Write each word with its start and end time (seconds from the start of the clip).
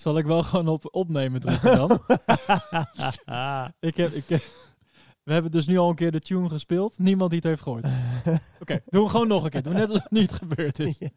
Zal 0.00 0.18
ik 0.18 0.26
wel 0.26 0.42
gewoon 0.42 0.68
op 0.68 0.88
opnemen 0.94 1.40
drukken 1.40 1.74
dan? 1.76 1.90
ik 3.90 3.96
heb, 3.96 4.12
ik 4.12 4.28
heb- 4.28 4.42
we 5.22 5.32
hebben 5.32 5.50
dus 5.50 5.66
nu 5.66 5.78
al 5.78 5.88
een 5.88 5.94
keer 5.94 6.10
de 6.12 6.20
tune 6.20 6.48
gespeeld. 6.48 6.98
Niemand 6.98 7.30
die 7.30 7.38
het 7.38 7.48
heeft 7.48 7.62
gehoord. 7.62 7.84
Oké, 8.62 8.80
doen 8.86 9.04
we 9.04 9.10
gewoon 9.10 9.28
nog 9.28 9.44
een 9.44 9.50
keer. 9.50 9.62
Doe 9.62 9.72
net 9.72 9.88
alsof 9.88 10.02
het 10.02 10.10
niet 10.12 10.32
gebeurd 10.32 10.78
is. 10.78 10.98
Ja. 10.98 11.10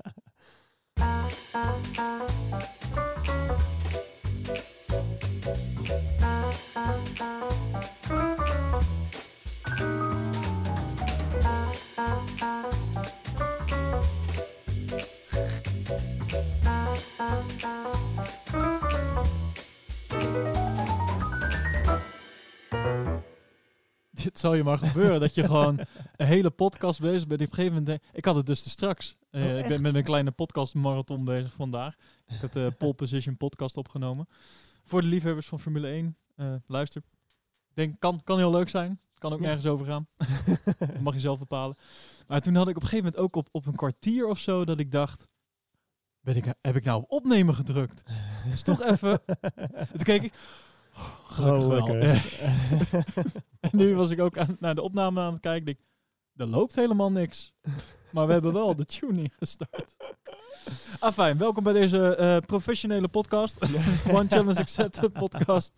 Zal 24.44 24.54
je 24.54 24.64
maar 24.64 24.78
gebeuren. 24.78 25.20
Dat 25.20 25.34
je 25.36 25.44
gewoon 25.54 25.80
een 26.16 26.26
hele 26.26 26.50
podcast 26.50 27.00
bezig 27.00 27.28
bent. 27.28 27.42
Op 27.42 27.48
een 27.48 27.54
gegeven 27.54 27.78
moment, 27.78 28.02
ik 28.14 28.26
had 28.26 28.36
het 28.36 28.46
dus 28.46 28.64
te 28.64 28.70
straks. 28.70 29.16
Eh, 29.30 29.44
Oh, 29.46 29.58
ik 29.58 29.68
ben 29.68 29.82
met 29.82 29.96
een 29.96 30.04
kleine 30.04 30.32
podcast 30.32 30.74
marathon 30.74 31.24
bezig 31.26 31.54
vandaag. 31.54 31.96
Ik 32.28 32.36
had 32.42 32.54
de 32.60 32.74
Pole 32.78 32.94
Position 32.94 33.38
podcast 33.38 33.78
opgenomen. 33.78 34.28
Voor 34.86 35.02
de 35.02 35.08
liefhebbers 35.08 35.48
van 35.48 35.60
Formule 35.60 35.88
1. 35.88 36.18
eh, 36.36 36.54
luister. 36.68 37.02
Ik 37.70 37.76
denk, 37.76 38.00
kan, 38.00 38.22
kan 38.24 38.38
heel 38.38 38.52
leuk 38.52 38.70
zijn. 38.70 39.00
Kan 39.18 39.34
ook 39.34 39.40
Ja. 39.40 39.46
nergens 39.46 39.66
over 39.66 39.86
gaan. 39.86 40.08
Mag 41.04 41.14
je 41.14 41.20
zelf 41.20 41.40
bepalen. 41.40 41.78
Maar 42.28 42.42
toen 42.42 42.56
had 42.56 42.68
ik 42.68 42.76
op 42.76 42.82
een 42.82 42.88
gegeven 42.88 43.06
moment 43.06 43.24
ook 43.24 43.36
op, 43.36 43.48
op 43.52 43.66
een 43.66 43.76
kwartier 43.76 44.28
of 44.28 44.40
zo 44.40 44.66
dat 44.66 44.80
ik 44.80 44.92
dacht... 44.92 45.26
Ben 46.22 46.36
ik, 46.36 46.46
heb 46.62 46.76
ik 46.76 46.84
nou 46.84 47.02
op 47.02 47.12
opnemen 47.12 47.56
gedrukt? 47.56 48.04
is 48.54 48.62
toch 48.62 48.82
even... 48.84 49.20
Toen 49.92 50.04
keek 50.04 50.24
ik... 50.24 50.34
oh, 50.96 51.04
gelukkig 51.26 52.42
Oh. 52.42 53.00
En 53.60 53.70
nu 53.72 53.96
was 53.96 54.10
ik 54.10 54.20
ook 54.20 54.38
aan, 54.38 54.58
naar 54.60 54.76
de 54.76 54.82
opname 54.82 55.22
aan 55.22 55.34
het 55.34 55.42
kijken. 55.42 55.68
Ik, 55.68 55.80
er 56.36 56.48
loopt 56.48 56.76
helemaal 56.76 57.12
niks. 57.12 57.54
Maar 58.12 58.28
we 58.28 58.34
hebben 58.34 58.54
wel 58.54 58.76
de 58.76 58.86
tuning 58.86 59.34
gestart. 59.38 59.96
Ah, 61.00 61.14
fijn. 61.14 61.38
Welkom 61.38 61.64
bij 61.64 61.74
deze 61.74 62.16
eh, 62.16 62.38
professionele 62.38 63.08
podcast. 63.08 63.58
One 64.18 64.28
Challenge 64.28 64.60
Accepted 64.60 65.14
podcast. 65.14 65.74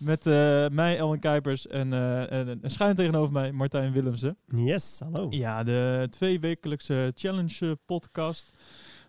Met 0.00 0.26
eh, 0.26 0.68
mij, 0.68 0.98
Ellen 0.98 1.18
Kuipers. 1.18 1.66
En, 1.66 1.92
eh, 1.92 2.32
en, 2.32 2.62
en 2.62 2.70
schuin 2.70 2.94
tegenover 2.94 3.32
mij, 3.32 3.52
Martijn 3.52 3.92
Willemsen. 3.92 4.36
Yes, 4.46 5.00
hallo. 5.02 5.26
Ja, 5.30 5.64
de 5.64 6.06
tweewekelijkse 6.10 7.12
challenge 7.14 7.66
eh, 7.66 7.72
podcast. 7.86 8.50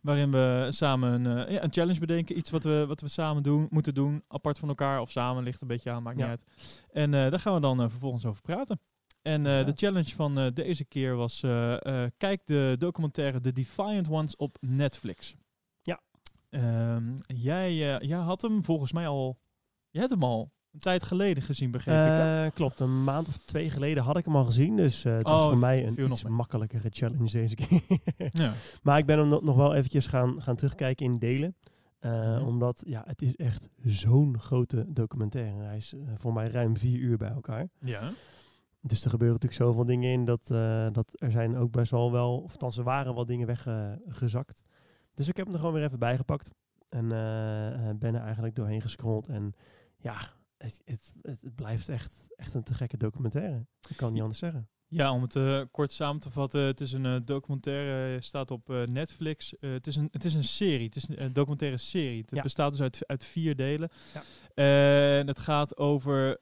Waarin 0.02 0.32
we 0.32 0.68
samen 0.70 1.26
een, 1.26 1.46
eh, 1.46 1.54
ja, 1.54 1.64
een 1.64 1.72
challenge 1.74 2.00
bedenken. 2.00 2.38
Iets 2.38 2.50
wat 2.50 2.64
we, 2.64 2.86
wat 2.88 3.02
we 3.02 3.08
samen 3.08 3.44
doen, 3.44 3.68
moeten 3.70 3.94
doen. 3.94 4.24
Apart 4.28 4.60
van 4.60 4.70
elkaar 4.70 5.02
of 5.02 5.12
samen 5.12 5.44
ligt 5.44 5.62
een 5.62 5.68
beetje 5.68 5.92
aan, 5.92 6.04
maakt 6.04 6.18
Ja. 6.18 6.30
niet 6.30 6.40
uit. 6.40 6.68
En 6.92 7.14
eh, 7.14 7.30
daar 7.30 7.40
gaan 7.40 7.54
we 7.54 7.60
dan 7.62 7.82
eh, 7.82 7.90
vervolgens 7.90 8.26
over 8.26 8.42
praten. 8.42 8.80
En 9.22 9.44
Ja. 9.44 9.64
de 9.64 9.72
challenge 9.76 10.16
van 10.16 10.52
deze 10.54 10.86
keer 10.86 11.16
was... 11.16 11.40
kijk 12.18 12.42
de 12.46 12.76
documentaire 12.80 13.40
The 13.40 13.52
Defiant 13.52 14.10
Ones 14.10 14.36
op 14.36 14.58
Netflix. 14.60 15.36
Ja. 15.82 16.02
Ehm, 16.50 17.14
jij, 17.28 17.76
jij 18.00 18.18
had 18.20 18.42
hem 18.42 18.64
volgens 18.64 18.92
mij 18.92 19.08
al... 19.08 19.40
Je 19.90 20.00
hebt 20.00 20.12
hem 20.12 20.24
al 20.24 20.52
een 20.74 20.80
tijd 20.80 21.04
geleden 21.04 21.44
gezien, 21.44 21.72
begreep 21.72 22.06
ik. 22.06 22.12
Eh, 22.12 22.46
klopt, 22.54 22.80
een 22.80 23.04
maand 23.04 23.28
of 23.28 23.38
twee 23.38 23.70
geleden 23.70 24.04
had 24.04 24.18
ik 24.18 24.26
hem 24.26 24.36
al 24.36 24.44
gezien. 24.44 24.76
Dus 24.76 25.06
eh, 25.06 25.14
het 25.14 25.26
Oh, 25.26 25.32
was 25.32 25.50
voor 25.50 25.58
mij 25.58 25.88
een 25.88 26.12
iets 26.12 26.24
makkelijkere 26.24 26.90
challenge 26.92 27.32
deze 27.32 27.56
keer. 27.56 27.82
Ja. 28.32 28.54
maar 28.84 28.98
ik 28.98 29.06
ben 29.06 29.18
hem 29.18 29.28
nog 29.28 29.56
wel 29.56 29.74
eventjes 29.74 30.08
gaan, 30.08 30.42
gaan 30.42 30.56
terugkijken 30.56 31.06
in 31.06 31.20
delen. 31.20 31.56
Eh. 32.00 32.44
Omdat 32.48 32.84
ja, 32.86 33.04
het 33.08 33.22
is 33.22 33.36
echt 33.36 33.68
zo'n 33.84 34.40
grote 34.40 34.86
documentaire. 34.88 35.64
Hij 35.64 35.78
is 35.78 35.94
voor 36.18 36.34
mij 36.34 36.48
ruim 36.48 36.78
vier 36.78 37.00
uur 37.00 37.18
bij 37.18 37.30
elkaar. 37.32 37.68
ja. 37.80 38.12
Dus 38.84 39.04
er 39.04 39.10
gebeuren 39.10 39.38
natuurlijk 39.42 39.62
zoveel 39.70 39.86
dingen 39.86 40.12
in 40.12 40.26
dat, 40.26 40.48
dat 40.94 41.12
er 41.16 41.32
zijn 41.32 41.58
ook 41.58 41.72
best 41.72 41.92
wel 41.92 42.12
wel, 42.12 42.38
of 42.38 42.52
althans 42.52 42.78
er 42.78 42.84
waren 42.84 43.16
wel 43.16 43.26
dingen 43.26 43.48
weggezakt. 43.48 44.64
dus 45.14 45.28
ik 45.28 45.38
heb 45.38 45.46
hem 45.46 45.54
er 45.54 45.60
gewoon 45.60 45.76
weer 45.76 45.86
even 45.86 46.00
bijgepakt. 46.00 46.50
En 46.90 47.08
ben 48.00 48.16
er 48.16 48.22
eigenlijk 48.22 48.56
doorheen 48.56 48.82
gescrolld. 48.82 49.28
En 49.28 49.54
ja, 49.98 50.18
het, 50.62 50.82
het, 51.22 51.56
blijft 51.56 51.90
echt, 51.90 52.14
echt 52.36 52.54
een 52.54 52.64
te 52.64 52.74
gekke 52.74 52.98
documentaire. 52.98 53.66
Ik 53.90 53.98
kan 53.98 54.12
niet 54.12 54.22
anders 54.22 54.40
zeggen. 54.40 54.70
Ja, 54.88 55.12
om 55.12 55.22
het 55.22 55.36
eh, 55.36 55.62
kort 55.72 55.92
samen 55.92 56.22
te 56.22 56.32
vatten, 56.32 56.62
het 56.62 56.82
is 56.82 56.92
een 56.92 57.06
eh, 57.06 57.16
documentaire, 57.26 58.16
eh, 58.16 58.22
staat 58.22 58.52
op 58.52 58.86
Netflix. 58.90 59.54
Het, 59.60 59.88
is 59.88 59.96
een, 59.96 60.08
het 60.12 60.26
is 60.26 60.34
een 60.34 60.44
serie, 60.44 60.86
het 60.86 60.96
is 60.96 61.08
een, 61.10 61.34
documentaire 61.34 61.78
serie. 61.78 62.22
Het 62.22 62.30
Ja. 62.36 62.42
bestaat 62.42 62.72
dus 62.72 62.82
uit, 62.82 63.08
uit 63.08 63.24
vier 63.24 63.56
delen. 63.56 63.90
Ja. 64.14 64.24
En 65.18 65.28
het 65.28 65.40
gaat 65.40 65.78
over 65.78 66.38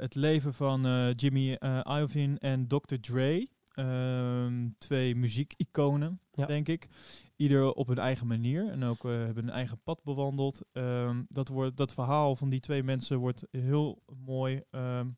het 0.00 0.14
leven 0.14 0.54
van 0.54 1.12
Jimmy 1.16 1.58
Iovine 1.84 2.38
en 2.38 2.66
Dr. 2.66 2.94
Dre. 3.00 3.48
Ehm, 3.74 4.68
twee 4.78 5.14
muziekiconen, 5.16 6.20
Ja. 6.32 6.46
denk 6.46 6.68
ik. 6.68 6.88
Ieder 7.36 7.72
op 7.72 7.86
hun 7.86 7.98
eigen 7.98 8.26
manier 8.26 8.70
en 8.70 8.82
ook 8.84 9.04
eh, 9.04 9.10
hebben 9.10 9.42
een 9.44 9.50
eigen 9.50 9.80
pad 9.82 10.02
bewandeld. 10.02 10.62
Ehm, 10.72 11.22
dat, 11.28 11.48
wordt, 11.48 11.76
dat 11.76 11.92
verhaal 11.92 12.36
van 12.36 12.48
die 12.48 12.60
twee 12.60 12.82
mensen 12.82 13.18
wordt 13.18 13.46
heel 13.50 14.02
mooi 14.24 14.62
ehm, 14.70 15.08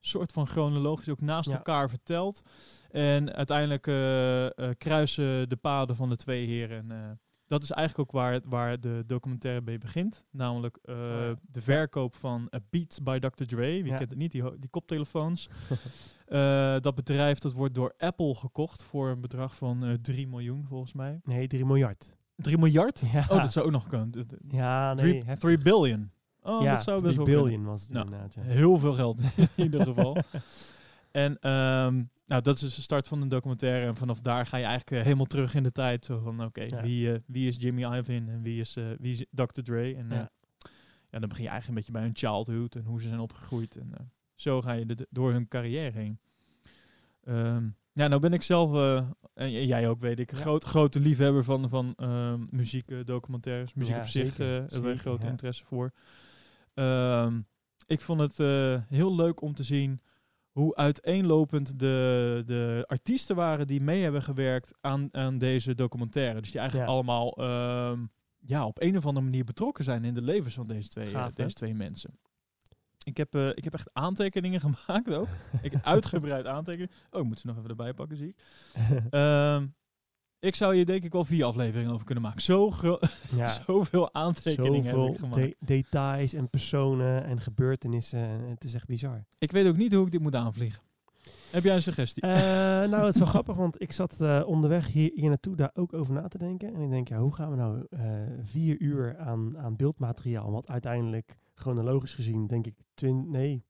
soort 0.00 0.32
van 0.32 0.46
chronologisch 0.46 1.08
ook 1.08 1.20
naast 1.20 1.50
Ja. 1.50 1.56
elkaar 1.56 1.88
verteld. 1.88 2.42
En 2.90 3.32
uiteindelijk 3.34 3.86
eh, 3.86 4.46
eh, 4.46 4.74
kruisen 4.78 5.48
de 5.48 5.56
paden 5.56 5.96
van 5.96 6.08
de 6.08 6.16
twee 6.16 6.46
heren. 6.46 6.90
Dat 7.48 7.62
is 7.62 7.70
eigenlijk 7.70 8.08
ook 8.08 8.20
waar, 8.20 8.40
waar 8.44 8.80
de 8.80 9.02
documentaire 9.06 9.60
mee 9.60 9.78
begint. 9.78 10.24
Namelijk 10.30 10.78
eh, 10.82 10.94
ja. 10.96 11.34
de 11.50 11.60
verkoop 11.60 12.16
van 12.16 12.48
eh, 12.50 12.60
Beats 12.70 13.02
by 13.02 13.18
Dr. 13.18 13.44
Dre. 13.44 13.66
Wie 13.82 13.86
Ja. 13.86 13.96
kent 13.96 14.10
het 14.10 14.18
niet? 14.18 14.32
Die, 14.32 14.42
die 14.58 14.70
koptelefoons. 14.70 15.48
Eh, 16.26 16.76
dat 16.80 16.94
bedrijf 16.94 17.38
dat 17.38 17.52
wordt 17.52 17.74
door 17.74 17.94
Apple 17.98 18.34
gekocht 18.34 18.82
voor 18.82 19.08
een 19.08 19.20
bedrag 19.20 19.54
van 19.54 19.84
eh 19.84 19.92
3 19.92 20.28
miljoen 20.28 20.64
volgens 20.68 20.92
mij. 20.92 21.20
Nee, 21.24 21.46
3 21.46 21.64
miljard. 21.66 22.16
3 22.36 22.58
miljard? 22.58 23.02
Ja, 23.12 23.20
Oh, 23.30 23.42
dat 23.42 23.52
zou 23.52 23.66
ook 23.66 23.72
nog 23.72 23.88
kunnen. 23.88 24.26
Ja 24.48 24.94
nee, 24.94 25.04
3 25.10 25.24
heftig. 25.24 25.38
3 25.38 25.58
billion. 25.58 26.10
Oh, 26.42 26.62
ja, 26.62 26.74
dat 26.74 26.82
zou 26.82 27.02
best 27.02 27.14
3 27.14 27.26
wel 27.26 27.34
kunnen. 27.34 27.42
billion 27.44 27.64
was 27.64 27.82
het 27.82 27.90
Nou, 27.90 28.04
inderdaad. 28.04 28.34
Heel 28.40 28.76
veel 28.78 28.94
geld 28.94 29.18
in 29.36 29.48
ieder 29.56 29.82
geval. 29.82 30.16
En 31.16 31.38
ehm, 31.40 31.94
nou, 32.26 32.42
dat 32.42 32.54
is 32.54 32.60
dus 32.60 32.74
de 32.74 32.82
start 32.82 33.08
van 33.08 33.20
de 33.20 33.26
documentaire. 33.26 33.86
En 33.86 33.96
vanaf 33.96 34.20
daar 34.20 34.46
ga 34.46 34.56
je 34.56 34.64
eigenlijk 34.64 34.96
eh, 34.96 35.02
helemaal 35.02 35.24
terug 35.26 35.54
in 35.54 35.62
de 35.62 35.72
tijd. 35.72 36.04
Zo 36.04 36.18
van, 36.18 36.44
oké, 36.44 36.62
Ja. 36.62 36.82
wie, 36.82 37.12
eh, 37.12 37.18
wie 37.26 37.48
is 37.48 37.56
Jimmy 37.58 37.80
Iovine 37.82 38.32
en 38.32 38.42
wie 38.42 38.60
is, 38.60 38.76
eh, 38.76 38.84
wie 38.98 39.12
is 39.12 39.24
Dr. 39.30 39.62
Dre? 39.62 39.94
En 39.94 40.06
Ja. 40.10 40.30
ja, 41.10 41.18
dan 41.18 41.28
begin 41.28 41.44
je 41.44 41.50
eigenlijk 41.50 41.66
een 41.68 41.74
beetje 41.74 41.92
bij 41.92 42.02
hun 42.02 42.16
childhood 42.16 42.74
en 42.74 42.84
hoe 42.84 43.00
ze 43.00 43.08
zijn 43.08 43.20
opgegroeid. 43.20 43.76
En 43.76 44.12
zo 44.34 44.62
ga 44.62 44.72
je 44.72 44.86
de, 44.86 45.06
door 45.10 45.32
hun 45.32 45.48
carrière 45.48 45.98
heen. 45.98 46.18
Ehm, 47.24 47.68
ja, 47.92 48.08
nou 48.08 48.20
ben 48.20 48.32
ik 48.32 48.42
zelf, 48.42 49.02
en 49.34 49.50
jij 49.66 49.88
ook 49.88 50.00
weet 50.00 50.18
ik, 50.18 50.30
Ja. 50.30 50.36
groot, 50.36 50.64
grote 50.64 51.00
liefhebber 51.00 51.44
van, 51.44 51.68
van 51.68 51.92
ehm, 51.96 52.40
muziek, 52.50 53.06
documentaires. 53.06 53.74
Muziek 53.74 53.94
Ja, 53.94 54.00
op 54.00 54.06
zich 54.06 54.28
zeker. 54.34 54.46
hebben 54.46 54.68
we 54.68 54.74
Zeker, 54.86 54.98
grote 54.98 55.24
ja. 55.24 55.30
interesse 55.30 55.64
voor. 55.64 55.92
Ik 57.86 58.00
vond 58.00 58.20
het 58.20 58.36
heel 58.88 59.14
leuk 59.14 59.40
om 59.42 59.54
te 59.54 59.62
zien 59.62 60.00
hoe 60.58 60.74
uiteenlopend 60.76 61.78
de, 61.78 62.42
de 62.46 62.84
artiesten 62.86 63.36
waren 63.36 63.66
die 63.66 63.80
mee 63.80 64.02
hebben 64.02 64.22
gewerkt 64.22 64.74
aan, 64.80 65.08
aan 65.12 65.38
deze 65.38 65.74
documentaire. 65.74 66.40
Dus 66.40 66.50
die 66.50 66.60
eigenlijk 66.60 66.88
Ja. 66.90 66.94
allemaal 66.94 67.32
ehm, 67.36 68.06
ja, 68.38 68.66
op 68.66 68.80
een 68.82 68.96
of 68.96 69.06
andere 69.06 69.24
manier 69.24 69.44
betrokken 69.44 69.84
zijn 69.84 70.04
in 70.04 70.14
de 70.14 70.22
levens 70.22 70.54
van 70.54 70.66
deze 70.66 70.88
twee, 70.88 71.06
eh, 71.06 71.10
Gaaf, 71.12 71.32
deze 71.32 71.54
twee 71.54 71.74
mensen. 71.74 72.18
Ik 73.04 73.16
heb, 73.16 73.34
eh, 73.34 73.48
ik 73.48 73.64
heb 73.64 73.74
echt 73.74 73.90
aantekeningen 73.92 74.60
gemaakt 74.66 75.12
ook. 75.12 75.28
ik 75.62 75.72
heb 75.72 75.84
uitgebreid 75.84 76.46
aantekeningen. 76.46 76.94
Oh, 77.10 77.20
ik 77.20 77.26
moet 77.26 77.40
ze 77.40 77.46
nog 77.46 77.56
even 77.56 77.68
erbij 77.70 77.94
pakken, 77.94 78.16
zie 78.16 78.28
ik. 78.28 78.36
Ik 80.46 80.54
zou 80.54 80.74
hier 80.74 80.86
denk 80.86 81.04
ik 81.04 81.12
wel 81.12 81.24
vier 81.24 81.44
afleveringen 81.44 81.92
over 81.92 82.04
kunnen 82.06 82.24
maken. 82.24 82.42
Zo 82.42 82.72
ja. 83.36 83.48
zoveel 83.66 84.14
aantekeningen 84.14 84.74
heb 84.84 84.84
ik 84.84 84.98
Zoveel 85.00 85.14
gemaakt. 85.14 85.34
de- 85.42 85.56
details 85.58 86.32
en 86.32 86.48
personen 86.50 87.24
en 87.24 87.40
gebeurtenissen. 87.40 88.18
En 88.18 88.40
Het 88.48 88.64
is 88.64 88.74
echt 88.74 88.86
bizar. 88.86 89.24
Ik 89.38 89.52
weet 89.52 89.66
ook 89.66 89.76
niet 89.76 89.94
hoe 89.94 90.06
ik 90.06 90.12
dit 90.12 90.20
moet 90.20 90.34
aanvliegen. 90.34 90.82
Heb 91.50 91.64
jij 91.64 91.74
een 91.74 91.82
suggestie? 91.82 92.22
Eh, 92.22 92.30
nou, 92.90 93.04
het 93.04 93.14
is 93.14 93.20
wel 93.20 93.28
grappig, 93.36 93.54
want 93.56 93.80
ik 93.82 93.92
zat 93.92 94.20
eh, 94.20 94.42
onderweg 94.46 94.86
hier, 94.92 95.10
hier 95.14 95.28
naartoe 95.28 95.56
daar 95.56 95.70
ook 95.74 95.92
over 95.92 96.12
na 96.14 96.28
te 96.28 96.38
denken. 96.38 96.74
En 96.74 96.80
ik 96.80 96.90
denk, 96.90 97.08
ja, 97.08 97.18
hoe 97.18 97.34
gaan 97.34 97.50
we 97.50 97.56
nou 97.56 97.86
eh, 97.90 98.00
vier 98.42 98.80
uur 98.80 99.18
aan, 99.18 99.58
aan 99.58 99.76
beeldmateriaal, 99.76 100.50
wat 100.50 100.68
uiteindelijk 100.68 101.36
chronologisch 101.54 102.14
gezien, 102.14 102.46
denk 102.46 102.66
ik, 102.66 102.74
twin, 102.94 103.30
nee, 103.30 103.64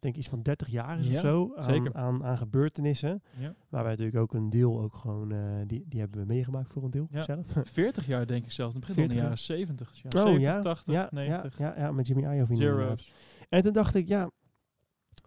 denk 0.00 0.16
iets 0.16 0.28
van 0.28 0.42
30 0.42 0.68
jaar 0.68 0.98
is 0.98 1.06
Ja, 1.06 1.12
of 1.14 1.20
zo, 1.20 1.54
aan, 1.56 1.94
aan, 1.94 2.24
aan 2.24 2.38
gebeurtenissen. 2.38 3.22
ja. 3.38 3.54
Maar 3.68 3.82
wij 3.82 3.90
natuurlijk 3.90 4.18
ook 4.18 4.34
een 4.34 4.50
deel 4.50 4.80
ook 4.80 4.94
gewoon, 4.94 5.32
eh, 5.32 5.38
die, 5.66 5.84
die 5.88 6.00
hebben 6.00 6.20
we 6.20 6.26
meegemaakt 6.26 6.72
voor 6.72 6.84
een 6.84 6.90
deel 6.90 7.06
Ja. 7.10 7.22
zelf. 7.22 7.46
40 7.72 8.06
jaar 8.06 8.26
denk 8.26 8.44
ik 8.44 8.52
zelfs. 8.52 8.74
Het 8.74 8.86
begint 8.86 8.98
al 8.98 9.02
in 9.02 9.08
de 9.10 9.16
40 9.16 9.22
jaren 9.22 9.38
70. 9.38 9.94
Ja. 10.02 10.20
Oh 10.20 10.26
70, 10.26 10.42
ja, 10.42 10.60
80, 10.60 10.94
ja, 10.94 11.08
90. 11.12 11.58
Ja, 11.58 11.74
ja, 11.78 11.92
met 11.92 12.06
Jimmy 12.06 12.36
Iovine. 12.36 12.96
En 13.48 13.62
toen 13.62 13.72
dacht 13.72 13.94
ik, 13.94 14.08
ja, 14.08 14.30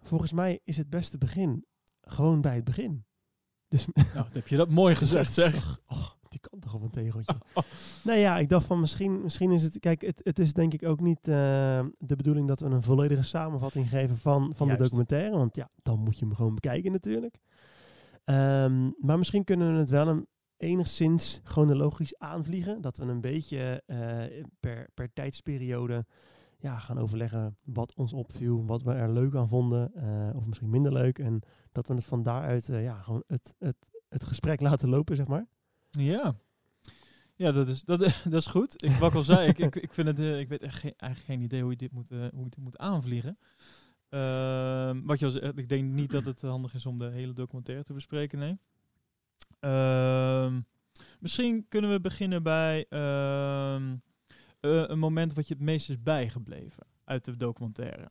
volgens 0.02 0.32
mij 0.32 0.60
is 0.64 0.76
het 0.76 0.90
beste 0.90 1.18
begin 1.18 1.64
gewoon 2.00 2.40
bij 2.40 2.54
het 2.54 2.64
begin. 2.64 3.04
Dus 3.68 3.86
Nou, 4.14 4.26
heb 4.32 4.48
je 4.48 4.56
dat 4.56 4.68
mooi 4.68 4.94
gezegd, 4.94 5.32
zeg. 5.42 5.52
toch- 5.52 5.80
oh, 5.88 6.08
die 6.34 6.48
vierkantig 6.50 6.74
of 6.74 6.82
een 6.82 6.90
tegeltje. 6.90 7.40
Nee, 8.04 8.20
ja, 8.20 8.38
ik 8.38 8.48
dacht 8.48 8.66
van 8.66 8.80
misschien, 8.80 9.22
misschien 9.22 9.52
is 9.52 9.62
het... 9.62 9.78
Kijk, 9.80 10.02
het, 10.02 10.20
het 10.22 10.38
is 10.38 10.52
denk 10.52 10.72
ik 10.72 10.84
ook 10.84 11.00
niet 11.00 11.28
eh, 11.28 11.84
de 11.98 12.16
bedoeling 12.16 12.48
dat 12.48 12.60
we 12.60 12.66
een 12.66 12.82
volledige 12.82 13.22
samenvatting 13.22 13.88
geven 13.88 14.18
van, 14.18 14.52
van 14.54 14.68
de 14.68 14.76
documentaire. 14.76 15.36
Want 15.36 15.56
ja, 15.56 15.70
dan 15.82 15.98
moet 15.98 16.18
je 16.18 16.24
hem 16.24 16.34
gewoon 16.34 16.54
bekijken 16.54 16.92
natuurlijk. 16.92 17.38
Ehm, 18.24 18.90
maar 18.98 19.18
misschien 19.18 19.44
kunnen 19.44 19.72
we 19.72 19.78
het 19.78 19.90
wel 19.90 20.08
een, 20.08 20.26
enigszins 20.56 21.40
chronologisch 21.44 22.18
aanvliegen. 22.18 22.80
Dat 22.80 22.96
we 22.96 23.04
een 23.04 23.20
beetje 23.20 23.82
eh, 23.86 24.44
per, 24.60 24.88
per 24.94 25.12
tijdsperiode 25.12 26.06
ja, 26.58 26.78
gaan 26.78 26.98
overleggen 26.98 27.54
wat 27.64 27.94
ons 27.94 28.12
opviel, 28.12 28.66
wat 28.66 28.82
we 28.82 28.92
er 28.92 29.12
leuk 29.12 29.34
aan 29.34 29.48
vonden, 29.48 29.94
eh, 29.94 30.36
of 30.36 30.46
misschien 30.46 30.70
minder 30.70 30.92
leuk. 30.92 31.18
En 31.18 31.42
dat 31.72 31.88
we 31.88 31.94
het 31.94 32.04
van 32.04 32.22
daaruit 32.22 32.66
ja, 32.66 33.00
gewoon 33.02 33.24
het, 33.26 33.54
het, 33.58 33.76
het 34.08 34.24
gesprek 34.24 34.60
laten 34.68 34.88
lopen, 34.88 35.16
zeg 35.16 35.26
maar. 35.26 35.46
Ja. 35.98 36.34
Ja, 37.36 37.52
dat 37.52 37.68
is, 37.68 37.82
dat, 37.82 38.00
dat 38.24 38.40
is 38.40 38.46
goed. 38.46 38.82
Ik, 38.84 38.90
wat 38.90 39.10
ik 39.10 39.16
al 39.16 39.22
zei, 39.22 39.48
ik, 39.48 39.58
ik, 39.58 39.76
ik, 39.76 39.94
vind 39.94 40.06
het, 40.06 40.20
eh, 40.20 40.38
ik 40.38 40.48
weet 40.48 40.62
echt 40.62 40.78
geen, 40.78 40.94
eigenlijk 40.96 41.32
geen 41.32 41.42
idee 41.44 41.60
hoe 41.62 41.70
je 41.70 41.76
dit 41.76 41.92
moet, 41.92 42.10
eh, 42.10 42.18
hoe 42.18 42.44
je 42.44 42.50
dit 42.50 42.58
moet 42.64 42.78
aanvliegen. 42.78 43.38
Ehm, 44.08 45.00
wat 45.04 45.18
je 45.18 45.26
al 45.26 45.58
ik 45.58 45.68
denk 45.68 45.90
niet 45.92 46.10
dat 46.10 46.24
het 46.24 46.40
handig 46.40 46.74
is 46.74 46.86
om 46.86 46.98
de 46.98 47.10
hele 47.10 47.32
documentaire 47.32 47.84
te 47.84 47.92
bespreken, 47.92 48.38
nee. 48.38 48.58
Ehm, 49.60 50.60
misschien 51.20 51.66
kunnen 51.68 51.90
we 51.90 52.00
beginnen 52.00 52.42
bij 52.42 52.86
ehm, 52.88 53.96
eh, 54.60 54.84
een 54.88 54.98
moment 54.98 55.34
wat 55.34 55.48
je 55.48 55.54
het 55.54 55.62
meest 55.62 55.90
is 55.90 56.02
bijgebleven 56.02 56.86
uit 57.04 57.24
de 57.24 57.36
documentaire. 57.36 58.10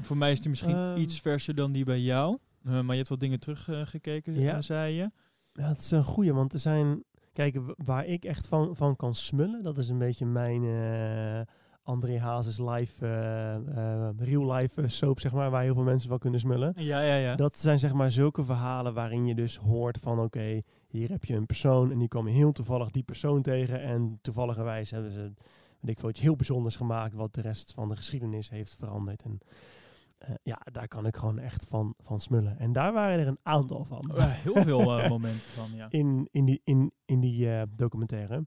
Voor 0.00 0.16
mij 0.16 0.32
is 0.32 0.40
die 0.40 0.50
misschien 0.50 0.98
iets 0.98 1.20
verser 1.20 1.54
dan 1.54 1.72
die 1.72 1.84
bij 1.84 2.00
jou. 2.00 2.38
Maar 2.62 2.84
je 2.84 2.94
hebt 2.94 3.08
wat 3.08 3.20
dingen 3.20 3.40
teruggekeken, 3.40 4.40
Ja. 4.40 4.62
zei 4.62 4.94
je. 4.94 5.10
Ja, 5.54 5.68
dat 5.68 5.78
is 5.78 5.90
een 5.90 6.04
goeie, 6.04 6.32
want 6.32 6.52
er 6.52 6.58
zijn... 6.58 7.04
Kijk, 7.32 7.60
waar 7.76 8.06
ik 8.06 8.24
echt 8.24 8.46
van, 8.46 8.76
van 8.76 8.96
kan 8.96 9.14
smullen, 9.14 9.62
dat 9.62 9.78
is 9.78 9.88
een 9.88 9.98
beetje 9.98 10.26
mijn 10.26 10.64
eh 10.64 11.54
André 11.84 12.18
Hazes 12.18 12.58
live, 12.58 13.06
eh, 13.06 13.54
eh, 13.54 14.10
real 14.18 14.52
life 14.52 14.88
soap, 14.88 15.20
zeg 15.20 15.32
maar, 15.32 15.50
waar 15.50 15.62
heel 15.62 15.74
veel 15.74 15.82
mensen 15.82 16.08
van 16.08 16.18
kunnen 16.18 16.40
smullen. 16.40 16.72
Ja, 16.76 17.00
ja, 17.00 17.16
ja. 17.16 17.36
Dat 17.36 17.58
zijn 17.58 17.78
zeg 17.78 17.92
maar 17.92 18.10
zulke 18.10 18.44
verhalen 18.44 18.94
waarin 18.94 19.26
je 19.26 19.34
dus 19.34 19.56
hoort 19.56 19.98
van 19.98 20.20
oké, 20.20 20.62
hier 20.88 21.10
heb 21.10 21.24
je 21.24 21.34
een 21.34 21.46
persoon 21.46 21.90
en 21.90 21.98
die 21.98 22.08
kwam 22.08 22.26
heel 22.26 22.52
toevallig 22.52 22.90
die 22.90 23.02
persoon 23.02 23.42
tegen 23.42 23.80
en 23.80 24.18
toevalligerwijs 24.22 24.90
hebben 24.90 25.10
ze 25.10 25.32
weet 25.80 25.92
ik 25.92 26.00
veel, 26.00 26.08
iets 26.08 26.20
heel 26.20 26.36
bijzonders 26.36 26.76
gemaakt 26.76 27.14
wat 27.14 27.34
de 27.34 27.40
rest 27.40 27.72
van 27.72 27.88
de 27.88 27.96
geschiedenis 27.96 28.50
heeft 28.50 28.76
veranderd. 28.78 29.22
En 29.22 29.38
eh, 30.28 30.34
ja, 30.42 30.60
daar 30.72 30.88
kan 30.88 31.06
ik 31.06 31.16
gewoon 31.16 31.38
echt 31.38 31.66
van, 31.66 31.94
van 31.98 32.20
smullen. 32.20 32.58
En 32.58 32.72
daar 32.72 32.92
waren 32.92 33.18
er 33.18 33.26
een 33.26 33.38
aantal 33.42 33.84
van 33.84 34.10
Ja, 34.14 34.26
heel 34.26 34.62
veel 34.62 34.98
eh, 34.98 35.08
momenten 35.16 35.40
van, 35.40 35.70
ja. 35.74 35.86
in, 35.90 36.28
in 36.30 36.44
die, 36.44 36.60
in, 36.64 36.92
in 37.04 37.20
die 37.20 37.50
eh, 37.50 37.62
documentaire. 37.76 38.46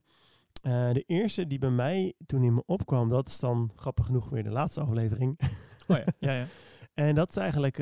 De 0.92 1.04
eerste 1.06 1.46
die 1.46 1.58
bij 1.58 1.70
mij 1.70 2.14
toen 2.26 2.42
in 2.42 2.54
me 2.54 2.62
opkwam, 2.66 3.08
dat 3.08 3.28
is 3.28 3.38
dan 3.38 3.70
grappig 3.76 4.06
genoeg 4.06 4.28
weer 4.28 4.42
de 4.42 4.50
laatste 4.50 4.80
aflevering. 4.80 5.38
Oh 5.90 5.96
ja, 5.96 6.04
ja, 6.18 6.32
ja. 6.32 6.46
En 6.94 7.14
dat 7.14 7.30
is 7.30 7.36
eigenlijk 7.36 7.76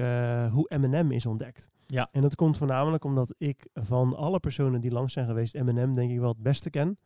hoe 0.53 0.69
Eminem 0.69 1.11
is 1.11 1.27
ontdekt. 1.27 1.69
Ja. 1.87 2.09
En 2.13 2.23
dat 2.23 2.35
komt 2.35 2.57
voornamelijk 2.57 3.05
omdat 3.05 3.35
ik 3.39 3.69
van 3.75 4.17
alle 4.17 4.41
personen 4.41 4.81
die 4.81 4.91
langs 4.91 5.13
zijn 5.13 5.27
geweest, 5.27 5.55
Eminem 5.55 5.95
denk 5.95 6.11
ik 6.11 6.19
wel 6.19 6.29
het 6.29 6.43
beste 6.43 6.71
ken. 6.71 6.99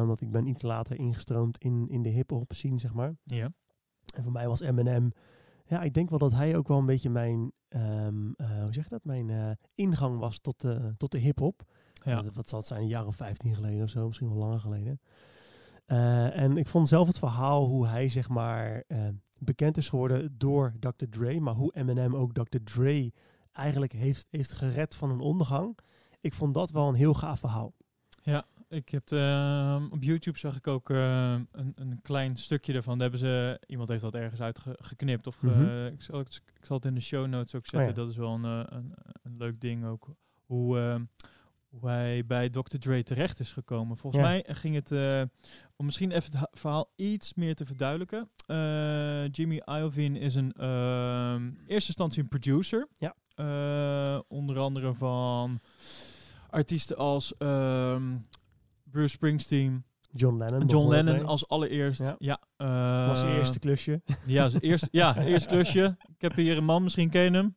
Omdat 0.00 0.20
ik 0.20 0.30
ben 0.30 0.46
iets 0.46 0.62
later 0.62 0.96
ingestroomd 0.96 1.58
in, 1.58 1.86
in 1.88 2.02
de 2.02 2.08
hip-hop 2.08 2.52
scene, 2.52 2.78
zeg 2.78 2.92
maar. 2.94 3.14
Ja. 3.24 3.52
En 4.14 4.22
voor 4.22 4.32
mij 4.32 4.48
was 4.48 4.60
Eminem, 4.60 5.12
ja, 5.70 5.82
ik 5.82 5.94
denk 5.94 6.10
wel 6.10 6.18
dat 6.18 6.32
hij 6.32 6.56
ook 6.56 6.68
wel 6.68 6.78
een 6.78 6.86
beetje 6.86 7.10
mijn, 7.10 7.52
ehm, 7.68 8.32
eh, 8.36 8.62
hoe 8.62 8.72
zeg 8.72 8.84
je 8.84 8.90
dat, 8.90 9.04
mijn 9.04 9.30
eh, 9.30 9.50
ingang 9.74 10.18
was 10.18 10.38
tot 10.38 10.60
de, 10.60 10.94
tot 10.96 11.12
de 11.12 11.18
hip-hop. 11.18 11.62
Ja. 12.04 12.22
Wat, 12.22 12.34
wat 12.34 12.48
zal 12.48 12.58
het 12.58 12.68
zijn, 12.68 12.80
een 12.80 12.88
jaar 12.88 13.06
of 13.06 13.16
15 13.16 13.54
geleden 13.54 13.82
of 13.82 13.90
zo, 13.90 14.06
misschien 14.06 14.28
wel 14.28 14.38
langer 14.38 14.60
geleden. 14.60 15.00
Eh, 15.86 16.36
en 16.38 16.56
ik 16.56 16.68
vond 16.68 16.88
zelf 16.88 17.06
het 17.06 17.18
verhaal 17.18 17.66
hoe 17.66 17.86
hij 17.86 18.08
zeg 18.08 18.28
maar 18.28 18.84
bekend 19.38 19.76
is 19.76 19.88
geworden 19.88 20.34
door 20.38 20.74
Dr. 20.80 21.04
Dre, 21.10 21.40
maar 21.40 21.54
hoe 21.54 21.74
Eminem 21.74 22.16
ook 22.16 22.32
Dr. 22.32 22.58
Dre 22.64 23.12
eigenlijk 23.52 23.92
heeft, 23.92 24.26
heeft 24.30 24.52
gered 24.52 24.94
van 24.94 25.10
een 25.10 25.20
ondergang. 25.20 25.78
Ik 26.20 26.34
vond 26.34 26.54
dat 26.54 26.70
wel 26.70 26.88
een 26.88 26.94
heel 26.94 27.14
gaaf 27.14 27.38
verhaal. 27.40 27.72
Ik 28.70 28.88
heb 28.88 29.10
ehm, 29.10 29.84
op 29.90 30.02
YouTube 30.02 30.38
zag 30.38 30.56
ik 30.56 30.66
ook 30.66 30.90
ehm, 30.90 31.42
een, 31.52 31.72
een 31.74 31.98
klein 32.02 32.36
stukje 32.36 32.72
ervan. 32.72 32.98
Daar 32.98 33.10
hebben 33.10 33.28
ze, 33.28 33.60
iemand 33.66 33.88
heeft 33.88 34.02
dat 34.02 34.14
ergens 34.14 34.40
uitgeknipt. 34.40 35.26
Of 35.26 35.42
Mhm. 35.42 35.86
ik, 35.86 36.02
zal, 36.02 36.18
het- 36.18 36.42
ik 36.60 36.64
zal 36.66 36.76
het 36.76 36.84
in 36.84 36.94
de 36.94 37.00
show 37.00 37.26
notes 37.26 37.54
ook 37.54 37.66
zetten. 37.66 37.88
ja. 37.88 37.94
Dat 37.94 38.10
is 38.10 38.16
wel 38.16 38.34
een, 38.34 38.44
eh, 38.44 38.76
een, 38.76 38.94
een 39.22 39.36
leuk 39.36 39.60
ding 39.60 39.84
ook. 39.84 40.08
Hoe, 40.46 40.78
ehm, 40.78 41.04
hoe 41.68 41.88
hij 41.88 42.26
bij 42.26 42.50
Dr. 42.50 42.76
Dre 42.78 43.02
terecht 43.02 43.40
is 43.40 43.52
gekomen. 43.52 43.96
Volgens 43.96 44.22
Ja. 44.22 44.28
mij 44.28 44.44
ging 44.48 44.74
het, 44.74 44.92
eh, 44.92 45.22
om 45.76 45.84
misschien 45.84 46.10
even 46.10 46.24
het 46.24 46.34
ha- 46.34 46.48
verhaal 46.52 46.92
iets 46.96 47.34
meer 47.34 47.54
te 47.54 47.66
verduidelijken. 47.66 48.28
Eh, 48.46 49.28
Jimmy 49.28 49.62
Iovine 49.66 50.18
is 50.18 50.34
een 50.34 50.52
eerste 51.66 51.86
instantie 51.88 52.22
een 52.22 52.28
producer. 52.28 52.88
Ja. 52.98 53.14
Onder 54.28 54.58
andere 54.58 54.94
van 54.94 55.60
artiesten 56.50 56.96
als 56.96 57.32
Bruce 58.90 59.08
Springsteen, 59.08 59.84
John 60.12 60.36
Lennon. 60.38 60.66
John 60.66 60.88
Lennon 60.88 61.14
mee. 61.16 61.24
als 61.24 61.48
allereerst. 61.48 62.00
Ja, 62.00 62.16
Ja. 62.18 62.40
eh, 62.56 63.08
was 63.08 63.18
zijn 63.20 63.36
eerste 63.36 63.58
klusje. 63.58 64.02
Ja, 64.26 64.48
zijn 64.48 64.62
eerste, 64.62 64.88
ja, 64.90 65.16
eerste 65.22 65.48
klusje. 65.48 65.96
Ik 66.08 66.20
heb 66.20 66.34
hier 66.34 66.56
een 66.56 66.64
man, 66.64 66.82
misschien 66.82 67.10
ken 67.10 67.22
je 67.22 67.30
hem. 67.30 67.54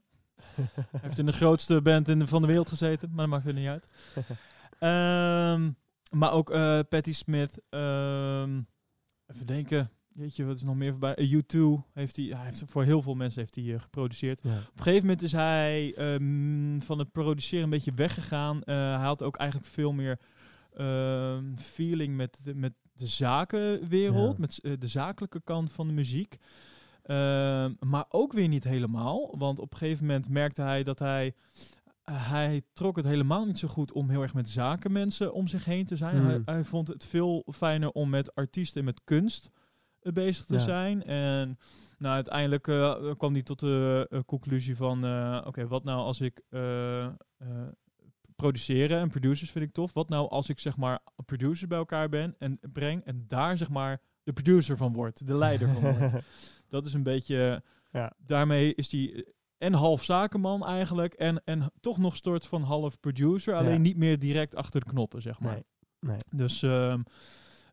Hij 0.91 0.99
heeft 1.01 1.19
in 1.19 1.25
de 1.25 1.31
grootste 1.33 1.81
band 1.81 2.09
in 2.09 2.19
de, 2.19 2.27
van 2.27 2.41
de 2.41 2.47
wereld 2.47 2.69
gezeten, 2.69 3.09
maar 3.09 3.17
dat 3.17 3.27
maakt 3.27 3.45
er 3.47 3.53
niet 3.53 3.67
uit. 3.67 3.91
Ehm, 4.79 5.71
maar 6.11 6.31
ook 6.31 6.49
eh 6.49 6.79
Patti 6.89 7.13
Smith. 7.13 7.61
ehm, 7.69 8.61
even 9.27 9.45
denken. 9.45 9.89
Weet 10.13 10.35
je, 10.35 10.45
wat 10.45 10.55
is 10.55 10.63
nog 10.63 10.75
meer 10.75 10.91
voorbij? 10.91 11.15
Eh, 11.15 11.31
U2 11.33 11.57
heeft 11.93 12.15
hij, 12.15 12.25
hij 12.25 12.45
heeft 12.45 12.63
voor 12.67 12.83
heel 12.83 13.01
veel 13.01 13.15
mensen 13.15 13.39
heeft 13.41 13.55
hij 13.55 13.73
eh, 13.73 13.79
geproduceerd. 13.79 14.43
Ja. 14.43 14.49
Op 14.49 14.57
een 14.77 14.83
gegeven 14.83 15.01
moment 15.01 15.21
is 15.21 15.31
hij 15.31 15.93
ehm, 15.95 16.79
van 16.79 16.99
het 16.99 17.11
produceren 17.11 17.63
een 17.63 17.69
beetje 17.69 17.93
weggegaan. 17.95 18.63
Eh, 18.63 18.75
hij 18.75 19.05
had 19.05 19.23
ook 19.23 19.35
eigenlijk 19.35 19.69
veel 19.69 19.91
meer 19.93 20.19
ehm, 20.77 21.55
feeling 21.55 22.15
met 22.15 22.39
de, 22.43 22.55
met 22.55 22.73
de 22.93 23.07
zakenwereld, 23.07 24.31
Ja. 24.33 24.39
met 24.39 24.59
eh, 24.61 24.71
de 24.79 24.87
zakelijke 24.87 25.41
kant 25.43 25.71
van 25.71 25.87
de 25.87 25.93
muziek. 25.93 26.37
Ehm, 27.03 27.73
maar 27.79 28.05
ook 28.09 28.33
weer 28.33 28.47
niet 28.47 28.63
helemaal, 28.63 29.37
want 29.37 29.59
op 29.59 29.71
een 29.71 29.77
gegeven 29.77 30.05
moment 30.05 30.29
merkte 30.29 30.61
hij 30.61 30.83
dat 30.83 30.99
hij 30.99 31.33
hij 32.11 32.61
trok 32.73 32.95
het 32.95 33.05
helemaal 33.05 33.45
niet 33.45 33.59
zo 33.59 33.67
goed 33.67 33.91
om 33.91 34.09
heel 34.09 34.21
erg 34.21 34.33
met 34.33 34.49
zakenmensen 34.49 35.33
om 35.33 35.47
zich 35.47 35.65
heen 35.65 35.85
te 35.85 35.95
zijn. 35.95 36.17
Hmm. 36.17 36.25
Hij, 36.27 36.41
hij 36.45 36.63
vond 36.63 36.87
het 36.87 37.05
veel 37.05 37.45
fijner 37.53 37.89
om 37.91 38.09
met 38.09 38.35
artiesten 38.35 38.79
en 38.79 38.85
met 38.85 39.01
kunst 39.03 39.49
eh, 39.99 40.11
bezig 40.13 40.45
te 40.45 40.53
Ja. 40.53 40.59
zijn. 40.59 41.03
En 41.03 41.57
nou, 41.97 42.15
uiteindelijk 42.15 42.67
eh, 42.67 43.11
kwam 43.17 43.33
hij 43.33 43.43
tot 43.43 43.59
de 43.59 44.23
conclusie 44.25 44.75
van... 44.75 44.97
Oké, 45.45 45.67
wat 45.67 45.83
nou 45.83 45.99
als 45.99 46.21
ik... 46.21 46.41
eh, 48.43 48.49
eh, 48.49 48.53
produceren 48.53 48.99
en 48.99 49.09
producers 49.09 49.51
vind 49.51 49.65
ik 49.65 49.73
tof. 49.73 49.93
Wat 49.93 50.09
nou 50.09 50.29
als 50.29 50.49
ik 50.49 50.59
zeg 50.59 50.77
maar 50.77 50.99
producers 51.25 51.67
bij 51.67 51.77
elkaar 51.77 52.09
ben 52.09 52.35
en 52.39 52.59
breng... 52.73 53.03
en 53.03 53.23
daar 53.27 53.57
zeg 53.57 53.69
maar 53.69 54.01
de 54.23 54.33
producer 54.33 54.77
van 54.77 54.93
word, 54.93 55.27
de 55.27 55.37
leider 55.37 55.67
van. 55.67 56.21
Dat 56.67 56.85
is 56.85 56.93
een 56.93 57.03
beetje... 57.03 57.63
Ja. 57.91 58.13
Daarmee 58.17 58.75
is 58.75 58.89
die 58.89 59.33
en 59.63 59.73
half 59.73 60.03
zakenman 60.03 60.65
eigenlijk. 60.65 61.13
En, 61.13 61.41
en 61.45 61.71
toch 61.79 61.97
nog 61.97 62.15
soort 62.15 62.47
van 62.47 62.61
half 62.63 62.99
producer. 62.99 63.55
Alleen 63.55 63.73
Ja. 63.73 63.77
niet 63.77 63.97
meer 63.97 64.19
direct 64.19 64.55
achter 64.55 64.79
de 64.79 64.85
knoppen, 64.85 65.21
zeg 65.21 65.39
maar. 65.39 65.53
Nee, 65.53 65.63
nee. 65.99 66.17
Dus 66.29 66.63
ehm, 66.63 67.01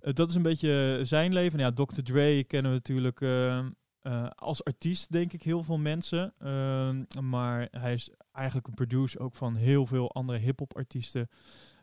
eh, 0.00 0.12
dat 0.12 0.28
is 0.28 0.34
een 0.34 0.42
beetje 0.42 1.00
zijn 1.02 1.32
leven. 1.32 1.58
Ja, 1.58 1.72
Dr. 1.72 2.02
Dre 2.02 2.44
kennen 2.44 2.70
we 2.70 2.76
natuurlijk 2.76 3.20
ehm, 3.20 3.70
eh, 4.00 4.26
als 4.34 4.64
artiest, 4.64 5.12
denk 5.12 5.32
ik, 5.32 5.42
heel 5.42 5.62
veel 5.62 5.78
mensen. 5.78 6.34
Ehm, 6.38 7.04
maar 7.20 7.68
hij 7.70 7.92
is 7.92 8.10
eigenlijk 8.32 8.66
een 8.66 8.74
producer 8.74 9.20
ook 9.20 9.34
van 9.34 9.54
heel 9.54 9.86
veel 9.86 10.12
andere 10.12 10.38
hip-hop 10.38 10.76
artiesten. 10.76 11.28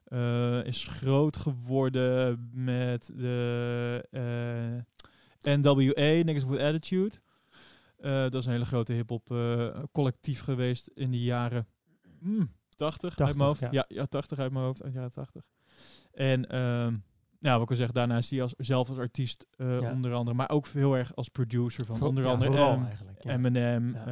Eh, 0.04 0.66
is 0.66 0.84
groot 0.84 1.38
geworden 1.38 2.50
met 2.54 3.12
de 3.16 4.08
eh, 5.42 5.56
NWA, 5.56 6.24
Niggas 6.24 6.44
with 6.44 6.60
Attitude. 6.60 7.16
Eh, 7.98 8.12
dat 8.12 8.34
is 8.34 8.46
een 8.46 8.52
hele 8.52 8.66
grote 8.66 8.94
hip-hop 8.94 9.28
collectief 9.92 10.42
geweest 10.42 10.88
in 10.88 11.12
de 11.12 11.24
jaren 11.24 11.68
hmm, 12.20 12.52
80, 12.76 13.04
uit 13.04 13.18
80, 13.18 13.36
mijn 13.38 13.48
hoofd. 13.48 13.62
ja. 13.62 13.70
Ja. 13.72 13.86
Ja, 13.88 14.06
80 14.06 14.40
uit 14.40 14.52
mijn 14.52 14.66
hoofd, 14.66 14.84
uit 14.84 14.94
jaren 14.94 15.12
80. 15.12 15.44
En 16.12 16.50
ehm 16.50 16.96
nou, 17.40 17.54
wat 17.54 17.64
ik 17.64 17.70
al 17.70 17.76
zeg, 17.76 17.92
daarna 17.92 18.22
hij 18.30 18.42
als, 18.42 18.54
zelf 18.58 18.90
als 18.90 18.98
artiest 18.98 19.46
eh, 19.56 19.80
Ja. 19.80 19.92
onder 19.92 20.14
andere, 20.14 20.38
maar 20.38 20.50
ook 20.50 20.68
heel 20.68 20.96
erg 20.98 21.16
als 21.16 21.28
producer 21.30 21.86
van 21.86 22.02
onder 22.02 22.24
ja, 22.24 22.30
andere 22.30 22.52
vooral 22.52 22.78
M, 22.80 22.84
eigenlijk. 22.86 23.24
Ja. 23.24 23.32
Eminem, 23.32 23.94
Ja. 23.94 24.06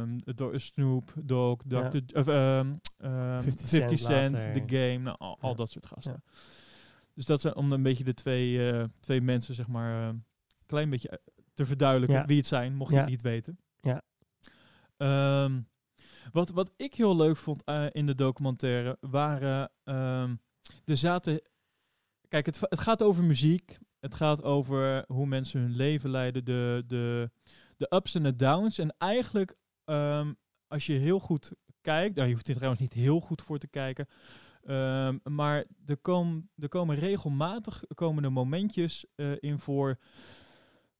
ehm, 0.00 0.18
Do- 0.34 0.58
Snoop 0.58 1.12
Dogg, 1.24 1.62
Dr. 1.68 1.74
Ja. 1.76 1.90
of, 2.14 2.26
ehm, 2.28 2.74
ehm, 2.96 3.42
50 3.42 3.68
50 3.68 3.98
Cent 3.98 4.32
later. 4.32 4.52
The 4.66 4.76
Game, 4.76 4.98
nou, 4.98 5.16
al, 5.18 5.36
al 5.40 5.50
Ja. 5.50 5.56
dat 5.56 5.70
soort 5.70 5.86
gasten. 5.86 6.22
Dus 7.14 7.26
dat 7.26 7.40
zijn 7.40 7.56
om 7.56 7.72
een 7.72 7.82
beetje 7.82 8.04
de 8.04 8.14
twee, 8.14 8.70
eh, 8.72 8.84
twee 9.00 9.20
mensen, 9.20 9.54
zeg 9.54 9.66
maar, 9.66 10.08
een 10.08 10.24
klein 10.66 10.90
beetje 10.90 11.08
eh, 11.08 11.16
te 11.54 11.66
verduidelijken 11.66 12.18
Ja. 12.18 12.26
wie 12.26 12.36
het 12.36 12.46
zijn, 12.46 12.74
mocht 12.74 12.90
je 12.90 12.96
Ja. 12.96 13.02
het 13.02 13.10
niet 13.10 13.22
weten. 13.22 13.58
Ja. 13.80 14.02
Ehm, 14.96 15.60
Wat, 16.32 16.50
wat 16.50 16.70
ik 16.76 16.94
heel 16.94 17.16
leuk 17.16 17.36
vond 17.36 17.62
in 17.90 18.06
de 18.06 18.14
documentaire 18.14 18.96
waren. 19.00 19.70
ehm, 19.84 20.34
er 20.84 20.96
zaten. 20.96 21.40
Kijk, 22.32 22.46
het, 22.46 22.60
het 22.60 22.80
gaat 22.80 23.02
over 23.02 23.24
muziek. 23.24 23.78
Het 24.00 24.14
gaat 24.14 24.42
over 24.42 25.04
hoe 25.06 25.26
mensen 25.26 25.60
hun 25.60 25.76
leven 25.76 26.10
leiden. 26.10 26.44
De, 26.44 26.84
de, 26.86 27.30
de 27.76 27.86
ups 27.94 28.14
en 28.14 28.22
de 28.22 28.36
downs. 28.36 28.78
En 28.78 28.94
eigenlijk, 28.98 29.56
ehm, 29.84 30.32
als 30.66 30.86
je 30.86 30.92
heel 30.92 31.18
goed 31.20 31.52
kijkt. 31.80 32.14
Nou, 32.14 32.28
je 32.28 32.34
hoeft 32.34 32.48
er 32.48 32.54
trouwens 32.54 32.80
niet 32.82 32.92
heel 32.92 33.20
goed 33.20 33.42
voor 33.42 33.58
te 33.58 33.68
kijken. 33.68 34.06
ehm, 34.62 35.18
maar 35.24 35.64
er, 35.86 35.96
kom, 35.96 36.50
er 36.56 36.68
komen 36.68 36.96
regelmatig 36.96 37.82
komen 37.94 38.24
er 38.24 38.32
momentjes 38.32 39.04
eh, 39.14 39.32
in 39.38 39.58
voor. 39.58 39.98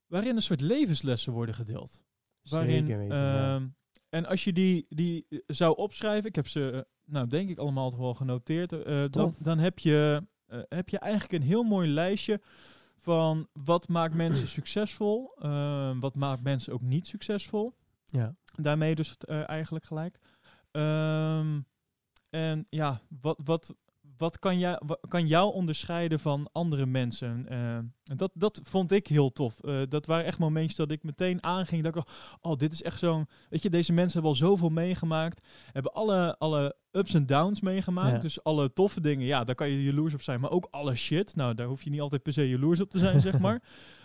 waarin 0.07 0.35
een 0.35 0.41
soort 0.41 0.61
levenslessen 0.61 1.33
worden 1.33 1.55
gedeeld. 1.55 2.03
Waarin, 2.41 2.85
Zeker 2.85 2.97
weten, 2.97 3.17
ja. 3.17 3.55
ehm, 3.55 3.67
En 4.09 4.25
als 4.25 4.43
je 4.43 4.53
die, 4.53 4.85
die 4.89 5.27
zou 5.45 5.77
opschrijven, 5.77 6.29
ik 6.29 6.35
heb 6.35 6.47
ze, 6.47 6.71
eh, 6.71 6.79
nou 7.05 7.27
denk 7.27 7.49
ik 7.49 7.57
allemaal 7.57 7.89
toch 7.89 7.99
wel 7.99 8.13
genoteerd, 8.13 8.71
eh, 8.71 9.05
dan, 9.39 9.59
heb, 9.59 9.79
je, 9.79 10.27
heb 10.69 10.89
je 10.89 10.99
eigenlijk 10.99 11.33
een 11.33 11.49
heel 11.49 11.63
mooi 11.63 11.89
lijstje 11.89 12.41
van 12.97 13.47
wat 13.53 13.87
maakt 13.87 14.13
mensen 14.13 14.47
succesvol, 14.57 15.35
ehm, 15.39 15.99
wat 15.99 16.15
maakt 16.15 16.43
mensen 16.43 16.73
ook 16.73 16.81
niet 16.81 17.07
succesvol. 17.07 17.73
Ja. 18.05 18.35
Daarmee 18.55 18.95
dus 18.95 19.17
eh, 19.17 19.49
eigenlijk 19.49 19.85
gelijk. 19.85 20.19
Ehm, 20.71 21.59
en 22.29 22.65
ja, 22.69 23.01
wat, 23.21 23.39
wat, 23.43 23.75
wat 24.17 24.39
kan, 24.39 24.59
wa- 24.61 24.99
kan 25.07 25.27
jou 25.27 25.53
onderscheiden 25.53 26.19
van 26.19 26.49
andere 26.51 26.85
mensen? 26.85 27.45
Eh, 27.47 27.75
en 27.75 27.93
dat, 28.03 28.31
dat 28.33 28.59
vond 28.63 28.91
ik 28.91 29.07
heel 29.07 29.31
tof. 29.31 29.59
Eh, 29.59 29.81
dat 29.89 30.05
waren 30.05 30.25
echt 30.25 30.37
momentjes 30.39 30.75
dat 30.75 30.91
ik 30.91 31.03
meteen 31.03 31.43
aanging. 31.43 31.83
Dat 31.83 31.95
ik 31.95 32.03
dacht, 32.03 32.37
oh, 32.41 32.57
dit 32.57 32.71
is 32.73 32.81
echt 32.81 32.99
zo'n... 32.99 33.27
Weet 33.49 33.61
je, 33.61 33.69
deze 33.69 33.93
mensen 33.93 34.13
hebben 34.13 34.31
al 34.31 34.47
zoveel 34.47 34.69
meegemaakt. 34.69 35.47
Hebben 35.71 35.93
alle, 35.93 36.37
alle 36.37 36.75
ups 36.91 37.13
en 37.13 37.25
downs 37.25 37.61
meegemaakt. 37.61 38.15
Ja. 38.15 38.19
Dus 38.19 38.43
alle 38.43 38.73
toffe 38.73 39.01
dingen, 39.01 39.25
ja, 39.25 39.43
daar 39.43 39.55
kan 39.55 39.69
je 39.69 39.83
jaloers 39.83 40.13
op 40.13 40.21
zijn. 40.21 40.39
Maar 40.39 40.51
ook 40.51 40.67
alle 40.71 40.95
shit. 40.95 41.35
Nou, 41.35 41.53
daar 41.55 41.67
hoef 41.67 41.83
je 41.83 41.89
niet 41.89 42.01
altijd 42.01 42.23
per 42.23 42.33
se 42.33 42.49
jaloers 42.49 42.79
op 42.81 42.89
te 42.89 42.99
zijn, 42.99 43.21
zeg 43.21 43.39
maar. 43.45 43.63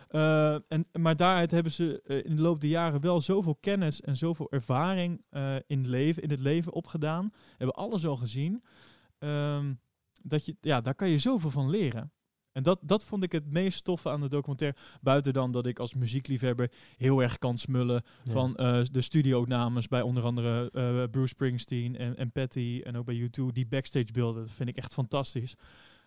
Eh, 0.09 0.55
en, 0.69 0.87
maar 0.93 1.17
daaruit 1.17 1.50
hebben 1.50 1.73
ze 1.73 2.03
in 2.25 2.37
de 2.37 2.43
loop 2.43 2.61
der 2.61 2.71
jaren 2.71 3.00
wel 3.00 3.21
zoveel 3.21 3.57
kennis 3.61 4.00
en 4.00 4.17
zoveel 4.17 4.50
ervaring 4.50 5.25
in, 5.67 5.79
het 5.79 5.87
leven, 5.87 6.23
in 6.23 6.31
het 6.31 6.41
leven 6.41 6.73
opgedaan. 6.73 7.33
Hebben 7.57 7.77
alles 7.77 8.07
al 8.07 8.17
gezien. 8.17 8.62
Ehm, 9.19 9.73
dat 10.23 10.45
je, 10.45 10.57
ja, 10.61 10.81
daar 10.81 10.95
kan 10.95 11.11
je 11.11 11.19
zoveel 11.19 11.51
van 11.51 11.71
leren. 11.71 12.13
En 12.53 12.63
dat, 12.63 12.79
dat 12.83 13.05
vond 13.05 13.23
ik 13.23 13.33
het 13.33 13.51
meest 13.53 13.85
toffe 13.85 14.11
aan 14.11 14.21
de 14.21 14.29
documentaire. 14.29 14.77
Buiten 15.01 15.33
dan 15.33 15.53
dat 15.53 15.67
ik 15.67 15.79
als 15.79 15.95
muziekliefhebber 15.95 16.71
heel 16.97 17.23
erg 17.23 17.39
kan 17.39 17.59
smullen 17.59 18.03
Ja. 18.23 18.33
van 18.33 18.57
eh, 18.57 18.81
de 18.91 19.03
studioopnames 19.03 19.89
bij 19.89 20.03
onder 20.03 20.23
andere 20.25 20.71
eh, 20.73 21.03
Bruce 21.11 21.29
Springsteen 21.29 21.97
en, 21.97 22.17
en 22.17 22.33
Patty 22.33 22.81
en 22.85 22.97
ook 22.97 23.05
bij 23.05 23.21
U2. 23.31 23.53
Die 23.53 23.67
backstage 23.67 24.13
beelden, 24.13 24.43
dat 24.43 24.53
vind 24.53 24.69
ik 24.69 24.77
echt 24.77 24.93
fantastisch. 24.93 25.55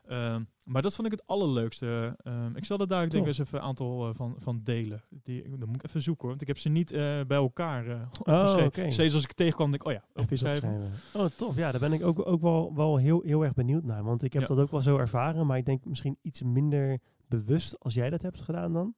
Ehm, 0.08 0.44
maar 0.64 0.82
dat 0.82 0.96
vond 0.96 1.08
ik 1.08 1.14
het 1.20 1.28
allerleukste. 1.28 2.16
Ehm, 2.24 2.56
ik 2.56 2.66
zal 2.66 2.80
er 2.80 2.88
daar 2.88 3.10
denk 3.10 3.22
ik 3.24 3.28
eens 3.28 3.38
even 3.38 3.58
een 3.60 3.64
aantal 3.66 4.08
eh, 4.10 4.16
van, 4.16 4.36
van 4.38 4.62
delen. 4.64 5.04
Die, 5.10 5.50
dan 5.58 5.68
moet 5.68 5.76
ik 5.76 5.84
even 5.84 6.02
zoeken 6.02 6.22
hoor, 6.22 6.30
want 6.30 6.42
ik 6.42 6.48
heb 6.48 6.58
ze 6.58 6.70
niet 6.70 6.92
eh, 6.92 7.00
bij 7.28 7.38
elkaar 7.38 7.88
eh 7.88 7.94
Oh, 7.96 8.02
opgeschreven. 8.20 8.66
oké. 8.68 8.92
Steeds 8.92 9.14
als 9.14 9.24
ik 9.24 9.34
tegenkwam, 9.34 9.72
denk 9.72 9.82
ik, 9.82 9.88
oh 9.88 9.94
ja, 9.94 10.04
Even 10.14 10.32
eens 10.32 10.42
opschrijven. 10.42 10.70
opschrijven. 10.70 11.20
Oh, 11.22 11.26
tof. 11.38 11.56
Ja, 11.56 11.72
daar 11.72 11.80
ben 11.80 11.94
ik 11.94 12.04
ook, 12.04 12.28
ook 12.28 12.42
wel, 12.42 12.76
wel 12.76 12.98
heel, 12.98 13.22
heel 13.22 13.44
erg 13.44 13.54
benieuwd 13.54 13.84
naar. 13.84 14.04
Want 14.04 14.24
ik 14.24 14.34
heb 14.34 14.42
Ja. 14.42 14.48
dat 14.48 14.60
ook 14.60 14.72
wel 14.72 14.82
zo 14.82 14.98
ervaren, 14.98 15.46
maar 15.48 15.58
ik 15.58 15.66
denk 15.66 15.86
misschien 15.86 16.18
iets 16.22 16.42
minder 16.42 17.00
bewust 17.28 17.80
als 17.80 17.94
jij 17.94 18.10
dat 18.10 18.22
hebt 18.22 18.42
gedaan 18.42 18.74
dan. 18.74 18.94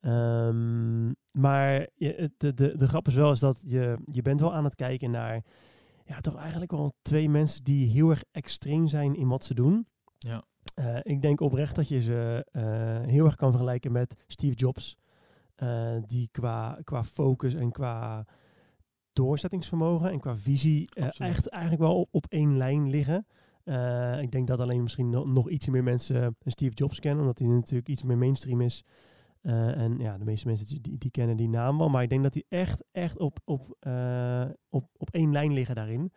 Ehm, 0.00 1.06
maar 1.30 1.86
je, 1.94 2.30
de, 2.36 2.54
de, 2.54 2.76
de 2.76 2.88
grap 2.88 3.06
is 3.08 3.14
wel 3.14 3.32
is 3.32 3.38
dat 3.38 3.62
je, 3.66 3.96
je 4.12 4.22
bent 4.22 4.40
wel 4.40 4.54
aan 4.54 4.64
het 4.64 4.74
kijken 4.74 5.10
naar 5.10 5.44
ja, 6.04 6.20
toch 6.20 6.36
eigenlijk 6.36 6.70
wel 6.70 6.94
twee 7.02 7.28
mensen 7.28 7.64
die 7.64 7.88
heel 7.88 8.10
erg 8.10 8.22
extreem 8.32 8.86
zijn 8.88 9.14
in 9.16 9.28
wat 9.28 9.44
ze 9.44 9.54
doen. 9.54 9.86
Ja. 10.26 10.44
Eh, 10.74 10.98
ik 11.02 11.22
denk 11.22 11.40
oprecht 11.40 11.74
dat 11.76 11.88
je 11.88 12.02
ze 12.02 12.46
eh, 12.52 12.62
heel 13.10 13.24
erg 13.24 13.36
kan 13.36 13.50
vergelijken 13.50 13.92
met 13.92 14.24
Steve 14.26 14.54
Jobs. 14.54 14.96
eh, 15.54 15.96
die 16.06 16.28
qua, 16.32 16.78
qua 16.84 17.04
focus 17.04 17.54
en 17.54 17.70
qua 17.72 18.26
doorzettingsvermogen 19.12 20.10
en 20.10 20.20
qua 20.20 20.36
visie 20.36 20.88
echt 21.18 21.48
eigenlijk 21.48 21.82
wel 21.82 22.00
op, 22.00 22.08
op 22.10 22.26
één 22.28 22.56
lijn 22.56 22.90
liggen. 22.90 23.26
Ik 24.20 24.30
denk 24.30 24.46
dat 24.46 24.60
alleen 24.60 24.82
misschien 24.82 25.10
no- 25.10 25.24
nog 25.24 25.50
iets 25.50 25.68
meer 25.68 25.82
mensen 25.82 26.36
Steve 26.44 26.74
Jobs 26.74 27.00
kennen, 27.00 27.20
omdat 27.20 27.38
hij 27.38 27.48
natuurlijk 27.48 27.88
iets 27.88 28.02
meer 28.02 28.18
mainstream 28.18 28.60
is. 28.60 28.84
En 29.42 29.98
ja, 29.98 30.18
de 30.18 30.24
meeste 30.24 30.46
mensen 30.46 30.66
die, 30.82 30.98
die, 30.98 31.10
kennen 31.10 31.36
die 31.36 31.48
naam 31.48 31.78
wel. 31.78 31.88
Maar 31.88 32.02
ik 32.02 32.08
denk 32.08 32.22
dat 32.22 32.32
die 32.32 32.46
echt, 32.48 32.84
echt 32.92 33.18
op, 33.18 33.38
op, 33.44 33.76
op, 34.68 34.88
op 34.96 35.10
één 35.10 35.32
lijn 35.32 35.52
liggen 35.52 35.74
daarin. 35.74 36.12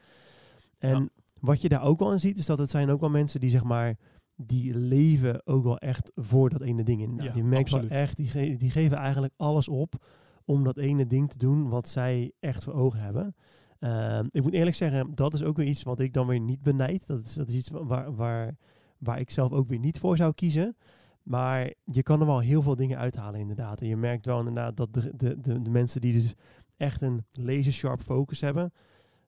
En 0.77 0.99
Ja. 1.01 1.09
Wat 1.41 1.61
je 1.61 1.69
daar 1.69 1.83
ook 1.83 1.99
wel 1.99 2.11
aan 2.11 2.19
ziet, 2.19 2.37
is 2.37 2.45
dat 2.45 2.59
het 2.59 2.69
zijn 2.69 2.89
ook 2.89 2.99
wel 2.99 3.09
mensen 3.09 3.39
die 3.39 3.49
zeg 3.49 3.63
maar, 3.63 3.97
die 4.35 4.77
leven 4.77 5.41
ook 5.47 5.63
wel 5.63 5.77
echt 5.77 6.11
voor 6.15 6.49
dat 6.49 6.61
ene 6.61 6.83
ding. 6.83 7.23
Ja, 7.23 7.31
je 7.35 7.43
merkt 7.43 7.63
absoluut. 7.63 7.89
wel 7.89 7.97
echt, 7.99 8.17
die, 8.17 8.27
ge- 8.27 8.55
die 8.57 8.71
geven 8.71 8.97
eigenlijk 8.97 9.33
alles 9.37 9.67
op 9.67 10.05
om 10.45 10.63
dat 10.63 10.77
ene 10.77 11.05
ding 11.05 11.29
te 11.29 11.37
doen 11.37 11.69
wat 11.69 11.87
zij 11.89 12.31
echt 12.39 12.63
voor 12.63 12.73
ogen 12.73 12.99
hebben. 12.99 13.35
Ehm, 13.79 14.25
ik 14.31 14.43
moet 14.43 14.53
eerlijk 14.53 14.75
zeggen, 14.75 15.11
dat 15.15 15.33
is 15.33 15.43
ook 15.43 15.57
weer 15.57 15.67
iets 15.67 15.83
wat 15.83 15.99
ik 15.99 16.13
dan 16.13 16.27
weer 16.27 16.39
niet 16.39 16.61
benijd. 16.61 17.07
Dat 17.07 17.25
is, 17.25 17.33
dat 17.33 17.47
is 17.47 17.53
iets 17.55 17.69
waar, 17.69 18.15
waar, 18.15 18.55
waar 18.97 19.19
ik 19.19 19.29
zelf 19.29 19.51
ook 19.51 19.67
weer 19.67 19.79
niet 19.79 19.99
voor 19.99 20.17
zou 20.17 20.33
kiezen. 20.33 20.75
Maar 21.23 21.73
je 21.83 22.03
kan 22.03 22.19
er 22.19 22.25
wel 22.25 22.39
heel 22.39 22.61
veel 22.61 22.75
dingen 22.75 22.97
uithalen 22.97 23.39
inderdaad. 23.39 23.81
En 23.81 23.87
je 23.87 23.97
merkt 23.97 24.25
wel 24.25 24.39
inderdaad 24.39 24.77
dat 24.77 24.93
de, 24.93 25.11
de, 25.15 25.39
de, 25.41 25.61
de 25.61 25.69
mensen 25.69 26.01
die 26.01 26.13
dus 26.13 26.33
echt 26.77 27.01
een 27.01 27.25
laser 27.31 27.71
sharp 27.73 28.01
focus 28.01 28.41
hebben, 28.41 28.71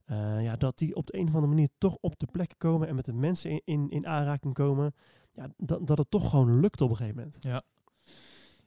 eh, 0.05 0.43
ja, 0.43 0.55
dat 0.55 0.77
die 0.77 0.95
op 0.95 1.07
de 1.07 1.17
een 1.17 1.27
of 1.27 1.33
andere 1.33 1.53
manier 1.53 1.69
toch 1.77 1.97
op 2.01 2.19
de 2.19 2.27
plek 2.31 2.53
komen 2.57 2.87
en 2.87 2.95
met 2.95 3.05
de 3.05 3.13
mensen 3.13 3.51
in, 3.51 3.61
in, 3.65 3.89
in 3.89 4.07
aanraking 4.07 4.53
komen. 4.53 4.93
Ja, 5.33 5.53
dat, 5.57 5.87
dat 5.87 5.97
het 5.97 6.11
toch 6.11 6.29
gewoon 6.29 6.59
lukt 6.59 6.81
op 6.81 6.89
een 6.89 6.95
gegeven 6.95 7.17
moment. 7.17 7.37
Ja, 7.39 7.63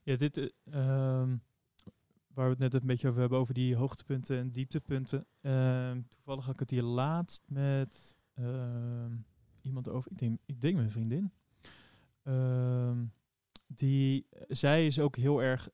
ja 0.03 0.15
dit, 0.15 0.37
eh, 0.37 0.49
ehm, 0.65 1.37
waar 2.27 2.45
we 2.45 2.51
het 2.51 2.59
net 2.59 2.73
een 2.73 2.87
beetje 2.87 3.07
over 3.07 3.19
hebben, 3.19 3.39
over 3.39 3.53
die 3.53 3.75
hoogtepunten 3.75 4.37
en 4.37 4.49
dieptepunten. 4.49 5.25
Ehm, 5.41 6.01
toevallig 6.09 6.45
had 6.45 6.53
ik 6.53 6.59
het 6.59 6.69
hier 6.69 6.83
laatst 6.83 7.41
met 7.47 8.17
ehm, 8.33 9.15
iemand 9.61 9.89
over, 9.89 10.11
ik 10.11 10.17
denk, 10.17 10.39
ik 10.45 10.61
denk 10.61 10.75
mijn 10.75 10.91
vriendin. 10.91 11.31
Die, 13.67 14.27
zij 14.47 14.87
is 14.87 14.99
ook 14.99 15.15
heel 15.15 15.41
erg 15.41 15.69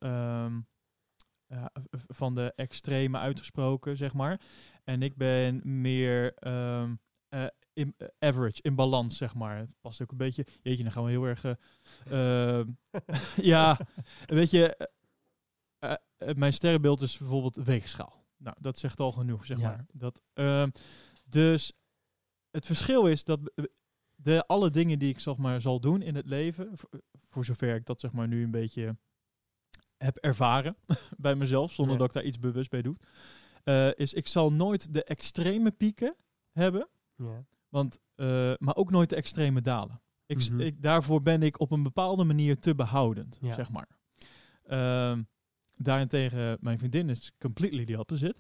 v- 1.92 2.04
van 2.08 2.36
de 2.36 2.54
extreme 2.56 3.18
uitgesproken, 3.18 3.98
zeg 3.98 4.14
maar. 4.14 4.42
En 4.84 5.02
ik 5.02 5.16
ben 5.16 5.62
meer 5.82 6.34
ehm, 6.34 6.96
eh, 7.30 7.46
in, 7.74 7.94
eh, 7.98 8.08
average, 8.20 8.62
in 8.62 8.76
balans, 8.76 9.18
zeg 9.18 9.34
maar. 9.36 9.58
Het 9.58 9.70
past 9.82 10.02
ook 10.02 10.12
een 10.12 10.18
beetje, 10.18 10.46
jeetje, 10.62 10.84
dan 10.84 10.92
gaan 10.92 11.04
we 11.04 11.10
heel 11.10 11.24
erg... 11.26 11.44
eh, 11.44 12.58
ehm, 12.60 12.68
ja, 13.54 13.80
weet 14.26 14.50
je, 14.50 14.90
eh, 15.80 15.94
eh, 16.18 16.36
mijn 16.36 16.54
sterrenbeeld 16.54 17.02
is 17.02 17.18
bijvoorbeeld 17.18 17.56
weegschaal. 17.56 18.26
Nou, 18.38 18.56
dat 18.60 18.78
zegt 18.78 19.00
al 19.00 19.12
genoeg, 19.12 19.46
zeg 19.46 19.58
Ja. 19.60 19.68
maar. 19.68 19.86
Dat, 19.94 20.22
ehm, 20.34 20.70
dus 21.24 21.74
het 22.52 22.66
verschil 22.66 23.06
is 23.08 23.24
dat 23.24 23.52
eh, 23.56 23.66
de, 24.16 24.48
alle 24.48 24.70
dingen 24.70 25.00
die 25.00 25.10
ik 25.10 25.20
zeg 25.20 25.38
maar, 25.38 25.62
zal 25.62 25.80
doen 25.80 26.02
in 26.02 26.16
het 26.16 26.26
leven, 26.28 26.72
voor 27.28 27.46
zover 27.46 27.76
ik 27.76 27.86
dat 27.86 28.00
zeg 28.00 28.12
maar, 28.12 28.28
nu 28.28 28.44
een 28.44 28.52
beetje 28.52 28.98
heb 30.04 30.18
ervaren 30.18 30.76
bij 31.18 31.36
mezelf, 31.36 31.72
zonder 31.72 31.94
Ja. 31.94 32.00
dat 32.00 32.08
ik 32.08 32.14
daar 32.14 32.24
iets 32.24 32.40
bewust 32.40 32.70
bij 32.70 32.82
doe, 32.82 32.96
eh, 33.64 33.90
is 33.96 34.14
ik 34.14 34.28
zal 34.28 34.54
nooit 34.54 34.94
de 34.94 35.04
extreme 35.04 35.72
pieken 35.72 36.16
hebben, 36.52 36.88
Ja. 37.16 37.46
want, 37.70 38.00
eh, 38.16 38.54
maar 38.58 38.76
ook 38.76 38.92
nooit 38.92 39.10
de 39.10 39.16
extreme 39.16 39.62
dalen. 39.62 40.02
Ik, 40.26 40.50
Mhm. 40.50 40.60
ik, 40.60 40.82
daarvoor 40.82 41.22
ben 41.22 41.44
ik 41.44 41.60
op 41.60 41.72
een 41.72 41.84
bepaalde 41.84 42.24
manier 42.24 42.60
te 42.60 42.76
behoudend, 42.76 43.38
Ja. 43.42 43.54
zeg 43.54 43.70
maar. 43.72 43.88
Ehm, 44.64 45.24
daarentegen, 45.74 46.58
mijn 46.62 46.78
vriendin 46.78 47.10
is 47.10 47.32
completely 47.40 47.86
the 47.86 48.00
opposite. 48.00 48.36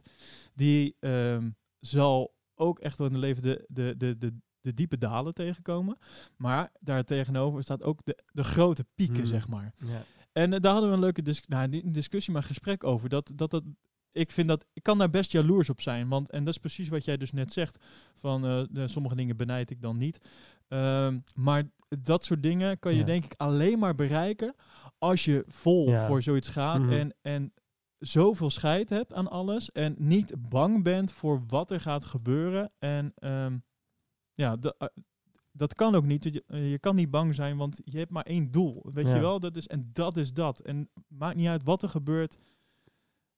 Die 0.53 0.95
ehm, 0.99 1.49
zal 1.79 2.35
ook 2.55 2.79
echt 2.79 2.97
wel 2.97 3.07
in 3.07 3.13
het 3.13 3.21
leven 3.21 3.41
de, 3.43 3.65
de, 3.67 3.93
de, 3.97 4.17
de, 4.17 4.37
de 4.61 4.73
diepe 4.73 4.97
dalen 4.97 5.33
tegenkomen. 5.33 5.97
Maar 6.37 6.71
daartegenover 6.79 7.63
staat 7.63 7.83
ook 7.83 7.99
de, 8.03 8.17
de 8.31 8.43
grote 8.43 8.85
pieken, 8.95 9.17
Mhm. 9.21 9.25
zeg 9.25 9.47
maar. 9.47 9.73
Ja. 9.77 10.03
En 10.31 10.53
eh, 10.53 10.59
daar 10.59 10.71
hadden 10.71 10.89
we 10.89 10.95
een 10.95 11.01
leuke 11.01 11.21
dis 11.21 11.41
nou, 11.47 11.67
niet 11.67 11.83
een 11.83 11.91
discussie, 11.93 12.33
maar 12.33 12.41
een 12.41 12.47
gesprek 12.47 12.83
over. 12.83 13.09
Dat, 13.09 13.31
dat, 13.35 13.51
dat, 13.51 13.63
ik 14.11 14.31
vind 14.31 14.47
dat, 14.47 14.65
ik 14.73 14.83
kan 14.83 14.97
daar 14.97 15.09
best 15.09 15.31
jaloers 15.31 15.69
op 15.69 15.81
zijn. 15.81 16.07
Want, 16.07 16.29
en 16.29 16.43
dat 16.43 16.53
is 16.53 16.59
precies 16.59 16.89
wat 16.89 17.05
jij 17.05 17.17
dus 17.17 17.31
net 17.31 17.53
zegt. 17.53 17.77
Van 18.15 18.45
eh, 18.45 18.63
de, 18.69 18.87
sommige 18.87 19.15
dingen 19.15 19.37
benijd 19.37 19.69
ik 19.69 19.81
dan 19.81 19.97
niet. 19.97 20.27
Ehm, 20.67 21.19
maar 21.35 21.63
dat 21.99 22.25
soort 22.25 22.43
dingen 22.43 22.79
kan 22.79 22.91
je 22.93 22.99
Ja. 22.99 23.05
denk 23.05 23.25
ik 23.25 23.33
alleen 23.37 23.79
maar 23.79 23.95
bereiken 23.95 24.55
als 24.97 25.25
je 25.25 25.43
vol 25.47 25.89
Ja. 25.89 26.07
voor 26.07 26.21
zoiets 26.23 26.47
gaat. 26.49 26.79
Mhm. 26.81 26.91
En, 26.91 27.15
en 27.21 27.53
zoveel 27.97 28.49
scheid 28.49 28.89
hebt 28.89 29.13
aan 29.13 29.29
alles. 29.29 29.71
En 29.71 29.95
niet 29.97 30.33
bang 30.49 30.83
bent 30.83 31.11
voor 31.11 31.43
wat 31.47 31.71
er 31.71 31.79
gaat 31.79 32.05
gebeuren. 32.05 32.71
En 32.79 33.11
ehm, 33.15 33.57
ja, 34.33 34.55
da- 34.57 34.75
eh, 34.77 34.87
dat 35.51 35.73
kan 35.73 35.95
ook 35.95 36.05
niet. 36.05 36.23
Je, 36.23 36.43
eh, 36.47 36.71
je 36.71 36.79
kan 36.79 36.95
niet 36.95 37.09
bang 37.11 37.35
zijn, 37.35 37.57
want 37.57 37.79
je 37.83 37.97
hebt 37.97 38.11
maar 38.11 38.25
één 38.25 38.51
doel. 38.51 38.85
Weet 38.93 39.05
Ja. 39.07 39.15
je 39.15 39.21
wel? 39.21 39.39
Dat 39.39 39.55
is, 39.55 39.67
en 39.67 39.89
dat 39.93 40.17
is 40.17 40.33
dat. 40.33 40.59
En 40.59 40.89
maakt 41.07 41.35
niet 41.35 41.47
uit 41.47 41.63
wat 41.63 41.83
er 41.83 41.89
gebeurt. 41.89 42.37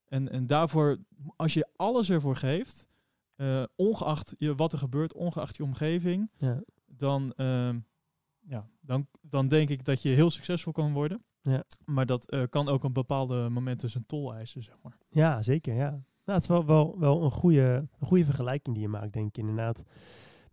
En, 0.06 0.30
en 0.30 0.48
daarvoor, 0.48 0.98
als 1.36 1.54
je 1.54 1.68
alles 1.76 2.10
ervoor 2.10 2.36
geeft, 2.36 2.88
eh, 3.36 3.64
ongeacht 3.76 4.36
je, 4.38 4.56
wat 4.56 4.74
er 4.74 4.80
gebeurt, 4.80 5.14
ongeacht 5.14 5.58
je 5.58 5.64
omgeving, 5.64 6.30
Ja. 6.36 6.64
dan, 6.86 7.34
ehm, 7.36 7.80
ja, 8.40 8.68
dan, 8.82 9.08
dan 9.22 9.48
denk 9.48 9.70
ik 9.70 9.86
dat 9.86 10.02
je 10.02 10.10
heel 10.10 10.30
succesvol 10.32 10.72
kan 10.74 10.94
worden. 10.94 11.24
Ja. 11.42 11.64
Maar 11.86 12.06
dat 12.06 12.30
eh, 12.30 12.44
kan 12.50 12.68
ook 12.68 12.84
op 12.84 12.94
bepaalde 12.94 13.50
momenten 13.50 13.90
zijn 13.90 14.06
tol 14.06 14.34
eisen, 14.34 14.64
zeg 14.64 14.76
maar. 14.82 14.98
Ja, 15.10 15.42
zeker. 15.42 15.74
Ja. 15.76 15.90
Nou, 15.90 16.02
het 16.40 16.42
is 16.42 16.48
wel, 16.48 16.66
wel, 16.66 17.00
wel 17.00 17.24
een, 17.24 17.32
goede, 17.32 17.88
een 18.00 18.08
goede 18.08 18.26
vergelijking 18.26 18.76
die 18.76 18.84
je 18.84 18.90
maakt, 18.90 19.14
denk 19.14 19.28
ik 19.28 19.38
inderdaad. 19.38 19.84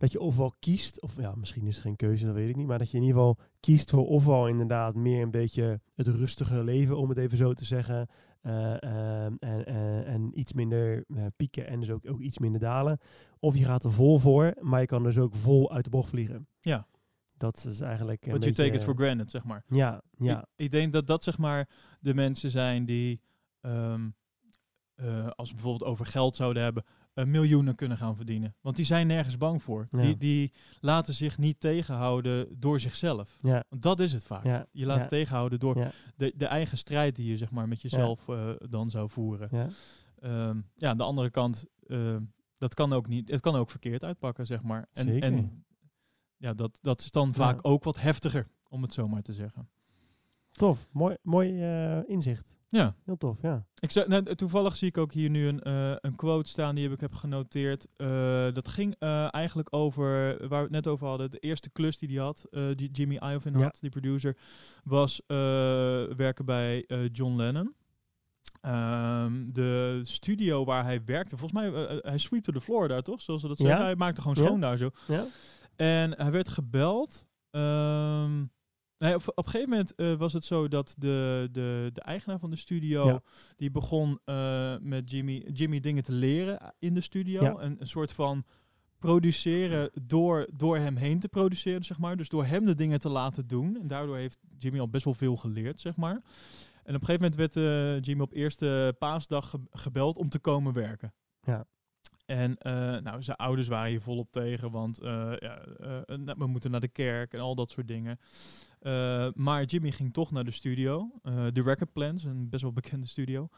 Dat 0.01 0.11
je 0.11 0.19
ofwel 0.19 0.53
kiest, 0.59 1.01
of 1.01 1.17
ja, 1.17 1.33
misschien 1.35 1.67
is 1.67 1.75
het 1.75 1.83
geen 1.83 1.95
keuze, 1.95 2.25
dat 2.25 2.35
weet 2.35 2.49
ik 2.49 2.55
niet. 2.55 2.67
Maar 2.67 2.77
dat 2.77 2.91
je 2.91 2.97
in 2.97 3.03
ieder 3.03 3.17
geval 3.17 3.37
kiest 3.59 3.89
voor 3.89 4.07
ofwel 4.07 4.47
inderdaad 4.47 4.95
meer 4.95 5.21
een 5.21 5.31
beetje 5.31 5.81
het 5.95 6.07
rustige 6.07 6.63
leven, 6.63 6.97
om 6.97 7.09
het 7.09 7.17
even 7.17 7.37
zo 7.37 7.53
te 7.53 7.65
zeggen. 7.65 8.07
eh, 8.41 8.83
ehm, 8.83 9.35
en, 9.39 9.65
en, 9.65 10.05
en 10.05 10.39
iets 10.39 10.53
minder 10.53 11.03
eh, 11.07 11.25
pieken 11.35 11.67
en 11.67 11.79
dus 11.79 11.89
ook, 11.89 12.09
ook 12.09 12.19
iets 12.19 12.37
minder 12.37 12.59
dalen. 12.59 12.99
Of 13.39 13.57
je 13.57 13.65
gaat 13.65 13.83
er 13.83 13.91
vol 13.91 14.19
voor, 14.19 14.53
maar 14.59 14.79
je 14.79 14.85
kan 14.85 15.03
dus 15.03 15.17
ook 15.17 15.35
vol 15.35 15.71
uit 15.71 15.83
de 15.83 15.89
bocht 15.89 16.09
vliegen. 16.09 16.47
Ja. 16.61 16.87
Dat 17.37 17.65
is 17.65 17.79
eigenlijk 17.79 18.25
you 18.25 18.39
beetje, 18.39 18.63
take 18.63 18.75
it 18.75 18.83
for 18.83 18.95
granted, 18.95 19.31
zeg 19.31 19.43
maar. 19.43 19.63
Ja, 19.67 20.01
ja, 20.17 20.39
Ik, 20.39 20.65
ik 20.65 20.71
denk 20.71 20.91
dat 20.91 21.07
dat 21.07 21.23
zeg 21.23 21.37
maar 21.37 21.69
de 21.99 22.13
mensen 22.13 22.51
zijn 22.51 22.85
die, 22.85 23.21
ehm, 23.61 24.09
eh, 24.95 25.27
als 25.27 25.49
we 25.49 25.55
bijvoorbeeld 25.55 25.89
over 25.89 26.05
geld 26.05 26.35
zouden 26.35 26.63
hebben, 26.63 26.83
eh, 27.13 27.25
miljoenen 27.25 27.75
kunnen 27.75 27.97
gaan 27.97 28.15
verdienen. 28.15 28.55
Want 28.61 28.75
die 28.75 28.85
zijn 28.85 29.07
nergens 29.07 29.37
bang 29.37 29.63
voor. 29.63 29.87
Ja. 29.89 30.01
Die, 30.01 30.17
die 30.17 30.53
laten 30.79 31.13
zich 31.13 31.37
niet 31.37 31.59
tegenhouden 31.59 32.59
door 32.59 32.79
zichzelf. 32.79 33.35
ja, 33.39 33.63
Want 33.69 33.81
dat 33.81 33.99
is 33.99 34.13
het 34.13 34.25
vaak. 34.25 34.43
ja, 34.45 34.67
Je 34.71 34.85
laat 34.85 34.99
het 34.99 35.09
tegenhouden 35.09 35.59
door 35.59 35.91
de, 36.15 36.33
de 36.35 36.45
eigen 36.45 36.77
strijd 36.77 37.15
die 37.15 37.29
je 37.29 37.37
zeg 37.37 37.51
maar, 37.51 37.67
met 37.67 37.81
jezelf 37.81 38.27
eh, 38.29 38.49
dan 38.69 38.89
zou 38.89 39.09
voeren. 39.09 39.47
ja. 39.51 39.67
Ehm, 40.19 40.61
ja, 40.75 40.89
aan 40.89 40.97
de 40.97 41.03
andere 41.03 41.29
kant, 41.29 41.65
eh, 41.87 42.15
dat 42.57 42.73
kan 42.73 42.93
ook 42.93 43.07
niet. 43.07 43.29
Het 43.29 43.39
kan 43.39 43.55
ook 43.55 43.69
verkeerd 43.69 44.03
uitpakken, 44.03 44.45
zeg 44.45 44.63
maar. 44.63 44.87
En, 44.93 45.03
Zeker. 45.03 45.23
en 45.23 45.65
ja, 46.37 46.53
dat, 46.53 46.77
dat 46.81 47.01
is 47.01 47.11
dan 47.11 47.33
vaak 47.33 47.59
ook 47.61 47.83
wat 47.83 47.99
heftiger, 48.01 48.47
om 48.69 48.81
het 48.81 48.93
zo 48.93 49.07
maar 49.07 49.21
te 49.21 49.33
zeggen. 49.33 49.69
Tof, 50.51 50.87
mooi, 50.91 51.15
mooi 51.21 51.63
inzicht. 52.07 52.55
Ja. 52.73 52.95
Heel 53.05 53.17
tof, 53.17 53.37
ja. 53.41 53.65
Ik 53.79 53.91
zei, 53.91 54.07
nou, 54.07 54.35
toevallig 54.35 54.75
zie 54.75 54.87
ik 54.87 54.97
ook 54.97 55.11
hier 55.13 55.29
nu 55.29 55.47
een, 55.47 55.61
eh, 55.61 55.93
een 55.99 56.15
quote 56.15 56.49
staan 56.49 56.75
die 56.75 56.83
heb 56.83 56.93
ik 56.93 56.99
heb 57.01 57.13
genoteerd. 57.13 57.87
Eh, 57.95 58.07
dat 58.53 58.67
ging 58.67 58.95
eh, 58.99 59.33
eigenlijk 59.33 59.67
over, 59.75 60.37
waar 60.47 60.57
we 60.57 60.63
het 60.63 60.71
net 60.71 60.87
over 60.87 61.07
hadden, 61.07 61.31
de 61.31 61.37
eerste 61.39 61.69
klus 61.69 61.97
die 61.97 62.09
hij 62.09 62.25
had, 62.25 62.45
die 62.75 62.91
Jimmy 62.91 63.15
Iovine 63.23 63.57
Ja. 63.57 63.63
had, 63.63 63.77
die 63.81 63.89
producer, 63.89 64.37
was 64.83 65.21
werken 66.15 66.45
bij 66.45 66.85
John 67.11 67.35
Lennon. 67.35 67.75
Ehm, 68.61 69.47
de 69.47 69.99
studio 70.03 70.65
waar 70.65 70.83
hij 70.83 71.03
werkte, 71.05 71.37
volgens 71.37 71.61
mij, 71.61 71.99
hij 72.01 72.17
sweepte 72.17 72.51
de 72.51 72.61
floor 72.61 72.87
daar 72.87 73.01
toch? 73.01 73.21
Zoals 73.21 73.41
ze 73.41 73.47
dat 73.47 73.57
Ja. 73.57 73.65
zeggen. 73.65 73.85
Hij 73.85 73.95
maakte 73.95 74.21
gewoon 74.21 74.37
Ja. 74.39 74.43
schoon 74.45 74.59
daar 74.59 74.77
zo. 74.77 74.89
Ja? 75.07 75.23
En 75.75 76.11
hij 76.17 76.31
werd 76.31 76.49
gebeld. 76.49 77.29
ehm, 77.51 78.43
nee, 79.01 79.15
op, 79.15 79.21
op 79.25 79.45
een 79.45 79.51
gegeven 79.51 79.69
moment 79.69 79.95
eh, 79.95 80.13
was 80.13 80.33
het 80.33 80.45
zo 80.45 80.67
dat 80.67 80.95
de, 80.97 81.49
de, 81.51 81.89
de 81.93 82.01
eigenaar 82.01 82.39
van 82.39 82.49
de 82.49 82.55
studio... 82.55 83.07
Ja. 83.07 83.21
die 83.55 83.71
begon 83.71 84.19
eh, 84.25 84.75
met 84.81 85.11
Jimmy, 85.11 85.49
Jimmy 85.53 85.79
dingen 85.79 86.03
te 86.03 86.11
leren 86.11 86.73
in 86.79 86.93
de 86.93 87.01
studio. 87.01 87.43
Ja. 87.43 87.55
En 87.55 87.75
een 87.79 87.87
soort 87.87 88.11
van 88.13 88.43
produceren 88.99 89.89
door, 90.01 90.47
door 90.53 90.77
hem 90.77 90.95
heen 90.95 91.19
te 91.19 91.27
produceren, 91.27 91.83
zeg 91.83 91.97
maar. 91.99 92.17
Dus 92.17 92.29
door 92.29 92.45
hem 92.45 92.65
de 92.65 92.75
dingen 92.75 92.99
te 92.99 93.09
laten 93.09 93.47
doen. 93.47 93.77
En 93.81 93.87
daardoor 93.87 94.17
heeft 94.17 94.37
Jimmy 94.57 94.79
al 94.79 94.89
best 94.89 95.05
wel 95.05 95.13
veel 95.13 95.35
geleerd, 95.37 95.79
zeg 95.79 95.97
maar. 95.97 96.21
En 96.83 96.95
op 96.95 97.01
een 97.01 97.07
gegeven 97.07 97.13
moment 97.31 97.35
werd 97.35 97.55
eh, 97.55 98.01
Jimmy 98.01 98.23
op 98.23 98.33
eerste 98.33 98.95
paasdag 98.99 99.49
ge- 99.49 99.59
gebeld 99.71 100.17
om 100.17 100.29
te 100.29 100.39
komen 100.39 100.73
werken. 100.73 101.13
Ja. 101.43 101.65
En 102.31 102.57
eh, 102.57 102.73
nou, 103.01 103.23
zijn 103.23 103.37
ouders 103.37 103.67
waren 103.67 103.89
hier 103.89 104.01
volop 104.01 104.31
tegen, 104.31 104.71
want 104.71 104.99
eh, 104.99 105.31
ja, 105.39 105.59
eh, 105.59 106.17
nou, 106.17 106.35
we 106.37 106.47
moeten 106.47 106.71
naar 106.71 106.79
de 106.79 106.87
kerk 106.87 107.33
en 107.33 107.39
al 107.39 107.55
dat 107.55 107.71
soort 107.71 107.87
dingen. 107.87 108.19
Maar 109.35 109.63
Jimmy 109.63 109.91
ging 109.91 110.13
toch 110.13 110.31
naar 110.31 110.43
de 110.43 110.51
studio, 110.51 111.11
de 111.53 111.61
Record 111.63 111.93
Plans, 111.93 112.23
een 112.23 112.49
best 112.49 112.61
wel 112.61 112.73
bekende 112.73 113.07
studio. 113.07 113.49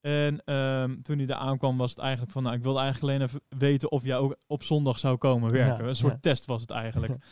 En 0.00 0.44
ehm, 0.44 1.02
toen 1.02 1.16
hij 1.16 1.26
daar 1.26 1.38
aankwam 1.38 1.76
was 1.76 1.90
het 1.90 1.98
eigenlijk 1.98 2.32
van, 2.32 2.42
nou, 2.42 2.56
ik 2.56 2.62
wilde 2.62 2.78
eigenlijk 2.80 3.12
alleen 3.12 3.28
even 3.28 3.58
weten 3.58 3.90
of 3.90 4.04
jij 4.04 4.16
ook 4.16 4.36
op 4.46 4.62
zondag 4.62 4.98
zou 4.98 5.16
komen 5.16 5.50
werken. 5.50 5.84
Ja, 5.84 5.88
een 5.88 5.96
soort 5.96 6.12
ja. 6.12 6.20
test 6.20 6.46
was 6.46 6.60
het 6.60 6.70
eigenlijk. 6.70 7.16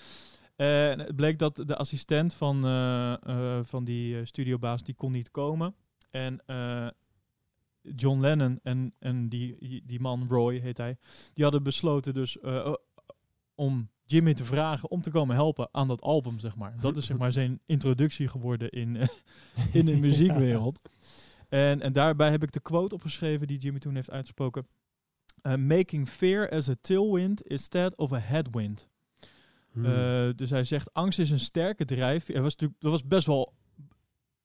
En 0.57 0.99
het 0.99 1.16
bleek 1.16 1.38
dat 1.38 1.57
de 1.57 1.77
assistent 1.77 2.35
van, 2.35 2.62
van 3.64 3.85
die 3.85 4.25
studiobaas, 4.25 4.83
die 4.83 4.94
kon 4.94 5.12
niet 5.12 5.31
komen. 5.31 5.75
En 6.11 6.42
John 7.97 8.20
Lennon 8.20 8.61
en, 8.62 8.94
en 8.99 9.29
die, 9.29 9.83
die 9.87 10.01
man, 10.01 10.27
Roy 10.29 10.59
heet 10.59 10.77
hij, 10.77 10.97
die 11.33 11.44
hadden 11.44 11.62
besloten 11.62 12.14
dus 12.14 12.40
eh, 12.40 12.66
oh, 12.66 12.75
om 13.55 13.88
Jimmy 14.07 14.35
te 14.35 14.44
vragen 14.44 14.90
om 14.90 15.03
te 15.03 15.11
komen 15.11 15.35
helpen 15.35 15.68
aan 15.73 15.88
dat 15.88 16.01
album, 16.01 16.38
zeg 16.38 16.57
maar. 16.57 16.75
Dat 16.81 16.97
is 16.97 17.07
zeg 17.07 17.16
maar 17.16 17.33
zijn 17.33 17.61
introductie 17.66 18.29
geworden 18.29 18.70
in, 18.70 18.97
eh, 18.97 19.09
in 19.73 19.87
de 19.87 20.01
muziekwereld. 20.07 20.81
En, 21.49 21.81
en 21.81 21.92
daarbij 21.92 22.31
heb 22.31 22.42
ik 22.42 22.53
de 22.53 22.61
quote 22.61 22.94
opgeschreven 22.94 23.47
die 23.47 23.59
Jimmy 23.59 23.79
toen 23.79 23.94
heeft 23.94 24.11
uitgesproken. 24.11 24.66
Uh, 25.42 25.55
making 25.55 26.09
fear 26.09 26.51
as 26.51 26.68
a 26.68 26.75
tailwind 26.81 27.42
instead 27.42 27.97
of 27.97 28.12
a 28.12 28.18
headwind. 28.18 28.88
Hmm. 29.73 29.85
Uh, 29.85 30.29
dus 30.35 30.51
hij 30.51 30.64
zegt, 30.64 30.94
angst 30.94 31.18
is 31.18 31.31
een 31.31 31.40
sterke 31.40 31.85
drijfveer. 31.85 32.35
Dat 32.35 32.44
was 32.44 32.53
natuurlijk, 32.53 32.81
dat 32.81 32.90
was 32.90 33.07
best 33.07 33.27
wel 33.27 33.55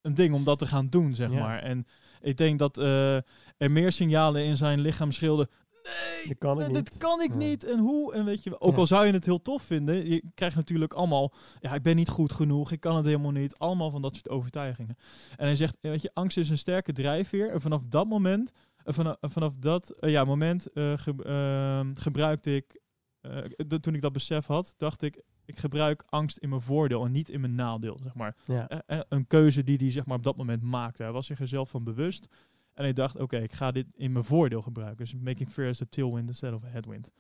een 0.02 0.13
ding 0.13 0.34
om 0.34 0.43
dat 0.43 0.58
te 0.58 0.67
gaan 0.67 0.89
doen, 0.89 1.15
zeg 1.15 1.32
maar. 1.32 1.60
En 1.60 1.88
ik 2.21 2.38
denk 2.38 2.60
dat 2.60 2.77
uh, 2.77 3.15
er 3.58 3.71
meer 3.71 3.91
signalen 3.91 4.43
in 4.43 4.58
zijn 4.58 4.79
lichaam 4.79 5.12
schreeuwden. 5.12 5.49
Nee, 5.84 6.27
Dat 6.27 6.38
kan 6.38 6.62
ik 6.62 6.65
dit 6.73 6.75
niet." 6.91 6.97
kan 6.97 7.21
ik 7.21 7.29
Ja. 7.32 7.38
niet. 7.38 7.63
En 7.63 7.79
hoe? 7.79 8.13
En 8.13 8.25
weet 8.25 8.43
je, 8.43 8.62
ook 8.62 8.71
Ja. 8.71 8.77
al 8.77 8.88
zou 8.88 9.05
je 9.05 9.13
het 9.13 9.25
heel 9.25 9.41
tof 9.41 9.62
vinden, 9.62 10.10
je 10.10 10.23
krijgt 10.34 10.55
natuurlijk 10.55 10.93
allemaal, 10.93 11.34
ja, 11.60 11.73
ik 11.73 11.82
ben 11.82 11.95
niet 11.95 12.10
goed 12.10 12.34
genoeg, 12.34 12.71
ik 12.71 12.79
kan 12.79 12.95
het 12.95 13.05
helemaal 13.05 13.32
niet. 13.32 13.58
Allemaal 13.58 13.91
van 13.91 14.01
dat 14.01 14.13
soort 14.15 14.29
overtuigingen. 14.29 14.95
En 15.38 15.45
hij 15.45 15.55
zegt, 15.55 15.77
weet 15.82 16.01
je, 16.01 16.12
angst 16.13 16.38
is 16.38 16.49
een 16.49 16.58
sterke 16.58 16.91
drijfveer. 16.93 17.49
En 17.51 17.62
vanaf 17.62 17.82
dat 17.86 18.08
moment, 18.08 18.51
eh, 18.84 18.93
vanaf, 18.93 19.15
vanaf 19.21 19.55
dat 19.55 19.89
eh, 19.89 20.12
ja, 20.12 20.23
moment 20.23 20.71
eh, 20.71 20.93
ge- 20.97 21.23
ehm, 21.23 21.95
gebruikte 21.95 22.55
ik, 22.55 22.82
eh, 23.21 23.38
toen 23.79 23.95
ik 23.95 24.01
dat 24.01 24.13
besef 24.13 24.45
had, 24.45 24.73
dacht 24.77 25.01
ik, 25.01 25.21
ik 25.49 25.59
gebruik 25.59 26.03
angst 26.05 26.38
in 26.38 26.49
mijn 26.49 26.62
voordeel 26.62 27.05
en 27.05 27.12
niet 27.12 27.29
in 27.29 27.39
mijn 27.41 27.55
nadeel, 27.55 27.99
zeg 28.03 28.13
maar. 28.15 28.35
ja. 28.45 28.67
Eh, 28.67 28.97
eh, 28.97 29.03
een 29.09 29.27
keuze 29.27 29.63
die 29.63 29.77
hij 29.77 29.91
zeg 29.91 30.05
maar, 30.05 30.17
op 30.17 30.23
dat 30.23 30.38
moment 30.38 30.62
maakte. 30.62 31.03
Hij 31.03 31.12
was 31.12 31.25
zich 31.25 31.39
er 31.39 31.47
zelf 31.47 31.69
van 31.69 31.83
bewust. 31.83 32.27
En 32.73 32.83
hij 32.83 32.93
dacht, 32.93 33.19
oké, 33.19 33.38
ik 33.38 33.53
ga 33.53 33.71
dit 33.71 33.85
in 33.95 34.12
mijn 34.12 34.25
voordeel 34.25 34.62
gebruiken. 34.62 35.05
Dus 35.05 35.15
making 35.15 35.49
fear 35.49 35.69
as 35.69 35.81
a 35.81 35.85
tailwind 35.89 36.27
instead 36.27 36.53
of 36.53 36.63
a 36.63 36.67
headwind. 36.67 37.12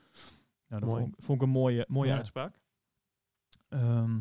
Nou, 0.67 0.81
dat 0.81 0.89
vond, 0.89 1.07
ik- 1.07 1.13
vond 1.23 1.41
ik 1.41 1.47
een 1.47 1.53
mooie, 1.53 1.85
mooie 1.87 2.09
Ja. 2.09 2.15
uitspraak. 2.15 2.59
Ehm, 3.69 4.19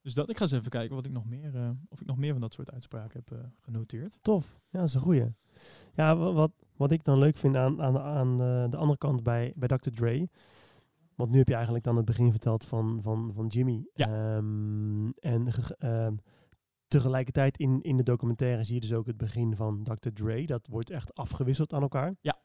dus 0.00 0.14
dat, 0.14 0.28
ik 0.30 0.36
ga 0.36 0.42
eens 0.42 0.52
even 0.52 0.70
kijken 0.70 0.96
wat 0.96 1.04
ik 1.04 1.12
nog 1.12 1.24
meer, 1.26 1.54
eh, 1.56 1.70
of 1.88 2.00
ik 2.00 2.06
nog 2.06 2.16
meer 2.16 2.32
van 2.32 2.40
dat 2.40 2.52
soort 2.52 2.70
uitspraken 2.72 3.22
heb 3.24 3.50
genoteerd. 3.60 4.18
Tof. 4.22 4.60
Ja, 4.70 4.78
dat 4.78 4.88
is 4.88 4.94
een 4.94 5.00
goeie. 5.00 5.34
Ja, 5.94 6.16
wa- 6.16 6.32
wat, 6.32 6.52
wat 6.76 6.90
ik 6.90 7.04
dan 7.04 7.18
leuk 7.18 7.36
vind 7.36 7.56
aan, 7.56 7.82
aan, 7.82 7.98
aan 7.98 8.36
de, 8.36 8.66
de 8.70 8.76
andere 8.76 8.98
kant 8.98 9.22
bij, 9.22 9.52
bij 9.56 9.68
Dr. 9.68 9.90
Dre. 9.90 10.28
Want 11.16 11.30
nu 11.30 11.38
heb 11.38 11.48
je 11.48 11.54
eigenlijk 11.54 11.84
dan 11.84 11.96
het 11.96 12.04
begin 12.04 12.30
verteld 12.30 12.64
van, 12.64 12.98
van, 13.02 13.30
van 13.34 13.46
Jimmy. 13.46 13.86
Ja. 13.94 14.06
Ehm, 14.06 15.08
en 15.08 15.48
ehm, 15.78 16.14
tegelijkertijd 16.88 17.58
in, 17.58 17.82
in 17.82 17.96
de 17.96 18.02
documentaire 18.02 18.64
zie 18.64 18.74
je 18.74 18.80
dus 18.80 18.92
ook 18.92 19.06
het 19.06 19.16
begin 19.16 19.56
van 19.56 19.82
Dr. 19.82 20.08
Dre. 20.12 20.46
Dat 20.46 20.66
wordt 20.66 20.90
echt 20.90 21.14
afgewisseld 21.14 21.72
aan 21.72 21.82
elkaar. 21.82 22.14
Ja. 22.20 22.38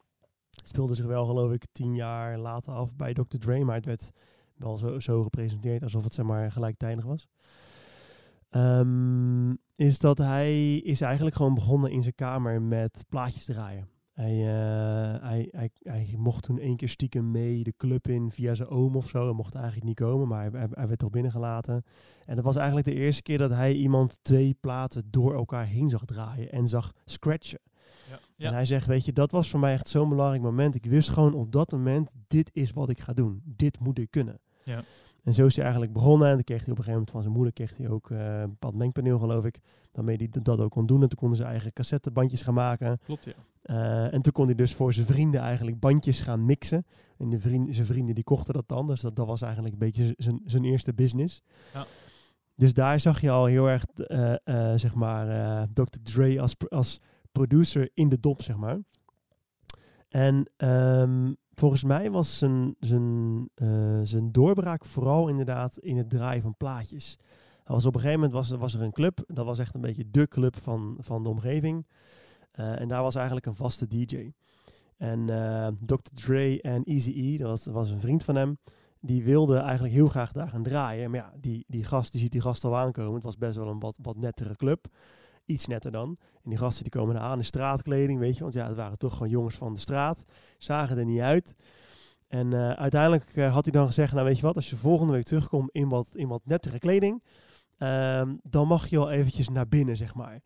Het 0.50 0.68
speelde 0.68 0.94
zich 0.94 1.06
wel, 1.06 1.24
geloof 1.24 1.52
ik, 1.52 1.66
tien 1.72 1.94
jaar 1.94 2.38
later 2.38 2.72
af 2.72 2.96
bij 2.96 3.12
Dr. 3.12 3.36
Dre. 3.38 3.64
Maar 3.64 3.76
het 3.76 3.84
werd 3.84 4.10
wel 4.54 4.76
zo, 4.76 4.98
zo 5.00 5.22
gepresenteerd 5.22 5.82
alsof 5.82 6.04
het 6.04 6.14
zeg 6.14 6.24
maar 6.24 6.52
gelijktijdig 6.52 7.04
was. 7.04 7.28
Ehm, 8.48 9.54
is 9.74 9.98
dat 9.98 10.18
hij 10.18 10.76
is 10.76 11.00
eigenlijk 11.00 11.36
gewoon 11.36 11.54
begonnen 11.54 11.90
in 11.90 12.02
zijn 12.02 12.14
kamer 12.14 12.62
met 12.62 13.04
plaatjes 13.08 13.44
draaien. 13.44 13.88
Hij, 14.12 14.30
eh, 14.30 15.22
hij, 15.22 15.48
hij, 15.50 15.70
hij 15.82 16.14
mocht 16.16 16.42
toen 16.42 16.58
één 16.58 16.76
keer 16.76 16.88
stiekem 16.88 17.30
mee 17.30 17.62
de 17.62 17.74
club 17.76 18.08
in 18.08 18.30
via 18.30 18.54
zijn 18.54 18.68
oom 18.68 18.96
of 18.96 19.08
zo. 19.08 19.24
Hij 19.24 19.34
mocht 19.34 19.54
eigenlijk 19.54 19.84
niet 19.84 19.96
komen, 19.96 20.28
maar 20.28 20.50
hij, 20.52 20.86
werd 20.86 20.98
toch 20.98 21.10
binnengelaten. 21.10 21.84
En 22.26 22.36
dat 22.36 22.44
was 22.44 22.56
eigenlijk 22.56 22.86
de 22.86 22.94
eerste 22.94 23.22
keer 23.22 23.38
dat 23.38 23.50
hij 23.50 23.74
iemand 23.74 24.18
twee 24.22 24.56
platen 24.60 25.02
door 25.10 25.34
elkaar 25.34 25.66
heen 25.66 25.88
zag 25.88 26.04
draaien 26.04 26.52
en 26.52 26.68
zag 26.68 26.92
scratchen. 27.04 27.60
Ja. 28.36 28.48
En 28.48 28.54
hij 28.54 28.66
zegt, 28.66 28.86
weet 28.86 29.04
je, 29.04 29.12
dat 29.12 29.30
was 29.30 29.50
voor 29.50 29.60
mij 29.60 29.72
echt 29.72 29.88
zo'n 29.88 30.08
belangrijk 30.08 30.42
moment. 30.42 30.74
Ik 30.74 30.84
wist 30.84 31.08
gewoon 31.08 31.34
op 31.34 31.52
dat 31.52 31.72
moment, 31.72 32.10
dit 32.26 32.50
is 32.52 32.72
wat 32.72 32.88
ik 32.88 33.00
ga 33.00 33.12
doen. 33.12 33.42
Dit 33.44 33.80
moet 33.80 33.98
ik 33.98 34.10
kunnen. 34.10 34.40
Ja. 34.64 34.82
En 35.22 35.34
zo 35.34 35.46
is 35.46 35.54
hij 35.54 35.64
eigenlijk 35.64 35.92
begonnen. 35.92 36.28
En 36.28 36.34
toen 36.34 36.44
kreeg 36.44 36.64
hij 36.64 36.72
op 36.72 36.78
een 36.78 36.84
gegeven 36.84 36.92
moment 36.92 37.10
van 37.10 37.22
zijn 37.22 37.34
moeder 37.34 37.52
kreeg 37.52 37.76
hij 37.76 37.88
ook 37.88 38.10
eh, 38.10 38.40
een 38.40 38.48
bepaald 38.48 38.74
mengpaneel, 38.74 39.18
geloof 39.18 39.44
ik. 39.44 39.60
Daarmee 39.92 40.16
hij 40.16 40.42
dat 40.42 40.60
ook 40.60 40.70
kon 40.70 40.86
doen. 40.86 41.02
En 41.02 41.08
toen 41.08 41.18
konden 41.18 41.36
ze 41.36 41.44
eigen 41.44 41.72
cassettebandjes 41.72 42.42
gaan 42.42 42.54
maken. 42.54 42.98
Klopt, 43.04 43.24
ja. 43.24 43.32
Eh, 43.62 44.14
en 44.14 44.22
toen 44.22 44.32
kon 44.32 44.44
hij 44.46 44.54
dus 44.54 44.74
voor 44.74 44.92
zijn 44.92 45.06
vrienden 45.06 45.40
eigenlijk 45.40 45.80
bandjes 45.80 46.20
gaan 46.20 46.44
mixen. 46.44 46.86
En 47.18 47.30
de 47.30 47.38
vrienden, 47.40 47.74
zijn 47.74 47.86
vrienden 47.86 48.14
die 48.14 48.24
kochten 48.24 48.54
dat 48.54 48.68
dan. 48.68 48.86
Dus 48.86 49.00
dat, 49.00 49.16
dat 49.16 49.26
was 49.26 49.42
eigenlijk 49.42 49.72
een 49.72 49.78
beetje 49.78 50.14
zijn, 50.16 50.40
zijn 50.44 50.64
eerste 50.64 50.94
business. 50.94 51.42
Ja. 51.72 51.86
Dus 52.54 52.72
daar 52.72 53.00
zag 53.00 53.20
je 53.20 53.30
al 53.30 53.44
heel 53.44 53.66
erg, 53.66 53.84
eh, 53.84 54.34
zeg 54.74 54.94
maar, 54.94 55.66
Dr. 55.72 55.98
Dre 56.02 56.40
als, 56.40 56.54
als 56.68 57.00
producer 57.32 57.90
in 57.94 58.08
de 58.08 58.20
dop, 58.20 58.42
zeg 58.42 58.56
maar. 58.56 58.78
En 60.08 60.50
ehm, 60.56 61.32
volgens 61.54 61.84
mij 61.84 62.10
was 62.10 62.38
zijn, 62.38 62.74
zijn, 62.80 63.48
eh, 63.54 64.00
zijn 64.02 64.32
doorbraak 64.32 64.84
vooral 64.84 65.28
inderdaad 65.28 65.78
in 65.78 65.96
het 65.96 66.10
draaien 66.10 66.42
van 66.42 66.56
plaatjes. 66.56 67.18
Hij 67.64 67.74
was 67.74 67.86
op 67.86 67.94
een 67.94 68.00
gegeven 68.00 68.20
moment 68.20 68.38
was, 68.38 68.58
was 68.58 68.74
er 68.74 68.82
een 68.82 68.92
club, 68.92 69.24
dat 69.26 69.44
was 69.46 69.58
echt 69.58 69.74
een 69.74 69.80
beetje 69.80 70.10
de 70.10 70.28
club 70.28 70.56
van, 70.56 70.96
van 71.00 71.22
de 71.22 71.28
omgeving. 71.28 71.86
Eh, 72.52 72.80
en 72.80 72.88
daar 72.88 73.02
was 73.02 73.14
eigenlijk 73.14 73.46
een 73.46 73.54
vaste 73.54 73.86
DJ. 73.86 74.32
En 74.96 75.28
eh, 75.28 75.66
Dr. 75.84 76.10
Dre 76.14 76.60
en 76.60 76.84
Eazy-E, 76.84 77.36
dat 77.36 77.48
was, 77.48 77.66
was 77.66 77.90
een 77.90 78.00
vriend 78.00 78.22
van 78.22 78.34
hem, 78.34 78.58
die 79.00 79.24
wilde 79.24 79.56
eigenlijk 79.56 79.94
heel 79.94 80.08
graag 80.08 80.32
daar 80.32 80.48
gaan 80.48 80.62
draaien. 80.62 81.10
Maar 81.10 81.20
ja, 81.20 81.32
die, 81.40 81.64
die 81.68 81.84
gast, 81.84 82.12
die 82.12 82.20
ziet 82.20 82.32
die 82.32 82.40
gast 82.40 82.64
al 82.64 82.76
aankomen. 82.76 83.14
Het 83.14 83.22
was 83.22 83.36
best 83.36 83.56
wel 83.56 83.68
een 83.68 83.80
wat, 83.80 83.98
wat 84.02 84.16
nettere 84.16 84.56
club. 84.56 84.86
Iets 85.44 85.66
netter 85.66 85.90
dan. 85.90 86.16
En 86.42 86.50
die 86.50 86.58
gasten 86.58 86.82
die 86.82 86.92
komen 86.92 87.20
aan 87.20 87.38
in 87.38 87.44
straatkleding, 87.44 88.18
weet 88.18 88.36
je. 88.36 88.42
Want 88.42 88.54
ja, 88.54 88.66
het 88.66 88.76
waren 88.76 88.98
toch 88.98 89.12
gewoon 89.12 89.28
jongens 89.28 89.54
van 89.54 89.74
de 89.74 89.80
straat. 89.80 90.24
Zagen 90.58 90.98
er 90.98 91.04
niet 91.04 91.20
uit. 91.20 91.54
En 92.32 92.52
eh, 92.52 92.70
uiteindelijk 92.70 93.36
eh, 93.36 93.52
had 93.52 93.64
hij 93.64 93.72
dan 93.72 93.86
gezegd, 93.86 94.12
nou 94.12 94.26
weet 94.26 94.36
je 94.36 94.42
wat, 94.42 94.56
als 94.56 94.70
je 94.70 94.76
volgende 94.76 95.12
week 95.12 95.24
terugkomt 95.24 95.70
in 95.70 95.88
wat, 95.88 96.08
in 96.14 96.28
wat 96.28 96.40
nettere 96.44 96.78
kleding, 96.78 97.22
ehm, 97.78 98.34
dan 98.42 98.66
mag 98.66 98.86
je 98.86 98.96
wel 98.96 99.10
eventjes 99.10 99.48
naar 99.48 99.68
binnen, 99.68 99.96
zeg 99.96 100.14
maar. 100.14 100.40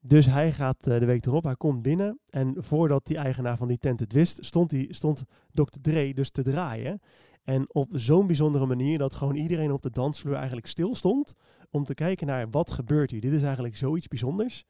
Dus 0.00 0.26
hij 0.26 0.52
gaat 0.52 0.86
eh, 0.86 0.98
de 0.98 1.06
week 1.06 1.26
erop, 1.26 1.44
hij 1.44 1.56
komt 1.56 1.82
binnen. 1.82 2.18
En 2.30 2.54
voordat 2.58 3.06
die 3.06 3.16
eigenaar 3.16 3.56
van 3.56 3.68
die 3.68 3.78
tent 3.78 4.00
het 4.00 4.12
wist, 4.12 4.44
stond, 4.44 4.70
die, 4.70 4.94
stond 4.94 5.24
Dr. 5.52 5.78
Dre 5.80 6.14
dus 6.14 6.30
te 6.30 6.42
draaien. 6.42 7.00
En 7.46 7.64
op 7.68 7.88
zo'n 7.92 8.26
bijzondere 8.26 8.66
manier 8.66 8.98
dat 8.98 9.14
gewoon 9.14 9.34
iedereen 9.34 9.72
op 9.72 9.82
de 9.82 9.90
dansvloer 9.90 10.34
eigenlijk 10.34 10.66
stil 10.66 10.94
stond 10.94 11.34
om 11.70 11.84
te 11.84 11.94
kijken 11.94 12.26
naar 12.26 12.50
wat 12.50 12.70
gebeurt 12.70 13.10
hier. 13.10 13.20
Dit 13.20 13.32
is 13.32 13.42
eigenlijk 13.42 13.76
zoiets 13.76 14.08
bijzonders. 14.08 14.64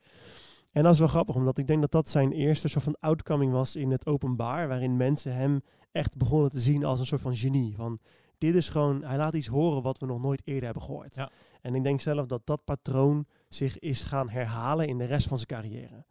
En 0.72 0.82
dat 0.82 0.92
is 0.92 0.98
wel 0.98 1.08
grappig, 1.08 1.34
omdat 1.34 1.58
ik 1.58 1.66
denk 1.66 1.80
dat 1.80 1.90
dat 1.90 2.08
zijn 2.08 2.32
eerste 2.32 2.68
soort 2.68 2.84
van 2.84 2.96
outcoming 3.00 3.52
was 3.52 3.76
in 3.76 3.90
het 3.90 4.06
openbaar, 4.06 4.68
waarin 4.68 4.96
mensen 4.96 5.34
hem 5.34 5.60
echt 5.92 6.16
begonnen 6.16 6.50
te 6.50 6.60
zien 6.60 6.84
als 6.84 7.00
een 7.00 7.06
soort 7.06 7.20
van 7.20 7.36
genie. 7.36 7.74
Van 7.76 7.98
dit 8.38 8.54
is 8.54 8.68
gewoon, 8.68 9.04
hij 9.04 9.16
laat 9.16 9.34
iets 9.34 9.46
horen 9.46 9.82
wat 9.82 9.98
we 9.98 10.06
nog 10.06 10.20
nooit 10.20 10.42
eerder 10.44 10.64
hebben 10.64 10.82
gehoord. 10.82 11.14
Ja. 11.14 11.30
En 11.60 11.74
ik 11.74 11.82
denk 11.82 12.00
zelf 12.00 12.26
dat 12.26 12.40
dat 12.44 12.64
patroon 12.64 13.26
zich 13.48 13.78
is 13.78 14.02
gaan 14.02 14.28
herhalen 14.28 14.88
in 14.88 14.98
de 14.98 15.04
rest 15.04 15.28
van 15.28 15.38
zijn 15.38 15.48
carrière. 15.62 16.04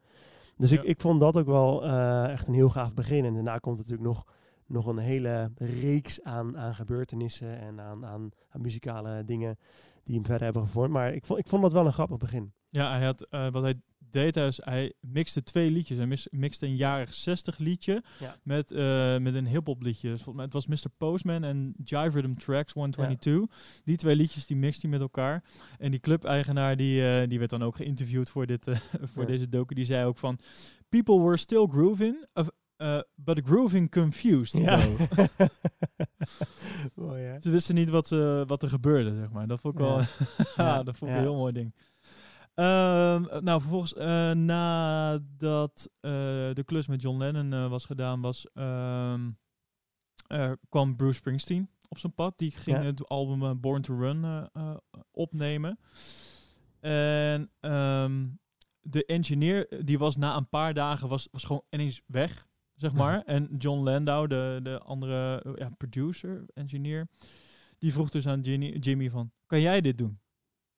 Dus 0.57 0.69
Ja. 0.69 0.81
ik, 0.81 0.83
ik 0.83 1.01
vond 1.01 1.19
dat 1.19 1.37
ook 1.37 1.45
wel 1.45 1.83
eh, 1.83 2.31
echt 2.31 2.47
een 2.47 2.53
heel 2.53 2.69
gaaf 2.69 2.93
begin. 2.93 3.25
En 3.25 3.33
daarna 3.33 3.57
komt 3.57 3.77
natuurlijk 3.77 4.07
nog, 4.07 4.25
nog 4.67 4.85
een 4.85 4.97
hele 4.97 5.51
reeks 5.57 6.21
aan, 6.23 6.57
aan 6.57 6.75
gebeurtenissen 6.75 7.59
en 7.59 7.81
aan, 7.81 8.05
aan, 8.05 8.29
aan 8.49 8.61
muzikale 8.61 9.25
dingen 9.25 9.57
die 10.03 10.15
hem 10.15 10.25
verder 10.25 10.43
hebben 10.43 10.61
gevormd. 10.61 10.93
Maar 10.93 11.13
ik 11.13 11.25
vond, 11.25 11.39
ik 11.39 11.47
vond 11.47 11.61
dat 11.61 11.73
wel 11.73 11.85
een 11.85 11.93
grappig 11.93 12.17
begin. 12.17 12.53
Ja, 12.69 12.95
hij 12.97 13.05
had, 13.05 13.21
eh, 13.27 13.49
wat 13.51 13.63
hij 13.63 13.81
deed, 14.09 14.37
is 14.37 14.59
hij 14.63 14.93
mixte 14.99 15.43
twee 15.43 15.71
liedjes. 15.71 15.97
Hij 15.97 16.07
mis- 16.07 16.27
mixte 16.31 16.65
een 16.65 16.75
jaren 16.75 17.13
60 17.13 17.57
liedje 17.57 18.03
Ja. 18.19 18.35
met, 18.43 18.71
eh, 18.71 19.17
met 19.17 19.33
een 19.35 19.47
hip-hop 19.47 19.81
liedje. 19.81 20.09
Dus 20.09 20.21
volgens 20.21 20.35
mij, 20.35 20.45
het 20.45 20.53
was 20.53 20.65
Mr. 20.67 20.89
Postman 20.97 21.43
en 21.43 21.73
Jive 21.83 22.19
Rhythm 22.21 22.33
Tracks 22.35 22.73
122. 22.73 23.55
Die 23.83 23.97
twee 23.97 24.15
liedjes 24.15 24.45
die 24.45 24.57
mixte 24.57 24.81
hij 24.81 24.89
met 24.89 24.99
elkaar. 25.01 25.43
En 25.77 25.91
die 25.91 25.99
club-eigenaar 25.99 26.75
die, 26.77 27.07
eh, 27.21 27.27
die 27.29 27.37
werd 27.39 27.49
dan 27.51 27.63
ook 27.63 27.75
geïnterviewd 27.75 28.29
voor, 28.29 28.45
dit, 28.45 28.63
voor 29.13 29.21
Ja. 29.21 29.27
deze 29.27 29.49
docu. 29.49 29.75
Die 29.75 29.85
zei 29.85 30.05
ook 30.05 30.17
van, 30.17 30.39
people 30.89 31.19
were 31.21 31.37
still 31.37 31.67
grooving, 31.67 32.25
eh, 32.77 32.99
but 33.15 33.41
grooving 33.43 33.91
confused. 33.91 34.61
Ja. 34.63 34.75
though." 34.77 34.99
Mooi, 37.05 37.21
hè? 37.21 37.39
Ze 37.41 37.49
wisten 37.49 37.75
niet 37.75 37.89
wat, 37.89 38.07
ze, 38.07 38.43
wat 38.47 38.63
er 38.63 38.69
gebeurde, 38.69 39.15
zeg 39.15 39.31
maar. 39.31 39.47
Dat 39.47 39.59
vond 39.59 39.73
ik 39.73 39.79
wel, 39.79 40.01
Ja. 40.65 40.83
dat 40.83 40.97
vond 40.97 41.11
ik 41.11 41.17
een 41.17 41.23
heel 41.23 41.35
mooi 41.35 41.53
ding. 41.53 41.75
Ehm, 42.53 43.43
nou, 43.43 43.61
vervolgens, 43.61 43.93
eh, 43.93 44.31
nadat 44.31 45.89
eh, 45.99 46.11
de 46.53 46.63
klus 46.65 46.87
met 46.87 47.01
John 47.01 47.17
Lennon 47.17 47.53
eh, 47.53 47.69
was 47.69 47.85
gedaan, 47.85 48.21
was, 48.21 48.47
ehm, 48.53 49.29
kwam 50.69 50.95
Bruce 50.95 51.13
Springsteen 51.13 51.69
op 51.87 51.97
zijn 51.97 52.13
pad. 52.13 52.37
Die 52.37 52.51
ging 52.51 52.77
het 52.77 53.07
album 53.07 53.43
eh, 53.43 53.51
Born 53.55 53.81
to 53.81 53.97
Run 53.97 54.23
eh, 54.23 54.43
eh, 54.53 54.75
opnemen. 55.11 55.79
En 56.79 57.51
ehm, 57.59 58.27
de 58.81 59.05
engineer, 59.05 59.67
eh, 59.67 59.79
die 59.83 59.97
was 59.97 60.15
na 60.15 60.35
een 60.35 60.49
paar 60.49 60.73
dagen, 60.73 61.07
was, 61.09 61.27
was 61.31 61.43
gewoon 61.43 61.63
ineens 61.69 62.01
weg, 62.05 62.47
zeg 62.75 62.93
maar. 63.01 63.21
en 63.25 63.55
John 63.57 63.83
Landau, 63.83 64.27
de, 64.27 64.59
de 64.63 64.79
andere 64.79 65.41
eh, 65.41 65.51
ja, 65.55 65.69
producer, 65.77 66.45
engineer, 66.53 67.07
die 67.77 67.93
vroeg 67.93 68.09
dus 68.09 68.27
aan 68.27 68.43
Ginny, 68.45 68.77
Jimmy 68.79 69.09
van, 69.09 69.31
kan 69.45 69.61
jij 69.61 69.81
dit 69.81 69.97
doen? 69.97 70.19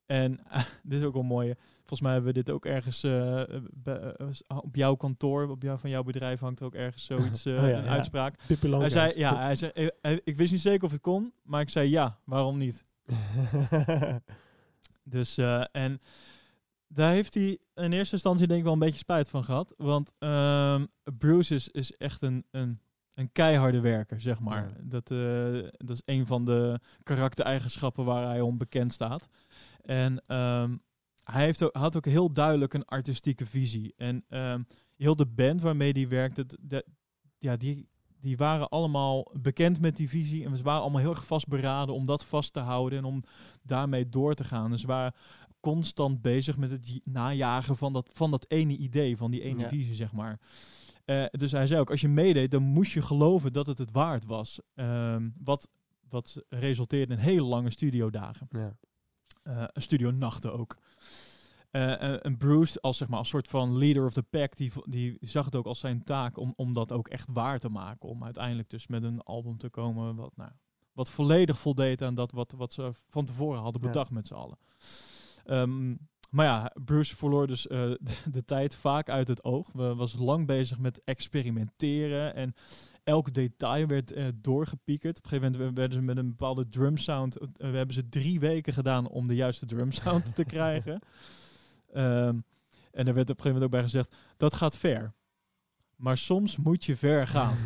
En 0.05 0.39
dit 0.83 0.99
is 0.99 1.03
ook 1.05 1.13
wel 1.13 1.23
mooi. 1.23 1.53
Volgens 1.77 2.01
mij 2.01 2.11
hebben 2.11 2.33
we 2.33 2.43
dit 2.43 2.49
ook 2.53 2.65
ergens 2.65 3.03
eh, 3.03 3.41
eh, 3.41 4.13
op 4.47 4.75
jouw 4.75 4.95
kantoor, 4.95 5.49
op 5.49 5.61
jou, 5.61 5.79
van 5.79 5.89
jouw 5.89 6.03
bedrijf 6.03 6.39
hangt 6.39 6.59
er 6.59 6.65
ook 6.65 6.73
ergens 6.75 7.05
zoiets, 7.11 7.45
Oh 7.45 7.53
ja, 7.53 7.61
een 7.77 7.83
ja. 7.83 7.89
uitspraak. 7.89 8.35
Hij 8.61 8.89
zei, 8.89 9.13
ja, 9.17 9.37
hij 9.37 9.55
zei, 9.55 9.71
hij- 10.01 10.21
ik 10.23 10.37
wist 10.37 10.51
niet 10.51 10.61
zeker 10.61 10.83
of 10.85 10.91
het 10.91 11.01
kon, 11.01 11.33
maar 11.43 11.61
ik 11.61 11.69
zei 11.69 11.89
ja, 11.89 12.19
waarom 12.23 12.57
niet? 12.57 12.85
Dus, 15.03 15.37
en 15.71 16.01
daar 16.87 17.11
heeft 17.11 17.33
hij 17.33 17.57
in 17.73 17.91
eerste 17.91 18.13
instantie 18.13 18.47
denk 18.47 18.59
ik 18.59 18.65
wel 18.65 18.73
een 18.73 18.79
beetje 18.79 18.97
spijt 18.97 19.29
van 19.29 19.43
gehad. 19.43 19.73
Want 19.77 20.11
ehm, 20.19 20.85
Bruce 21.17 21.55
is, 21.55 21.67
is 21.67 21.91
echt 21.97 22.21
een, 22.21 22.45
een, 22.51 22.79
een 23.13 23.31
keiharde 23.31 23.79
werker, 23.79 24.21
zeg 24.21 24.39
maar. 24.39 24.67
Ja. 24.67 24.83
Dat, 24.83 25.11
eh, 25.11 25.69
dat 25.77 25.89
is 25.95 26.01
een 26.05 26.25
van 26.25 26.45
de 26.45 26.79
karaktereigenschappen 27.03 28.05
waar 28.05 28.27
hij 28.27 28.41
om 28.41 28.57
bekend 28.57 28.93
staat. 28.93 29.29
En 29.81 30.21
ehm, 30.25 30.77
hij 31.23 31.43
heeft 31.43 31.63
ook, 31.63 31.75
had 31.75 31.97
ook 31.97 32.05
heel 32.05 32.33
duidelijk 32.33 32.73
een 32.73 32.85
artistieke 32.85 33.45
visie. 33.45 33.93
En 33.97 34.23
ehm, 34.29 34.61
heel 34.95 35.15
de 35.15 35.25
band 35.25 35.61
waarmee 35.61 35.91
hij 35.91 36.07
werkte, 36.07 36.45
ja, 37.37 37.57
die, 37.57 37.87
die 38.19 38.37
waren 38.37 38.69
allemaal 38.69 39.31
bekend 39.39 39.81
met 39.81 39.95
die 39.95 40.09
visie. 40.09 40.45
En 40.45 40.57
ze 40.57 40.63
waren 40.63 40.81
allemaal 40.81 41.01
heel 41.01 41.09
erg 41.09 41.25
vastberaden 41.25 41.95
om 41.95 42.05
dat 42.05 42.25
vast 42.25 42.53
te 42.53 42.59
houden 42.59 42.99
en 42.99 43.05
om 43.05 43.23
daarmee 43.61 44.09
door 44.09 44.33
te 44.33 44.43
gaan. 44.43 44.71
Dus 44.71 44.81
ze 44.81 44.87
waren 44.87 45.13
constant 45.59 46.21
bezig 46.21 46.57
met 46.57 46.71
het 46.71 46.99
najagen 47.03 47.77
van 47.77 47.93
dat, 47.93 48.09
van 48.13 48.31
dat 48.31 48.45
ene 48.49 48.77
idee, 48.77 49.17
van 49.17 49.31
die 49.31 49.41
ene 49.41 49.61
Ja. 49.61 49.67
visie, 49.69 49.95
zeg 49.95 50.11
maar. 50.13 50.39
Eh, 51.05 51.25
dus 51.31 51.51
hij 51.51 51.67
zei 51.67 51.79
ook, 51.79 51.91
als 51.91 52.01
je 52.01 52.07
meedeed, 52.07 52.51
dan 52.51 52.63
moest 52.63 52.91
je 52.91 53.01
geloven 53.01 53.53
dat 53.53 53.67
het 53.67 53.77
het 53.77 53.91
waard 53.91 54.25
was. 54.25 54.59
Ehm, 54.75 55.29
wat, 55.43 55.69
wat 56.09 56.43
resulteerde 56.49 57.13
in 57.13 57.19
hele 57.19 57.41
lange 57.45 57.69
studiodagen. 57.69 58.47
ja. 58.49 58.77
Eh 59.43 59.63
studionachten 59.73 60.53
ook. 60.53 60.77
Eh, 61.71 62.25
en 62.25 62.37
Bruce, 62.37 62.81
als, 62.81 62.97
zeg 62.97 63.07
maar, 63.07 63.19
als 63.19 63.29
soort 63.29 63.47
van 63.47 63.77
leader 63.77 64.05
of 64.05 64.13
the 64.13 64.23
pack, 64.23 64.55
die, 64.55 64.71
die 64.85 65.17
zag 65.21 65.45
het 65.45 65.55
ook 65.55 65.65
als 65.65 65.79
zijn 65.79 66.03
taak 66.03 66.37
om, 66.37 66.53
om 66.55 66.73
dat 66.73 66.91
ook 66.91 67.07
echt 67.07 67.27
waar 67.31 67.59
te 67.59 67.69
maken. 67.69 68.09
Om 68.09 68.23
uiteindelijk 68.23 68.69
dus 68.69 68.87
met 68.87 69.03
een 69.03 69.21
album 69.21 69.57
te 69.57 69.69
komen 69.69 70.15
wat, 70.15 70.35
nou, 70.35 70.51
wat 70.93 71.09
volledig 71.09 71.59
voldeed 71.59 72.01
aan 72.01 72.15
dat 72.15 72.31
wat, 72.31 72.51
wat 72.57 72.73
ze 72.73 72.91
van 73.07 73.25
tevoren 73.25 73.61
hadden 73.61 73.81
Ja. 73.81 73.87
bedacht 73.87 74.11
met 74.11 74.27
z'n 74.27 74.33
allen. 74.33 74.57
Ehm, 75.47 75.95
maar 76.29 76.45
ja, 76.45 76.71
Bruce 76.85 77.15
verloor 77.15 77.47
dus 77.47 77.67
eh, 77.67 77.79
de, 77.79 78.15
de 78.31 78.45
tijd 78.45 78.75
vaak 78.75 79.09
uit 79.09 79.27
het 79.27 79.43
oog. 79.43 79.69
We 79.73 79.95
was 79.95 80.13
lang 80.13 80.45
bezig 80.45 80.79
met 80.79 81.01
experimenteren 81.03 82.35
en 82.35 82.53
elk 83.03 83.33
detail 83.33 83.87
werd 83.87 84.11
eh, 84.11 84.25
doorgepiekerd. 84.35 85.17
Op 85.17 85.23
een 85.23 85.29
gegeven 85.29 85.51
moment 85.51 85.77
werden 85.77 85.97
ze 85.97 86.05
met 86.05 86.17
een 86.17 86.29
bepaalde 86.29 86.69
drum 86.69 86.97
sound. 86.97 87.37
eh, 87.37 87.47
we 87.57 87.77
hebben 87.77 87.95
ze 87.95 88.09
drie 88.09 88.39
weken 88.39 88.73
gedaan 88.73 89.07
om 89.07 89.27
de 89.27 89.35
juiste 89.35 89.65
drum 89.65 89.91
sound 89.91 90.35
te 90.35 90.45
krijgen. 90.55 90.99
Ehm, 91.93 92.39
en 92.91 93.07
er 93.07 93.13
werd 93.13 93.29
op 93.29 93.37
een 93.37 93.43
gegeven 93.43 93.43
moment 93.45 93.63
ook 93.63 93.71
bij 93.71 93.81
gezegd: 93.81 94.15
dat 94.37 94.55
gaat 94.55 94.77
ver. 94.77 95.13
Maar 95.95 96.17
soms 96.17 96.57
moet 96.57 96.85
je 96.85 96.97
ver 96.97 97.27
gaan. 97.27 97.55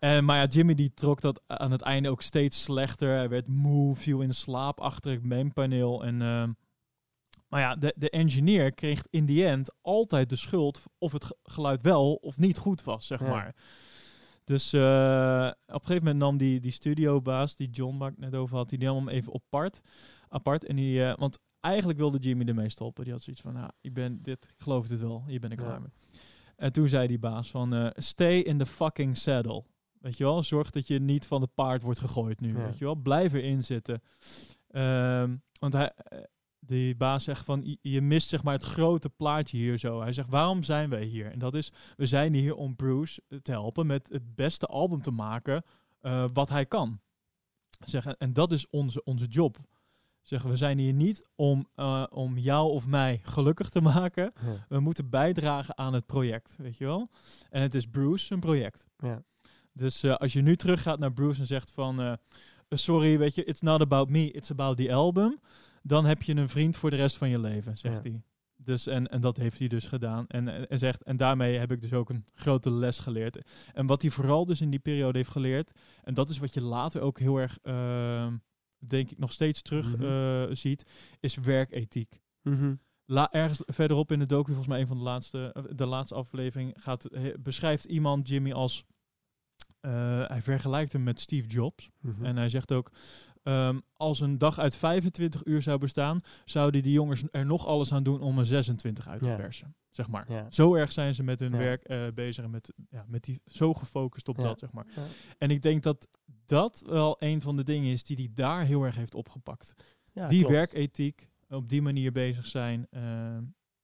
en, 0.00 0.24
maar 0.24 0.36
ja, 0.36 0.46
Jimmy 0.46 0.74
die 0.74 0.94
trok 0.94 1.20
dat 1.20 1.42
aan 1.46 1.70
het 1.70 1.80
einde 1.82 2.08
ook 2.10 2.22
steeds 2.22 2.62
slechter. 2.62 3.16
Hij 3.16 3.28
werd 3.28 3.48
moe, 3.48 3.94
viel 3.96 4.20
in 4.20 4.34
slaap 4.34 4.80
achter 4.80 5.12
het 5.12 5.24
mainpaneel. 5.24 6.04
En, 6.04 6.22
ehm, 6.22 6.52
maar 7.48 7.60
ja, 7.60 7.76
de, 7.76 7.94
de 7.96 8.10
engineer 8.10 8.72
kreeg 8.74 9.02
in 9.10 9.26
die 9.26 9.46
end 9.46 9.74
altijd 9.82 10.28
de 10.28 10.36
schuld 10.36 10.82
of 10.98 11.12
het 11.12 11.24
ge- 11.24 11.36
geluid 11.42 11.82
wel 11.82 12.14
of 12.14 12.38
niet 12.38 12.58
goed 12.58 12.82
was, 12.84 13.06
zeg 13.06 13.20
Ja. 13.20 13.28
maar. 13.28 13.54
Dus 14.44 14.72
eh, 14.72 15.50
op 15.66 15.74
een 15.74 15.80
gegeven 15.86 16.04
moment 16.04 16.18
nam 16.18 16.36
die, 16.36 16.60
die 16.60 16.72
studiobaas, 16.72 17.56
die 17.56 17.70
John 17.70 17.98
waar 17.98 18.10
ik 18.10 18.18
net 18.18 18.34
over 18.34 18.56
had, 18.56 18.68
die 18.68 18.78
nam 18.78 18.96
hem 18.96 19.08
even 19.08 19.34
apart. 19.34 19.80
apart 20.28 20.64
en 20.64 20.76
die, 20.76 21.04
eh, 21.04 21.16
want 21.16 21.38
eigenlijk 21.60 21.98
wilde 21.98 22.18
Jimmy 22.18 22.44
ermee 22.48 22.68
stoppen. 22.68 23.04
Die 23.04 23.12
had 23.12 23.22
zoiets 23.22 23.42
van, 23.42 23.52
nou, 23.52 23.70
ik 23.80 23.94
ben 23.94 24.22
dit, 24.22 24.44
ik 24.44 24.54
geloof 24.62 24.86
dit 24.86 25.00
wel, 25.00 25.24
hier 25.26 25.40
ben 25.40 25.50
ik 25.50 25.58
Ja. 25.60 25.64
klaar 25.66 25.80
mee. 25.80 25.90
En 26.56 26.72
toen 26.72 26.88
zei 26.88 27.06
die 27.06 27.18
baas 27.18 27.50
van, 27.50 27.74
eh, 27.74 27.86
stay 27.96 28.38
in 28.38 28.58
the 28.58 28.66
fucking 28.66 29.16
saddle. 29.16 29.64
Weet 30.00 30.16
je 30.16 30.24
wel, 30.24 30.42
zorg 30.42 30.70
dat 30.70 30.86
je 30.86 31.00
niet 31.00 31.26
van 31.26 31.40
het 31.40 31.54
paard 31.54 31.82
wordt 31.82 31.98
gegooid 32.00 32.40
nu. 32.40 32.56
Ja. 32.56 32.64
Weet 32.64 32.78
je 32.78 32.84
wel, 32.84 32.94
blijf 32.94 33.32
erin 33.32 33.64
zitten. 33.64 34.02
Ehm, 34.70 35.36
want 35.58 35.72
hij, 35.72 35.92
eh, 35.94 36.18
die 36.58 36.96
baas 36.96 37.24
zegt 37.24 37.44
van, 37.44 37.76
"Je- 37.82 38.00
mist 38.00 38.28
zeg 38.28 38.42
maar 38.42 38.54
het 38.54 38.62
grote 38.64 39.08
plaatje 39.10 39.56
hier 39.56 39.78
zo. 39.78 40.00
Hij 40.00 40.12
zegt, 40.12 40.28
waarom 40.28 40.62
zijn 40.62 40.90
wij 40.90 41.04
hier? 41.04 41.30
En 41.32 41.38
dat 41.38 41.54
is, 41.54 41.72
we 41.96 42.06
zijn 42.06 42.34
hier 42.34 42.54
om 42.54 42.76
Bruce 42.76 43.22
te 43.42 43.50
helpen 43.50 43.86
met 43.86 44.08
het 44.12 44.34
beste 44.34 44.66
album 44.66 45.02
te 45.02 45.10
maken 45.10 45.64
eh, 46.00 46.24
wat 46.32 46.48
hij 46.48 46.66
kan. 46.66 47.00
Zeg, 47.84 48.06
en- 48.06 48.32
dat 48.32 48.52
is 48.52 48.68
onze, 48.70 49.02
onze 49.04 49.26
job. 49.26 49.56
Zeggen 50.22 50.50
we 50.50 50.56
zijn 50.56 50.78
hier 50.78 50.92
niet 50.92 51.28
om, 51.34 51.68
eh, 51.74 52.04
om 52.10 52.38
jou 52.38 52.70
of 52.70 52.86
mij 52.86 53.20
gelukkig 53.22 53.68
te 53.68 53.80
maken. 53.80 54.32
Ja. 54.44 54.66
We 54.68 54.80
moeten 54.80 55.10
bijdragen 55.10 55.78
aan 55.78 55.92
het 55.94 56.06
project, 56.06 56.54
weet 56.58 56.76
je 56.76 56.84
wel. 56.84 57.08
En 57.50 57.62
het 57.62 57.74
is 57.74 57.86
Bruce 57.86 58.32
een 58.34 58.40
project. 58.40 58.86
Ja. 58.98 59.22
Dus 59.72 60.02
eh, 60.02 60.14
als 60.16 60.32
je 60.32 60.40
nu 60.42 60.56
teruggaat 60.56 60.98
naar 60.98 61.12
Bruce 61.12 61.40
en 61.40 61.46
zegt 61.46 61.70
van... 61.70 62.00
eh, 62.00 62.12
sorry, 62.68 63.18
weet 63.18 63.34
je, 63.34 63.44
it's 63.44 63.60
not 63.60 63.80
about 63.80 64.08
me, 64.08 64.30
it's 64.30 64.50
about 64.50 64.76
the 64.76 64.92
album. 64.94 65.40
Dan 65.82 66.04
heb 66.04 66.22
je 66.22 66.36
een 66.36 66.48
vriend 66.48 66.76
voor 66.76 66.90
de 66.90 66.96
rest 66.96 67.16
van 67.16 67.28
je 67.28 67.38
leven, 67.38 67.78
zegt 67.78 67.94
Ja. 67.94 68.10
hij. 68.10 68.22
Dus, 68.56 68.86
en, 68.86 69.06
en 69.08 69.20
dat 69.20 69.36
heeft 69.36 69.58
hij 69.58 69.68
dus 69.68 69.86
gedaan. 69.86 70.26
En, 70.26 70.68
en, 70.68 70.78
zegt, 70.78 71.02
en 71.02 71.16
daarmee 71.16 71.58
heb 71.58 71.72
ik 71.72 71.80
dus 71.80 71.92
ook 71.92 72.10
een 72.10 72.24
grote 72.34 72.70
les 72.72 72.98
geleerd. 72.98 73.38
En 73.72 73.86
wat 73.86 74.02
hij 74.02 74.10
vooral 74.10 74.46
dus 74.46 74.60
in 74.60 74.70
die 74.70 74.78
periode 74.78 75.18
heeft 75.18 75.30
geleerd... 75.30 75.70
en 76.02 76.14
dat 76.14 76.28
is 76.30 76.38
wat 76.38 76.54
je 76.54 76.60
later 76.60 77.00
ook 77.00 77.18
heel 77.18 77.36
erg, 77.36 77.58
ehm, 77.62 78.36
denk 78.78 79.10
ik, 79.10 79.18
nog 79.18 79.32
steeds 79.32 79.62
terug 79.62 79.96
Mhm. 79.96 80.04
eh, 80.04 80.42
ziet... 80.56 80.84
is 81.20 81.34
werkethiek. 81.34 82.20
Mhm. 82.42 82.74
La, 83.04 83.32
ergens 83.32 83.62
verderop 83.66 84.12
in 84.12 84.18
de 84.18 84.26
docu, 84.26 84.46
volgens 84.46 84.68
mij 84.68 84.80
een 84.80 84.86
van 84.86 84.96
de 84.96 85.02
laatste, 85.02 85.52
eh, 85.52 85.62
de 85.76 85.86
laatste 85.86 86.14
aflevering, 86.14 86.74
gaat, 86.78 87.06
he- 87.12 87.38
beschrijft 87.38 87.84
iemand 87.84 88.28
Jimmy 88.28 88.52
als. 88.52 88.84
Eh, 89.80 89.90
hij 90.28 90.42
vergelijkt 90.42 90.92
hem 90.92 91.02
met 91.02 91.20
Steve 91.20 91.48
Jobs. 91.48 91.88
Mhm. 92.00 92.24
En 92.24 92.36
hij 92.36 92.48
zegt 92.48 92.72
ook. 92.72 92.90
ehm, 93.42 93.80
als 93.96 94.20
een 94.20 94.38
dag 94.38 94.58
uit 94.58 94.76
25 94.76 95.44
uur 95.44 95.62
zou 95.62 95.78
bestaan, 95.78 96.20
zouden 96.44 96.82
die 96.82 96.92
jongens 96.92 97.22
er 97.30 97.46
nog 97.46 97.66
alles 97.66 97.92
aan 97.92 98.02
doen 98.02 98.20
om 98.20 98.38
er 98.38 98.46
26 98.46 99.08
uit 99.08 99.22
te 99.22 99.28
Ja. 99.28 99.36
persen. 99.36 99.74
Zeg 99.90 100.08
maar. 100.08 100.32
Ja. 100.32 100.50
Zo 100.50 100.74
erg 100.74 100.92
zijn 100.92 101.14
ze 101.14 101.22
met 101.22 101.40
hun 101.40 101.50
Ja. 101.52 101.58
werk 101.58 101.82
eh, 101.84 102.06
bezig 102.14 102.44
en 102.44 102.50
met, 102.50 102.72
ja, 102.90 103.04
met 103.08 103.24
die, 103.24 103.40
zo 103.46 103.74
gefocust 103.74 104.28
op 104.28 104.36
dat, 104.36 104.58
zeg 104.58 104.72
maar. 104.72 104.86
En 105.38 105.50
ik 105.50 105.62
denk 105.62 105.82
dat 105.82 106.08
dat 106.44 106.82
wel 106.86 107.16
een 107.18 107.40
van 107.42 107.56
de 107.56 107.64
dingen 107.64 107.92
is 107.92 108.04
die 108.04 108.16
hij 108.16 108.30
daar 108.34 108.64
heel 108.64 108.82
erg 108.84 108.94
heeft 108.96 109.14
opgepakt 109.14 109.74
Ja, 110.12 110.28
die 110.28 110.38
klopt. 110.38 110.54
werkethiek, 110.54 111.28
op 111.48 111.68
die 111.68 111.82
manier 111.82 112.12
bezig 112.12 112.46
zijn. 112.46 112.86
eh, 112.90 113.36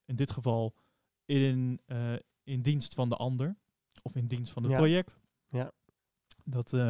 in 0.05 0.17
dit 0.17 0.31
geval 0.31 0.75
in, 1.25 1.81
in 2.45 2.63
dienst 2.63 2.95
van 2.95 3.09
de 3.09 3.17
ander. 3.17 3.57
Of 4.03 4.17
in 4.17 4.27
dienst 4.27 4.53
van 4.53 4.63
het 4.63 4.73
project. 4.73 5.19
Ja. 5.49 5.73
Dat, 6.49 6.73
eh, 6.73 6.81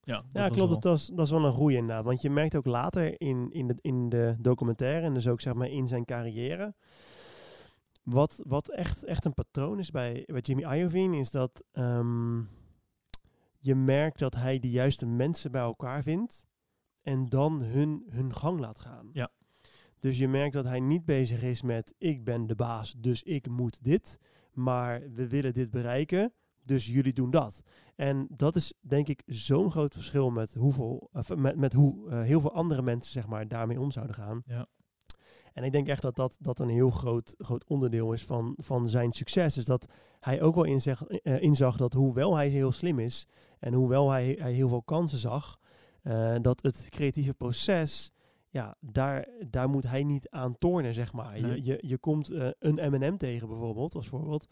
ja, 0.00 0.16
dat 0.16 0.24
Ja, 0.32 0.48
klopt. 0.48 0.70
wel- 0.70 0.80
Dat 0.80 0.96
is, 0.98 1.06
dat 1.06 1.24
is 1.26 1.30
wel 1.30 1.44
een 1.44 1.52
groei 1.52 1.76
inderdaad. 1.76 2.04
Want 2.04 2.22
je 2.22 2.30
merkt 2.30 2.56
ook 2.56 2.66
later 2.66 3.20
in, 3.20 3.52
in, 3.52 3.66
de, 3.66 3.76
in 3.80 4.08
de 4.08 4.36
documentaire 4.38 5.06
en 5.06 5.14
dus 5.14 5.28
ook 5.28 5.40
zeg 5.40 5.54
maar 5.54 5.68
in 5.68 5.88
zijn 5.88 6.04
carrière. 6.04 6.74
Wat, 8.02 8.42
wat 8.46 8.68
echt, 8.70 9.04
echt 9.04 9.24
een 9.24 9.34
patroon 9.34 9.78
is 9.78 9.90
bij, 9.90 10.22
bij 10.26 10.40
Jimmy 10.40 10.62
Iovine 10.76 11.16
is 11.18 11.30
dat 11.30 11.64
ehm, 11.72 12.38
je 13.58 13.74
merkt 13.74 14.18
dat 14.18 14.34
hij 14.34 14.58
de 14.58 14.70
juiste 14.70 15.06
mensen 15.06 15.50
bij 15.50 15.60
elkaar 15.62 16.02
vindt 16.02 16.46
en 17.02 17.26
dan 17.26 17.62
hun, 17.62 18.04
hun 18.08 18.34
gang 18.34 18.60
laat 18.60 18.78
gaan. 18.78 19.10
Ja. 19.12 19.30
Dus 19.98 20.18
je 20.18 20.28
merkt 20.28 20.52
dat 20.52 20.64
hij 20.64 20.80
niet 20.80 21.04
bezig 21.04 21.42
is 21.42 21.62
met 21.62 21.94
ik 21.98 22.24
ben 22.24 22.46
de 22.46 22.54
baas, 22.54 22.94
dus 22.98 23.22
ik 23.22 23.48
moet 23.48 23.84
dit. 23.84 24.18
Maar 24.52 25.10
we 25.12 25.28
willen 25.28 25.54
dit 25.54 25.70
bereiken, 25.70 26.32
dus 26.62 26.86
jullie 26.86 27.12
doen 27.12 27.30
dat. 27.30 27.62
En 27.96 28.26
dat 28.30 28.56
is 28.56 28.72
denk 28.80 29.08
ik 29.08 29.22
zo'n 29.26 29.70
groot 29.70 29.94
verschil 29.94 30.30
met 30.30 30.54
hoeveel, 30.54 31.08
of 31.12 31.36
met, 31.36 31.56
met 31.56 31.72
hoe 31.72 32.10
eh, 32.10 32.22
heel 32.22 32.40
veel 32.40 32.52
andere 32.52 32.82
mensen 32.82 33.12
zeg 33.12 33.26
maar 33.26 33.48
daarmee 33.48 33.80
om 33.80 33.90
zouden 33.90 34.14
gaan. 34.14 34.42
Ja. 34.46 34.66
En 35.52 35.64
ik 35.64 35.72
denk 35.72 35.88
echt 35.88 36.02
dat 36.02 36.16
dat, 36.16 36.36
dat 36.40 36.58
een 36.58 36.68
heel 36.68 36.90
groot, 36.90 37.34
groot 37.38 37.64
onderdeel 37.66 38.12
is 38.12 38.24
van, 38.24 38.54
van 38.56 38.88
zijn 38.88 39.12
succes. 39.12 39.56
Is 39.56 39.64
dat 39.64 39.86
hij 40.20 40.42
ook 40.42 40.54
wel 40.54 40.64
inzeg, 40.64 41.04
eh, 41.06 41.42
inzag 41.42 41.76
dat 41.76 41.92
hoewel 41.92 42.36
hij 42.36 42.48
heel 42.48 42.72
slim 42.72 42.98
is 42.98 43.26
en 43.58 43.72
hoewel 43.72 44.10
hij, 44.10 44.36
hij 44.40 44.52
heel 44.52 44.68
veel 44.68 44.82
kansen 44.82 45.18
zag, 45.18 45.58
eh, 46.02 46.34
dat 46.42 46.62
het 46.62 46.86
creatieve 46.90 47.34
proces, 47.34 48.12
ja, 48.48 48.76
daar, 48.80 49.28
daar 49.50 49.68
moet 49.68 49.86
hij 49.86 50.04
niet 50.04 50.28
aan 50.30 50.58
tornen, 50.58 50.94
zeg 50.94 51.12
maar. 51.12 51.40
Nee. 51.40 51.50
Je, 51.50 51.64
je, 51.64 51.78
je 51.80 51.98
komt 51.98 52.30
eh, 52.30 52.48
een 52.58 52.92
M&M 52.92 53.16
tegen 53.16 53.48
bijvoorbeeld, 53.48 53.94
als 53.94 54.08
voorbeeld. 54.08 54.46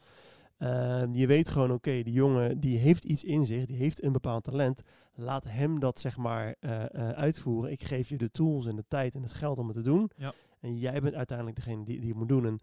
Eh, 0.64 1.02
je 1.12 1.26
weet 1.26 1.48
gewoon, 1.48 1.72
oké, 1.72 2.02
die 2.02 2.12
jongen 2.12 2.60
die 2.60 2.78
heeft 2.78 3.04
iets 3.04 3.24
in 3.24 3.46
zich, 3.46 3.66
die 3.66 3.76
heeft 3.76 4.02
een 4.02 4.12
bepaald 4.12 4.44
talent. 4.44 4.82
Laat 5.14 5.44
hem 5.44 5.80
dat 5.80 6.00
zeg 6.00 6.16
maar 6.16 6.54
eh, 6.60 6.82
eh, 6.82 7.08
uitvoeren. 7.08 7.70
Ik 7.70 7.84
geef 7.84 8.08
je 8.08 8.18
de 8.18 8.30
tools 8.30 8.66
en 8.66 8.76
de 8.76 8.84
tijd 8.88 9.14
en 9.14 9.22
het 9.22 9.32
geld 9.32 9.58
om 9.58 9.66
het 9.66 9.76
te 9.76 9.82
doen. 9.82 10.10
Ja. 10.16 10.32
En 10.60 10.78
jij 10.78 11.00
bent 11.00 11.14
uiteindelijk 11.14 11.56
degene 11.56 11.84
die, 11.84 12.00
die 12.00 12.08
het 12.08 12.18
moet 12.18 12.28
doen. 12.28 12.46
En 12.46 12.60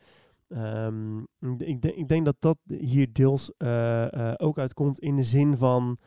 ehm, 0.47 1.19
ik, 1.69 1.81
denk, 1.81 1.95
ik 1.95 2.07
denk 2.07 2.25
dat 2.25 2.35
dat 2.39 2.57
hier 2.65 3.13
deels 3.13 3.51
eh, 3.57 4.33
ook 4.37 4.57
uitkomt 4.57 4.99
in 4.99 5.15
de 5.15 5.23
zin 5.23 5.57
van 5.57 5.97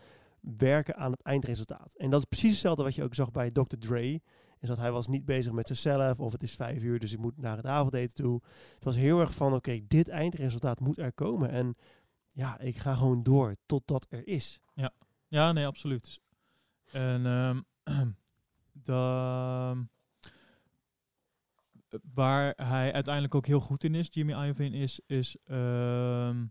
werken 0.40 0.96
aan 0.96 1.10
het 1.10 1.22
eindresultaat. 1.22 1.94
En 1.96 2.10
dat 2.10 2.20
is 2.20 2.26
precies 2.26 2.50
hetzelfde 2.50 2.82
wat 2.82 2.94
je 2.94 3.02
ook 3.02 3.14
zag 3.14 3.30
bij 3.30 3.50
Dr. 3.50 3.76
Dre. 3.78 4.20
Is 4.64 4.70
dat 4.70 4.78
hij 4.78 4.92
was 4.92 5.06
niet 5.06 5.24
bezig 5.24 5.52
met 5.52 5.66
zichzelf 5.66 6.20
of 6.20 6.32
het 6.32 6.42
is 6.42 6.54
vijf 6.54 6.82
uur, 6.82 6.98
dus 6.98 7.12
ik 7.12 7.18
moet 7.18 7.36
naar 7.36 7.56
het 7.56 7.66
avondeten 7.66 8.14
toe. 8.14 8.40
Het 8.74 8.84
was 8.84 8.96
heel 8.96 9.20
erg 9.20 9.34
van, 9.34 9.54
oké, 9.54 9.80
dit 9.88 10.08
eindresultaat 10.08 10.80
moet 10.80 10.98
er 10.98 11.12
komen. 11.12 11.50
En 11.50 11.76
ja, 12.30 12.58
ik 12.58 12.76
ga 12.76 12.94
gewoon 12.94 13.22
door 13.22 13.54
totdat 13.66 14.06
er 14.08 14.26
is. 14.26 14.60
Ja, 15.28 15.52
nee, 15.52 15.66
absoluut. 15.66 16.20
En 16.90 17.22
de, 18.72 19.86
waar 22.14 22.52
hij 22.56 22.92
uiteindelijk 22.92 23.34
ook 23.34 23.46
heel 23.46 23.60
goed 23.60 23.84
in 23.84 23.94
is, 23.94 24.08
Jimmy 24.10 24.32
Iovine, 24.46 24.76
is, 24.76 25.00
is 25.06 25.36
ehm, 25.44 26.46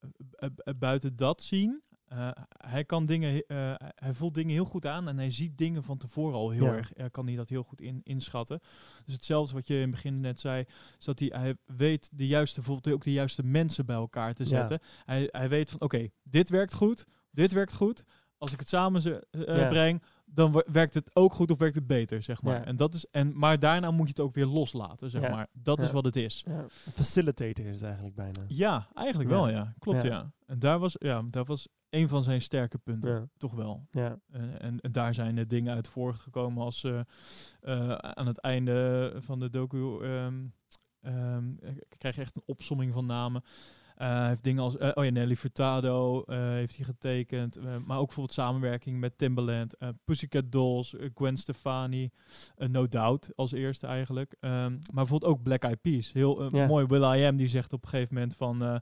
bu- 0.00 0.50
bu- 0.54 0.74
buiten 0.74 1.16
dat 1.16 1.42
zien. 1.42 1.82
Eh, 2.16 2.28
hij 2.70 2.84
kan 2.84 3.06
dingen, 3.06 3.46
eh, 3.46 3.74
hij 3.78 4.14
voelt 4.14 4.34
dingen 4.34 4.52
heel 4.52 4.64
goed 4.64 4.86
aan 4.86 5.08
en 5.08 5.16
hij 5.18 5.30
ziet 5.30 5.58
dingen 5.58 5.82
van 5.82 5.98
tevoren 5.98 6.34
al 6.34 6.50
heel 6.50 6.64
Ja. 6.64 6.72
erg. 6.76 6.92
eh, 6.92 7.06
kan 7.10 7.26
hij 7.26 7.36
dat 7.36 7.48
heel 7.48 7.62
goed 7.62 7.80
in, 7.80 8.00
inschatten. 8.04 8.60
Dus 9.04 9.14
hetzelfde 9.14 9.54
wat 9.54 9.66
je 9.66 9.74
in 9.74 9.80
het 9.80 9.90
begin 9.90 10.20
net 10.20 10.40
zei, 10.40 10.64
is 10.98 11.04
dat 11.04 11.18
hij, 11.18 11.28
hij 11.34 11.54
weet 11.76 12.08
de 12.12 12.26
juiste, 12.26 12.60
bijvoorbeeld 12.60 12.94
ook 12.94 13.04
de 13.04 13.12
juiste 13.12 13.42
mensen 13.42 13.86
bij 13.86 13.96
elkaar 13.96 14.34
te 14.34 14.42
Ja. 14.42 14.48
zetten. 14.48 14.78
Hij, 15.04 15.28
hij 15.30 15.48
weet 15.48 15.70
van, 15.70 15.80
oké, 15.80 16.08
dit 16.22 16.48
werkt 16.50 16.74
goed, 16.74 17.04
dit 17.30 17.52
werkt 17.52 17.74
goed. 17.74 18.04
Als 18.38 18.52
ik 18.52 18.58
het 18.58 18.68
samen 18.68 19.02
ze, 19.02 19.26
Ja. 19.30 19.68
breng, 19.68 20.02
dan 20.24 20.62
werkt 20.72 20.94
het 20.94 21.10
ook 21.16 21.32
goed 21.34 21.50
of 21.50 21.58
werkt 21.58 21.74
het 21.74 21.86
beter, 21.86 22.22
zeg 22.22 22.42
maar. 22.42 22.62
En 22.62 22.76
dat 22.76 22.94
is, 22.94 23.06
en, 23.10 23.38
maar 23.38 23.58
daarna 23.58 23.90
moet 23.90 24.06
je 24.06 24.12
het 24.16 24.20
ook 24.20 24.34
weer 24.34 24.46
loslaten, 24.46 25.10
zeg 25.10 25.30
maar. 25.30 25.46
Dat 25.52 25.80
is 25.80 25.90
wat 25.90 26.04
het 26.04 26.16
is. 26.16 26.44
Facilitator 26.94 27.64
is 27.66 27.74
het 27.74 27.82
eigenlijk 27.82 28.14
bijna. 28.16 28.40
Ja, 28.48 28.88
eigenlijk 28.94 29.30
wel, 29.30 29.48
ja. 29.48 29.74
Klopt, 29.78 30.02
ja. 30.02 30.32
En 30.46 30.58
daar 30.58 30.78
was, 30.78 30.96
ja, 30.98 31.22
dat 31.30 31.46
was 31.46 31.68
een 31.90 32.08
van 32.08 32.22
zijn 32.22 32.42
sterke 32.42 32.78
punten, 32.78 33.10
Ja, 33.12 33.28
toch 33.36 33.52
wel. 33.54 33.86
ja, 33.90 34.18
En, 34.30 34.60
en, 34.60 34.80
en 34.80 34.92
daar 34.92 35.14
zijn 35.14 35.34
de 35.34 35.46
dingen 35.46 35.74
uit 35.74 35.88
voortgekomen 35.88 36.62
als 36.64 36.84
eh, 36.84 37.00
eh, 37.60 37.90
aan 37.92 38.26
het 38.26 38.38
einde 38.38 39.12
van 39.18 39.38
de 39.40 39.50
docu 39.50 40.04
ehm, 40.04 40.44
ehm, 41.00 41.44
krijg 41.98 42.14
je 42.14 42.20
echt 42.20 42.36
een 42.36 42.42
opsomming 42.46 42.92
van 42.92 43.06
namen. 43.06 43.42
Eh, 43.96 44.08
hij 44.18 44.28
heeft 44.28 44.42
dingen 44.44 44.62
als, 44.62 44.76
oh 44.76 45.04
ja, 45.04 45.10
Nelly 45.10 45.36
Furtado 45.36 46.22
heeft 46.32 46.76
hij 46.76 46.84
getekend. 46.84 47.60
maar 47.62 47.98
ook 47.98 48.06
bijvoorbeeld 48.06 48.32
samenwerking 48.32 49.00
met 49.00 49.18
Timbaland, 49.18 49.74
Pussycat 50.04 50.52
Dolls, 50.52 50.94
Gwen 51.14 51.36
Stefani, 51.36 52.10
No 52.56 52.88
Doubt 52.88 53.32
als 53.36 53.52
eerste 53.52 53.86
eigenlijk. 53.86 54.36
Ehm, 54.40 54.70
maar 54.70 54.80
bijvoorbeeld 54.94 55.32
ook 55.32 55.42
Black 55.42 55.62
Eyed 55.62 55.80
Peas. 55.80 56.12
Heel 56.12 56.56
Ja. 56.56 56.66
mooi 56.66 56.86
Will 56.86 57.18
I 57.20 57.24
Am 57.24 57.36
die 57.36 57.48
zegt 57.48 57.72
op 57.72 57.82
een 57.82 57.88
gegeven 57.88 58.14
moment 58.14 58.36
van... 58.36 58.80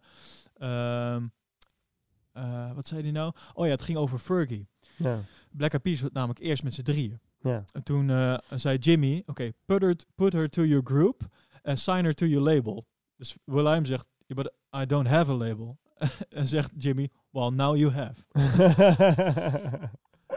eh, 2.35 2.73
wat 2.73 2.87
zei 2.87 3.03
hij 3.03 3.11
nou? 3.11 3.33
Oh 3.53 3.65
ja, 3.65 3.71
het 3.73 3.83
ging 3.83 3.99
over 3.99 4.19
Fergie. 4.19 4.69
ja, 4.97 5.19
Black 5.51 5.71
Eyed 5.71 5.83
Peas 5.83 6.01
was 6.01 6.11
namelijk 6.13 6.39
eerst 6.41 6.63
met 6.63 6.75
z'n 6.75 6.83
drieën. 6.83 7.21
ja. 7.41 7.65
En 7.73 7.83
toen 7.83 8.11
eh, 8.11 8.39
zei 8.57 8.79
Jimmy, 8.79 9.23
oké, 9.27 9.53
put, 9.65 9.83
her, 9.83 9.97
put 10.15 10.33
her 10.33 10.49
to 10.49 10.65
your 10.65 10.87
group 10.87 11.23
and 11.63 11.79
sign 11.79 12.05
her 12.05 12.15
to 12.15 12.27
your 12.27 12.45
label. 12.45 12.87
Dus 13.17 13.37
Will.i.am 13.45 13.85
zegt, 13.85 14.07
yeah, 14.27 14.43
but 14.43 14.53
I 14.83 14.87
don't 14.87 15.09
have 15.09 15.33
a 15.33 15.35
label. 15.35 15.79
en 16.29 16.47
zegt 16.47 16.71
Jimmy, 16.77 17.11
well, 17.31 17.49
now 17.51 17.77
you 17.77 17.93
have. 17.93 18.15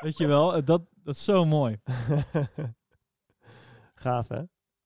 Weet 0.04 0.18
je 0.18 0.28
wel, 0.28 0.56
eh, 0.56 0.66
dat, 0.66 0.82
dat 1.04 1.16
is 1.16 1.24
zo 1.24 1.46
mooi. 1.46 1.78
Gaaf, 3.96 4.28
hè? 4.28 4.42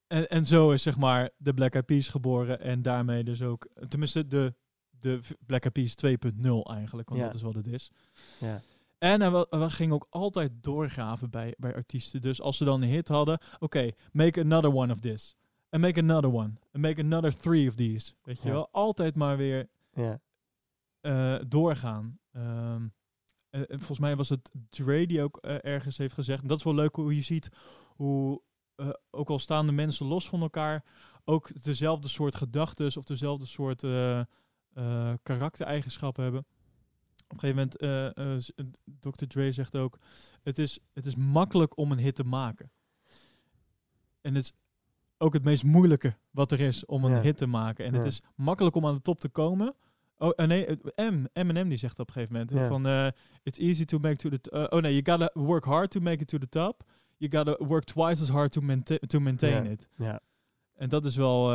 En, 0.08 0.30
en 0.30 0.46
zo 0.46 0.72
is 0.72 0.82
zeg 0.82 0.98
maar 0.98 1.30
de 1.38 1.54
Black 1.54 1.74
Eyed 1.74 1.86
Peas 1.86 2.08
geboren 2.08 2.60
en 2.60 2.82
daarmee 2.82 3.24
dus 3.24 3.42
ook, 3.42 3.68
tenminste 3.88 4.28
de, 4.28 4.54
de 5.02 5.20
Black 5.46 5.64
Eyed 5.64 5.74
Peas 5.74 5.96
2.0 5.96 6.64
eigenlijk, 6.74 7.10
want 7.10 7.22
Ja. 7.22 7.26
dat 7.28 7.36
is 7.36 7.42
wat 7.42 7.54
het 7.56 7.68
is. 7.68 7.92
Ja. 8.40 8.62
En 8.98 9.22
hij, 9.22 9.30
wa- 9.30 9.46
hij 9.50 9.70
ging 9.70 9.92
ook 9.92 10.08
altijd 10.10 10.52
doorgraven 10.62 11.30
bij, 11.30 11.54
bij 11.58 11.76
artiesten. 11.76 12.22
Dus 12.22 12.42
als 12.42 12.58
ze 12.58 12.64
dan 12.66 12.82
een 12.82 12.90
hit 12.90 13.08
hadden, 13.08 13.40
oké, 13.60 13.90
make 14.12 14.40
another 14.42 14.74
one 14.76 14.94
of 14.94 15.00
this. 15.00 15.36
And 15.70 15.82
make 15.82 16.00
another 16.00 16.34
one. 16.34 16.54
And 16.74 16.84
make 16.84 17.02
another 17.02 17.38
three 17.38 17.68
of 17.70 17.76
these. 17.76 18.14
Weet 18.24 18.42
je 18.42 18.52
wel? 18.52 18.70
Altijd 18.72 19.16
maar 19.16 19.38
weer 19.38 19.70
Ja. 19.94 20.20
eh, 21.02 21.36
doorgaan. 21.48 22.20
Ehm, 22.32 22.88
en 23.50 23.66
volgens 23.70 24.00
mij 24.00 24.16
was 24.16 24.30
het 24.30 24.52
Dre 24.70 25.08
die 25.08 25.22
ook 25.22 25.38
eh, 25.38 25.56
ergens 25.62 25.98
heeft 25.98 26.14
gezegd. 26.14 26.42
En 26.42 26.48
dat 26.48 26.58
is 26.58 26.64
wel 26.64 26.76
leuk 26.76 26.96
hoe 26.96 27.16
je 27.16 27.22
ziet 27.22 27.50
hoe, 27.96 28.42
eh, 28.76 28.90
ook 29.12 29.30
al 29.30 29.40
staan 29.40 29.66
de 29.66 29.72
mensen 29.72 30.06
los 30.06 30.30
van 30.30 30.42
elkaar, 30.42 30.84
ook 31.26 31.64
dezelfde 31.64 32.08
soort 32.08 32.36
gedachten 32.36 32.98
of 32.98 33.04
dezelfde 33.04 33.46
soort 33.46 33.84
eh, 34.74 35.14
karaktereigenschappen 35.24 36.24
hebben. 36.24 36.46
Op 37.28 37.44
een 37.44 37.50
gegeven 37.50 37.56
moment, 37.56 37.78
eh, 37.78 38.34
eh, 38.34 38.42
eh, 38.56 38.66
Dr. 39.00 39.26
Dre 39.26 39.52
zegt 39.52 39.76
ook, 39.76 39.98
het 40.42 40.60
is, 40.60 40.80
het 40.94 41.06
is 41.06 41.16
makkelijk 41.16 41.78
om 41.78 41.92
een 41.92 41.98
hit 42.00 42.16
te 42.16 42.24
maken. 42.24 42.72
En 44.22 44.36
het 44.36 44.44
is 44.44 44.54
ook 45.18 45.34
het 45.34 45.44
meest 45.44 45.64
moeilijke 45.64 46.18
wat 46.32 46.52
er 46.52 46.60
is 46.60 46.86
om 46.86 47.04
een 47.04 47.12
Ja. 47.12 47.22
hit 47.22 47.38
te 47.38 47.48
maken. 47.48 47.86
En 47.86 47.94
het 47.94 48.06
is 48.06 48.22
makkelijk 48.36 48.76
om 48.76 48.86
aan 48.86 48.96
de 48.96 49.02
top 49.02 49.20
te 49.20 49.30
komen. 49.30 49.76
Oh, 50.18 50.30
nee, 50.46 50.66
M, 50.96 51.26
Eminem 51.34 51.70
die 51.70 51.78
zegt 51.78 52.00
op 52.00 52.08
een 52.08 52.14
gegeven 52.14 52.34
moment 52.34 52.68
van 52.68 52.86
eh, 52.86 53.08
it's 53.44 53.60
easy 53.60 53.86
to 53.86 54.00
make 54.00 54.16
to 54.16 54.30
the 54.30 54.52
eh, 54.52 54.64
oh 54.70 54.82
nee, 54.82 55.02
you 55.02 55.18
gotta 55.18 55.42
work 55.42 55.64
hard 55.66 55.92
to 55.92 56.00
make 56.00 56.22
it 56.22 56.28
to 56.28 56.38
the 56.38 56.50
top. 56.50 56.84
You 57.18 57.32
gotta 57.32 57.66
work 57.66 57.84
twice 57.84 58.22
as 58.22 58.30
hard 58.30 58.52
to, 58.52 58.62
maintain 58.62 59.00
to 59.00 59.20
maintain 59.20 59.66
it. 59.66 59.90
Ja. 59.96 60.20
En 60.74 60.90
dat 60.90 61.06
is 61.06 61.16
wel, 61.16 61.52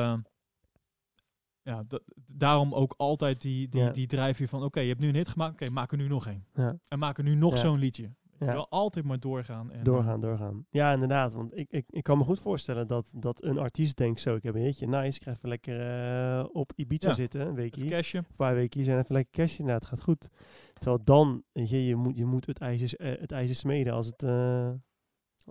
ja, 1.66 1.82
dat, 1.88 2.02
daarom 2.26 2.74
ook 2.74 2.94
altijd 2.96 3.42
die, 3.42 3.68
die, 3.68 3.80
Ja. 3.80 3.90
die 3.90 4.06
drijfveer 4.06 4.48
van, 4.48 4.62
oké, 4.62 4.80
je 4.80 4.88
hebt 4.88 5.00
nu 5.00 5.08
een 5.08 5.14
hit 5.14 5.28
gemaakt, 5.28 5.52
oké, 5.52 5.70
maak 5.70 5.90
er 5.92 5.96
nu 5.98 6.08
nog 6.08 6.26
één. 6.26 6.46
Ja. 6.54 6.78
En 6.88 6.98
maak 6.98 7.18
er 7.18 7.24
nu 7.24 7.34
nog 7.34 7.52
Ja. 7.52 7.58
zo'n 7.60 7.78
liedje. 7.78 8.10
Je 8.38 8.44
Ja. 8.44 8.52
wil 8.52 8.68
altijd 8.68 9.04
maar 9.04 9.20
doorgaan. 9.20 9.70
En, 9.72 9.84
Doorgaan, 9.84 10.20
doorgaan. 10.20 10.66
Ja, 10.70 10.92
inderdaad. 10.92 11.32
Want 11.32 11.56
ik, 11.56 11.70
ik, 11.70 11.84
ik 11.90 12.02
kan 12.02 12.18
me 12.18 12.24
goed 12.24 12.38
voorstellen 12.40 12.86
dat, 12.86 13.12
dat 13.16 13.42
een 13.42 13.58
artiest 13.58 13.96
denkt 13.96 14.20
zo, 14.20 14.34
ik 14.34 14.42
heb 14.42 14.54
een 14.54 14.60
hitje, 14.62 14.86
nice, 14.86 15.18
ik 15.18 15.22
ga 15.22 15.30
even 15.30 15.48
lekker 15.48 15.80
eh, 15.80 16.44
op 16.52 16.72
Ibiza 16.74 17.12
zitten, 17.12 17.40
een 17.40 17.48
eh, 17.48 17.54
weekje, 17.54 17.88
cashje. 17.88 18.18
een 18.18 18.26
paar 18.36 18.54
weekjes 18.54 18.86
en 18.86 18.98
even 18.98 19.14
lekker 19.14 19.32
cash 19.44 19.58
inderdaad, 19.58 19.86
gaat 19.86 20.02
goed. 20.02 20.28
Terwijl 20.72 21.04
dan, 21.04 21.42
je, 21.52 21.84
je 21.86 21.96
moet, 21.96 22.16
je 22.16 22.24
moet 22.24 22.46
het 22.46 22.58
ijzer, 22.58 22.98
eh, 22.98 23.20
het 23.20 23.32
ijzer 23.32 23.56
smeden 23.56 23.92
als 23.92 24.06
het, 24.06 24.22
eh, 24.22 24.70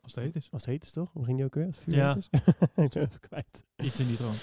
Als 0.01 0.15
het 0.15 0.23
heet 0.23 0.36
is. 0.36 0.47
als 0.51 0.62
het 0.62 0.71
heet 0.71 0.84
is, 0.84 0.91
toch? 0.91 1.12
Hoe 1.13 1.25
ging 1.25 1.38
die 1.38 1.45
ook 1.45 1.56
weer? 1.56 1.65
Als 1.65 1.75
het 1.75 1.84
vuur 1.84 1.95
Ja. 1.95 2.15
is? 2.15 2.30
ik 2.86 2.91
ben 2.93 3.04
even 3.04 3.19
kwijt. 3.19 3.63
Iets 3.84 3.99
in 3.99 4.08
die 4.08 4.15
troon. 4.17 4.34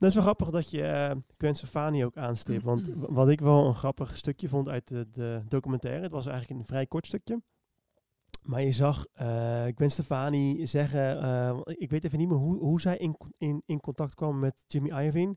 Dat 0.00 0.08
is 0.08 0.14
wel 0.14 0.24
grappig 0.24 0.50
dat 0.50 0.70
je 0.70 0.82
uh, 0.82 1.10
Gwen 1.38 1.54
Stefani 1.54 2.04
ook 2.04 2.16
aanstipt. 2.16 2.62
Want 2.62 2.86
w- 2.88 3.04
wat 3.08 3.28
ik 3.28 3.40
wel 3.40 3.66
een 3.66 3.74
grappig 3.74 4.16
stukje 4.16 4.48
vond 4.48 4.68
uit 4.68 4.88
de, 4.88 5.10
de 5.10 5.42
documentaire, 5.48 6.02
het 6.02 6.12
was 6.12 6.26
eigenlijk 6.26 6.60
een 6.60 6.66
vrij 6.66 6.86
kort 6.86 7.06
stukje. 7.06 7.42
Maar 8.42 8.62
je 8.62 8.72
zag 8.72 9.06
eh 9.12 9.64
Gwen 9.74 9.90
Stefani 9.90 10.66
zeggen, 10.66 11.22
eh, 11.22 11.60
ik 11.64 11.90
weet 11.90 12.04
even 12.04 12.18
niet 12.18 12.28
meer 12.28 12.36
hoe, 12.36 12.58
hoe 12.58 12.80
zij 12.80 12.96
in, 12.96 13.16
in, 13.38 13.62
in 13.66 13.80
contact 13.80 14.14
kwam 14.14 14.38
met 14.38 14.54
Jimmy 14.66 14.88
Iovine. 14.88 15.36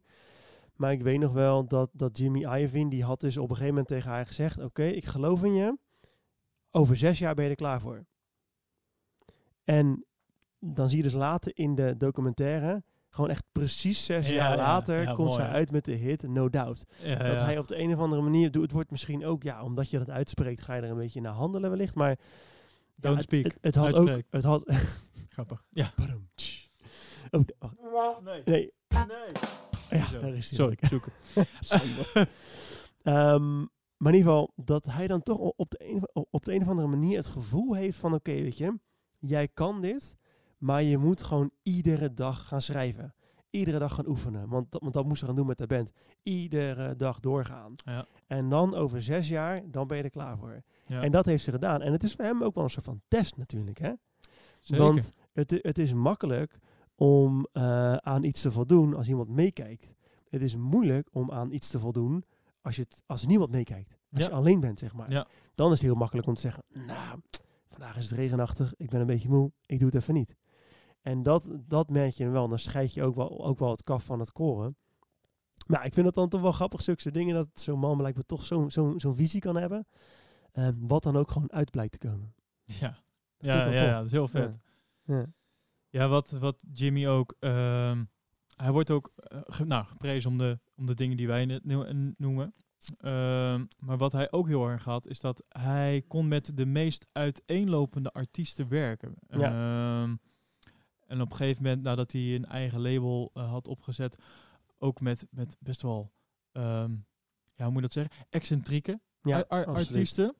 Maar 0.75 0.91
ik 0.91 1.01
weet 1.01 1.19
nog 1.19 1.33
wel 1.33 1.67
dat, 1.67 1.89
dat 1.93 2.17
Jimmy 2.17 2.39
Iovine, 2.39 2.89
die 2.89 3.03
had 3.03 3.19
dus 3.19 3.37
op 3.37 3.43
een 3.43 3.55
gegeven 3.55 3.69
moment 3.69 3.87
tegen 3.87 4.09
haar 4.09 4.25
gezegd, 4.25 4.59
oké, 4.63 4.83
ik 4.83 5.05
geloof 5.05 5.43
in 5.43 5.53
je, 5.53 5.77
over 6.71 6.95
zes 6.95 7.19
jaar 7.19 7.35
ben 7.35 7.43
je 7.43 7.49
er 7.49 7.55
klaar 7.55 7.81
voor. 7.81 8.05
En 9.63 10.05
dan 10.59 10.87
zie 10.89 10.97
je 10.97 11.03
dus 11.03 11.13
later 11.13 11.51
in 11.57 11.75
de 11.75 11.97
documentaire, 11.97 12.83
gewoon 13.13 13.29
echt 13.29 13.43
precies 13.51 14.05
zes 14.05 14.27
Ja, 14.27 14.33
jaar 14.33 14.49
ja, 14.49 14.55
later, 14.55 15.01
ja, 15.01 15.13
komt 15.13 15.33
zij 15.33 15.45
hè? 15.45 15.51
uit 15.51 15.71
met 15.71 15.85
de 15.85 15.91
hit 15.91 16.23
No 16.27 16.49
Doubt. 16.49 16.85
Dat 17.03 17.17
hij 17.17 17.57
op 17.57 17.67
de 17.67 17.79
een 17.79 17.93
of 17.93 17.99
andere 17.99 18.21
manier, 18.21 18.51
doet, 18.51 18.61
het 18.63 18.71
wordt 18.71 18.91
misschien 18.91 19.25
ook, 19.25 19.43
ja, 19.43 19.63
omdat 19.63 19.89
je 19.89 19.97
dat 19.97 20.09
uitspreekt, 20.09 20.61
ga 20.61 20.73
je 20.73 20.81
er 20.81 20.89
een 20.89 20.97
beetje 20.97 21.21
naar 21.21 21.31
handelen 21.33 21.69
wellicht. 21.69 21.95
Maar 21.95 22.17
Don't 22.95 23.15
het, 23.15 23.23
speak. 23.23 23.43
Het, 23.43 23.57
het 23.61 23.75
had 23.75 23.93
ook, 23.93 24.21
het 24.29 24.43
had, 24.43 24.73
Grappig. 25.29 25.63
Ja. 25.69 25.93
Oh, 27.59 27.71
wacht. 27.91 28.21
Nee. 28.21 28.41
nee, 28.45 28.71
Nee. 28.89 29.99
ja, 29.99 30.05
Zo. 30.05 30.19
daar 30.19 30.33
is 30.33 30.49
hij. 30.49 30.57
Sorry, 30.57 30.77
zoek 30.89 31.05
het. 31.33 31.47
Sander. 31.59 32.11
Ehm, 33.03 33.57
maar 33.97 34.13
in 34.13 34.17
ieder 34.17 34.31
geval, 34.31 34.51
dat 34.55 34.85
hij 34.85 35.07
dan 35.07 35.21
toch 35.21 35.37
op 35.37 35.69
de, 35.71 35.89
een, 35.89 36.07
op 36.29 36.45
de 36.45 36.53
een 36.53 36.61
of 36.61 36.67
andere 36.67 36.87
manier 36.87 37.17
het 37.17 37.27
gevoel 37.27 37.73
heeft 37.75 37.97
van, 37.97 38.13
oké, 38.13 38.31
weet 38.31 38.57
je, 38.57 38.79
jij 39.19 39.47
kan 39.47 39.81
dit, 39.81 40.15
maar 40.63 40.83
je 40.83 40.97
moet 40.97 41.23
gewoon 41.23 41.51
iedere 41.63 42.13
dag 42.13 42.47
gaan 42.47 42.61
schrijven. 42.61 43.13
Iedere 43.49 43.79
dag 43.79 43.93
gaan 43.95 44.07
oefenen, 44.07 44.49
want 44.49 44.71
dat, 44.71 44.81
want 44.81 44.93
dat 44.93 45.05
moest 45.05 45.19
ze 45.19 45.25
gaan 45.25 45.35
doen 45.35 45.47
met 45.47 45.57
de 45.57 45.67
band. 45.67 45.91
Iedere 46.23 46.95
dag 46.95 47.19
doorgaan. 47.19 47.73
Ja. 47.75 48.05
En 48.27 48.49
dan 48.49 48.75
over 48.75 49.01
zes 49.01 49.27
jaar, 49.29 49.61
dan 49.71 49.87
ben 49.87 49.97
je 49.97 50.03
er 50.03 50.09
klaar 50.09 50.37
voor. 50.37 50.63
Ja. 50.85 51.01
En 51.01 51.11
dat 51.11 51.25
heeft 51.25 51.43
ze 51.43 51.51
gedaan. 51.51 51.81
En 51.81 51.91
het 51.91 52.03
is 52.03 52.13
voor 52.13 52.25
hem 52.25 52.43
ook 52.43 52.55
wel 52.55 52.63
een 52.63 52.69
soort 52.69 52.85
van 52.85 53.01
test 53.07 53.37
natuurlijk, 53.37 53.77
hè? 53.79 53.91
Zeker. 54.59 54.83
Want 54.85 55.11
het, 55.33 55.59
het 55.61 55.77
is 55.77 55.93
makkelijk 55.93 56.59
om 56.95 57.47
eh, 57.51 57.95
aan 57.95 58.23
iets 58.23 58.41
te 58.41 58.51
voldoen 58.51 58.95
als 58.95 59.07
iemand 59.09 59.29
meekijkt. 59.29 59.93
Het 60.29 60.41
is 60.41 60.55
moeilijk 60.55 61.09
om 61.11 61.31
aan 61.31 61.51
iets 61.51 61.69
te 61.69 61.79
voldoen 61.79 62.23
als, 62.61 62.75
je 62.75 62.81
het, 62.81 63.01
als 63.05 63.25
niemand 63.25 63.51
meekijkt. 63.51 63.97
Als 64.11 64.23
Ja. 64.23 64.29
je 64.29 64.35
alleen 64.35 64.59
bent, 64.59 64.79
zeg 64.79 64.93
maar. 64.93 65.11
Ja. 65.11 65.27
Dan 65.55 65.67
is 65.71 65.77
het 65.77 65.87
heel 65.87 65.95
makkelijk 65.95 66.27
om 66.27 66.33
te 66.33 66.41
zeggen, 66.41 66.63
nou, 66.73 67.19
vandaag 67.67 67.97
is 67.97 68.09
het 68.09 68.19
regenachtig, 68.19 68.73
ik 68.77 68.89
ben 68.89 68.99
een 69.01 69.07
beetje 69.07 69.29
moe, 69.29 69.51
ik 69.65 69.79
doe 69.79 69.87
het 69.87 69.95
even 70.01 70.13
niet. 70.13 70.35
En 71.03 71.23
dat, 71.23 71.51
dat 71.67 71.89
merk 71.89 72.13
je 72.13 72.29
wel. 72.29 72.47
Dan 72.47 72.59
scheid 72.59 72.93
je 72.93 73.03
ook 73.03 73.15
wel, 73.15 73.45
ook 73.45 73.59
wel 73.59 73.69
het 73.71 73.83
kaf 73.83 74.03
van 74.03 74.19
het 74.19 74.31
koren. 74.31 74.77
Maar 75.67 75.85
ik 75.85 75.93
vind 75.93 76.05
het 76.05 76.15
dan 76.15 76.29
toch 76.29 76.41
wel 76.41 76.51
grappig, 76.51 76.81
zulke 76.81 77.01
soort 77.01 77.13
dingen, 77.13 77.35
dat 77.35 77.47
zo'n 77.53 77.79
man 77.79 77.97
blijkbaar 77.97 78.23
toch 78.25 78.45
zo'n 78.45 78.71
zo'n 78.71 78.99
zo'n 78.99 79.15
visie 79.15 79.41
kan 79.41 79.55
hebben. 79.55 79.87
eh, 80.51 80.67
wat 80.79 81.03
dan 81.03 81.15
ook 81.15 81.31
gewoon 81.31 81.51
uit 81.51 81.71
blijkt 81.71 81.91
te 81.99 82.07
komen. 82.07 82.33
Ja. 82.79 82.87
Dat 83.37 83.51
Ja, 83.51 83.65
ja, 83.65 83.83
ja, 83.83 83.95
dat 83.97 84.05
is 84.05 84.11
heel 84.11 84.27
vet. 84.27 84.59
Ja. 85.03 85.15
Ja. 85.15 85.25
Ja, 85.89 86.07
wat, 86.07 86.31
wat 86.31 86.63
Jimmy 86.73 87.07
ook. 87.07 87.35
ehm, 87.39 88.03
hij 88.55 88.71
wordt 88.71 88.91
ook 88.91 89.11
ge- 89.29 89.65
nou, 89.65 89.85
geprezen 89.85 90.29
om 90.31 90.37
de, 90.37 90.59
om 90.75 90.85
de 90.85 90.93
dingen 90.93 91.17
die 91.17 91.27
wij 91.27 91.45
net 91.45 91.65
no- 91.65 92.13
noemen. 92.17 92.53
Ehm, 92.97 93.65
maar 93.79 93.97
wat 93.97 94.11
hij 94.11 94.31
ook 94.31 94.47
heel 94.47 94.67
erg 94.67 94.83
had, 94.83 95.07
is 95.07 95.19
dat 95.19 95.43
hij 95.49 96.03
kon 96.07 96.27
met 96.27 96.57
de 96.57 96.65
meest 96.65 97.05
uiteenlopende 97.11 98.11
artiesten 98.11 98.67
werken. 98.67 99.15
Ehm, 99.27 100.15
en 101.13 101.21
op 101.21 101.29
een 101.31 101.35
gegeven 101.37 101.63
moment, 101.63 101.83
nadat 101.83 102.11
hij 102.11 102.35
een 102.35 102.45
eigen 102.45 102.81
label 102.81 103.31
eh, 103.33 103.49
had 103.49 103.67
opgezet, 103.67 104.17
ook 104.77 105.01
met, 105.01 105.27
met 105.31 105.55
best 105.59 105.81
wel, 105.81 106.11
ehm, 106.51 106.91
ja, 107.55 107.63
hoe 107.63 107.71
moet 107.71 107.75
je 107.75 107.81
dat 107.81 107.91
zeggen, 107.91 108.25
excentrieke 108.29 108.99
Ja, 109.21 109.37
ar- 109.37 109.47
ar- 109.47 109.65
absoluut. 109.65 109.87
artiesten. 109.87 110.35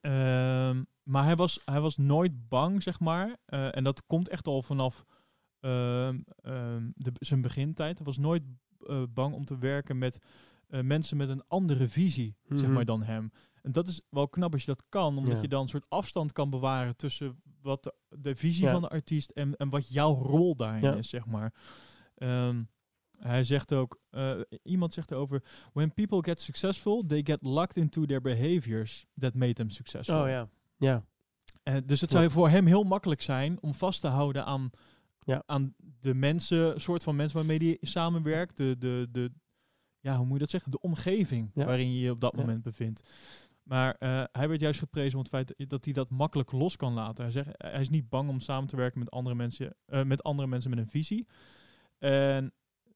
Ehm, 0.00 0.82
maar 1.02 1.24
hij 1.24 1.36
was, 1.36 1.60
hij 1.64 1.80
was 1.80 1.96
nooit 1.96 2.48
bang, 2.48 2.82
zeg 2.82 3.00
maar. 3.00 3.36
Eh, 3.44 3.76
en 3.76 3.84
dat 3.84 4.06
komt 4.06 4.28
echt 4.28 4.46
al 4.46 4.62
vanaf 4.62 5.04
ehm, 5.60 6.20
de, 6.94 7.12
zijn 7.18 7.40
begintijd. 7.40 7.96
Hij 7.98 8.06
was 8.06 8.18
nooit 8.18 8.42
eh, 8.86 9.02
bang 9.10 9.34
om 9.34 9.44
te 9.44 9.58
werken 9.58 9.98
met 9.98 10.18
mensen 10.82 11.16
met 11.16 11.28
een 11.28 11.46
andere 11.48 11.88
visie, 11.88 12.36
zeg 12.48 12.62
Mhm. 12.62 12.72
maar, 12.72 12.84
dan 12.84 13.02
hem. 13.02 13.32
En 13.62 13.72
dat 13.72 13.86
is 13.88 14.00
wel 14.10 14.28
knap 14.28 14.52
als 14.52 14.60
je 14.64 14.66
dat 14.74 14.82
kan, 14.88 15.18
omdat 15.18 15.34
Ja. 15.36 15.42
je 15.42 15.48
dan 15.48 15.62
een 15.62 15.68
soort 15.68 15.88
afstand 15.88 16.32
kan 16.32 16.50
bewaren 16.50 16.96
tussen 16.96 17.42
wat 17.62 17.82
de, 17.84 17.94
de 18.18 18.36
visie 18.36 18.64
Ja. 18.64 18.72
van 18.72 18.80
de 18.80 18.88
artiest 18.88 19.30
en, 19.30 19.56
en 19.56 19.68
wat 19.68 19.88
jouw 19.88 20.14
rol 20.14 20.56
daarin 20.56 20.82
Ja. 20.82 20.94
is, 20.94 21.08
zeg 21.08 21.26
maar. 21.26 21.54
Ehm, 22.14 22.62
hij 23.18 23.44
zegt 23.44 23.72
ook, 23.72 24.00
eh, 24.10 24.40
iemand 24.62 24.92
zegt 24.92 25.10
erover, 25.10 25.42
when 25.72 25.94
people 25.94 26.22
get 26.22 26.40
successful, 26.40 27.06
they 27.06 27.20
get 27.24 27.38
locked 27.42 27.76
into 27.76 28.04
their 28.04 28.20
behaviors 28.20 29.06
that 29.14 29.34
made 29.34 29.52
them 29.52 29.70
successful. 29.70 30.20
Oh 30.22 30.28
ja. 30.28 30.48
Ja. 30.76 31.04
Eh, 31.62 31.76
dus 31.84 32.00
het 32.00 32.10
zou 32.10 32.30
voor 32.30 32.48
hem 32.48 32.66
heel 32.66 32.82
makkelijk 32.82 33.22
zijn 33.22 33.58
om 33.60 33.74
vast 33.74 34.00
te 34.00 34.06
houden 34.08 34.44
aan, 34.44 34.70
Ja. 35.18 35.42
aan 35.46 35.74
de 36.00 36.14
mensen, 36.14 36.80
soort 36.80 37.02
van 37.02 37.16
mensen 37.16 37.36
waarmee 37.36 37.58
hij 37.58 37.76
samenwerkt. 37.80 38.56
De, 38.56 38.76
de, 38.78 39.08
de, 39.10 39.30
ja, 40.00 40.16
hoe 40.16 40.24
moet 40.24 40.32
je 40.34 40.38
dat 40.40 40.50
zeggen? 40.50 40.70
De 40.70 40.80
omgeving 40.80 41.50
waarin 41.54 41.92
je 41.94 42.00
je 42.00 42.10
op 42.10 42.20
dat 42.20 42.36
moment 42.36 42.62
bevindt. 42.62 43.00
Maar 43.70 43.94
eh, 43.98 44.24
hij 44.32 44.48
werd 44.48 44.60
juist 44.60 44.78
geprezen 44.78 45.12
om 45.12 45.18
het 45.18 45.28
feit 45.28 45.54
dat- 45.68 45.84
hij 45.84 45.92
dat 45.92 46.10
makkelijk 46.10 46.52
los 46.52 46.76
kan 46.76 46.92
laten. 46.92 47.22
Hij, 47.24 47.32
zegt, 47.32 47.48
hij 47.56 47.80
is 47.80 47.88
niet 47.88 48.08
bang 48.08 48.28
om 48.28 48.40
samen 48.40 48.68
te 48.68 48.76
werken 48.76 48.98
met 48.98 49.10
andere 49.10 49.34
mensen, 49.36 49.76
eh, 49.84 50.02
met 50.02 50.22
andere 50.22 50.48
mensen 50.48 50.70
met 50.70 50.78
een 50.78 50.88
visie. 50.88 51.26
En 51.98 52.52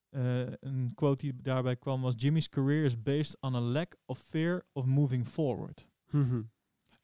eh, 0.09 0.41
een 0.61 0.93
quote 0.95 1.23
die 1.23 1.43
daarbij 1.43 1.77
kwam 1.77 2.01
was: 2.03 2.13
Jimmy's 2.17 2.49
career 2.49 2.85
is 2.85 3.03
based 3.03 3.37
on 3.41 3.55
a 3.55 3.61
lack 3.61 3.97
of 4.07 4.19
fear 4.19 4.63
of 4.73 4.85
moving 4.85 5.27
forward. 5.27 5.89
Mhm. 6.11 6.43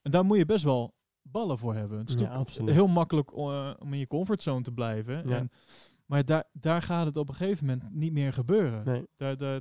En 0.02 0.10
daar 0.10 0.24
moet 0.24 0.38
je 0.38 0.46
best 0.46 0.64
wel 0.64 0.94
ballen 1.22 1.58
voor 1.58 1.74
hebben. 1.74 1.98
Het 1.98 2.08
is 2.08 2.14
Ja, 2.20 2.44
heel 2.64 2.88
makkelijk 2.88 3.36
om 3.36 3.92
in 3.92 3.98
je 3.98 4.06
comfortzone 4.06 4.62
te 4.62 4.72
blijven. 4.72 5.28
Ja. 5.28 5.36
En, 5.36 5.50
maar 6.06 6.24
daar, 6.24 6.44
daar 6.52 6.82
gaat 6.82 7.06
het 7.06 7.16
op 7.16 7.28
een 7.28 7.34
gegeven 7.34 7.66
moment 7.66 7.90
niet 7.94 8.12
meer 8.12 8.32
gebeuren. 8.32 8.84
Nee. 8.84 9.06
Daar, 9.16 9.36
daar, 9.36 9.60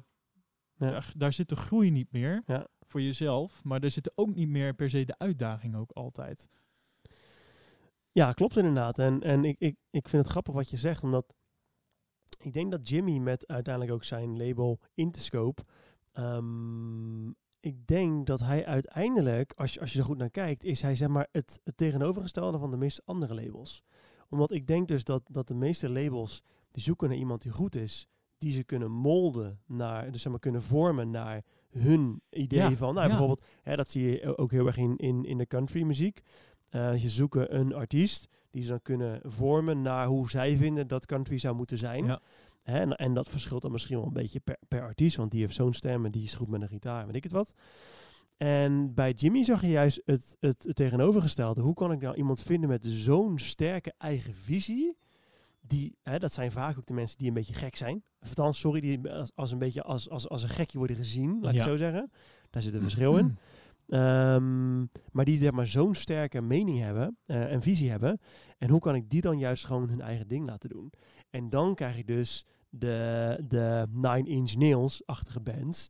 Ja. 0.74 0.90
daar, 0.90 1.12
daar 1.16 1.34
zit 1.34 1.50
de 1.50 1.56
groei 1.56 1.92
niet 1.92 2.12
meer 2.12 2.44
Ja. 2.46 2.68
Voor 2.90 3.02
jezelf. 3.02 3.64
Maar 3.64 3.84
er 3.84 3.92
zit 3.92 4.12
ook 4.16 4.36
niet 4.36 4.50
meer 4.50 4.74
per 4.74 4.90
se 4.90 5.06
de 5.06 5.18
uitdaging 5.18 5.76
ook 5.76 5.92
altijd. 5.92 6.48
Ja, 8.12 8.34
klopt 8.34 8.58
inderdaad. 8.58 9.00
En, 9.00 9.22
en 9.22 9.46
ik, 9.46 9.56
ik, 9.60 9.76
ik 9.90 10.10
vind 10.10 10.24
het 10.24 10.32
grappig 10.32 10.54
wat 10.54 10.70
je 10.70 10.78
zegt, 10.78 11.04
omdat 11.04 11.34
ik 12.40 12.54
denk 12.54 12.72
dat 12.72 12.90
Jimmy 12.90 13.18
met 13.18 13.48
uiteindelijk 13.48 13.94
ook 13.96 14.04
zijn 14.04 14.38
label 14.38 14.80
Interscope, 14.94 15.64
ehm, 16.12 17.28
ik 17.60 17.88
denk 17.88 18.28
dat 18.28 18.40
hij 18.40 18.66
uiteindelijk, 18.66 19.54
als 19.54 19.74
je, 19.74 19.80
als 19.80 19.94
je 19.94 20.00
er 20.00 20.06
goed 20.06 20.18
naar 20.18 20.30
kijkt, 20.30 20.64
is 20.64 20.82
hij 20.82 20.96
zeg 20.96 21.08
maar 21.08 21.28
het, 21.32 21.60
het 21.64 21.78
tegenovergestelde 21.78 22.58
van 22.58 22.72
de 22.72 22.78
meeste 22.78 23.02
andere 23.06 23.36
labels. 23.36 23.84
Omdat 24.30 24.52
ik 24.52 24.68
denk 24.68 24.88
dus 24.88 25.04
dat, 25.04 25.24
dat 25.28 25.48
de 25.48 25.54
meeste 25.54 25.90
labels, 25.90 26.42
die 26.72 26.84
zoeken 26.84 27.10
naar 27.10 27.18
iemand 27.18 27.42
die 27.42 27.52
goed 27.52 27.76
is, 27.76 28.08
die 28.40 28.52
ze 28.52 28.64
kunnen 28.64 28.92
molden 28.92 29.60
naar, 29.66 30.12
dus 30.12 30.22
zeg 30.22 30.32
maar 30.32 30.42
kunnen 30.42 30.64
vormen 30.64 31.10
naar 31.10 31.44
hun 31.70 32.22
idee 32.30 32.60
Ja, 32.60 32.76
van, 32.76 32.94
nou 32.94 33.02
ja. 33.02 33.08
bijvoorbeeld, 33.08 33.46
hè, 33.62 33.76
dat 33.76 33.90
zie 33.90 34.12
je 34.12 34.38
ook 34.38 34.52
heel 34.52 34.66
erg 34.66 34.78
in, 34.78 34.98
in, 34.98 35.26
in 35.26 35.38
de 35.38 35.48
country 35.48 35.84
muziek. 35.84 36.22
Eh, 36.70 36.94
ze 36.94 37.10
zoeken 37.10 37.60
een 37.60 37.74
artiest 37.74 38.28
die 38.52 38.64
ze 38.64 38.70
dan 38.70 38.82
kunnen 38.82 39.20
vormen 39.24 39.82
naar 39.82 40.08
hoe 40.08 40.30
zij 40.30 40.56
vinden 40.56 40.88
dat 40.88 41.06
country 41.06 41.38
zou 41.38 41.56
moeten 41.56 41.78
zijn. 41.78 42.06
Ja. 42.06 42.22
Hè, 42.64 42.80
en, 42.80 42.96
en 42.96 43.14
dat 43.14 43.30
verschilt 43.30 43.62
dan 43.62 43.72
misschien 43.72 43.98
wel 43.98 44.06
een 44.06 44.14
beetje 44.14 44.40
per, 44.40 44.58
per 44.68 44.82
artiest, 44.82 45.16
want 45.16 45.32
die 45.32 45.42
heeft 45.42 45.56
zo'n 45.56 45.74
stem 45.74 46.06
en 46.06 46.12
die 46.12 46.24
is 46.24 46.34
goed 46.34 46.50
met 46.50 46.62
een 46.62 46.68
gitaar, 46.68 47.06
weet 47.06 47.16
ik 47.16 47.24
het 47.24 47.32
wat. 47.32 47.54
En 48.38 48.94
bij 48.94 49.12
Jimmy 49.12 49.44
zag 49.44 49.62
je 49.62 49.70
juist 49.70 50.02
het, 50.06 50.38
het, 50.40 50.64
het 50.64 50.76
tegenovergestelde. 50.76 51.62
Hoe 51.62 51.74
kan 51.74 51.92
ik 51.92 52.02
nou 52.02 52.16
iemand 52.16 52.42
vinden 52.42 52.70
met 52.70 52.86
zo'n 52.86 53.40
sterke 53.40 53.94
eigen 53.98 54.34
visie, 54.34 54.98
die, 55.70 55.98
hè, 56.04 56.20
dat 56.20 56.34
zijn 56.34 56.52
vaak 56.52 56.78
ook 56.78 56.86
de 56.86 56.94
mensen 56.94 57.18
die 57.18 57.28
een 57.28 57.34
beetje 57.34 57.54
gek 57.54 57.76
zijn. 57.76 58.04
Althans, 58.20 58.60
sorry, 58.60 58.80
die 58.80 59.10
als, 59.10 59.32
als 59.36 59.52
een 59.52 59.58
beetje 59.58 59.84
als, 59.84 60.10
als, 60.10 60.30
als 60.30 60.44
een 60.44 60.50
gekje 60.50 60.78
worden 60.78 60.96
gezien, 60.96 61.40
laat 61.42 61.54
ik 61.54 61.62
zo 61.62 61.78
zeggen. 61.78 62.12
Daar 62.50 62.62
zit 62.62 62.74
een 62.74 62.82
verschil 62.82 63.18
in. 63.18 63.38
Ehm, 63.90 64.80
maar 65.12 65.26
die 65.26 65.38
zeg 65.38 65.52
maar, 65.52 65.68
zo'n 65.68 65.96
sterke 65.96 66.42
mening 66.42 66.80
hebben 66.80 67.18
eh, 67.26 67.52
en 67.52 67.62
visie 67.62 67.90
hebben. 67.90 68.20
En 68.58 68.70
hoe 68.70 68.80
kan 68.80 68.96
ik 68.96 69.10
die 69.10 69.22
dan 69.22 69.38
juist 69.38 69.66
gewoon 69.66 69.90
hun 69.90 70.02
eigen 70.02 70.28
ding 70.28 70.46
laten 70.46 70.70
doen? 70.70 70.92
En 71.30 71.50
dan 71.50 71.76
krijg 71.76 71.98
ik 71.98 72.08
dus 72.08 72.46
de, 72.70 73.38
de 73.48 73.86
Nine 73.92 74.30
Inch 74.30 74.56
Nails-achtige 74.56 75.40
bands. 75.40 75.88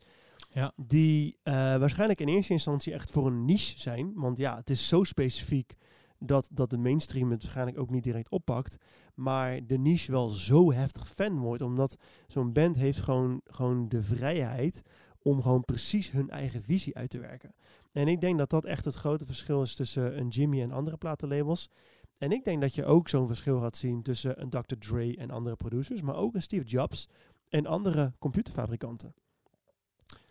Ja. 0.49 0.73
Die 0.75 1.37
eh, 1.43 1.53
waarschijnlijk 1.53 2.21
in 2.21 2.27
eerste 2.27 2.53
instantie 2.53 2.93
echt 2.93 3.11
voor 3.11 3.27
een 3.27 3.45
niche 3.45 3.79
zijn. 3.79 4.11
Want 4.15 4.37
ja, 4.37 4.55
het 4.55 4.69
is 4.69 4.87
zo 4.87 5.03
specifiek 5.03 5.75
dat, 6.19 6.49
dat 6.51 6.69
de 6.69 6.77
mainstream 6.77 7.31
het 7.31 7.41
waarschijnlijk 7.41 7.79
ook 7.79 7.89
niet 7.89 8.03
direct 8.03 8.29
oppakt. 8.29 8.77
Maar 9.15 9.65
de 9.67 9.77
niche 9.77 10.11
wel 10.11 10.29
zo 10.29 10.71
heftig 10.71 11.07
fan 11.07 11.39
wordt. 11.39 11.61
Omdat 11.61 11.97
zo'n 12.27 12.53
band 12.53 12.75
heeft 12.75 13.01
gewoon, 13.01 13.41
gewoon 13.43 13.89
de 13.89 14.01
vrijheid 14.01 14.81
om 15.21 15.41
gewoon 15.41 15.65
precies 15.65 16.11
hun 16.11 16.29
eigen 16.29 16.63
visie 16.63 16.95
uit 16.95 17.09
te 17.09 17.19
werken. 17.19 17.53
En 17.91 18.07
ik 18.07 18.21
denk 18.21 18.37
dat 18.37 18.49
dat 18.49 18.65
echt 18.65 18.85
het 18.85 18.95
grote 18.95 19.25
verschil 19.25 19.61
is 19.61 19.75
tussen 19.75 20.19
een 20.19 20.27
Jimmy 20.27 20.61
en 20.61 20.71
andere 20.71 20.97
platenlabels. 20.97 21.69
En 22.17 22.31
ik 22.31 22.43
denk 22.43 22.61
dat 22.61 22.75
je 22.75 22.85
ook 22.85 23.09
zo'n 23.09 23.27
verschil 23.27 23.59
gaat 23.59 23.77
zien 23.77 24.01
tussen 24.01 24.41
een 24.41 24.49
Dr. 24.49 24.75
Dre 24.79 25.15
en 25.17 25.31
andere 25.31 25.55
producers, 25.55 26.01
maar 26.01 26.15
ook 26.15 26.35
een 26.35 26.41
Steve 26.41 26.65
Jobs 26.67 27.07
en 27.49 27.65
andere 27.65 28.13
computerfabrikanten. 28.19 29.13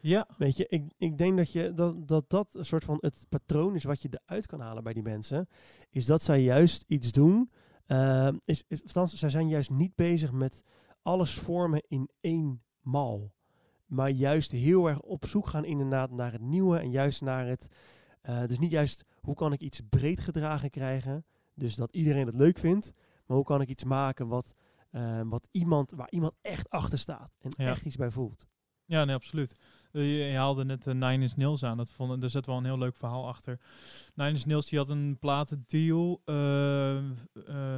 Ja, 0.00 0.26
Weet 0.38 0.56
je, 0.56 0.66
ik, 0.68 0.92
ik 0.96 1.18
denk 1.18 1.36
dat, 1.36 1.52
je, 1.52 1.72
dat, 1.74 2.08
dat 2.08 2.30
dat 2.30 2.54
een 2.54 2.64
soort 2.64 2.84
van 2.84 2.96
het 3.00 3.26
patroon 3.28 3.74
is 3.74 3.84
wat 3.84 4.02
je 4.02 4.08
eruit 4.24 4.46
kan 4.46 4.60
halen 4.60 4.82
bij 4.82 4.92
die 4.92 5.02
mensen. 5.02 5.48
Is 5.90 6.06
dat 6.06 6.22
zij 6.22 6.42
juist 6.42 6.84
iets 6.86 7.12
doen. 7.12 7.50
eh, 7.86 8.28
is, 8.44 8.64
is, 8.68 8.82
althans, 8.82 9.14
zij 9.14 9.30
zijn 9.30 9.48
juist 9.48 9.70
niet 9.70 9.94
bezig 9.94 10.32
met 10.32 10.62
alles 11.02 11.34
vormen 11.34 11.82
in 11.88 12.08
één 12.20 12.62
mal. 12.80 13.32
Maar 13.86 14.10
juist 14.10 14.50
heel 14.50 14.88
erg 14.88 15.00
op 15.00 15.26
zoek 15.26 15.46
gaan 15.46 15.64
inderdaad 15.64 16.10
naar 16.10 16.32
het 16.32 16.40
nieuwe. 16.40 16.78
En 16.78 16.90
juist 16.90 17.20
naar 17.20 17.46
het... 17.46 17.68
eh, 18.20 18.44
dus 18.46 18.58
niet 18.58 18.70
juist 18.70 19.04
hoe 19.20 19.34
kan 19.34 19.52
ik 19.52 19.60
iets 19.60 19.80
breed 19.88 20.20
gedragen 20.20 20.70
krijgen. 20.70 21.24
Dus 21.54 21.74
dat 21.74 21.92
iedereen 21.92 22.26
het 22.26 22.34
leuk 22.34 22.58
vindt. 22.58 22.92
Maar 23.26 23.36
hoe 23.36 23.46
kan 23.46 23.60
ik 23.60 23.68
iets 23.68 23.84
maken 23.84 24.28
wat, 24.28 24.52
eh, 24.90 25.20
wat 25.24 25.48
iemand, 25.50 25.90
waar 25.90 26.10
iemand 26.10 26.32
echt 26.42 26.70
achter 26.70 26.98
staat. 26.98 27.30
En 27.40 27.52
Ja. 27.56 27.70
echt 27.70 27.84
iets 27.84 27.96
bij 27.96 28.10
voelt. 28.10 28.46
Ja, 28.88 29.04
nee, 29.04 29.14
absoluut. 29.14 29.60
Eh, 29.92 30.02
je, 30.02 30.24
je 30.24 30.36
haalde 30.36 30.64
net 30.64 30.84
de 30.84 30.94
Nine 30.94 31.22
Inch 31.22 31.36
Nails 31.36 31.62
aan. 31.64 31.76
Dat 31.76 31.92
vond, 31.92 32.20
daar 32.20 32.30
zit 32.30 32.46
wel 32.46 32.56
een 32.56 32.64
heel 32.64 32.78
leuk 32.78 32.96
verhaal 32.96 33.26
achter. 33.28 33.58
Nine 34.14 34.30
Inch 34.30 34.44
Nails 34.46 34.66
die 34.68 34.78
had 34.78 34.88
een 34.88 35.16
platendeal. 35.20 36.20
eh, 36.24 36.96
eh, 36.98 37.04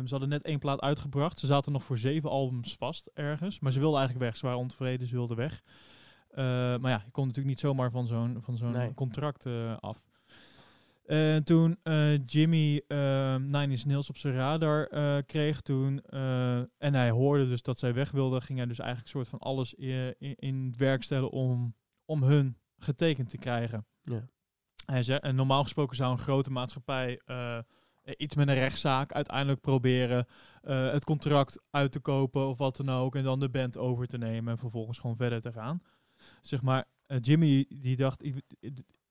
ze 0.05 0.07
hadden 0.11 0.29
net 0.29 0.45
één 0.45 0.59
plaat 0.59 0.81
uitgebracht. 0.81 1.39
Ze 1.39 1.47
zaten 1.47 1.73
nog 1.73 1.85
voor 1.85 1.99
zeven 1.99 2.31
albums 2.31 2.77
vast 2.77 3.11
ergens. 3.15 3.61
Maar 3.61 3.73
ze 3.73 3.79
wilden 3.79 3.99
eigenlijk 3.99 4.29
weg. 4.31 4.39
Ze 4.39 4.47
waren 4.47 4.61
ontevreden, 4.61 5.07
ze 5.07 5.15
wilden 5.15 5.37
weg. 5.37 5.61
Eh, 6.31 6.45
maar 6.77 6.91
ja, 6.91 7.03
je 7.05 7.11
komt 7.11 7.27
natuurlijk 7.27 7.47
niet 7.55 7.61
zomaar 7.61 7.91
van 7.91 8.07
zo'n 8.07 8.39
van 8.41 8.57
zo'n 8.57 8.73
Nee. 8.73 8.95
contract 8.95 9.47
af. 9.81 10.03
En 11.11 11.45
toen 11.45 11.77
eh, 11.83 12.27
Jimmy 12.27 12.83
eh, 12.89 13.35
Nine 13.37 13.69
Inch 13.71 13.85
Nails 13.85 14.09
op 14.09 14.17
zijn 14.17 14.35
radar 14.35 14.87
eh, 14.87 15.17
kreeg 15.27 15.61
toen, 15.61 16.01
eh, 16.03 16.59
en 16.59 16.95
hij 16.95 17.11
hoorde 17.11 17.49
dus 17.49 17.63
dat 17.63 17.79
zij 17.79 17.95
weg 17.95 18.11
wilden, 18.11 18.43
ging 18.43 18.59
hij 18.59 18.67
dus 18.69 18.79
eigenlijk 18.79 19.09
soort 19.11 19.29
van 19.29 19.39
alles 19.39 19.75
in, 19.75 20.15
in 20.19 20.67
het 20.67 20.77
werk 20.77 21.03
stellen 21.03 21.31
om, 21.31 21.75
om 22.05 22.23
hun 22.23 22.57
getekend 22.79 23.29
te 23.29 23.39
krijgen. 23.39 23.87
Ja. 24.03 24.29
Hij 24.87 25.03
zei, 25.03 25.19
en 25.19 25.35
normaal 25.35 25.63
gesproken 25.63 25.97
zou 25.97 26.13
een 26.13 26.19
grote 26.19 26.51
maatschappij 26.51 27.21
eh, 27.25 27.59
iets 28.17 28.35
met 28.35 28.49
een 28.49 28.55
rechtszaak 28.55 29.13
uiteindelijk 29.13 29.61
proberen 29.61 30.27
eh, 30.63 30.91
het 30.93 31.05
contract 31.05 31.61
uit 31.71 31.93
te 31.93 32.01
kopen 32.01 32.49
of 32.49 32.59
wat 32.59 32.77
dan 32.77 32.91
ook, 32.91 33.15
en 33.17 33.25
dan 33.25 33.41
de 33.41 33.51
band 33.51 33.77
over 33.79 34.07
te 34.07 34.19
nemen 34.19 34.53
en 34.53 34.59
vervolgens 34.59 34.99
gewoon 34.99 35.17
verder 35.17 35.41
te 35.41 35.53
gaan. 35.53 35.83
Zeg 36.43 36.63
maar, 36.63 36.85
eh, 37.07 37.19
Jimmy 37.21 37.67
die 37.69 37.97
dacht, 37.97 38.25
ik- 38.25 38.43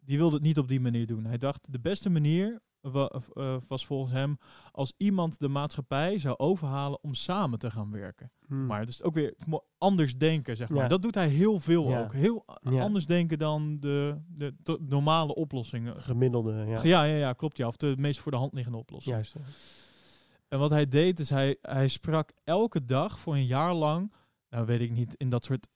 die 0.10 0.18
wilde 0.18 0.36
het 0.36 0.44
niet 0.46 0.58
op 0.58 0.68
die 0.68 0.80
manier 0.80 1.08
doen. 1.08 1.26
Hij 1.26 1.38
dacht, 1.38 1.68
de 1.72 1.80
beste 1.80 2.10
manier 2.10 2.62
wa- 2.82 3.12
eh, 3.34 3.56
was 3.68 3.86
volgens 3.86 4.12
hem 4.14 4.38
als 4.72 4.94
iemand 4.98 5.40
de 5.40 5.48
maatschappij 5.48 6.20
zou 6.20 6.38
overhalen 6.38 7.00
om 7.04 7.14
samen 7.14 7.60
te 7.60 7.72
gaan 7.72 7.92
werken. 7.92 8.32
Hmm. 8.48 8.66
Maar 8.66 8.86
dus 8.86 9.04
ook 9.04 9.14
weer 9.14 9.34
anders 9.78 10.18
denken, 10.18 10.56
zeg 10.58 10.70
maar. 10.70 10.82
Ja. 10.84 10.88
Dat 10.88 11.02
doet 11.02 11.16
hij 11.16 11.28
heel 11.28 11.60
veel 11.60 11.90
Ja. 11.90 12.02
ook. 12.02 12.14
Heel 12.14 12.46
Ja. 12.62 12.82
anders 12.82 13.06
denken 13.06 13.38
dan 13.38 13.78
de, 13.80 14.18
de, 14.28 14.78
normale 14.80 15.36
oplossingen. 15.36 16.02
gemiddelde, 16.02 16.54
ja. 16.68 16.84
Ja. 16.84 17.04
Ja, 17.04 17.34
klopt. 17.34 17.58
Ja. 17.58 17.68
Of 17.68 17.78
de 17.78 17.94
meest 17.98 18.20
voor 18.20 18.32
de 18.32 18.38
hand 18.38 18.54
liggende 18.54 18.78
oplossing. 18.78 19.16
Juist. 19.16 19.36
En 20.48 20.60
wat 20.60 20.70
hij 20.70 20.88
deed, 20.88 21.20
is 21.20 21.30
hij, 21.30 21.58
hij 21.62 21.88
sprak 21.88 22.32
elke 22.44 22.86
dag 22.86 23.20
voor 23.20 23.34
een 23.34 23.46
jaar 23.46 23.74
lang. 23.74 24.14
Nou, 24.50 24.66
weet 24.66 24.80
ik 24.82 24.92
niet, 24.92 25.14
in 25.16 25.30
dat 25.30 25.46
soort 25.46 25.68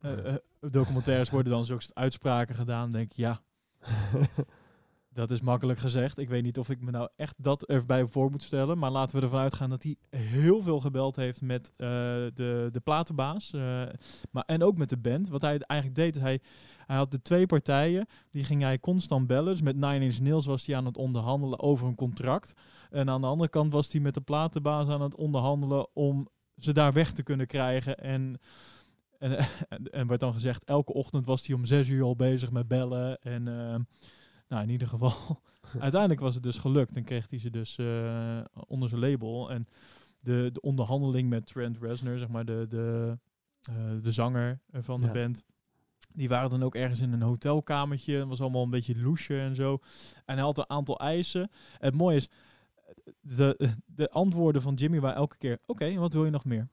eh, 0.00 0.26
eh, 0.26 0.34
documentaires 0.60 1.30
worden 1.30 1.52
dan 1.52 1.64
zulke 1.64 1.82
soort 1.82 1.94
uitspraken 1.94 2.54
gedaan. 2.54 2.90
Denk 2.90 3.10
ik, 3.10 3.16
ja, 3.16 3.40
dat 5.14 5.30
is 5.30 5.40
makkelijk 5.40 5.78
gezegd. 5.78 6.18
Ik 6.18 6.28
weet 6.28 6.42
niet 6.42 6.58
of 6.58 6.70
ik 6.70 6.80
me 6.80 6.90
nou 6.90 7.08
echt 7.16 7.34
dat 7.38 7.64
erbij 7.64 8.06
voor 8.06 8.30
moet 8.30 8.42
stellen. 8.42 8.78
Maar 8.78 8.90
laten 8.90 9.16
we 9.18 9.24
ervan 9.24 9.40
uitgaan 9.40 9.70
dat 9.70 9.82
hij 9.82 9.96
heel 10.16 10.62
veel 10.62 10.80
gebeld 10.80 11.16
heeft 11.16 11.40
met 11.40 11.70
eh, 11.70 11.86
de, 12.34 12.68
de 12.72 12.80
platenbaas. 12.84 13.52
eh, 13.52 13.82
maar, 14.30 14.44
en 14.46 14.62
ook 14.62 14.78
met 14.78 14.88
de 14.88 14.96
band. 14.96 15.28
Wat 15.28 15.42
hij 15.42 15.58
eigenlijk 15.58 16.00
deed, 16.00 16.16
is 16.16 16.22
hij, 16.22 16.40
hij 16.86 16.96
had 16.96 17.10
de 17.10 17.22
twee 17.22 17.46
partijen. 17.46 18.06
Die 18.30 18.44
ging 18.44 18.62
hij 18.62 18.78
constant 18.78 19.26
bellen. 19.26 19.52
Dus 19.52 19.62
met 19.62 19.76
Nine 19.76 20.04
Inch 20.04 20.18
Nails 20.18 20.46
was 20.46 20.66
hij 20.66 20.76
aan 20.76 20.86
het 20.86 20.96
onderhandelen 20.96 21.60
over 21.60 21.86
een 21.86 21.94
contract. 21.94 22.52
En 22.90 23.10
aan 23.10 23.20
de 23.20 23.26
andere 23.26 23.50
kant 23.50 23.72
was 23.72 23.92
hij 23.92 24.00
met 24.00 24.14
de 24.14 24.20
platenbaas 24.20 24.88
aan 24.88 25.02
het 25.02 25.14
onderhandelen 25.14 25.86
om 25.92 26.28
ze 26.56 26.72
daar 26.72 26.92
weg 26.92 27.12
te 27.12 27.22
kunnen 27.22 27.46
krijgen. 27.46 27.98
En, 27.98 28.40
en, 29.24 29.46
en, 29.68 29.90
en 29.90 30.06
werd 30.06 30.20
dan 30.20 30.32
gezegd, 30.32 30.64
elke 30.64 30.92
ochtend 30.92 31.26
was 31.26 31.46
hij 31.46 31.56
om 31.56 31.64
zes 31.64 31.88
uur 31.88 32.02
al 32.04 32.16
bezig 32.16 32.50
met 32.50 32.68
bellen. 32.68 33.18
En 33.20 33.48
eh, 33.48 33.76
nou, 34.48 34.62
in 34.62 34.70
ieder 34.70 34.88
geval, 34.88 35.12
uiteindelijk 35.78 36.20
was 36.20 36.34
het 36.34 36.42
dus 36.42 36.58
gelukt. 36.58 36.96
En 36.96 37.04
kreeg 37.04 37.26
hij 37.30 37.38
ze 37.38 37.50
dus 37.50 37.78
eh, 37.78 38.40
onder 38.66 38.88
zijn 38.88 39.00
label. 39.00 39.50
En 39.50 39.66
de, 40.20 40.50
de 40.52 40.60
onderhandeling 40.60 41.28
met 41.28 41.46
Trent 41.46 41.78
Reznor, 41.80 42.18
zeg 42.18 42.28
maar 42.28 42.44
de, 42.44 42.66
de, 42.68 43.18
eh, 43.62 43.74
de 44.02 44.12
zanger 44.12 44.60
eh, 44.70 44.82
van 44.82 45.00
de 45.00 45.06
Ja. 45.06 45.12
band. 45.12 45.42
Die 46.12 46.28
waren 46.28 46.50
dan 46.50 46.62
ook 46.62 46.74
ergens 46.74 47.00
in 47.00 47.12
een 47.12 47.22
hotelkamertje. 47.22 48.14
Het 48.16 48.28
was 48.28 48.40
allemaal 48.40 48.62
een 48.62 48.70
beetje 48.70 48.98
loesje 48.98 49.40
en 49.40 49.54
zo. 49.54 49.78
En 50.24 50.34
hij 50.34 50.44
had 50.44 50.58
een 50.58 50.70
aantal 50.70 50.98
eisen. 50.98 51.50
Het 51.78 51.94
mooie 51.94 52.16
is, 52.16 52.28
de, 53.20 53.74
de 53.86 54.10
antwoorden 54.10 54.62
van 54.62 54.74
Jimmy 54.74 55.00
waren 55.00 55.16
elke 55.16 55.36
keer... 55.36 55.58
Oké, 55.66 55.94
wat 55.94 56.12
wil 56.12 56.24
je 56.24 56.30
nog 56.30 56.44
meer? 56.44 56.68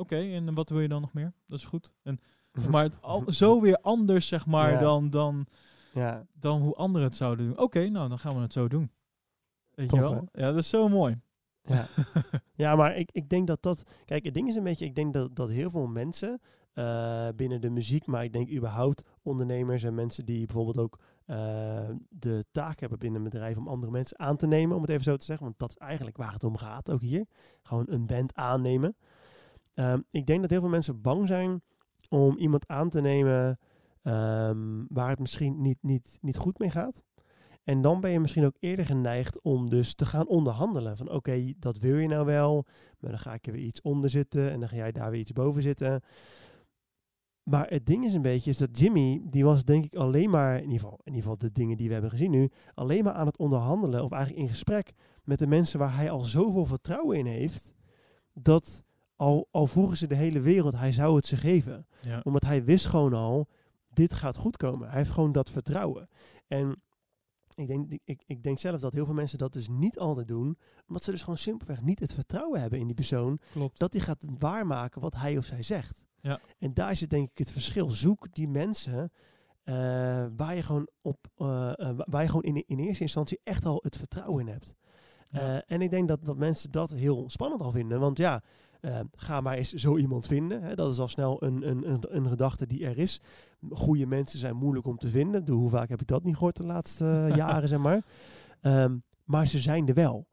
Oké, 0.00 0.16
en 0.16 0.54
wat 0.54 0.70
wil 0.70 0.80
je 0.80 0.88
dan 0.88 1.00
nog 1.00 1.12
meer? 1.12 1.32
Dat 1.46 1.58
is 1.58 1.64
goed. 1.64 1.92
En, 2.02 2.20
maar 2.70 2.82
het 2.82 3.00
al, 3.02 3.24
zo 3.26 3.60
weer 3.60 3.76
anders, 3.76 4.26
zeg 4.26 4.46
maar, 4.46 4.72
Ja. 4.72 4.80
dan, 4.80 5.10
dan, 5.10 5.46
ja, 5.92 6.26
dan 6.32 6.60
hoe 6.60 6.74
anderen 6.74 7.06
het 7.08 7.16
zouden 7.16 7.46
doen. 7.46 7.58
Oké, 7.58 7.88
nou, 7.88 8.08
dan 8.08 8.18
gaan 8.18 8.34
we 8.34 8.40
het 8.40 8.52
zo 8.52 8.68
doen. 8.68 8.90
Weet 9.74 9.88
Tof, 9.88 9.98
je 9.98 10.04
wel? 10.04 10.28
Ja, 10.32 10.46
dat 10.50 10.56
is 10.56 10.68
zo 10.68 10.88
mooi. 10.88 11.20
ja. 11.62 11.86
ja, 12.54 12.76
maar 12.76 12.96
ik, 12.96 13.10
ik 13.12 13.28
denk 13.28 13.46
dat 13.46 13.62
dat... 13.62 13.82
Kijk, 14.04 14.24
het 14.24 14.34
ding 14.34 14.48
is 14.48 14.54
een 14.56 14.62
beetje... 14.62 14.84
Ik 14.84 14.94
denk 14.94 15.14
dat, 15.14 15.36
dat 15.36 15.48
heel 15.50 15.70
veel 15.70 15.86
mensen 15.86 16.40
eh, 16.72 17.28
binnen 17.36 17.60
de 17.60 17.70
muziek... 17.70 18.06
Maar 18.06 18.24
ik 18.24 18.32
denk 18.32 18.50
überhaupt 18.50 19.02
ondernemers 19.22 19.82
en 19.82 19.94
mensen 19.94 20.24
die 20.24 20.46
bijvoorbeeld 20.46 20.78
ook... 20.78 20.98
eh, 21.24 21.88
de 22.08 22.44
taak 22.52 22.80
hebben 22.80 22.98
binnen 22.98 23.18
een 23.24 23.30
bedrijf 23.30 23.56
om 23.56 23.68
andere 23.68 23.92
mensen 23.92 24.18
aan 24.18 24.36
te 24.36 24.46
nemen, 24.46 24.76
om 24.76 24.82
het 24.82 24.90
even 24.90 25.02
zo 25.04 25.16
te 25.16 25.24
zeggen. 25.24 25.44
Want 25.46 25.58
dat 25.58 25.70
is 25.70 25.76
eigenlijk 25.76 26.16
waar 26.16 26.32
het 26.32 26.44
om 26.44 26.56
gaat, 26.56 26.90
ook 26.90 27.00
hier. 27.00 27.26
Gewoon 27.62 27.86
een 27.88 28.06
band 28.06 28.34
aannemen. 28.34 28.96
Ehm, 29.78 30.00
ik 30.10 30.26
denk 30.26 30.40
dat 30.40 30.50
heel 30.50 30.60
veel 30.60 30.68
mensen 30.68 31.00
bang 31.00 31.28
zijn 31.28 31.62
om 32.08 32.36
iemand 32.36 32.68
aan 32.68 32.88
te 32.88 33.00
nemen 33.00 33.58
ehm, 34.02 34.84
waar 34.88 35.08
het 35.08 35.18
misschien 35.18 35.60
niet, 35.60 35.78
niet, 35.80 36.18
niet 36.20 36.36
goed 36.36 36.58
mee 36.58 36.70
gaat. 36.70 37.02
En 37.64 37.80
dan 37.82 38.00
ben 38.00 38.10
je 38.10 38.20
misschien 38.20 38.44
ook 38.44 38.56
eerder 38.58 38.86
geneigd 38.86 39.42
om 39.42 39.70
dus 39.70 39.94
te 39.94 40.06
gaan 40.06 40.28
onderhandelen. 40.28 40.96
Van 40.96 41.10
oké, 41.10 41.52
dat 41.58 41.78
wil 41.78 41.96
je 41.96 42.08
nou 42.08 42.26
wel, 42.26 42.64
maar 42.98 43.10
dan 43.10 43.18
ga 43.18 43.34
ik 43.34 43.46
er 43.46 43.52
weer 43.52 43.64
iets 43.64 43.80
onder 43.80 44.10
zitten 44.10 44.50
en 44.50 44.60
dan 44.60 44.68
ga 44.68 44.76
jij 44.76 44.92
daar 44.92 45.10
weer 45.10 45.20
iets 45.20 45.32
boven 45.32 45.62
zitten. 45.62 46.02
Maar 47.42 47.68
het 47.68 47.86
ding 47.86 48.04
is 48.04 48.14
een 48.14 48.22
beetje, 48.22 48.50
is 48.50 48.58
dat 48.58 48.78
Jimmy, 48.78 49.22
die 49.24 49.44
was 49.44 49.64
denk 49.64 49.84
ik 49.84 49.94
alleen 49.94 50.30
maar, 50.30 50.56
in 50.56 50.70
ieder 50.70 50.80
geval, 50.80 51.00
in 51.04 51.14
ieder 51.14 51.22
geval 51.22 51.38
de 51.38 51.52
dingen 51.52 51.76
die 51.76 51.86
we 51.86 51.92
hebben 51.92 52.10
gezien 52.10 52.30
nu, 52.30 52.50
alleen 52.74 53.04
maar 53.04 53.12
aan 53.12 53.26
het 53.26 53.38
onderhandelen 53.38 54.04
of 54.04 54.10
eigenlijk 54.10 54.42
in 54.42 54.48
gesprek 54.48 54.92
met 55.24 55.38
de 55.38 55.46
mensen 55.46 55.78
waar 55.78 55.96
hij 55.96 56.10
al 56.10 56.24
zoveel 56.24 56.66
vertrouwen 56.66 57.18
in 57.18 57.26
heeft, 57.26 57.72
dat 58.32 58.86
al, 59.18 59.48
al 59.50 59.66
vroegen 59.66 59.96
ze 59.96 60.06
de 60.06 60.14
hele 60.14 60.40
wereld, 60.40 60.74
hij 60.76 60.92
zou 60.92 61.16
het 61.16 61.26
ze 61.26 61.36
geven 61.36 61.86
Ja. 62.00 62.20
omdat 62.24 62.44
hij 62.44 62.64
wist 62.64 62.86
gewoon 62.86 63.14
al, 63.14 63.48
dit 63.92 64.12
gaat 64.14 64.36
goed 64.36 64.56
komen. 64.56 64.88
Hij 64.88 64.98
heeft 64.98 65.10
gewoon 65.10 65.32
dat 65.32 65.50
vertrouwen. 65.50 66.08
En 66.46 66.82
ik 67.54 67.66
denk, 67.66 67.98
ik, 68.04 68.22
ik 68.26 68.42
denk 68.42 68.58
zelf 68.58 68.80
dat 68.80 68.92
heel 68.92 69.04
veel 69.04 69.14
mensen 69.14 69.38
dat 69.38 69.52
dus 69.52 69.68
niet 69.68 69.98
altijd 69.98 70.28
doen. 70.28 70.58
Omdat 70.86 71.04
ze 71.04 71.10
dus 71.10 71.22
gewoon 71.22 71.38
simpelweg 71.38 71.82
niet 71.82 72.00
het 72.00 72.12
vertrouwen 72.12 72.60
hebben 72.60 72.78
in 72.78 72.86
die 72.86 72.94
persoon. 72.94 73.38
Klopt. 73.52 73.78
Dat 73.78 73.92
hij 73.92 74.02
gaat 74.02 74.24
waarmaken 74.38 75.00
wat 75.00 75.14
hij 75.14 75.38
of 75.38 75.44
zij 75.44 75.62
zegt. 75.62 76.04
Ja. 76.20 76.40
En 76.58 76.74
daar 76.74 76.96
zit 76.96 77.10
denk 77.10 77.30
ik 77.30 77.38
het 77.38 77.52
verschil. 77.52 77.90
Zoek 77.90 78.34
die 78.34 78.48
mensen 78.48 79.12
eh, 79.62 79.74
waar 80.36 80.54
je 80.54 80.62
gewoon, 80.62 80.88
op, 81.02 81.26
eh, 81.36 81.72
eh, 81.76 81.98
waar 82.04 82.22
je 82.22 82.28
gewoon 82.28 82.42
in, 82.42 82.64
in 82.66 82.78
eerste 82.78 83.02
instantie 83.02 83.40
echt 83.44 83.64
al 83.64 83.80
het 83.82 83.96
vertrouwen 83.96 84.46
in 84.46 84.52
hebt. 84.52 84.74
Ja. 85.30 85.62
En 85.66 85.80
ik 85.80 85.90
denk 85.90 86.08
dat, 86.08 86.24
dat 86.24 86.36
mensen 86.36 86.70
dat 86.70 86.90
heel 86.90 87.30
spannend 87.30 87.62
al 87.62 87.70
vinden. 87.70 88.00
Want 88.00 88.18
ja, 88.18 88.42
eh, 88.80 89.00
ga 89.12 89.40
maar 89.40 89.56
eens 89.56 89.72
zo 89.72 89.96
iemand 89.96 90.26
vinden. 90.26 90.62
Hè. 90.62 90.74
Dat 90.74 90.92
is 90.92 90.98
al 90.98 91.08
snel 91.08 91.42
een, 91.42 91.68
een, 91.68 91.90
een, 91.90 92.16
een 92.16 92.28
gedachte 92.28 92.66
die 92.66 92.86
er 92.86 92.98
is. 92.98 93.20
Goede 93.70 94.06
mensen 94.06 94.38
zijn 94.38 94.56
moeilijk 94.56 94.86
om 94.86 94.98
te 94.98 95.08
vinden. 95.08 95.44
De, 95.44 95.52
hoe 95.52 95.70
vaak 95.70 95.88
heb 95.88 96.00
ik 96.00 96.06
dat 96.06 96.24
niet 96.24 96.34
gehoord 96.34 96.56
de 96.56 96.66
laatste 96.66 97.04
jaren, 97.34 97.68
zeg 97.68 97.78
maar. 97.78 98.04
Ehm, 98.60 98.96
maar 99.24 99.46
ze 99.46 99.58
zijn 99.58 99.88
er 99.88 99.94
wel. 99.94 100.26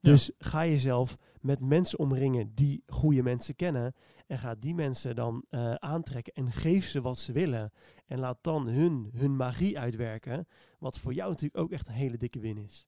Ja. 0.00 0.10
Dus 0.10 0.30
ga 0.38 0.66
jezelf 0.66 1.16
met 1.40 1.60
mensen 1.60 1.98
omringen 1.98 2.52
die 2.54 2.82
goede 2.86 3.22
mensen 3.22 3.56
kennen. 3.56 3.94
En 4.26 4.38
ga 4.38 4.54
die 4.54 4.74
mensen 4.74 5.14
dan 5.14 5.44
eh, 5.48 5.74
aantrekken 5.74 6.32
en 6.32 6.52
geef 6.52 6.86
ze 6.86 7.00
wat 7.00 7.18
ze 7.18 7.32
willen. 7.32 7.72
En 8.06 8.18
laat 8.18 8.38
dan 8.40 8.68
hun, 8.68 9.10
hun 9.14 9.36
magie 9.36 9.78
uitwerken. 9.78 10.46
Wat 10.78 10.98
voor 10.98 11.12
jou 11.12 11.30
natuurlijk 11.30 11.62
ook 11.62 11.70
echt 11.70 11.88
een 11.88 11.94
hele 11.94 12.16
dikke 12.16 12.40
win 12.40 12.58
is. 12.58 12.86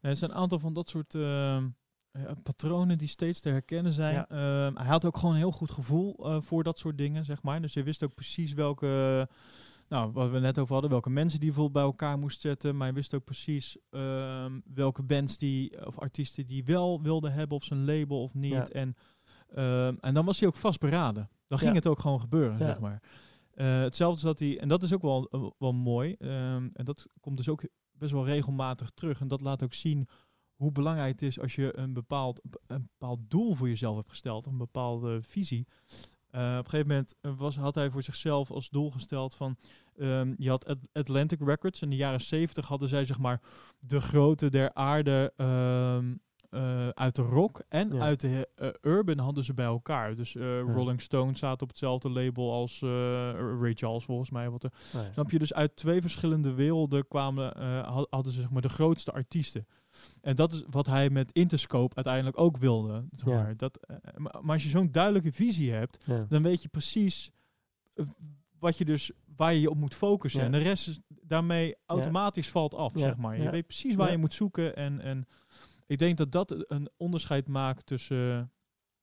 Er 0.00 0.16
zijn 0.16 0.30
een 0.30 0.36
aantal 0.36 0.58
van 0.58 0.72
dat 0.72 0.88
soort 0.88 1.14
ehm, 1.14 1.68
ja, 2.12 2.34
patronen 2.42 2.98
die 2.98 3.08
steeds 3.08 3.40
te 3.40 3.48
herkennen 3.48 3.92
zijn. 3.92 4.14
Ja. 4.14 4.28
Ehm, 4.28 4.76
hij 4.76 4.86
had 4.86 5.04
ook 5.04 5.16
gewoon 5.16 5.34
een 5.34 5.40
heel 5.40 5.52
goed 5.52 5.70
gevoel 5.70 6.16
eh, 6.24 6.40
voor 6.40 6.62
dat 6.62 6.78
soort 6.78 6.98
dingen, 6.98 7.24
zeg 7.24 7.42
maar. 7.42 7.60
Dus 7.62 7.74
hij 7.74 7.84
wist 7.84 8.02
ook 8.02 8.14
precies 8.14 8.52
welke, 8.52 9.28
nou, 9.88 10.12
wat 10.12 10.30
we 10.30 10.38
net 10.38 10.58
over 10.58 10.72
hadden, 10.72 10.90
welke 10.90 11.10
mensen 11.10 11.40
die 11.40 11.48
bijvoorbeeld 11.48 11.84
bij 11.84 11.92
elkaar 11.92 12.18
moest 12.18 12.40
zetten. 12.40 12.76
Maar 12.76 12.86
hij 12.86 12.96
wist 12.96 13.14
ook 13.14 13.24
precies 13.24 13.76
ehm, 13.90 14.60
welke 14.74 15.02
bands 15.02 15.38
die, 15.38 15.86
of 15.86 15.98
artiesten 15.98 16.46
die 16.46 16.64
wel 16.64 17.02
wilde 17.02 17.30
hebben 17.30 17.56
op 17.56 17.64
zijn 17.64 17.84
label 17.84 18.22
of 18.22 18.34
niet. 18.34 18.52
Ja. 18.52 18.68
En, 18.68 18.96
ehm, 19.54 19.94
en 20.00 20.14
dan 20.14 20.24
was 20.24 20.38
hij 20.38 20.48
ook 20.48 20.56
vastberaden. 20.56 21.28
Dan 21.46 21.58
ging 21.58 21.74
het 21.74 21.86
ook 21.86 21.98
gewoon 21.98 22.20
gebeuren, 22.20 22.58
zeg 22.58 22.80
maar. 22.80 23.02
Eh, 23.54 23.80
hetzelfde 23.80 24.20
zat 24.20 24.38
hij, 24.38 24.58
en 24.58 24.68
dat 24.68 24.82
is 24.82 24.92
ook 24.92 25.02
wel, 25.02 25.28
eh, 25.30 25.46
wel 25.58 25.72
mooi. 25.72 26.14
en 26.18 26.84
dat 26.84 27.06
komt 27.20 27.36
dus 27.36 27.48
ook 27.48 27.62
best 27.92 28.12
wel 28.12 28.24
regelmatig 28.26 28.90
terug. 28.90 29.20
En 29.20 29.28
dat 29.28 29.40
laat 29.40 29.62
ook 29.62 29.74
zien 29.74 30.08
hoe 30.58 30.72
belangrijk 30.72 31.10
het 31.12 31.22
is 31.22 31.40
als 31.40 31.54
je 31.54 31.76
een 31.78 31.92
bepaald, 31.92 32.40
een 32.66 32.88
bepaald 32.98 33.18
doel 33.28 33.54
voor 33.54 33.68
jezelf 33.68 33.96
hebt 33.96 34.08
gesteld, 34.08 34.46
een 34.46 34.56
bepaalde 34.58 35.22
visie. 35.22 35.66
Eh, 36.30 36.40
op 36.58 36.64
een 36.64 36.70
gegeven 36.70 36.86
moment 36.88 37.14
eh, 37.20 37.32
was, 37.36 37.56
had 37.56 37.74
hij 37.74 37.90
voor 37.90 38.02
zichzelf 38.02 38.50
als 38.50 38.68
doel 38.70 38.90
gesteld 38.90 39.34
van, 39.34 39.56
ehm, 39.96 40.34
je 40.36 40.48
had 40.48 40.66
At- 40.66 40.88
Atlantic 40.92 41.40
Records. 41.40 41.82
In 41.82 41.90
de 41.90 41.96
jaren 41.96 42.20
70 42.20 42.66
hadden 42.68 42.88
zij 42.88 43.06
zeg 43.06 43.18
maar 43.18 43.40
de 43.78 44.00
grote 44.00 44.50
der 44.50 44.74
aarde 44.74 45.32
ehm, 45.36 46.14
eh, 46.50 46.88
uit 46.88 47.14
de 47.16 47.22
rock 47.22 47.62
en 47.68 47.88
Ja. 47.92 48.00
uit 48.00 48.20
de 48.20 48.48
urban 48.82 49.18
hadden 49.18 49.44
ze 49.44 49.54
bij 49.54 49.64
elkaar. 49.66 50.14
Dus 50.14 50.34
Rolling 50.74 51.00
Stone 51.00 51.36
staat 51.36 51.62
op 51.62 51.68
hetzelfde 51.68 52.10
label 52.10 52.52
als 52.52 52.80
Ray 53.60 53.74
Charles 53.74 54.04
volgens 54.04 54.30
mij. 54.30 54.50
Wat 54.50 54.64
er, 54.64 54.72
ja. 54.92 55.12
Snap 55.12 55.30
je? 55.30 55.38
Dus 55.38 55.54
uit 55.54 55.76
twee 55.76 56.00
verschillende 56.00 56.52
werelden 56.52 57.08
kwamen, 57.08 57.58
had- 57.84 58.06
hadden 58.10 58.32
ze 58.32 58.40
zeg 58.40 58.50
maar 58.50 58.62
de 58.62 58.68
grootste 58.68 59.12
artiesten. 59.12 59.66
En 60.20 60.36
dat 60.36 60.52
is 60.52 60.64
wat 60.70 60.86
hij 60.86 61.10
met 61.10 61.32
Interscope 61.32 61.94
uiteindelijk 61.94 62.38
ook 62.38 62.56
wilde. 62.56 63.04
Ja. 63.24 63.54
Dat, 63.56 63.76
eh, 63.86 63.96
maar, 64.16 64.38
maar 64.42 64.52
als 64.54 64.62
je 64.62 64.68
zo'n 64.68 64.92
duidelijke 64.92 65.32
visie 65.32 65.72
hebt, 65.72 65.98
Ja. 66.06 66.18
dan 66.28 66.42
weet 66.42 66.62
je 66.62 66.68
precies 66.68 67.30
eh, 67.94 68.04
wat 68.58 68.78
je 68.78 68.84
dus, 68.84 69.10
waar 69.36 69.54
je 69.54 69.60
je 69.60 69.70
op 69.70 69.76
moet 69.76 69.94
focussen. 69.94 70.40
Ja. 70.40 70.46
En 70.46 70.52
de 70.52 70.58
rest 70.58 70.88
is 70.88 71.00
daarmee 71.22 71.74
automatisch 71.86 72.50
valt 72.50 72.74
af, 72.74 72.92
zeg 72.96 73.16
maar. 73.16 73.42
Je 73.42 73.50
weet 73.50 73.66
precies 73.66 73.94
waar 73.94 74.10
je 74.10 74.18
moet 74.18 74.34
zoeken. 74.34 74.76
En, 74.76 75.00
en 75.00 75.26
ik 75.86 75.98
denk 75.98 76.16
dat 76.16 76.32
dat 76.32 76.64
een 76.70 76.88
onderscheid 76.96 77.48
maakt 77.48 77.86
tussen 77.86 78.52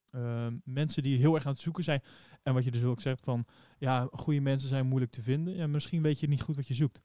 eh, 0.09 0.47
mensen 0.63 1.03
die 1.03 1.17
heel 1.17 1.35
erg 1.35 1.45
aan 1.45 1.51
het 1.51 1.61
zoeken 1.61 1.83
zijn. 1.83 2.01
En 2.43 2.53
wat 2.53 2.63
je 2.63 2.71
dus 2.71 2.83
ook 2.83 3.01
zegt 3.01 3.23
van, 3.23 3.45
ja, 3.77 4.07
goede 4.11 4.39
mensen 4.39 4.69
zijn 4.69 4.85
moeilijk 4.87 5.11
te 5.11 5.21
vinden. 5.21 5.55
Ja, 5.55 5.67
misschien 5.67 6.01
weet 6.01 6.19
je 6.19 6.27
niet 6.27 6.41
goed 6.41 6.55
wat 6.55 6.67
je 6.67 6.73
zoekt. 6.73 7.01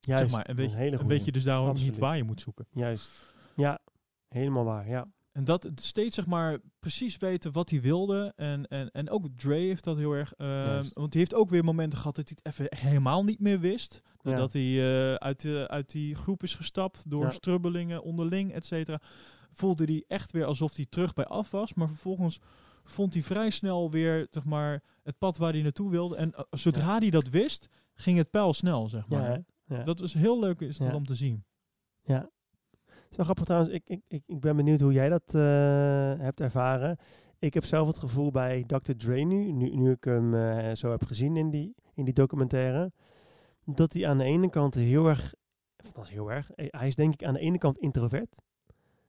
Juist, 0.00 0.22
zeg 0.22 0.32
maar. 0.32 0.46
En 0.46 0.56
weet, 0.56 0.72
een 0.72 0.76
hele 0.78 1.30
dus 1.30 1.44
daarom 1.44 1.74
niet 1.76 1.98
waar 1.98 2.16
je 2.16 2.24
moet 2.24 2.40
zoeken. 2.40 2.66
Juist. 2.70 3.10
Ja, 3.56 3.78
helemaal 4.28 4.64
waar. 4.64 4.88
Ja. 4.88 5.06
En 5.32 5.44
dat 5.44 5.68
steeds 5.74 6.14
zeg 6.14 6.26
maar 6.26 6.58
precies 6.80 7.16
weten 7.16 7.52
wat 7.52 7.70
hij 7.70 7.80
wilde. 7.80 8.32
En, 8.36 8.66
en, 8.66 8.90
en 8.90 9.10
ook 9.10 9.26
Dre 9.36 9.54
heeft 9.54 9.84
dat 9.84 9.96
heel 9.96 10.12
erg. 10.12 10.32
ehm, 10.34 10.84
want 10.92 11.12
hij 11.12 11.20
heeft 11.22 11.34
ook 11.34 11.50
weer 11.50 11.64
momenten 11.64 11.98
gehad 11.98 12.16
dat 12.16 12.28
hij 12.28 12.36
het 12.42 12.54
even 12.54 12.88
helemaal 12.88 13.24
niet 13.24 13.40
meer 13.40 13.60
wist. 13.60 14.00
Ja. 14.20 14.36
Dat 14.36 14.52
hij 14.52 14.62
eh, 14.62 15.14
uit, 15.14 15.40
de, 15.40 15.68
uit 15.68 15.90
die 15.90 16.14
groep 16.14 16.42
is 16.42 16.54
gestapt 16.54 17.10
door 17.10 17.22
Ja. 17.24 17.30
strubbelingen 17.30 18.02
onderling, 18.02 18.52
et 18.52 18.66
cetera. 18.66 19.00
Voelde 19.52 19.84
hij 19.84 20.04
echt 20.06 20.32
weer 20.32 20.44
alsof 20.44 20.76
hij 20.76 20.86
terug 20.88 21.12
bij 21.12 21.24
af 21.26 21.50
was. 21.50 21.74
Maar 21.74 21.88
vervolgens 21.88 22.38
vond 22.84 23.14
hij 23.14 23.22
vrij 23.22 23.50
snel 23.50 23.90
weer 23.90 24.26
zeg 24.30 24.44
maar, 24.44 24.82
het 25.02 25.18
pad 25.18 25.36
waar 25.36 25.52
hij 25.52 25.62
naartoe 25.62 25.90
wilde. 25.90 26.16
En 26.16 26.34
eh, 26.34 26.42
zodra 26.50 26.98
hij 26.98 27.10
dat 27.10 27.28
wist, 27.28 27.68
ging 27.94 28.18
het 28.18 28.30
pijl 28.30 28.54
snel, 28.54 28.88
zeg 28.88 29.08
maar. 29.08 29.42
Ja. 29.68 29.82
Dat 29.82 30.00
was 30.00 30.12
heel 30.12 30.40
leuk 30.40 30.60
is 30.60 30.76
Ja. 30.76 30.94
om 30.94 31.06
te 31.06 31.14
zien. 31.14 31.44
Zo 33.10 33.22
grappig 33.24 33.44
trouwens, 33.44 33.72
ik, 33.74 33.82
ik, 33.88 34.00
ik, 34.08 34.22
ik 34.26 34.40
ben 34.40 34.56
benieuwd 34.56 34.80
hoe 34.80 34.92
jij 34.92 35.08
dat 35.08 35.34
eh, 35.34 35.42
hebt 36.24 36.40
ervaren. 36.40 36.96
Ik 37.38 37.54
heb 37.54 37.64
zelf 37.64 37.86
het 37.86 37.98
gevoel 37.98 38.30
bij 38.30 38.64
Dr. 38.66 38.92
Dre 38.96 39.20
nu, 39.20 39.52
nu, 39.52 39.70
nu 39.76 39.90
ik 39.90 40.04
hem 40.04 40.34
eh, 40.34 40.74
zo 40.74 40.90
heb 40.90 41.04
gezien 41.04 41.36
in 41.36 41.50
die, 41.50 41.74
in 41.94 42.04
die 42.04 42.14
documentaire, 42.14 42.92
dat 43.64 43.92
hij 43.92 44.06
aan 44.08 44.18
de 44.18 44.24
ene 44.24 44.50
kant 44.50 44.74
heel 44.74 45.06
erg, 45.08 45.34
of 45.84 45.92
dat 45.92 46.04
is 46.04 46.10
heel 46.10 46.30
erg, 46.32 46.50
eh, 46.50 46.66
hij 46.70 46.88
is 46.88 46.94
denk 46.94 47.12
ik 47.12 47.24
aan 47.24 47.34
de 47.34 47.40
ene 47.40 47.58
kant 47.58 47.78
introvert, 47.78 48.38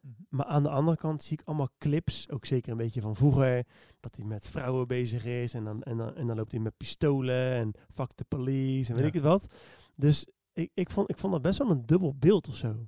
Mhm. 0.02 0.14
maar 0.30 0.46
aan 0.46 0.64
de 0.64 0.70
andere 0.70 0.98
kant 0.98 1.24
zie 1.24 1.38
ik 1.40 1.48
allemaal 1.48 1.70
clips, 1.78 2.30
ook 2.30 2.46
zeker 2.46 2.72
een 2.72 2.78
beetje 2.78 3.02
van 3.02 3.16
vroeger, 3.16 3.64
dat 4.00 4.16
hij 4.16 4.26
met 4.26 4.48
vrouwen 4.48 4.88
bezig 4.88 5.26
is 5.26 5.54
en 5.54 5.64
dan, 5.64 5.84
en 5.84 5.98
dan, 5.98 6.16
en 6.16 6.28
dan 6.28 6.36
loopt 6.36 6.52
hij 6.52 6.62
met 6.62 6.78
pistolen 6.78 7.54
en 7.54 7.72
fuck 7.94 8.12
the 8.14 8.26
police 8.26 8.90
en 8.90 8.94
weet 8.96 9.04
Ja. 9.04 9.08
ik 9.08 9.14
het 9.14 9.24
wat. 9.24 9.54
Dus 9.96 10.26
ik, 10.60 10.72
ik, 10.74 10.90
vond, 10.90 11.10
ik 11.10 11.18
vond 11.18 11.34
dat 11.34 11.42
best 11.42 11.58
wel 11.58 11.70
een 11.72 11.86
dubbel 11.86 12.16
beeld 12.20 12.48
of 12.48 12.56
zo. 12.56 12.88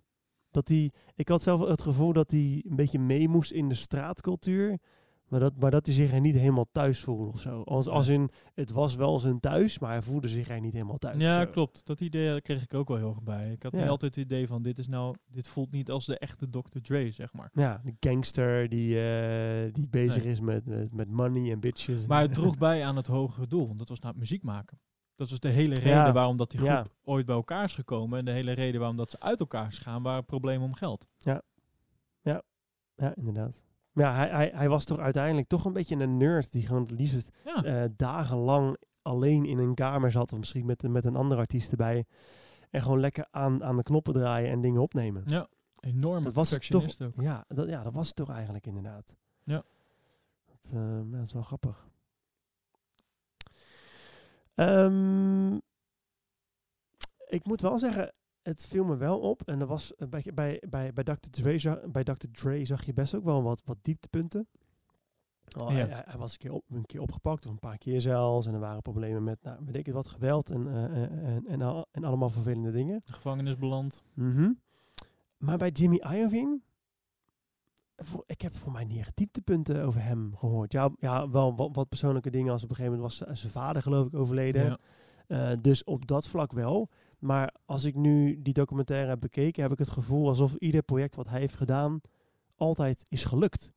Dat 0.51 0.67
hij, 0.67 0.91
ik 1.15 1.27
had 1.27 1.41
zelf 1.41 1.67
het 1.67 1.81
gevoel 1.81 2.13
dat 2.13 2.31
hij 2.31 2.63
een 2.69 2.75
beetje 2.75 2.99
mee 2.99 3.27
moest 3.29 3.51
in 3.51 3.69
de 3.69 3.75
straatcultuur. 3.75 4.79
Maar 5.27 5.39
dat, 5.39 5.53
maar 5.59 5.71
dat 5.71 5.85
hij 5.85 5.95
zich 5.95 6.11
er 6.13 6.19
niet 6.19 6.35
helemaal 6.35 6.69
thuis 6.71 6.99
voelde 6.99 7.31
of 7.31 7.39
zo. 7.39 7.61
Als, 7.61 7.87
als 7.87 8.07
in, 8.07 8.29
het 8.53 8.71
was 8.71 8.95
wel 8.95 9.19
zijn 9.19 9.39
thuis, 9.39 9.79
maar 9.79 9.91
hij 9.91 10.01
voelde 10.01 10.27
zich 10.27 10.49
er 10.49 10.59
niet 10.59 10.73
helemaal 10.73 10.97
thuis. 10.97 11.17
Ja, 11.17 11.45
klopt. 11.45 11.85
Dat 11.85 11.99
idee 11.99 12.41
kreeg 12.41 12.63
ik 12.63 12.73
ook 12.73 12.87
wel 12.87 12.97
heel 12.97 13.09
erg 13.09 13.23
bij. 13.23 13.51
Ik 13.51 13.63
had 13.63 13.71
niet 13.71 13.87
altijd 13.87 14.15
het 14.15 14.23
idee 14.23 14.47
van 14.47 14.61
dit 14.61 14.79
is 14.79 14.87
nou, 14.87 15.15
dit 15.27 15.47
voelt 15.47 15.71
niet 15.71 15.91
als 15.91 16.05
de 16.05 16.17
echte 16.17 16.49
Dr. 16.49 16.79
Dre, 16.81 17.11
zeg 17.11 17.33
maar. 17.33 17.49
Ja, 17.53 17.81
de 17.83 17.95
gangster 17.99 18.69
die, 18.69 19.01
eh, 19.01 19.73
die 19.73 19.87
bezig 19.89 20.23
Nee. 20.23 20.31
is 20.31 20.39
met, 20.39 20.65
met, 20.65 20.93
met 20.93 21.09
money 21.09 21.51
en 21.51 21.59
bitches. 21.59 22.07
Maar 22.07 22.21
het 22.21 22.33
droeg 22.39 22.57
bij 22.57 22.85
aan 22.85 22.95
het 22.95 23.07
hogere 23.07 23.47
doel, 23.47 23.67
want 23.67 23.79
dat 23.79 23.89
was 23.89 23.99
nou 23.99 24.15
muziek 24.17 24.43
maken. 24.43 24.79
Dat 25.21 25.29
was 25.29 25.39
de 25.39 25.49
hele 25.49 25.75
reden 25.75 25.91
Ja. 25.91 26.11
waarom 26.13 26.37
dat 26.37 26.49
die 26.51 26.59
groep 26.59 26.71
Ja. 26.71 26.85
ooit 27.03 27.25
bij 27.25 27.35
elkaar 27.35 27.63
is 27.63 27.73
gekomen. 27.73 28.19
En 28.19 28.25
de 28.25 28.31
hele 28.31 28.51
reden 28.51 28.79
waarom 28.79 28.97
dat 28.97 29.11
ze 29.11 29.19
uit 29.19 29.39
elkaar 29.39 29.67
is 29.67 29.77
gegaan, 29.77 30.03
waren 30.03 30.25
problemen 30.25 30.65
om 30.67 30.73
geld. 30.73 31.07
Ja, 32.95 33.15
inderdaad. 33.15 33.61
Maar 33.91 34.05
ja, 34.05 34.13
hij, 34.15 34.29
hij, 34.29 34.51
hij 34.55 34.69
was 34.69 34.85
toch 34.85 34.99
uiteindelijk 34.99 35.47
toch 35.47 35.65
een 35.65 35.73
beetje 35.73 35.95
een 35.95 36.17
nerd 36.17 36.51
die 36.51 36.65
gewoon 36.65 36.81
het 36.81 36.91
liefst 36.91 37.29
Ja, 37.45 37.63
eh, 37.63 37.89
dagenlang 37.95 38.77
alleen 39.01 39.45
in 39.45 39.57
een 39.57 39.73
kamer 39.73 40.11
zat. 40.11 40.31
Of 40.33 40.39
misschien 40.39 40.65
met, 40.65 40.87
met 40.87 41.05
een 41.05 41.15
andere 41.15 41.41
artiest 41.41 41.71
erbij. 41.71 42.05
En 42.69 42.81
gewoon 42.81 42.99
lekker 42.99 43.27
aan, 43.31 43.63
aan 43.63 43.77
de 43.77 43.83
knoppen 43.83 44.13
draaien 44.13 44.49
en 44.51 44.61
dingen 44.61 44.81
opnemen. 44.81 45.23
ja. 45.25 45.47
enorme 45.79 46.23
dat 46.23 46.33
was 46.33 46.49
toch. 46.69 47.01
ook. 47.01 47.11
Ja 47.21 47.45
dat, 47.47 47.69
ja, 47.69 47.83
dat 47.83 47.93
was 47.93 48.07
het 48.07 48.15
toch 48.15 48.29
eigenlijk 48.29 48.67
inderdaad. 48.67 49.15
Ja. 49.43 49.63
Dat, 50.45 50.71
ja, 50.73 51.01
dat 51.11 51.21
is 51.25 51.33
wel 51.33 51.43
grappig. 51.43 51.89
Ehm, 54.65 55.55
ik 57.27 57.45
moet 57.45 57.61
wel 57.61 57.79
zeggen, 57.79 58.13
het 58.41 58.65
viel 58.67 58.83
me 58.85 58.97
wel 58.97 59.19
op. 59.19 59.41
En 59.47 59.59
er 59.59 59.67
was 59.67 59.93
een 59.97 60.09
beetje 60.09 60.33
bij, 60.33 60.61
bij, 60.69 60.93
bij, 60.93 61.03
Dr. 61.03 61.29
Dre, 61.29 61.57
za- 61.57 61.81
bij 61.87 62.03
Dr. 62.03 62.25
Dre 62.31 62.65
zag 62.65 62.85
je 62.85 62.93
best 62.93 63.15
ook 63.15 63.23
wel 63.23 63.43
wat, 63.43 63.61
wat 63.65 63.77
dieptepunten. 63.81 64.47
Oh, 65.57 65.71
Ja. 65.71 65.87
hij, 66.05 66.17
was 66.17 66.31
een 66.31 66.37
keer, 66.37 66.51
op, 66.53 66.63
een 66.69 66.85
keer 66.85 67.01
opgepakt, 67.01 67.45
of 67.45 67.51
een 67.51 67.59
paar 67.59 67.77
keer 67.77 68.01
zelfs. 68.01 68.47
En 68.47 68.53
er 68.53 68.59
waren 68.59 68.81
problemen 68.81 69.23
met, 69.23 69.43
nou, 69.43 69.59
weet 69.65 69.75
ik 69.75 69.85
het 69.85 69.95
wat, 69.95 70.07
geweld 70.07 70.49
en, 70.49 70.67
eh, 70.67 70.83
eh, 71.03 71.35
en, 71.35 71.47
en, 71.47 71.61
al- 71.61 71.87
en 71.91 72.03
allemaal 72.03 72.29
vervelende 72.29 72.71
dingen. 72.71 73.01
De 73.05 73.13
gevangenis 73.13 73.57
beland. 73.57 74.03
Mhm. 74.13 74.51
Maar 75.37 75.57
bij 75.57 75.69
Jimmy 75.69 76.01
Iovine, 76.13 76.59
ik 78.25 78.41
heb 78.41 78.57
voor 78.57 78.71
mij 78.71 78.83
niet 78.83 79.11
dieptepunten 79.13 79.83
over 79.83 80.03
hem 80.03 80.35
gehoord. 80.35 80.71
Ja, 80.71 80.89
ja 80.99 81.29
wel 81.29 81.55
wat, 81.55 81.69
wat 81.75 81.89
persoonlijke 81.89 82.29
dingen, 82.29 82.51
als 82.51 82.63
op 82.63 82.69
een 82.69 82.75
gegeven 82.75 82.97
moment 82.97 83.17
was 83.17 83.39
zijn 83.39 83.51
vader 83.51 83.81
geloof 83.81 84.07
ik 84.07 84.15
overleden. 84.15 84.65
Ja. 84.65 84.77
Eh, 85.27 85.57
dus 85.61 85.83
op 85.83 86.07
dat 86.07 86.27
vlak 86.27 86.51
wel. 86.51 86.89
Maar 87.19 87.55
als 87.65 87.83
ik 87.83 87.95
nu 87.95 88.41
die 88.41 88.53
documentaire 88.53 89.09
heb 89.09 89.19
bekeken, 89.19 89.61
heb 89.61 89.71
ik 89.71 89.79
het 89.79 89.89
gevoel 89.89 90.27
alsof 90.27 90.55
ieder 90.55 90.83
project 90.83 91.15
wat 91.15 91.29
hij 91.29 91.39
heeft 91.39 91.55
gedaan 91.55 92.01
altijd 92.55 93.05
is 93.09 93.23
gelukt. 93.23 93.73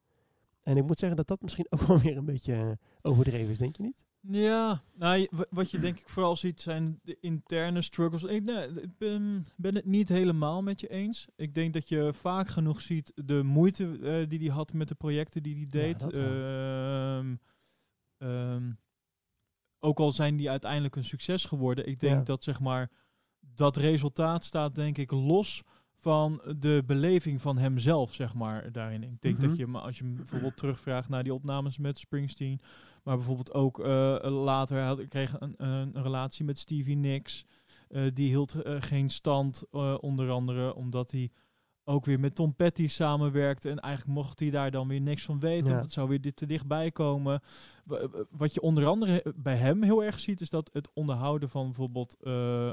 En 0.63 0.77
ik 0.77 0.87
moet 0.87 0.99
zeggen 0.99 1.17
dat 1.17 1.27
dat 1.27 1.43
misschien 1.43 1.67
ook 1.73 1.81
wel 1.81 1.99
weer 1.99 2.17
een 2.17 2.25
beetje 2.25 2.55
eh, 2.55 2.71
overdreven 3.03 3.51
is, 3.51 3.59
denk 3.59 3.77
je 3.77 3.83
niet? 3.83 4.05
Ja, 4.29 4.83
nou, 4.95 5.17
je- 5.19 5.29
wa- 5.31 5.47
wat 5.51 5.71
je 5.71 5.79
denk 5.79 5.99
ik 6.01 6.09
vooral 6.09 6.37
ziet 6.37 6.61
zijn 6.61 7.01
de 7.03 7.17
interne 7.21 7.83
struggles. 7.83 8.23
Ik, 8.23 8.43
nee, 8.45 8.67
ik 8.69 8.99
ben, 8.99 9.47
ben 9.57 9.75
het 9.75 9.85
niet 9.85 10.09
helemaal 10.09 10.63
met 10.63 10.81
je 10.81 10.89
eens. 10.89 11.27
Ik 11.37 11.55
denk 11.55 11.73
dat 11.75 11.89
je 11.89 12.11
vaak 12.15 12.49
genoeg 12.49 12.81
ziet 12.81 13.13
de 13.15 13.43
moeite 13.43 13.99
eh, 14.03 14.29
die 14.29 14.39
hij 14.39 14.49
had 14.55 14.73
met 14.73 14.89
de 14.89 14.95
projecten 14.95 15.43
die 15.43 15.57
hij 15.57 15.67
deed. 15.67 16.17
Ehm, 16.17 17.35
ehm, 18.19 18.73
ook 19.79 19.99
al 19.99 20.11
zijn 20.11 20.37
die 20.37 20.51
uiteindelijk 20.51 20.97
een 20.97 21.05
succes 21.05 21.45
geworden. 21.45 21.87
Ik 21.89 22.01
denk 22.01 22.17
Ja. 22.19 22.23
dat 22.25 22.45
zeg 22.45 22.61
maar 22.61 22.91
dat 23.41 23.77
resultaat 23.77 24.45
staat 24.45 24.75
denk 24.75 24.99
ik 24.99 25.11
los 25.11 25.63
van 25.97 26.43
de 26.59 26.83
beleving 26.87 27.41
van 27.41 27.59
hemzelf, 27.59 28.15
zeg 28.15 28.35
maar, 28.35 28.73
daarin. 28.73 29.03
Ik 29.03 29.21
denk 29.21 29.39
Mhm. 29.39 29.49
dat 29.49 29.57
je, 29.57 29.67
maar 29.67 29.83
als 29.83 29.99
je 29.99 30.05
hem 30.05 30.15
bijvoorbeeld 30.17 30.57
terugvraagt 30.57 31.09
naar 31.09 31.23
die 31.23 31.35
opnames 31.35 31.79
met 31.79 31.99
Springsteen, 31.99 32.61
maar 33.05 33.17
bijvoorbeeld 33.17 33.53
ook 33.53 33.79
eh, 33.79 34.17
later 34.23 34.81
had, 34.81 35.09
kreeg 35.09 35.37
een, 35.41 35.55
een, 35.57 36.03
relatie 36.03 36.45
met 36.45 36.59
Stevie 36.59 36.97
Nicks. 36.97 37.45
Eh, 37.89 38.03
die 38.15 38.29
hield 38.29 38.55
eh, 38.63 38.77
geen 38.79 39.11
stand, 39.11 39.65
onder 40.01 40.31
andere 40.31 40.75
omdat 40.75 41.11
hij 41.11 41.31
ook 41.87 42.05
weer 42.05 42.21
met 42.21 42.35
Tom 42.35 42.55
Petty 42.55 42.89
samenwerkte. 42.89 43.71
En 43.71 43.79
eigenlijk 43.81 44.15
mocht 44.19 44.41
hij 44.41 44.51
daar 44.51 44.71
dan 44.71 44.89
weer 44.89 45.01
niks 45.01 45.23
van 45.25 45.41
weten, 45.41 45.65
Ja. 45.67 45.71
want 45.71 45.83
het 45.83 45.93
zou 45.93 46.09
weer 46.09 46.21
dit 46.21 46.37
te 46.37 46.47
dichtbij 46.47 46.91
komen. 46.91 47.41
Wa- 47.85 48.09
wa- 48.09 48.25
Wat 48.31 48.55
je 48.55 48.61
onder 48.61 48.87
andere 48.87 49.35
bij 49.37 49.57
hem 49.57 49.83
heel 49.83 50.05
erg 50.05 50.21
ziet, 50.21 50.41
is 50.41 50.51
dat 50.51 50.71
het 50.73 50.91
onderhouden 50.95 51.49
van 51.49 51.65
bijvoorbeeld 51.65 52.17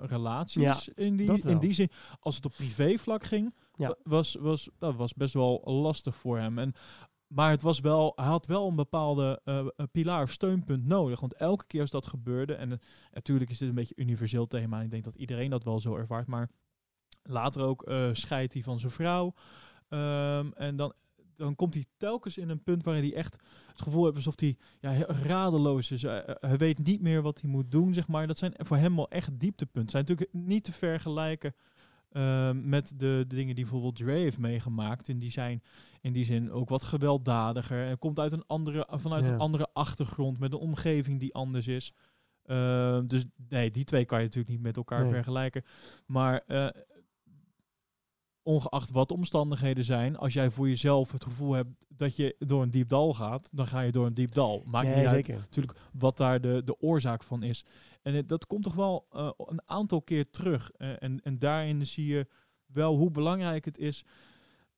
relaties 0.01 0.61
Ja, 0.63 0.77
in, 0.95 1.15
die, 1.15 1.47
in 1.47 1.57
die 1.57 1.73
zin, 1.73 1.89
als 2.19 2.35
het 2.35 2.45
op 2.45 2.53
privévlak 2.55 3.23
ging, 3.23 3.53
Ja. 3.75 3.87
wa- 3.87 3.95
was, 4.03 4.35
was, 4.39 4.69
dat 4.77 4.95
was 4.95 5.13
best 5.13 5.33
wel 5.33 5.61
lastig 5.65 6.15
voor 6.15 6.37
hem. 6.37 6.57
En, 6.59 6.73
maar 7.33 7.49
het 7.49 7.61
was 7.61 7.79
wel, 7.79 8.13
hij 8.15 8.25
had 8.25 8.45
wel 8.45 8.67
een 8.67 8.75
bepaalde 8.75 9.41
eh, 9.43 9.65
pilaar 9.91 10.23
of 10.23 10.31
steunpunt 10.31 10.85
nodig. 10.85 11.19
Want 11.19 11.33
elke 11.33 11.65
keer 11.67 11.81
als 11.81 11.89
dat 11.89 12.07
gebeurde, 12.07 12.53
en 12.53 12.71
eh, 12.71 12.77
natuurlijk 13.11 13.49
is 13.49 13.57
dit 13.57 13.69
een 13.69 13.75
beetje 13.75 13.95
universeel 13.97 14.47
thema, 14.47 14.81
ik 14.81 14.91
denk 14.91 15.03
dat 15.03 15.15
iedereen 15.15 15.49
dat 15.49 15.63
wel 15.63 15.79
zo 15.79 15.95
ervaart, 15.95 16.27
maar 16.27 16.49
later 17.23 17.61
ook 17.61 17.83
eh 17.83 18.09
scheidt 18.11 18.53
hij 18.53 18.63
van 18.63 18.79
zijn 18.79 18.91
vrouw. 18.91 19.33
Ehm, 19.89 20.51
en 20.55 20.75
dan, 20.75 20.93
dan 21.35 21.55
komt 21.55 21.73
hij 21.73 21.85
telkens 21.97 22.37
in 22.37 22.49
een 22.49 22.63
punt 22.63 22.83
waarin 22.83 23.03
hij 23.03 23.13
echt 23.15 23.37
het 23.67 23.81
gevoel 23.81 24.03
heeft 24.03 24.15
alsof 24.15 24.39
hij 24.39 24.57
ja, 24.79 25.05
radeloos 25.05 25.91
is. 25.91 26.01
Hij 26.01 26.57
weet 26.57 26.79
niet 26.79 27.01
meer 27.01 27.21
wat 27.21 27.41
hij 27.41 27.49
moet 27.49 27.71
doen, 27.71 27.93
zeg 27.93 28.07
maar. 28.07 28.27
Dat 28.27 28.37
zijn 28.37 28.53
voor 28.57 28.77
hem 28.77 28.95
wel 28.95 29.09
echt 29.09 29.39
dieptepunten. 29.39 29.91
zijn 29.91 30.05
natuurlijk 30.07 30.33
niet 30.33 30.63
te 30.63 30.71
vergelijken 30.71 31.53
ehm, 32.11 32.69
met 32.69 32.89
de, 32.99 33.25
de 33.27 33.35
dingen 33.35 33.55
die 33.55 33.63
bijvoorbeeld 33.63 33.95
Dre 33.95 34.11
heeft 34.11 34.37
meegemaakt. 34.37 35.09
En 35.09 35.19
die 35.19 35.31
zijn 35.31 35.63
in 36.01 36.13
die 36.13 36.25
zin 36.25 36.51
ook 36.51 36.69
wat 36.69 36.83
gewelddadiger. 36.83 37.87
En 37.87 37.97
komt 37.97 38.19
uit 38.19 38.31
een 38.31 38.45
andere, 38.47 38.87
vanuit 38.91 39.25
Ja. 39.25 39.31
een 39.31 39.39
andere 39.39 39.67
achtergrond, 39.73 40.39
met 40.39 40.51
een 40.51 40.59
omgeving 40.59 41.19
die 41.19 41.33
anders 41.33 41.67
is. 41.67 41.93
Ehm, 42.45 43.07
dus 43.07 43.25
nee, 43.49 43.71
die 43.71 43.83
twee 43.83 44.05
kan 44.05 44.17
je 44.17 44.23
natuurlijk 44.25 44.53
niet 44.53 44.61
met 44.63 44.77
elkaar 44.77 45.01
Nee. 45.03 45.13
vergelijken. 45.13 45.63
Maar 46.05 46.41
eh, 46.47 46.67
ongeacht 48.43 48.91
wat 48.91 49.07
de 49.07 49.13
omstandigheden 49.13 49.83
zijn, 49.83 50.17
als 50.17 50.33
jij 50.33 50.49
voor 50.51 50.67
jezelf 50.69 51.11
het 51.11 51.23
gevoel 51.23 51.53
hebt 51.53 51.69
dat 51.87 52.15
je 52.15 52.35
door 52.39 52.61
een 52.61 52.69
diep 52.69 52.89
dal 52.89 53.13
gaat, 53.13 53.49
dan 53.51 53.67
ga 53.67 53.79
je 53.81 53.91
door 53.91 54.05
een 54.05 54.13
diep 54.13 54.31
dal. 54.33 54.63
Maakt 54.65 54.87
nee, 54.87 54.95
niet 54.95 55.05
uit 55.05 55.25
zeker. 55.25 55.39
natuurlijk 55.41 55.79
wat 55.93 56.17
daar 56.17 56.41
de, 56.41 56.61
de 56.65 56.79
oorzaak 56.79 57.23
van 57.23 57.43
is. 57.43 57.65
En 58.01 58.13
het, 58.13 58.29
dat 58.29 58.47
komt 58.47 58.63
toch 58.63 58.75
wel 58.75 59.07
eh, 59.11 59.29
een 59.37 59.61
aantal 59.65 60.01
keer 60.01 60.29
terug. 60.29 60.71
Eh, 60.71 61.03
en, 61.03 61.21
en 61.23 61.39
daarin 61.39 61.87
zie 61.87 62.05
je 62.05 62.27
wel 62.65 62.95
hoe 62.95 63.11
belangrijk 63.11 63.65
het 63.65 63.77
is. 63.77 64.05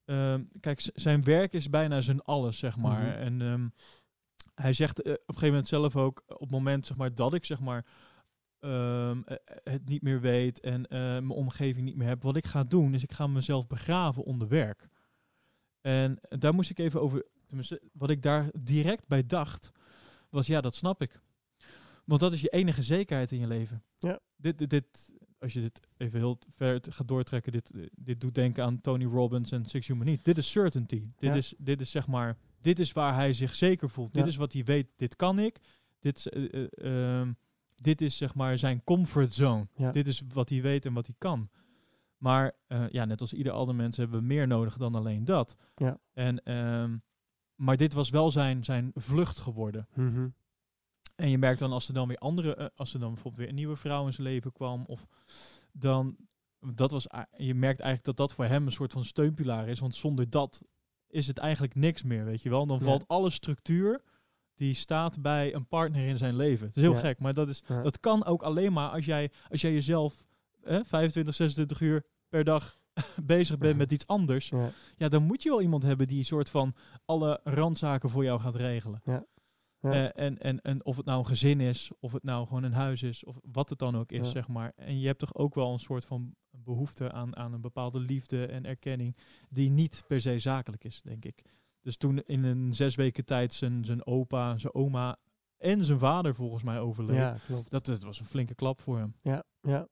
Ehm, 0.04 0.44
kijk, 0.60 0.90
zijn 0.94 1.24
werk 1.24 1.52
is 1.52 1.70
bijna 1.70 2.00
zijn 2.00 2.22
alles, 2.22 2.58
zeg 2.58 2.76
maar. 2.76 3.02
Mhm. 3.02 3.18
En 3.18 3.42
ehm, 3.42 3.68
hij 4.54 4.72
zegt 4.72 5.02
eh, 5.02 5.12
op 5.12 5.18
een 5.18 5.24
gegeven 5.26 5.48
moment 5.48 5.68
zelf 5.68 5.96
ook, 5.96 6.22
op 6.26 6.40
het 6.40 6.50
moment 6.50 6.86
zeg 6.86 6.96
maar, 6.96 7.14
dat 7.14 7.34
ik 7.34 7.44
zeg 7.44 7.60
maar, 7.60 7.86
ehm, 8.60 9.22
eh, 9.24 9.36
het 9.64 9.88
niet 9.88 10.02
meer 10.02 10.20
weet 10.20 10.60
en 10.60 10.86
eh, 10.86 10.98
mijn 11.00 11.30
omgeving 11.30 11.84
niet 11.84 11.96
meer 11.96 12.08
heb, 12.08 12.22
wat 12.22 12.36
ik 12.36 12.46
ga 12.46 12.64
doen, 12.64 12.94
is 12.94 13.02
ik 13.02 13.12
ga 13.12 13.26
mezelf 13.26 13.66
begraven 13.66 14.24
onder 14.24 14.48
werk. 14.48 14.88
En 15.80 16.18
daar 16.28 16.54
moest 16.54 16.70
ik 16.70 16.78
even 16.78 17.00
over, 17.00 17.26
tenminste, 17.46 17.82
wat 17.92 18.10
ik 18.10 18.22
daar 18.22 18.50
direct 18.58 19.06
bij 19.06 19.26
dacht, 19.26 19.70
was 20.30 20.46
ja, 20.46 20.60
dat 20.60 20.74
snap 20.74 21.02
ik. 21.02 21.20
Want 22.04 22.20
dat 22.20 22.32
is 22.32 22.40
je 22.40 22.48
enige 22.48 22.82
zekerheid 22.82 23.32
in 23.32 23.38
je 23.38 23.46
leven. 23.46 23.82
Ja. 23.98 24.20
Dit, 24.36 24.58
dit, 24.58 24.70
dit, 24.70 25.12
als 25.38 25.52
je 25.52 25.60
dit 25.60 25.80
even 25.96 26.18
heel 26.18 26.38
ver 26.48 26.80
gaat 26.88 27.08
doortrekken, 27.08 27.52
dit, 27.52 27.70
dit 27.92 28.20
doet 28.20 28.34
denken 28.34 28.64
aan 28.64 28.80
Tony 28.80 29.04
Robbins 29.04 29.50
en 29.50 29.64
Six 29.64 29.86
Human 29.86 30.06
Needs. 30.06 30.22
Dit 30.22 30.38
is 30.38 30.50
certainty. 30.50 30.98
Dit, 31.16 31.30
Ja. 31.30 31.34
is, 31.34 31.54
dit 31.58 31.80
is 31.80 31.90
zeg 31.90 32.06
maar, 32.06 32.36
dit 32.60 32.78
is 32.78 32.92
waar 32.92 33.14
hij 33.14 33.34
zich 33.34 33.54
zeker 33.54 33.90
voelt. 33.90 34.14
Dit 34.14 34.26
is 34.26 34.36
wat 34.36 34.52
hij 34.52 34.64
weet, 34.64 34.86
dit 34.96 35.16
kan 35.16 35.38
ik. 35.38 35.58
Dit, 35.98 36.16
is, 36.16 36.28
eh, 36.28 36.54
eh, 36.54 37.20
ehm, 37.20 37.32
dit 37.76 38.00
is 38.00 38.16
zeg 38.16 38.34
maar 38.34 38.58
zijn 38.58 38.84
comfort 38.84 39.34
zone. 39.34 39.68
Ja. 39.76 39.92
Dit 39.92 40.06
is 40.06 40.22
wat 40.32 40.48
hij 40.48 40.62
weet 40.62 40.84
en 40.84 40.92
wat 40.92 41.06
hij 41.06 41.14
kan. 41.18 41.48
Maar 42.16 42.52
eh, 42.66 42.88
ja, 42.88 43.04
net 43.04 43.20
als 43.20 43.32
ieder 43.32 43.52
ander 43.52 43.74
mens 43.74 43.96
hebben 43.96 44.18
we 44.18 44.24
meer 44.26 44.46
nodig 44.46 44.76
dan 44.76 44.94
alleen 44.94 45.24
dat. 45.24 45.56
Ja. 45.76 45.98
En, 46.12 46.42
ehm, 46.42 46.96
maar 47.54 47.76
dit 47.76 47.92
was 47.92 48.10
wel 48.10 48.30
zijn, 48.30 48.64
zijn 48.64 48.90
vlucht 48.94 49.38
geworden. 49.38 49.88
Mhm. 49.94 50.28
En 51.14 51.30
je 51.30 51.38
merkt 51.38 51.58
dan 51.58 51.72
als 51.72 51.88
er 51.88 51.94
dan 51.94 52.08
weer 52.08 52.16
andere, 52.18 52.54
eh, 52.54 52.66
als 52.76 52.94
er 52.94 53.00
dan 53.00 53.08
bijvoorbeeld 53.12 53.40
weer 53.42 53.48
een 53.48 53.54
nieuwe 53.54 53.76
vrouw 53.76 54.06
in 54.06 54.12
zijn 54.12 54.26
leven 54.26 54.52
kwam, 54.52 54.84
of 54.86 55.06
dan, 55.72 56.16
dat 56.60 56.90
was, 56.90 57.06
je 57.36 57.54
merkt 57.54 57.80
eigenlijk 57.80 58.04
dat 58.04 58.16
dat 58.16 58.32
voor 58.36 58.44
hem 58.44 58.66
een 58.66 58.72
soort 58.72 58.92
van 58.92 59.04
steunpilaar 59.04 59.68
is, 59.68 59.78
want 59.78 59.96
zonder 59.96 60.30
dat 60.30 60.62
is 61.08 61.26
het 61.26 61.38
eigenlijk 61.38 61.74
niks 61.74 62.02
meer, 62.02 62.24
weet 62.24 62.42
je 62.42 62.50
wel. 62.50 62.66
Dan 62.66 62.78
Ja. 62.78 62.84
valt 62.84 63.08
alle 63.08 63.30
structuur 63.30 64.02
die 64.54 64.74
staat 64.74 65.22
bij 65.22 65.54
een 65.54 65.66
partner 65.68 66.06
in 66.06 66.18
zijn 66.18 66.36
leven. 66.36 66.66
Het 66.66 66.76
is 66.76 66.82
heel 66.82 66.92
Ja. 66.92 66.98
gek, 66.98 67.18
maar 67.18 67.34
dat, 67.34 67.48
is, 67.48 67.62
Ja. 67.68 67.82
dat 67.82 68.00
kan 68.00 68.24
ook 68.24 68.42
alleen 68.42 68.72
maar 68.72 68.90
als 68.90 69.04
jij, 69.04 69.30
als 69.50 69.60
jij 69.60 69.72
jezelf 69.72 70.24
eh, 70.62 70.80
25, 70.84 71.34
26 71.34 71.80
uur 71.80 72.04
per 72.28 72.44
dag 72.44 72.78
bezig 73.24 73.56
bent 73.58 73.76
met 73.76 73.92
iets 73.92 74.06
anders. 74.06 74.48
Ja. 74.48 74.70
Ja, 74.96 75.08
dan 75.08 75.22
moet 75.22 75.42
je 75.42 75.48
wel 75.48 75.60
iemand 75.62 75.82
hebben 75.82 76.06
die 76.06 76.18
een 76.18 76.24
soort 76.24 76.50
van 76.50 76.74
alle 77.04 77.40
randzaken 77.44 78.10
voor 78.10 78.24
jou 78.24 78.40
gaat 78.40 78.56
regelen. 78.56 79.00
Ja. 79.04 79.24
Ja. 79.84 79.92
Eh, 80.12 80.24
en, 80.24 80.38
en, 80.38 80.60
en 80.60 80.84
of 80.84 80.96
het 80.96 81.06
nou 81.06 81.18
een 81.18 81.26
gezin 81.26 81.60
is, 81.60 81.90
of 82.00 82.12
het 82.12 82.22
nou 82.22 82.46
gewoon 82.46 82.62
een 82.62 82.72
huis 82.72 83.02
is, 83.02 83.24
of 83.24 83.38
wat 83.52 83.68
het 83.68 83.78
dan 83.78 83.96
ook 83.96 84.12
is, 84.12 84.26
Ja. 84.26 84.32
zeg 84.32 84.48
maar. 84.48 84.72
En 84.76 85.00
je 85.00 85.06
hebt 85.06 85.18
toch 85.18 85.34
ook 85.34 85.54
wel 85.54 85.72
een 85.72 85.78
soort 85.80 86.04
van 86.04 86.34
behoefte 86.50 87.12
aan, 87.12 87.36
aan 87.36 87.52
een 87.52 87.60
bepaalde 87.60 88.00
liefde 88.00 88.46
en 88.46 88.64
erkenning, 88.64 89.16
die 89.48 89.70
niet 89.70 90.04
per 90.06 90.20
se 90.20 90.38
zakelijk 90.38 90.84
is, 90.84 91.02
denk 91.02 91.24
ik. 91.24 91.42
Dus 91.80 91.96
toen 91.96 92.22
in 92.26 92.44
een 92.44 92.74
zes 92.74 92.94
weken 92.94 93.24
tijd 93.24 93.52
zijn, 93.54 93.84
zijn 93.84 94.06
opa, 94.06 94.58
zijn 94.58 94.74
oma 94.74 95.16
en 95.58 95.84
zijn 95.84 95.98
vader 95.98 96.34
volgens 96.34 96.62
mij 96.62 96.80
overleed. 96.80 97.16
ja, 97.16 97.36
klopt. 97.46 97.70
Dat, 97.70 97.84
dat 97.86 98.02
was 98.02 98.20
een 98.20 98.26
flinke 98.26 98.54
klap 98.54 98.80
voor 98.80 98.98
hem. 98.98 99.14
Ja, 99.22 99.44
ja. 99.60 99.88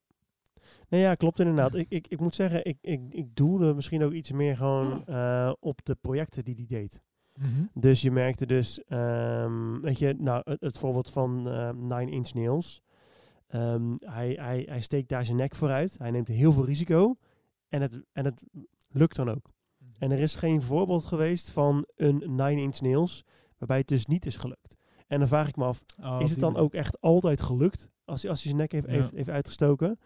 Nee, 0.89 1.01
ja, 1.01 1.15
klopt 1.15 1.39
inderdaad. 1.41 1.75
Ik, 1.75 1.87
ik, 1.89 2.09
ik 2.09 2.21
moet 2.21 2.35
zeggen, 2.35 2.65
ik, 2.65 2.79
ik, 2.81 3.01
ik 3.11 3.37
doelde 3.37 3.75
misschien 3.75 4.03
ook 4.03 4.13
iets 4.13 4.33
meer 4.33 4.57
gewoon 4.57 5.05
eh, 5.07 5.53
op 5.61 5.85
de 5.85 5.95
projecten 5.95 6.45
die 6.45 6.55
hij 6.55 6.67
deed. 6.81 7.03
Dus 7.75 8.03
je 8.03 8.11
merkte 8.11 8.47
dus, 8.47 8.85
ehm, 8.85 9.81
weet 9.81 9.99
je, 9.99 10.15
nou, 10.19 10.41
het, 10.45 10.61
het 10.61 10.79
voorbeeld 10.79 11.11
van 11.11 11.49
ehm, 11.49 11.87
Nine 11.87 12.11
Inch 12.11 12.33
Nails. 12.35 12.83
Ehm, 13.47 13.95
hij, 13.99 14.33
hij, 14.41 14.67
hij 14.69 14.81
steekt 14.81 15.09
daar 15.09 15.25
zijn 15.25 15.37
nek 15.37 15.55
vooruit. 15.55 15.99
Hij 15.99 16.11
neemt 16.11 16.29
heel 16.29 16.53
veel 16.53 16.65
risico. 16.65 17.17
En 17.69 17.81
het, 17.83 18.03
en 18.13 18.25
het 18.25 18.45
lukt 18.89 19.17
dan 19.17 19.29
ook. 19.31 19.51
En 19.99 20.11
er 20.11 20.19
is 20.19 20.35
geen 20.37 20.63
voorbeeld 20.63 21.05
geweest 21.05 21.51
van 21.51 21.87
een 21.97 22.17
Nine 22.27 22.61
Inch 22.61 22.81
Nails 22.81 23.25
waarbij 23.59 23.79
het 23.79 23.89
dus 23.89 24.07
niet 24.07 24.27
is 24.27 24.37
gelukt. 24.37 24.77
En 25.07 25.19
dan 25.19 25.29
vraag 25.29 25.49
ik 25.49 25.57
me 25.57 25.65
af, 25.65 25.83
Oh, 26.03 26.19
is 26.21 26.31
het 26.31 26.41
dan 26.41 26.57
ook 26.57 26.75
echt 26.75 27.01
altijd 27.01 27.43
gelukt 27.43 27.91
als 28.05 28.23
hij, 28.23 28.31
als 28.31 28.43
hij 28.43 28.49
zijn 28.53 28.57
nek 28.63 28.73
heeft, 28.73 28.87
Ja. 28.87 28.93
heeft, 28.93 29.11
heeft 29.11 29.29
uitgestoken? 29.29 29.99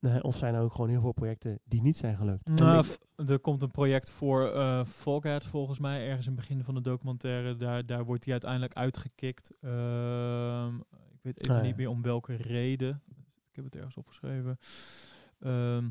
Nee, 0.00 0.22
of 0.22 0.36
zijn 0.36 0.54
er 0.54 0.60
ook 0.60 0.72
gewoon 0.72 0.90
heel 0.90 1.00
veel 1.00 1.12
projecten 1.12 1.58
die 1.64 1.82
niet 1.82 1.96
zijn 1.96 2.16
gelukt? 2.16 2.48
Nou, 2.48 2.86
er 3.26 3.38
komt 3.38 3.62
een 3.62 3.70
project 3.70 4.10
voor 4.10 4.46
eh 4.50 4.84
Foghat 4.84 5.44
volgens 5.44 5.78
mij, 5.78 6.06
ergens 6.08 6.26
in 6.26 6.32
het 6.32 6.40
begin 6.40 6.64
van 6.64 6.74
de 6.74 6.80
documentaire. 6.80 7.56
Daar, 7.56 7.86
daar 7.86 8.04
wordt 8.04 8.22
hij 8.24 8.32
uiteindelijk 8.32 8.74
uitgekikt. 8.74 9.56
Ehm, 9.60 10.76
ik 11.12 11.20
weet 11.22 11.42
even 11.42 11.54
Ah, 11.56 11.60
ja. 11.60 11.66
niet 11.66 11.76
meer 11.76 11.88
om 11.88 12.02
welke 12.02 12.34
reden. 12.34 13.02
Ik 13.50 13.56
heb 13.56 13.64
het 13.64 13.76
ergens 13.76 13.96
opgeschreven. 13.96 14.58
Ehm, 15.40 15.88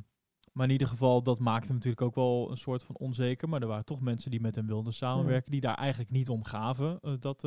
maar 0.52 0.66
in 0.66 0.72
ieder 0.72 0.88
geval, 0.88 1.24
dat 1.24 1.40
maakte 1.40 1.66
hem 1.68 1.76
natuurlijk 1.76 2.02
ook 2.02 2.16
wel 2.16 2.52
een 2.52 2.58
soort 2.58 2.84
van 2.84 2.96
onzeker. 2.96 3.50
Maar 3.50 3.62
er 3.62 3.68
waren 3.68 3.86
toch 3.86 4.02
mensen 4.02 4.32
die 4.32 4.42
met 4.42 4.56
hem 4.56 4.68
wilden 4.68 4.94
samenwerken, 4.94 5.52
die 5.52 5.62
daar 5.62 5.76
eigenlijk 5.76 6.12
niet 6.12 6.30
om 6.30 6.44
gaven 6.44 7.00
eh, 7.02 7.14
dat, 7.20 7.44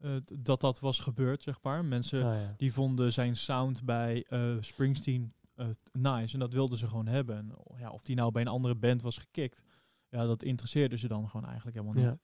eh, 0.00 0.10
dat 0.38 0.60
dat 0.60 0.80
was 0.80 1.00
gebeurd, 1.00 1.42
zeg 1.42 1.58
maar. 1.62 1.84
Mensen 1.84 2.24
Ah, 2.24 2.34
ja. 2.40 2.54
die 2.56 2.72
vonden 2.72 3.12
zijn 3.12 3.36
sound 3.36 3.84
bij 3.84 4.24
eh, 4.28 4.56
Springsteen 4.60 5.32
eh, 5.54 5.66
nice. 5.92 6.32
En 6.34 6.40
dat 6.40 6.52
wilden 6.52 6.78
ze 6.78 6.86
gewoon 6.86 7.06
hebben. 7.06 7.36
En 7.36 7.56
oh, 7.56 7.78
ja, 7.78 7.90
of 7.90 8.02
die 8.02 8.16
nou 8.16 8.32
bij 8.32 8.42
een 8.42 8.48
andere 8.48 8.74
band 8.74 9.02
was 9.02 9.18
gekikt, 9.18 9.62
ja, 10.08 10.26
dat 10.26 10.42
interesseerde 10.42 10.98
ze 10.98 11.08
dan 11.08 11.28
gewoon 11.28 11.46
eigenlijk 11.46 11.76
helemaal 11.76 12.02
niet. 12.04 12.18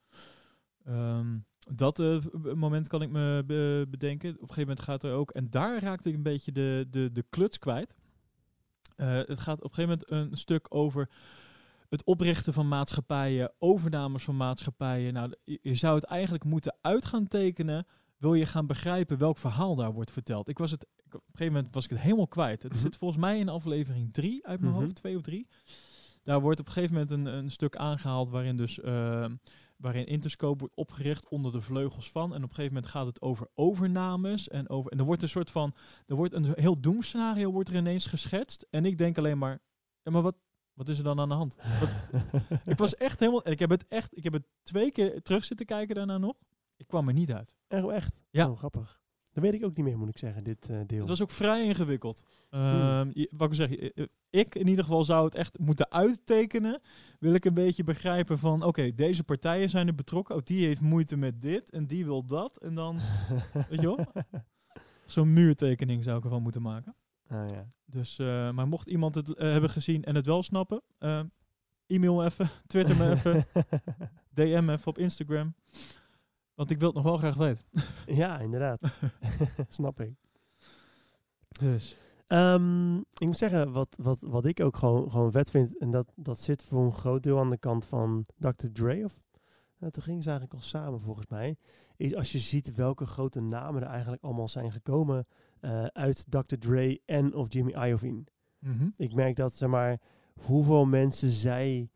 Ja. 0.85 1.17
Ehm, 1.17 1.37
dat 1.75 1.97
moment 2.55 2.87
kan 2.87 3.01
ik 3.01 3.09
me 3.09 3.43
be- 3.45 3.85
bedenken. 3.89 4.29
Op 4.29 4.35
een 4.35 4.47
gegeven 4.47 4.61
moment 4.67 4.79
gaat 4.85 5.03
er 5.03 5.13
ook, 5.13 5.31
en 5.31 5.49
daar 5.49 5.81
raakte 5.81 6.09
ik 6.09 6.15
een 6.15 6.23
beetje 6.23 6.51
de, 6.51 6.87
de, 6.89 7.11
de 7.11 7.25
kluts 7.29 7.59
kwijt. 7.59 7.95
Het 8.95 9.39
gaat 9.39 9.61
op 9.63 9.69
een 9.69 9.73
gegeven 9.75 10.05
moment 10.09 10.31
een 10.31 10.37
stuk 10.37 10.65
over 10.69 11.09
het 11.93 12.03
oprichten 12.03 12.53
van 12.53 12.67
maatschappijen, 12.67 13.51
overnames 13.59 14.23
van 14.23 14.37
maatschappijen. 14.37 15.13
Nou, 15.13 15.33
je, 15.43 15.75
zou 15.75 15.95
het 15.95 16.03
eigenlijk 16.03 16.43
moeten 16.43 16.75
uit 16.81 17.05
gaan 17.05 17.27
tekenen. 17.27 17.85
Wil 18.17 18.33
je 18.33 18.45
gaan 18.45 18.67
begrijpen 18.67 19.17
welk 19.17 19.37
verhaal 19.37 19.75
daar 19.75 19.93
wordt 19.93 20.11
verteld? 20.11 20.47
Ik 20.47 20.57
was 20.57 20.71
het, 20.71 20.85
op 21.05 21.13
een 21.13 21.19
gegeven 21.31 21.53
moment 21.53 21.73
was 21.73 21.83
ik 21.83 21.89
het 21.89 21.99
helemaal 21.99 22.27
kwijt. 22.27 22.63
Het 22.63 22.71
Mhm. 22.71 22.81
zit 22.81 22.97
volgens 22.97 23.19
mij 23.19 23.39
in 23.39 23.49
aflevering 23.49 24.13
3 24.13 24.47
uit 24.47 24.59
mijn 24.59 24.71
Mhm. 24.71 24.81
hoofd, 24.81 24.95
twee 24.95 25.15
of 25.15 25.21
drie. 25.21 25.47
Daar 26.23 26.41
wordt 26.41 26.59
op 26.59 26.65
een 26.65 26.71
gegeven 26.71 26.93
moment 26.93 27.11
een, 27.11 27.25
een 27.25 27.51
stuk 27.51 27.75
aangehaald 27.75 28.29
waarin 28.29 28.57
dus 28.57 28.79
eh, 28.79 29.25
waarin 29.77 30.05
Interscope 30.05 30.59
wordt 30.59 30.75
opgericht 30.75 31.27
onder 31.29 31.51
de 31.51 31.61
vleugels 31.61 32.11
van. 32.11 32.29
En 32.33 32.43
op 32.43 32.49
een 32.49 32.55
gegeven 32.55 32.73
moment 32.73 32.91
gaat 32.91 33.05
het 33.05 33.21
over 33.21 33.47
overnames. 33.55 34.47
En, 34.47 34.69
over, 34.69 34.91
en 34.91 34.99
er 34.99 35.05
wordt 35.05 35.21
een 35.21 35.29
soort 35.29 35.51
van. 35.51 35.73
Er 36.07 36.15
wordt 36.15 36.33
een 36.33 36.53
heel 36.55 36.79
doemscenario 36.79 37.51
wordt 37.51 37.69
er 37.69 37.75
ineens 37.75 38.05
geschetst. 38.05 38.67
En 38.69 38.85
ik 38.85 38.97
denk 38.97 39.17
alleen 39.17 39.37
maar. 39.37 39.59
Ja, 40.03 40.11
maar 40.11 40.21
wat, 40.21 40.35
Wat 40.73 40.87
is 40.89 40.97
er 40.97 41.03
dan 41.03 41.19
aan 41.19 41.29
de 41.29 41.35
hand? 41.35 41.55
ik 42.65 42.77
was 42.77 42.95
echt 42.95 43.19
helemaal... 43.19 43.49
Ik 43.49 43.59
heb 43.59 43.69
het 43.69 43.85
echt... 43.87 44.17
Ik 44.17 44.23
heb 44.23 44.33
het 44.33 44.43
twee 44.63 44.91
keer 44.91 45.21
terug 45.21 45.45
zitten 45.45 45.65
kijken 45.65 45.95
daarna 45.95 46.17
nog. 46.17 46.35
Ik 46.77 46.87
kwam 46.87 47.07
er 47.07 47.13
niet 47.13 47.31
uit. 47.33 47.55
Echt, 47.67 47.87
echt? 47.89 48.21
Ja. 48.29 48.49
Oh, 48.49 48.57
grappig. 48.57 49.01
Dat 49.31 49.43
weet 49.43 49.53
ik 49.53 49.63
ook 49.65 49.75
niet 49.75 49.85
meer, 49.85 49.97
moet 49.97 50.09
ik 50.09 50.17
zeggen, 50.17 50.43
dit 50.43 50.69
eh, 50.69 50.79
deel. 50.87 50.99
Het 50.99 51.07
was 51.07 51.21
ook 51.21 51.29
vrij 51.31 51.65
ingewikkeld. 51.65 52.23
Ehm, 52.49 53.09
je- 53.13 53.29
wat 53.31 53.49
ik 53.49 53.55
zeg, 53.55 53.69
je- 53.69 54.09
ik 54.29 54.55
in 54.55 54.67
ieder 54.67 54.83
geval 54.83 55.03
zou 55.03 55.25
het 55.25 55.35
echt 55.35 55.59
moeten 55.59 55.91
uittekenen. 55.91 56.81
Wil 57.19 57.33
ik 57.33 57.45
een 57.45 57.53
beetje 57.53 57.83
begrijpen 57.83 58.37
van, 58.39 58.63
oké, 58.63 58.93
deze 58.93 59.23
partijen 59.23 59.69
zijn 59.69 59.87
er 59.87 59.95
betrokken. 59.95 60.35
Oh, 60.35 60.41
die 60.43 60.65
heeft 60.65 60.81
moeite 60.81 61.15
met 61.17 61.41
dit 61.41 61.71
en 61.71 61.87
die 61.87 62.05
wil 62.05 62.25
dat. 62.25 62.57
En 62.57 62.75
dan, 62.75 62.99
weet 63.69 63.81
je 63.81 63.95
wel? 63.95 63.99
Zo'n 65.05 65.33
muurtekening 65.33 66.03
zou 66.03 66.17
ik 66.17 66.23
ervan 66.23 66.41
moeten 66.41 66.61
maken. 66.61 66.95
Ah, 67.33 67.49
ja. 67.49 67.67
Dus, 67.85 68.19
eh, 68.19 68.51
maar 68.51 68.67
mocht 68.67 68.89
iemand 68.89 69.15
het 69.15 69.33
eh, 69.33 69.51
hebben 69.51 69.69
gezien 69.69 70.03
en 70.03 70.15
het 70.15 70.25
wel 70.25 70.43
snappen, 70.43 70.81
eh, 70.97 71.19
e-mail 71.87 72.25
even, 72.25 72.49
twitter 72.67 72.97
me 72.97 73.11
even, 73.11 73.45
DM 74.33 74.69
even 74.69 74.87
op 74.87 74.97
Instagram. 74.97 75.55
Want 76.53 76.69
ik 76.69 76.79
wil 76.79 76.87
het 76.87 76.95
nog 76.95 77.05
wel 77.05 77.17
graag 77.17 77.35
weten. 77.35 77.65
ja, 78.21 78.39
inderdaad. 78.39 78.79
Snap 79.69 79.99
ik. 79.99 80.15
Dus. 81.47 81.97
Ehm, 82.27 82.97
ik 82.97 83.25
moet 83.25 83.37
zeggen, 83.37 83.71
wat, 83.71 83.97
wat, 84.01 84.21
wat 84.21 84.45
ik 84.45 84.59
ook 84.59 84.77
gewoon, 84.77 85.11
gewoon 85.11 85.31
vet 85.31 85.49
vind, 85.49 85.77
en 85.77 85.91
dat, 85.91 86.13
dat 86.15 86.39
zit 86.39 86.63
voor 86.63 86.83
een 86.85 86.93
groot 86.93 87.23
deel 87.23 87.39
aan 87.39 87.49
de 87.49 87.57
kant 87.57 87.85
van 87.85 88.25
Dr. 88.37 88.67
Dre, 88.71 89.03
of 89.03 89.21
nou, 89.77 89.91
toen 89.91 90.03
gingen 90.03 90.23
ze 90.23 90.29
eigenlijk 90.29 90.59
al 90.59 90.65
samen 90.65 91.01
volgens 91.01 91.27
mij, 91.27 91.57
is 91.95 92.15
als 92.15 92.31
je 92.31 92.39
ziet 92.39 92.75
welke 92.75 93.05
grote 93.05 93.41
namen 93.41 93.81
er 93.81 93.87
eigenlijk 93.87 94.23
allemaal 94.23 94.47
zijn 94.47 94.71
gekomen 94.71 95.25
eh, 95.63 95.83
uit 95.85 96.25
Dr. 96.29 96.55
Dre 96.59 97.01
en 97.05 97.33
of 97.33 97.53
Jimmy 97.53 97.71
Iovine. 97.87 98.23
Mhm. 98.59 98.87
Ik 98.97 99.13
merk 99.15 99.35
dat, 99.35 99.53
zeg 99.53 99.69
maar, 99.69 99.99
hoeveel 100.41 100.85
mensen 100.85 101.29
zij 101.29 101.89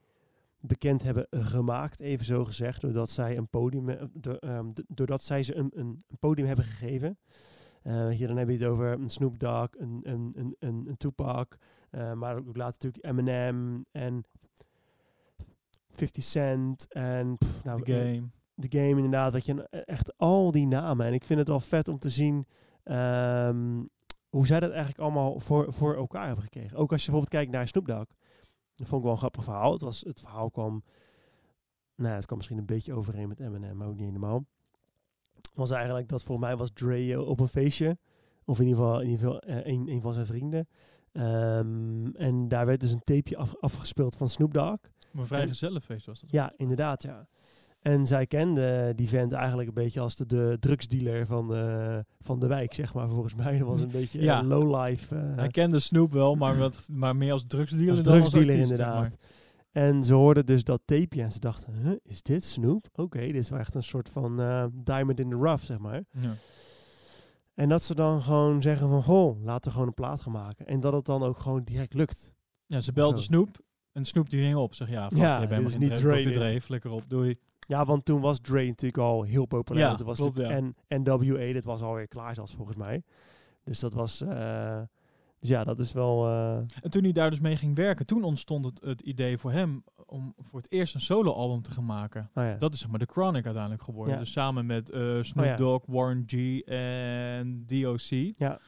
bekend 0.59 1.03
hebben 1.03 1.27
gemaakt, 1.29 1.99
even 1.99 2.25
zo 2.25 2.45
gezegd, 2.45 2.81
doordat 2.81 3.09
zij 3.09 3.37
een 3.37 3.47
podium, 3.49 3.89
eh, 3.89 4.03
do- 4.13 4.33
ehm, 4.35 4.69
do- 4.69 4.83
doordat 4.87 5.21
zij 5.23 5.43
ze 5.43 5.55
een, 5.55 5.71
een, 5.75 6.01
podium 6.19 6.47
hebben 6.47 6.65
gegeven. 6.65 7.17
Eh, 7.83 8.19
je, 8.19 8.27
dan 8.27 8.37
heb 8.37 8.47
je 8.47 8.53
het 8.53 8.63
over 8.65 8.91
een 8.91 9.09
Snoop 9.09 9.39
Dogg, 9.39 9.69
een, 9.77 9.99
een, 10.03 10.31
een, 10.35 10.55
een, 10.59 10.85
een 10.87 10.97
Tupac, 10.97 11.57
maar 11.91 12.37
ook 12.37 12.57
later 12.57 12.89
natuurlijk 12.89 13.05
Eminem 13.05 13.85
en 13.91 14.23
50 15.89 16.23
Cent 16.23 16.87
en 16.93 17.37
pff, 17.37 17.63
nou, 17.63 17.83
De 17.83 17.93
eh, 17.93 17.99
game. 18.15 18.27
de 18.53 18.67
game 18.79 18.89
inderdaad, 18.95 19.33
dat 19.33 19.45
je 19.45 19.67
eh, 19.69 19.81
echt 19.85 20.17
al 20.17 20.51
die 20.51 20.67
namen. 20.67 21.05
En 21.05 21.13
ik 21.13 21.23
vind 21.23 21.39
het 21.39 21.47
wel 21.47 21.59
vet 21.59 21.87
om 21.87 21.99
te 21.99 22.09
zien 22.09 22.45
ehm, 22.87 23.83
hoe 24.29 24.47
zij 24.47 24.59
dat 24.59 24.69
eigenlijk 24.69 24.99
allemaal 24.99 25.39
voor, 25.39 25.73
voor 25.73 25.95
elkaar 25.95 26.25
hebben 26.25 26.43
gekregen. 26.43 26.77
Ook 26.77 26.91
als 26.91 27.05
je 27.05 27.11
bijvoorbeeld 27.11 27.35
kijkt 27.35 27.51
naar 27.51 27.67
Snoop 27.67 27.87
Dogg. 27.87 28.07
Dat 28.75 28.87
vond 28.87 28.97
ik 28.97 29.03
wel 29.03 29.11
een 29.11 29.17
grappig 29.17 29.43
verhaal. 29.43 29.71
Het, 29.71 29.81
was, 29.81 30.01
het 30.01 30.19
verhaal 30.19 30.51
kwam, 30.51 30.83
nou 31.95 32.15
het 32.15 32.25
kwam 32.25 32.37
misschien 32.37 32.57
een 32.57 32.65
beetje 32.65 32.93
overeen 32.93 33.27
met 33.27 33.39
Eminem, 33.39 33.77
maar 33.77 33.87
ook 33.87 33.95
niet 33.95 34.07
helemaal. 34.07 34.45
Was 35.53 35.71
eigenlijk 35.71 36.07
dat 36.09 36.23
voor 36.23 36.39
mij 36.39 36.57
was 36.57 36.69
Dre 36.73 37.13
eh, 37.13 37.27
op 37.27 37.39
een 37.39 37.47
feestje. 37.47 37.97
Of 38.45 38.59
in 38.59 38.67
ieder 38.67 38.83
geval, 38.83 39.01
in 39.01 39.09
ieder 39.09 39.25
geval 39.25 39.39
eh, 39.41 39.65
een, 39.65 39.89
een 39.89 40.01
van 40.01 40.13
zijn 40.13 40.25
vrienden. 40.25 40.67
Ehm, 41.11 42.07
en 42.07 42.47
daar 42.47 42.65
werd 42.65 42.79
dus 42.79 42.91
een 42.91 43.03
tapeje 43.03 43.37
af, 43.37 43.55
afgespeeld 43.55 44.15
van 44.15 44.29
Snoop 44.29 44.53
Dogg. 44.53 44.77
Mijn 45.11 45.27
vrijgezellenfeest 45.27 46.05
was 46.05 46.19
dat. 46.19 46.31
Ja, 46.31 46.53
inderdaad, 46.57 47.03
ja. 47.03 47.27
En 47.87 48.05
zij 48.05 48.25
kende 48.27 48.93
die 48.95 49.07
vent 49.07 49.31
eigenlijk 49.31 49.67
een 49.67 49.73
beetje 49.73 49.99
als 49.99 50.15
de, 50.15 50.25
de 50.25 50.57
drugsdealer 50.59 51.25
van, 51.25 51.55
eh, 51.55 51.97
van 52.19 52.39
de 52.39 52.47
wijk, 52.47 52.73
zeg 52.73 52.93
maar, 52.93 53.09
volgens 53.09 53.35
mij. 53.35 53.57
Dat 53.59 53.67
was 53.67 53.81
een 53.81 53.91
beetje 53.91 54.21
Ja. 54.21 54.35
ja. 54.37 54.43
lowlife. 54.43 55.15
eh, 55.15 55.35
Hij 55.35 55.47
kende 55.47 55.79
Snoop 55.79 56.13
wel, 56.13 56.35
maar, 56.35 56.57
wat, 56.57 56.87
maar 56.91 57.15
meer 57.15 57.31
als 57.31 57.43
drugsdealer 57.47 57.89
als 57.91 58.01
dan 58.01 58.19
als 58.19 58.29
drugsdealer 58.29 58.53
zeg 58.53 58.61
inderdaad. 58.61 59.01
maar. 59.01 59.11
En 59.71 60.03
ze 60.03 60.13
hoorden 60.13 60.45
dus 60.45 60.63
dat 60.63 60.81
tapeje 60.85 61.23
en 61.23 61.31
ze 61.31 61.39
dachten, 61.39 61.73
huh, 61.83 61.91
is 62.03 62.21
dit 62.21 62.43
Snoop? 62.45 62.87
Oké, 62.95 63.19
dit 63.19 63.35
is 63.35 63.49
wel 63.49 63.59
echt 63.59 63.75
een 63.75 63.83
soort 63.83 64.09
van 64.09 64.41
eh, 64.41 64.65
diamond 64.73 65.19
in 65.19 65.29
the 65.29 65.35
rough, 65.35 65.63
zeg 65.63 65.79
maar. 65.79 66.03
Ja. 66.11 66.35
En 67.53 67.69
dat 67.69 67.83
ze 67.83 67.95
dan 67.95 68.21
gewoon 68.21 68.61
zeggen 68.61 68.89
van, 68.89 69.03
goh, 69.03 69.43
laten 69.43 69.63
we 69.63 69.71
gewoon 69.71 69.87
een 69.87 69.93
plaat 69.93 70.21
gaan 70.21 70.31
maken. 70.31 70.67
En 70.67 70.79
dat 70.79 70.93
het 70.93 71.05
dan 71.05 71.23
ook 71.23 71.37
gewoon 71.39 71.63
direct 71.63 71.93
lukt. 71.93 72.33
ja, 72.65 72.79
ze 72.79 72.91
belde 72.91 73.17
Zo. 73.17 73.23
Snoop 73.23 73.57
en 73.91 74.05
Snoop 74.05 74.29
die 74.29 74.41
ging 74.41 74.55
op. 74.55 74.73
Zeg 74.73 74.89
ja, 74.89 75.07
fuck, 75.09 75.17
Ja, 75.17 75.41
je 75.41 75.47
bent 75.47 75.69
geen 75.71 75.79
niet 75.79 75.95
Dre, 75.95 76.61
flikker 76.61 76.91
op, 76.91 77.03
doei. 77.07 77.37
Ja, 77.67 77.85
want 77.85 78.05
toen 78.05 78.21
was 78.21 78.39
Dre 78.39 78.65
natuurlijk 78.67 79.03
al 79.03 79.23
heel 79.23 79.45
populair. 79.45 79.85
Ja, 79.89 79.95
toen 79.95 80.05
was 80.05 80.17
klopt, 80.17 80.37
natuurlijk- 80.37 80.75
En 80.89 81.03
NWA, 81.03 81.53
dat 81.53 81.63
was 81.63 81.81
alweer 81.81 82.07
klaar 82.07 82.35
zelfs 82.35 82.53
volgens 82.53 82.77
mij. 82.77 83.03
Dus 83.63 83.79
dat 83.79 83.93
was... 83.93 84.21
eh, 84.21 84.81
dus 85.39 85.49
ja, 85.49 85.63
dat 85.63 85.79
is 85.79 85.91
wel... 85.91 86.25
eh, 86.27 86.57
En 86.57 86.89
toen 86.89 87.03
hij 87.03 87.11
daar 87.11 87.29
dus 87.29 87.39
mee 87.39 87.55
ging 87.57 87.75
werken, 87.75 88.05
toen 88.05 88.23
ontstond 88.23 88.65
het, 88.65 88.81
het 88.83 89.01
idee 89.01 89.37
voor 89.37 89.51
hem 89.51 89.83
om 90.05 90.33
voor 90.37 90.59
het 90.59 90.71
eerst 90.71 90.95
een 90.95 91.01
soloalbum 91.01 91.61
te 91.61 91.71
gaan 91.71 91.85
maken. 91.85 92.29
ja. 92.33 92.55
Dat 92.55 92.73
is 92.73 92.79
zeg 92.79 92.89
maar 92.89 92.99
de 92.99 93.07
Chronic 93.11 93.45
uiteindelijk 93.45 93.83
geworden. 93.83 94.13
Ja. 94.13 94.19
Dus 94.19 94.31
samen 94.31 94.65
met 94.65 94.89
eh, 94.89 94.99
Snoop 95.21 95.43
Oh 95.45 95.49
ja. 95.51 95.55
Dogg, 95.57 95.85
Warren 95.85 96.23
G 96.27 96.59
en 96.65 97.63
DOC. 97.65 98.35
Ja. 98.37 98.59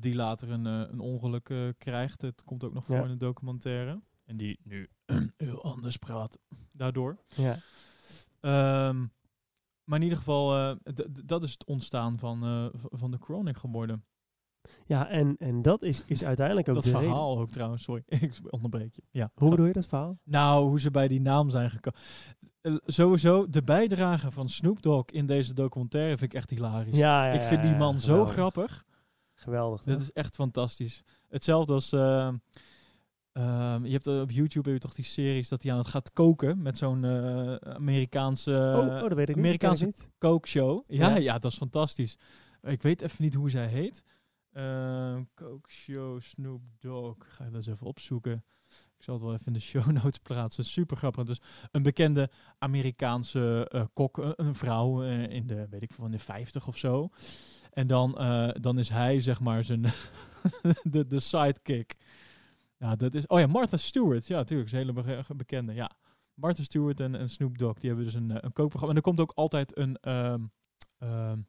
Die 0.00 0.14
later 0.14 0.50
een, 0.50 0.64
een 0.64 1.00
ongeluk 1.00 1.74
krijgt. 1.78 2.22
Het 2.22 2.44
komt 2.44 2.64
ook 2.64 2.72
nog 2.74 2.84
voor 2.84 2.96
Ja. 2.96 3.02
in 3.02 3.08
de 3.08 3.16
documentaire. 3.16 4.00
En 4.24 4.36
die 4.36 4.60
nu 4.64 4.88
heel 5.36 5.62
anders 5.64 5.96
praat 5.96 6.38
daardoor. 6.80 7.16
ja. 7.28 7.58
Ehm, 8.40 9.06
maar 9.84 9.98
in 9.98 10.04
ieder 10.04 10.18
geval, 10.18 10.56
eh, 10.56 10.76
dat 11.24 11.42
is 11.42 11.52
het 11.52 11.64
ontstaan 11.64 12.18
van, 12.18 12.44
eh, 12.44 12.66
van 12.90 13.10
de 13.10 13.18
Chronic 13.20 13.56
geworden. 13.56 14.04
Ja, 14.84 15.08
en, 15.08 15.36
en 15.38 15.62
dat 15.62 15.82
is, 15.82 16.04
is 16.06 16.24
uiteindelijk 16.24 16.68
ook 16.68 16.74
dat 16.74 16.84
de 16.84 16.90
reden. 16.90 17.04
verhaal 17.04 17.38
ook 17.38 17.50
trouwens, 17.50 17.82
sorry, 17.82 18.02
ik 18.06 18.32
onderbreek 18.50 18.94
je. 18.94 19.02
Ja. 19.10 19.30
Hoe 19.34 19.50
bedoel 19.50 19.66
je 19.66 19.72
dat 19.72 19.86
verhaal? 19.86 20.18
Nou, 20.24 20.68
hoe 20.68 20.80
ze 20.80 20.90
bij 20.90 21.08
die 21.08 21.20
naam 21.20 21.50
zijn 21.50 21.70
gekomen. 21.70 22.00
Eh, 22.60 22.74
sowieso, 22.86 23.48
de 23.48 23.62
bijdrage 23.62 24.30
van 24.30 24.48
Snoop 24.48 24.82
Dogg 24.82 25.10
in 25.10 25.26
deze 25.26 25.54
documentaire 25.54 26.18
vind 26.18 26.32
ik 26.32 26.38
echt 26.38 26.50
hilarisch. 26.50 26.96
Ja, 26.96 27.26
ja, 27.26 27.32
ik 27.32 27.42
vind 27.42 27.62
die 27.62 27.70
ja, 27.70 27.78
man 27.78 28.00
zo 28.00 28.24
grappig. 28.24 28.84
Geweldig. 29.34 29.82
Dat 29.82 30.00
is 30.00 30.12
echt 30.12 30.34
fantastisch. 30.34 31.02
Hetzelfde 31.28 31.72
als... 31.72 31.90
ehm, 33.32 33.84
je 33.84 33.92
hebt 33.92 34.06
eh, 34.06 34.20
op 34.20 34.30
YouTube 34.30 34.70
heb 34.70 34.80
je 34.80 34.86
toch 34.86 34.94
die 34.96 35.04
series 35.04 35.48
dat 35.48 35.62
hij 35.62 35.72
aan 35.72 35.78
het 35.78 35.86
gaat 35.86 36.12
koken 36.12 36.62
met 36.62 36.78
zo'n 36.78 37.04
eh, 37.04 37.54
Amerikaanse 37.54 38.72
oh, 38.76 38.84
oh, 38.94 39.00
dat 39.00 39.12
weet 39.12 39.28
ik 39.28 39.34
niet. 39.36 39.44
Amerikaanse 39.44 39.92
kookshow. 40.18 40.82
Ja, 40.86 41.08
ja, 41.08 41.16
Ja. 41.16 41.38
dat 41.38 41.52
is 41.52 41.58
fantastisch. 41.58 42.16
Ik 42.62 42.82
weet 42.82 43.00
even 43.02 43.24
niet 43.24 43.34
hoe 43.34 43.50
zij 43.50 43.66
heet. 43.66 44.04
Ehm 44.52 45.22
kookshow 45.34 46.20
Snoop 46.20 46.62
Dogg. 46.78 47.16
Ga 47.18 47.44
je 47.44 47.50
dat 47.50 47.58
eens 47.58 47.66
even 47.74 47.86
opzoeken. 47.86 48.44
Ik 48.96 49.04
zal 49.06 49.14
het 49.14 49.22
wel 49.24 49.32
even 49.32 49.46
in 49.46 49.52
de 49.52 49.60
show 49.60 49.86
notes 50.02 50.18
plaatsen. 50.18 50.64
Super 50.64 50.96
grappig. 50.96 51.24
Dus 51.24 51.40
een 51.70 51.82
bekende 51.82 52.30
Amerikaanse 52.58 53.66
eh, 53.68 53.84
kok, 53.92 54.32
een 54.36 54.54
vrouw 54.54 55.02
in 55.02 55.46
de, 55.46 55.66
weet 55.70 55.82
ik 55.82 55.92
veel, 55.92 56.04
in 56.04 56.10
de 56.10 56.18
50 56.18 56.66
of 56.66 56.76
zo. 56.76 57.08
En 57.70 57.86
dan, 57.86 58.12
dan 58.60 58.78
is 58.78 58.88
hij 58.88 59.20
zeg 59.20 59.40
maar 59.40 59.64
zijn 59.64 59.82
de, 60.82 61.06
de 61.06 61.20
sidekick. 61.20 61.94
Ja, 62.80 62.96
dat 62.96 63.14
is. 63.14 63.26
Oh 63.26 63.40
ja, 63.40 63.46
Martha 63.46 63.76
Stewart. 63.76 64.26
Ja, 64.26 64.36
natuurlijk, 64.36 64.68
is 64.68 64.74
een 64.74 64.86
hele 64.86 64.92
be- 64.92 65.34
bekende. 65.36 65.74
Ja, 65.74 65.90
Martha 66.34 66.62
Stewart 66.62 67.00
en, 67.00 67.14
en 67.14 67.28
Snoop 67.28 67.58
Dogg, 67.58 67.78
die 67.78 67.88
hebben 67.88 68.06
dus 68.06 68.14
een, 68.14 68.30
eh, 68.30 68.36
een 68.40 68.52
kookprogramma. 68.52 68.88
En 68.90 68.96
er 68.96 69.02
komt 69.02 69.20
ook 69.20 69.32
altijd 69.34 69.76
een, 69.78 69.96
ehm, 69.96 70.44
ehm, 70.98 71.40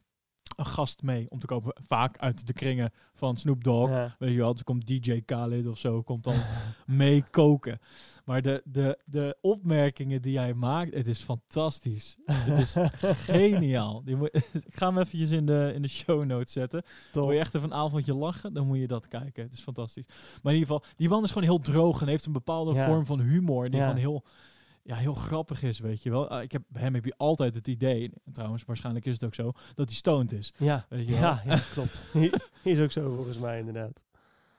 een 0.66 0.70
gast 0.72 1.02
mee 1.02 1.26
om 1.30 1.38
te 1.38 1.46
kopen. 1.46 1.74
Vaak 1.86 2.18
uit 2.18 2.46
de 2.46 2.52
kringen 2.52 2.90
van 3.14 3.36
Snoop 3.36 3.64
Dogg. 3.64 3.90
Ja. 3.90 4.16
Weet 4.18 4.32
je 4.32 4.36
wel, 4.38 4.56
komt 4.64 4.86
DJ 4.86 5.20
Khaled 5.24 5.66
of 5.66 5.78
zo, 5.78 6.02
komt 6.02 6.24
dan 6.24 6.34
mee 6.86 7.22
koken. 7.30 7.78
Maar 8.24 8.42
de, 8.42 8.62
de, 8.64 8.98
de 9.04 9.36
opmerkingen 9.40 10.22
die 10.22 10.38
hij 10.38 10.54
maakt, 10.54 10.94
het 10.94 11.06
is 11.08 11.20
fantastisch. 11.20 12.16
Het 12.24 12.58
is 12.58 12.74
geniaal. 13.32 14.02
Die 14.04 14.16
moet, 14.16 14.30
ik 14.66 14.74
ga 14.76 14.86
hem 14.86 14.98
eventjes 14.98 15.30
in 15.30 15.46
de, 15.46 15.72
in 15.74 15.82
de 15.82 15.88
show 15.88 16.24
notes 16.24 16.52
zetten. 16.52 16.82
Top. 17.12 17.22
Wil 17.22 17.32
je 17.32 17.38
echt 17.38 17.54
even 17.54 17.70
een 17.70 17.76
avondje 17.76 18.14
lachen, 18.14 18.52
dan 18.52 18.66
moet 18.66 18.78
je 18.78 18.86
dat 18.86 19.08
kijken. 19.08 19.42
Het 19.42 19.52
is 19.52 19.60
fantastisch. 19.60 20.06
Maar 20.42 20.52
in 20.52 20.58
ieder 20.58 20.74
geval, 20.74 20.84
die 20.96 21.08
man 21.08 21.22
is 21.24 21.28
gewoon 21.28 21.48
heel 21.48 21.60
droog 21.60 22.00
en 22.00 22.08
heeft 22.08 22.26
een 22.26 22.32
bepaalde 22.32 22.74
Ja. 22.74 22.86
vorm 22.86 23.06
van 23.06 23.20
humor. 23.20 23.70
Die 23.70 23.78
Ja. 23.80 23.84
gewoon 23.86 24.00
heel, 24.00 24.24
ja, 24.82 24.96
heel 24.96 25.14
grappig 25.14 25.62
is, 25.62 25.78
weet 25.78 26.02
je 26.02 26.10
wel. 26.10 26.28
Ah, 26.28 26.42
ik 26.42 26.52
heb, 26.52 26.62
bij 26.68 26.82
hem 26.82 26.94
heb 26.94 27.04
je 27.04 27.14
altijd 27.16 27.54
het 27.54 27.68
idee, 27.68 28.12
en 28.24 28.32
trouwens 28.32 28.64
waarschijnlijk 28.64 29.04
is 29.06 29.12
het 29.12 29.24
ook 29.24 29.34
zo, 29.34 29.52
dat 29.74 29.86
hij 29.86 29.94
stoned 29.96 30.32
is. 30.32 30.52
Ja. 30.56 30.86
Weet 30.88 31.06
je 31.06 31.12
wel? 31.12 31.20
Ja, 31.20 31.42
ja, 31.44 31.60
klopt. 31.74 32.06
is 32.62 32.80
ook 32.80 32.92
zo 32.92 33.14
volgens 33.14 33.38
mij 33.38 33.58
inderdaad. 33.58 34.04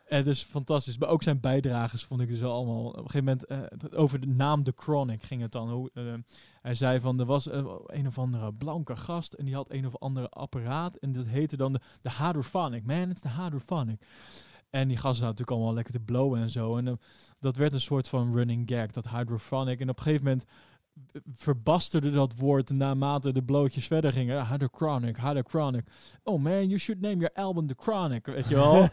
Het 0.04 0.28
is 0.28 0.44
fantastisch. 0.44 0.98
Maar 0.98 1.10
ook 1.10 1.24
zijn 1.24 1.40
bijdragers 1.40 2.04
vond 2.04 2.22
ik 2.22 2.30
dus 2.30 2.44
allemaal. 2.44 2.86
Op 2.86 2.98
een 2.98 3.10
gegeven 3.10 3.24
moment 3.24 3.46
eh, 3.46 4.00
over 4.00 4.20
de 4.20 4.28
naam 4.28 4.64
The 4.64 4.74
Chronic 4.76 5.24
ging 5.24 5.42
het 5.42 5.52
dan. 5.52 5.70
Hoe, 5.70 5.90
eh, 5.94 6.04
hij 6.62 6.76
zei 6.76 7.00
van 7.00 7.20
er 7.20 7.26
was 7.26 7.48
eh, 7.48 7.66
een 7.86 8.08
of 8.08 8.18
andere 8.18 8.54
blanke 8.54 8.96
gast 8.96 9.34
en 9.34 9.46
die 9.46 9.56
had 9.56 9.72
een 9.72 9.86
of 9.86 9.98
andere 9.98 10.30
apparaat 10.30 10.96
en 10.96 11.12
dat 11.12 11.26
heette 11.26 11.58
dan 11.58 11.74
de, 11.74 11.80
de 12.02 12.12
Hydrophonic. 12.12 12.86
Man, 12.86 13.10
it's 13.10 13.22
the 13.22 13.30
Hydrophonic. 13.30 14.02
En 14.70 14.88
die 14.88 14.98
gasten 14.98 15.16
zaten 15.16 15.30
natuurlijk 15.30 15.58
allemaal 15.58 15.74
lekker 15.74 15.94
te 15.94 16.00
blowen 16.00 16.42
en 16.42 16.50
zo. 16.50 16.78
En 16.78 17.00
dat 17.44 17.56
werd 17.56 17.74
een 17.74 17.82
soort 17.82 18.08
van 18.08 18.36
running 18.36 18.70
gag, 18.70 18.92
dat 18.92 19.10
Hydrophonic. 19.10 19.80
En 19.80 19.90
op 19.90 19.98
een 19.98 20.04
gegeven 20.04 20.26
moment 20.26 20.46
verbasterde 21.36 22.12
dat 22.12 22.36
woord 22.36 22.70
naarmate 22.70 23.32
de 23.32 23.44
blootjes 23.44 23.88
verder 23.88 24.14
gingen. 24.14 24.40
Ah, 24.40 24.54
the 24.54 24.70
Chronic, 24.72 25.16
the 25.16 25.44
Chronic. 25.48 25.86
Oh 26.24 26.42
man, 26.42 26.68
you 26.68 26.78
should 26.78 27.02
name 27.02 27.16
your 27.16 27.34
album 27.34 27.68
The 27.68 27.76
Chronic, 27.78 28.26
weet 28.26 28.48
je 28.48 28.56
wel. 28.56 28.88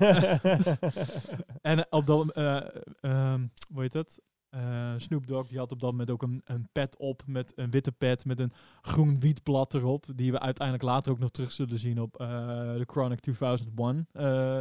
en 1.73 1.87
op 1.91 2.07
dat, 2.07 2.33
eh 2.33 2.61
ehm, 3.01 3.47
hoe 3.73 3.83
heet 3.83 3.93
dat? 3.93 4.19
Eh, 4.51 4.95
Snoop 4.97 5.27
Dogg 5.27 5.49
die 5.49 5.59
had 5.59 5.73
op 5.73 5.81
dat 5.81 5.91
moment 5.91 6.11
ook 6.11 6.23
een, 6.23 6.41
een 6.45 6.69
pet 6.73 6.97
op 6.97 7.23
met 7.27 7.53
een 7.57 7.71
witte 7.71 7.93
pet 7.93 8.25
met 8.25 8.41
een 8.41 8.53
groen 8.83 9.21
wietblad 9.21 9.75
erop, 9.75 10.07
die 10.15 10.33
we 10.33 10.41
uiteindelijk 10.41 10.87
later 10.87 11.13
ook 11.13 11.19
nog 11.19 11.31
terug 11.31 11.53
zullen 11.53 11.79
zien 11.79 12.01
op 12.01 12.21
eh 12.21 12.29
The 12.75 12.85
Chronic 12.87 13.21
2001. 13.21 14.07
eh, 14.13 14.59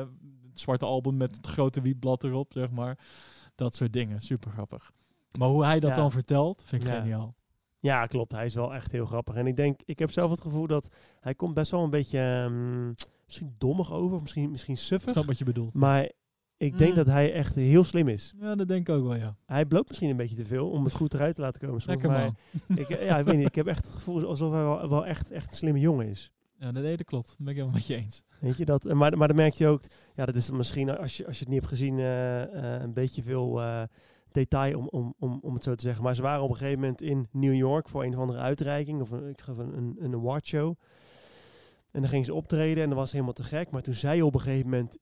het 0.49 0.59
zwarte 0.59 0.85
album 0.85 1.17
met 1.17 1.35
het 1.35 1.47
grote 1.47 1.81
wietblad 1.81 2.23
erop, 2.23 2.53
zeg 2.53 2.69
maar. 2.69 2.97
Dat 3.59 3.75
soort 3.75 3.93
dingen, 3.93 4.21
super 4.21 4.51
grappig. 4.51 4.91
Maar 5.37 5.47
hoe 5.49 5.65
hij 5.65 5.79
dat 5.79 5.89
Ja. 5.89 5.95
dan 5.95 6.11
vertelt, 6.11 6.63
vind 6.65 6.83
ik 6.83 6.89
Ja. 6.89 6.99
geniaal. 6.99 7.35
Ja, 7.79 8.05
klopt. 8.05 8.31
Hij 8.31 8.45
is 8.45 8.55
wel 8.55 8.73
echt 8.73 8.91
heel 8.91 9.05
grappig. 9.05 9.35
En 9.35 9.47
ik 9.47 9.55
denk, 9.55 9.79
ik 9.85 9.99
heb 9.99 10.11
zelf 10.11 10.31
het 10.31 10.41
gevoel 10.41 10.67
dat 10.67 10.87
hij 11.19 11.35
komt 11.35 11.53
best 11.53 11.71
wel 11.71 11.83
een 11.83 11.89
beetje 11.89 12.19
ehm, 12.19 12.87
misschien 13.25 13.55
dommig 13.57 13.93
over, 13.93 14.15
of 14.15 14.21
misschien, 14.21 14.51
misschien 14.51 14.73
Ik 14.73 14.79
suffig. 14.79 15.11
snap 15.11 15.25
wat 15.25 15.37
je 15.37 15.43
bedoelt. 15.45 15.73
Maar 15.73 16.09
ik 16.57 16.77
denk 16.77 16.89
Mm. 16.89 16.95
dat 16.97 17.05
hij 17.05 17.33
echt 17.33 17.55
heel 17.55 17.83
slim 17.83 18.07
is. 18.07 18.33
Ja, 18.39 18.55
dat 18.55 18.67
denk 18.67 18.89
ik 18.89 18.95
ook 18.95 19.03
wel, 19.03 19.15
ja. 19.15 19.35
Hij 19.45 19.65
bloot 19.65 19.87
misschien 19.87 20.09
een 20.09 20.17
beetje 20.17 20.35
te 20.35 20.45
veel 20.45 20.69
om 20.69 20.83
het 20.83 20.93
goed 20.93 21.13
eruit 21.13 21.35
te 21.35 21.41
laten 21.41 21.59
komen. 21.61 21.81
soms, 21.81 21.93
Lekker 21.93 22.09
maar 22.09 22.31
man. 22.67 22.77
Ik, 22.77 22.89
ja, 23.03 23.17
ik 23.19 23.25
weet 23.25 23.37
niet. 23.37 23.45
Ik 23.47 23.55
heb 23.55 23.67
echt 23.67 23.85
het 23.85 23.93
gevoel 23.95 24.25
alsof 24.27 24.51
hij 24.53 24.63
wel, 24.63 24.89
wel 24.89 25.05
echt, 25.05 25.31
echt 25.31 25.51
een 25.51 25.57
slimme 25.57 25.79
jongen 25.79 26.07
is. 26.07 26.31
Ja, 26.59 26.71
dat, 26.71 27.03
klopt. 27.03 27.27
Dat 27.27 27.37
ben 27.37 27.47
ik 27.47 27.53
helemaal 27.55 27.75
met 27.75 27.85
je 27.87 27.95
eens. 27.95 28.23
Weet 28.39 28.57
je 28.57 28.65
dat? 28.65 28.83
Maar, 28.83 29.17
maar 29.17 29.27
dan 29.27 29.37
merk 29.37 29.53
je 29.53 29.67
ook, 29.67 29.81
ja, 30.15 30.25
dat 30.25 30.35
is 30.35 30.45
dan 30.47 30.57
misschien 30.57 30.97
als 30.97 31.17
je, 31.17 31.25
als 31.25 31.35
je 31.37 31.43
het 31.43 31.53
niet 31.53 31.59
hebt 31.61 31.71
gezien, 31.73 31.99
eh, 31.99 32.41
eh, 32.75 32.81
een 32.81 32.93
beetje 32.93 33.23
veel 33.23 33.61
eh, 33.61 33.83
detail 34.31 34.79
om, 34.79 34.87
om, 34.89 35.13
om, 35.19 35.39
om 35.41 35.53
het 35.53 35.63
zo 35.63 35.75
te 35.75 35.83
zeggen. 35.83 36.03
Maar 36.03 36.15
ze 36.15 36.21
waren 36.21 36.43
op 36.43 36.49
een 36.49 36.55
gegeven 36.57 36.79
moment 36.79 37.01
in 37.01 37.27
New 37.31 37.53
York 37.55 37.89
voor 37.89 38.03
een 38.03 38.13
of 38.13 38.19
andere 38.19 38.39
uitreiking 38.39 39.01
of 39.01 39.11
een, 39.11 39.29
ik 39.29 39.41
geloof 39.41 39.57
een, 39.59 39.77
een, 39.77 39.95
een 39.99 40.13
awardshow. 40.13 40.75
En 41.91 42.01
dan 42.01 42.09
gingen 42.09 42.25
ze 42.25 42.33
optreden 42.33 42.83
en 42.83 42.89
dat 42.89 42.97
was 42.97 43.11
helemaal 43.11 43.33
te 43.33 43.43
gek. 43.43 43.71
Maar 43.71 43.81
toen 43.81 43.93
zei 43.93 44.15
je 44.15 44.25
op 44.25 44.33
een 44.33 44.39
gegeven 44.39 44.69
moment, 44.69 44.97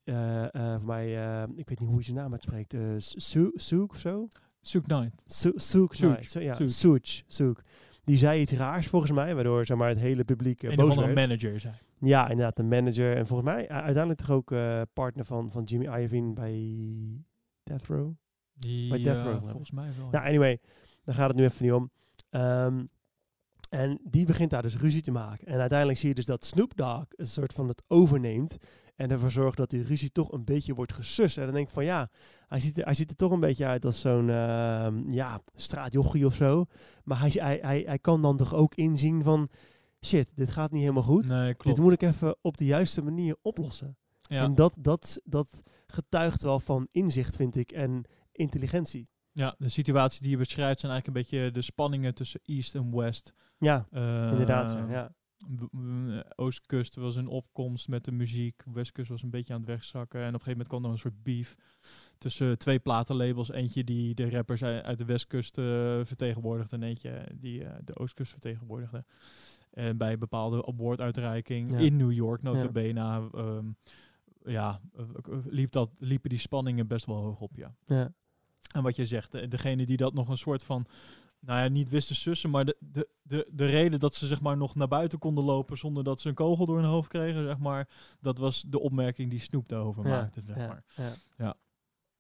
voor 0.80 0.86
mij, 0.88 1.12
ik 1.55 1.70
weet 1.70 1.80
niet 1.80 1.89
hoe 1.89 1.97
je 1.97 2.03
zijn 2.03 2.16
naam 2.18 2.32
uitspreekt, 2.32 2.76
Soek 3.55 3.91
of 3.91 3.97
zo? 3.99 4.28
Soek 4.62 4.84
Knight. 4.84 5.24
Soek, 5.95 6.24
zo- 6.24 6.39
ja. 6.39 6.53
Soek, 6.70 7.01
Soek. 7.28 7.62
Die 8.08 8.18
zei 8.18 8.41
iets 8.41 8.51
raars 8.51 8.88
volgens 8.88 9.12
mij, 9.12 9.36
waardoor 9.36 9.66
zeg 9.66 9.78
maar, 9.78 9.89
het 9.89 9.97
hele 9.97 10.24
publiek 10.24 10.64
eh, 10.64 10.72
een 10.72 10.80
of 10.80 10.86
boos 10.86 10.95
werd. 10.95 11.16
manager 11.16 11.60
zei. 11.60 11.74
Ja, 11.99 12.30
inderdaad, 12.30 12.55
de 12.55 12.64
manager. 12.64 13.16
En 13.16 13.28
volgens 13.28 13.49
mij 13.49 13.64
uh, 13.64 13.70
uiteindelijk 13.70 14.20
toch 14.20 14.32
ook 14.32 14.51
eh, 14.51 14.82
partner 14.93 15.26
van, 15.26 15.51
van 15.51 15.64
Jimmy 15.64 15.86
Iovine 15.86 16.34
bij 16.34 16.84
Death 17.64 17.86
Row. 17.86 18.12
Die, 18.53 18.89
Bij 18.89 19.03
Death 19.03 19.18
eh, 19.18 19.24
Row, 19.24 19.49
volgens 19.49 19.72
mij 19.72 19.89
wel. 19.99 20.10
Nou, 20.10 20.26
anyway, 20.26 20.60
daar 21.03 21.16
gaat 21.16 21.28
het 21.28 21.38
nu 21.38 21.43
even 21.43 21.66
niet 21.66 21.74
om. 21.74 21.91
Ehm, 22.30 22.86
en 23.70 23.99
die 24.03 24.26
begint 24.26 24.49
daar 24.49 24.62
dus 24.62 24.78
ruzie 24.78 25.01
te 25.01 25.12
maken. 25.12 25.47
En 25.47 25.60
uiteindelijk 25.60 25.99
zie 25.99 26.10
je 26.10 26.16
dus 26.16 26.26
dat 26.26 26.45
Snoop 26.45 26.76
Dogg 26.76 27.05
een 27.10 27.28
soort 27.28 27.53
van 27.53 27.68
het 27.68 27.84
overneemt. 27.88 28.58
En 28.98 29.12
ervoor 29.12 29.32
zorgt 29.32 29.58
dat 29.58 29.70
die 29.70 29.84
ruzie 29.84 30.12
toch 30.12 30.32
een 30.32 30.43
beetje 30.45 30.74
wordt 30.74 30.93
gesust. 30.93 31.38
En 31.38 31.43
dan 31.45 31.54
denk 31.54 31.68
ik 31.68 31.74
van 31.74 31.86
ja, 31.86 32.10
hij 32.48 32.60
ziet 32.60 32.78
er, 32.78 32.86
hij 32.86 32.93
ziet 32.93 33.10
er 33.10 33.16
toch 33.16 33.32
een 33.32 33.39
beetje 33.39 33.66
uit 33.66 33.86
als 33.86 34.00
zo'n 34.00 34.30
ehm, 34.30 35.10
ja, 35.12 35.41
straatjochie 35.56 36.26
of 36.26 36.36
zo. 36.36 36.66
Maar 37.04 37.20
hij, 37.20 37.30
hij, 37.34 37.60
hij, 37.62 37.84
hij 37.86 38.00
kan 38.00 38.22
dan 38.22 38.38
toch 38.38 38.54
ook 38.54 38.76
inzien 38.76 39.24
van 39.24 39.50
shit, 40.06 40.32
dit 40.36 40.50
gaat 40.50 40.72
niet 40.72 40.82
helemaal 40.82 41.04
goed. 41.04 41.28
nee. 41.28 41.56
Dit 41.58 41.78
moet 41.78 41.93
ik 41.93 42.02
even 42.02 42.38
op 42.41 42.58
de 42.58 42.66
juiste 42.66 43.04
manier 43.04 43.36
oplossen. 43.41 43.98
ja. 44.22 44.43
En 44.43 44.56
dat, 44.56 44.76
dat, 44.80 45.22
dat 45.24 45.62
getuigt 45.88 46.41
wel 46.41 46.60
van 46.60 46.88
inzicht, 46.91 47.36
vind 47.36 47.56
ik, 47.56 47.72
en 47.72 48.04
intelligentie. 48.32 49.10
ja, 49.32 49.56
de 49.58 49.70
situatie 49.70 50.22
die 50.22 50.30
je 50.30 50.38
beschrijft 50.38 50.80
zijn 50.80 50.91
eigenlijk 50.91 51.08
een 51.08 51.38
beetje 51.38 51.52
de 51.52 51.62
spanningen 51.62 52.14
tussen 52.14 52.39
East 52.43 52.76
en 52.76 52.95
West. 52.95 53.34
Ja, 53.58 53.88
Eh, 53.91 54.30
inderdaad. 54.32 54.72
ja, 54.89 55.16
Oostkust 56.35 56.95
was 56.95 57.15
een 57.15 57.27
opkomst 57.27 57.88
met 57.88 58.05
de 58.05 58.11
muziek. 58.11 58.63
Westkust 58.73 59.09
was 59.09 59.23
een 59.23 59.29
beetje 59.29 59.53
aan 59.53 59.59
het 59.59 59.69
wegzakken. 59.69 60.19
En 60.19 60.27
op 60.27 60.33
een 60.33 60.39
gegeven 60.39 60.51
moment 60.51 60.67
kwam 60.69 60.83
er 60.85 60.89
een 60.91 60.97
soort 60.97 61.23
beef 61.23 61.55
tussen 62.17 62.57
twee 62.57 62.79
platenlabels. 62.79 63.51
Eentje 63.51 63.83
die 63.83 64.15
de 64.15 64.29
rappers 64.29 64.63
uit 64.63 64.97
de 64.97 65.05
Westkust 65.05 65.57
eh, 65.57 65.65
vertegenwoordigde. 66.03 66.75
En 66.75 66.83
eentje 66.83 67.27
die 67.33 67.63
eh, 67.63 67.75
de 67.83 67.95
Oostkust 67.95 68.31
vertegenwoordigde. 68.31 69.05
En 69.71 69.97
bij 69.97 70.13
een 70.13 70.19
bepaalde 70.19 70.65
awarduitreiking 70.65 71.71
Ja. 71.71 71.77
in 71.77 71.95
New 71.97 72.11
York, 72.11 72.41
notabene, 72.43 73.29
ehm, 73.33 73.65
ja, 74.45 74.81
eh, 74.95 75.03
liep 75.45 75.71
dat, 75.71 75.89
liepen 75.99 76.29
die 76.29 76.39
spanningen 76.39 76.88
best 76.88 77.05
wel 77.05 77.15
hoog 77.15 77.39
op, 77.39 77.55
ja. 77.55 77.75
ja. 77.85 78.13
En 78.73 78.83
wat 78.83 78.95
je 78.95 79.05
zegt, 79.05 79.31
de- 79.31 79.47
degene 79.47 79.85
die 79.85 79.97
dat 79.97 80.13
nog 80.13 80.29
een 80.29 80.38
soort 80.38 80.63
van, 80.63 80.85
nou 81.48 81.60
ja, 81.64 81.68
niet 81.70 81.89
wisten 81.89 82.16
sussen, 82.16 82.50
maar 82.50 82.66
de, 82.66 82.78
de, 82.80 83.08
de, 83.22 83.48
de 83.52 83.66
reden 83.66 84.00
dat 84.00 84.16
ze 84.16 84.28
zeg 84.28 84.41
maar 84.41 84.58
nog 84.58 84.76
naar 84.76 84.88
buiten 84.88 85.20
konden 85.20 85.43
lopen 85.43 85.78
zonder 85.78 86.04
dat 86.04 86.22
ze 86.22 86.28
een 86.30 86.34
kogel 86.36 86.66
door 86.66 86.76
hun 86.78 86.86
hoofd 86.86 87.10
kregen, 87.10 87.43
zeg 87.45 87.58
maar, 87.58 87.88
dat 88.22 88.38
was 88.38 88.64
de 88.68 88.80
opmerking 88.80 89.30
die 89.30 89.39
Snoep 89.39 89.68
daarover 89.70 90.04
Ja, 90.04 90.10
maakte, 90.10 90.41
zeg 90.45 90.58
ja, 90.58 90.68
maar. 90.68 90.84
ja. 91.38 91.56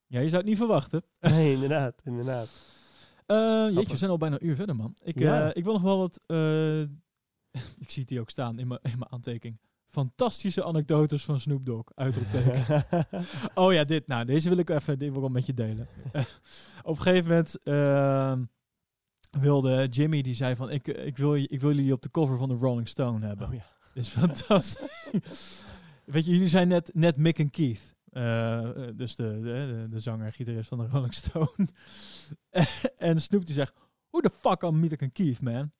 Ja, 0.07 0.19
je 0.19 0.27
zou 0.29 0.41
het 0.41 0.49
niet 0.49 0.57
verwachten. 0.57 1.03
Nee, 1.19 1.53
inderdaad, 1.53 2.01
inderdaad. 2.03 2.47
Eh 3.25 3.67
jeetje, 3.69 3.91
we 3.91 3.97
zijn 3.97 4.11
al 4.11 4.17
bijna 4.17 4.35
een 4.39 4.47
uur 4.47 4.55
verder, 4.55 4.75
man. 4.75 4.95
Ik, 5.03 5.19
Ja. 5.19 5.49
eh, 5.49 5.55
ik 5.55 5.63
wil 5.63 5.73
nog 5.73 5.81
wel 5.81 5.97
wat, 5.97 6.19
eh, 6.25 6.81
ik 7.83 7.89
zie 7.89 8.01
het 8.01 8.09
hier 8.09 8.19
ook 8.21 8.29
staan 8.29 8.59
in 8.59 8.67
mijn 8.67 8.79
in 8.83 8.97
mijn 8.97 9.11
aantekening. 9.11 9.59
Fantastische 9.87 10.63
anekdotes 10.63 11.23
van 11.25 11.39
Snoop 11.39 11.65
Dogg, 11.65 11.83
uitroepteken. 11.95 12.83
Oh 13.55 13.73
ja, 13.73 13.83
dit. 13.83 14.07
Nou, 14.07 14.25
deze 14.25 14.49
wil 14.49 14.57
ik 14.57 14.69
even, 14.69 14.99
dit 14.99 15.07
wil 15.07 15.15
ik 15.15 15.21
wel 15.23 15.29
met 15.29 15.45
je 15.45 15.53
delen. 15.53 15.87
op 16.83 16.95
een 16.97 17.01
gegeven 17.01 17.27
moment 17.27 17.63
ehm, 17.63 18.43
wilde 19.31 19.87
Jimmy, 19.91 20.21
die 20.21 20.35
zei 20.35 20.55
van, 20.55 20.69
ik, 20.69 20.87
ik, 20.87 21.17
wil, 21.17 21.35
je- 21.35 21.47
ik 21.47 21.61
wil 21.61 21.73
jullie 21.75 21.93
op 21.93 22.01
de 22.01 22.11
cover 22.11 22.37
van 22.37 22.49
de 22.49 22.55
Rolling 22.55 22.87
Stone 22.87 23.25
hebben. 23.25 23.47
oh 23.47 23.53
ja. 23.53 23.65
Is 24.01 24.07
fantastisch. 24.07 25.61
Weet 26.05 26.25
je, 26.25 26.31
jullie 26.31 26.47
zijn 26.47 26.67
net, 26.67 26.91
net 26.93 27.17
Mick 27.17 27.39
en 27.39 27.49
Keith. 27.49 27.95
Eh, 28.09 28.57
eh, 28.63 28.73
dus 28.95 29.15
de, 29.15 29.39
de, 29.41 29.87
de, 29.89 29.99
zanger 29.99 30.25
en 30.25 30.31
gitarist 30.33 30.67
van 30.67 30.77
de 30.77 30.87
Rolling 30.87 31.13
Stone. 31.13 31.67
en 32.97 33.21
Snoop 33.21 33.45
die 33.45 33.55
zegt, 33.55 33.73
who 34.09 34.21
the 34.21 34.29
fuck 34.41 34.63
are 34.63 34.71
Mick 34.71 35.01
and 35.01 35.11
Keith, 35.11 35.41
man? 35.41 35.71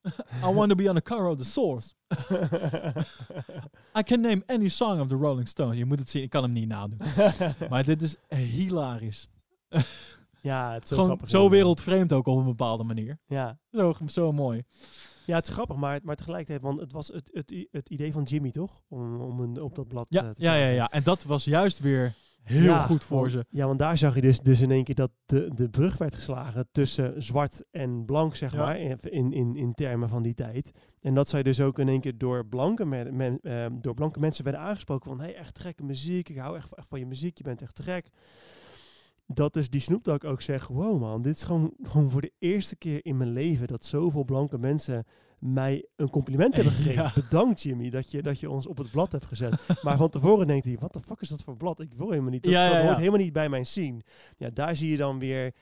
I 0.43 0.53
want 0.53 0.69
to 0.69 0.75
be 0.75 0.89
on 0.89 0.95
the 0.95 1.01
cover 1.01 1.25
of 1.25 1.37
the 1.37 1.45
Source. 1.45 1.93
I 3.99 4.03
can 4.03 4.21
name 4.21 4.43
any 4.45 4.69
song 4.69 4.99
of 4.99 5.07
the 5.07 5.15
Rolling 5.15 5.47
Stones. 5.47 5.77
Je 5.77 5.85
moet 5.85 5.99
het 5.99 6.09
zien, 6.09 6.23
ik 6.23 6.29
kan 6.29 6.43
hem 6.43 6.51
niet 6.51 6.67
nadoen. 6.67 6.99
Maar 7.69 7.83
dit 7.83 8.01
is 8.01 8.15
hilarisch. 8.29 9.29
Ja, 10.41 10.73
het 10.73 10.83
is 10.83 10.89
zo 10.89 10.95
Gewoon 10.95 11.09
grappig. 11.09 11.29
zo 11.29 11.49
wereldvreemd 11.49 12.13
ook 12.13 12.27
op 12.27 12.37
een 12.37 12.45
bepaalde 12.45 12.83
manier. 12.83 13.19
Ja. 13.25 13.59
Zo, 13.71 13.93
zo 14.07 14.31
mooi. 14.31 14.63
ja, 15.25 15.35
het 15.35 15.47
is 15.47 15.53
grappig, 15.53 15.75
maar, 15.75 15.99
maar 16.03 16.15
tegelijkertijd, 16.15 16.61
want 16.61 16.79
het 16.79 16.91
was 16.91 17.07
het, 17.07 17.29
het, 17.33 17.67
het 17.71 17.89
idee 17.89 18.11
van 18.11 18.23
Jimmy, 18.23 18.51
toch? 18.51 18.81
Om, 18.87 19.21
om 19.21 19.39
een, 19.39 19.61
op 19.61 19.75
dat 19.75 19.87
blad 19.87 20.05
Ja, 20.09 20.23
eh, 20.23 20.29
te 20.29 20.41
ja, 20.41 20.55
ja. 20.55 20.89
En 20.89 21.03
dat 21.03 21.23
was 21.23 21.43
juist 21.45 21.79
weer 21.79 22.13
heel 22.43 22.63
Ja, 22.63 22.79
goed 22.79 23.03
voor 23.03 23.19
want- 23.19 23.31
ze. 23.31 23.45
Ja, 23.49 23.65
want 23.67 23.79
daar 23.79 23.97
zag 23.97 24.15
je 24.15 24.21
dus, 24.21 24.39
dus 24.39 24.61
in 24.61 24.71
één 24.71 24.83
keer 24.83 24.95
dat 24.95 25.11
de, 25.25 25.51
de 25.55 25.69
brug 25.69 25.97
werd 25.97 26.15
geslagen 26.15 26.67
tussen 26.71 27.23
zwart 27.23 27.63
en 27.71 28.05
blank, 28.05 28.35
zeg 28.35 28.51
Ja. 28.51 28.57
maar, 28.57 28.79
in, 28.79 29.31
in, 29.33 29.55
in, 29.55 29.73
termen 29.73 30.09
van 30.09 30.23
die 30.23 30.33
tijd. 30.33 30.71
En 31.01 31.13
dat 31.13 31.29
zij 31.29 31.43
dus 31.43 31.61
ook 31.61 31.79
in 31.79 31.87
één 31.89 32.01
keer 32.01 32.17
door 32.17 32.45
blanke, 32.47 32.85
men, 32.85 33.15
men- 33.15 33.39
ehm, 33.41 33.71
door 33.81 33.93
blanke 33.93 34.19
mensen 34.19 34.43
werden 34.43 34.61
aangesproken 34.61 35.09
van, 35.09 35.19
hey, 35.19 35.35
echt 35.35 35.59
gekke 35.59 35.83
muziek, 35.83 36.29
ik 36.29 36.37
hou 36.37 36.55
echt, 36.55 36.75
echt 36.75 36.87
van 36.89 36.99
je 36.99 37.05
muziek, 37.05 37.37
je 37.37 37.43
bent 37.43 37.61
echt 37.61 37.79
gek. 37.83 38.09
Dat 39.27 39.55
is 39.55 39.69
die 39.69 39.81
Snoop 39.81 40.03
Dogg 40.03 40.23
ook 40.23 40.41
zegt, 40.41 40.67
wow 40.67 40.99
man, 40.99 41.21
dit 41.21 41.35
is 41.35 41.43
gewoon, 41.43 41.73
gewoon 41.81 42.11
voor 42.11 42.21
de 42.21 42.31
eerste 42.39 42.75
keer 42.75 43.05
in 43.05 43.17
mijn 43.17 43.31
leven 43.31 43.67
dat 43.67 43.85
zoveel 43.85 44.23
blanke 44.23 44.57
mensen 44.57 45.05
mij 45.39 45.85
een 45.95 46.09
compliment 46.09 46.55
hebben 46.55 46.73
gegeven. 46.81 47.03
Ja. 47.03 47.11
Bedankt 47.15 47.61
Jimmy 47.61 47.89
dat 47.89 48.11
je, 48.11 48.21
dat 48.21 48.39
je 48.39 48.49
ons 48.49 48.67
op 48.67 48.77
het 48.77 48.91
blad 48.91 49.11
hebt 49.11 49.25
gezet. 49.25 49.55
maar 49.83 49.97
van 49.97 50.09
tevoren 50.09 50.47
denkt 50.47 50.65
hij, 50.65 50.77
wat 50.79 50.93
de 50.93 51.01
fuck 51.01 51.21
is 51.21 51.29
dat 51.29 51.43
voor 51.43 51.57
blad? 51.57 51.79
Ik 51.79 51.93
wil 51.93 52.09
helemaal 52.09 52.31
niet, 52.31 52.43
dat, 52.43 52.51
Ja, 52.51 52.65
ja, 52.65 52.73
dat 52.73 52.83
hoort 52.83 52.97
helemaal 52.97 53.19
niet 53.19 53.33
bij 53.33 53.49
mijn 53.49 53.65
scene. 53.65 54.01
Ja, 54.37 54.49
daar 54.49 54.75
zie 54.75 54.91
je 54.91 54.97
dan 54.97 55.19
weer 55.19 55.53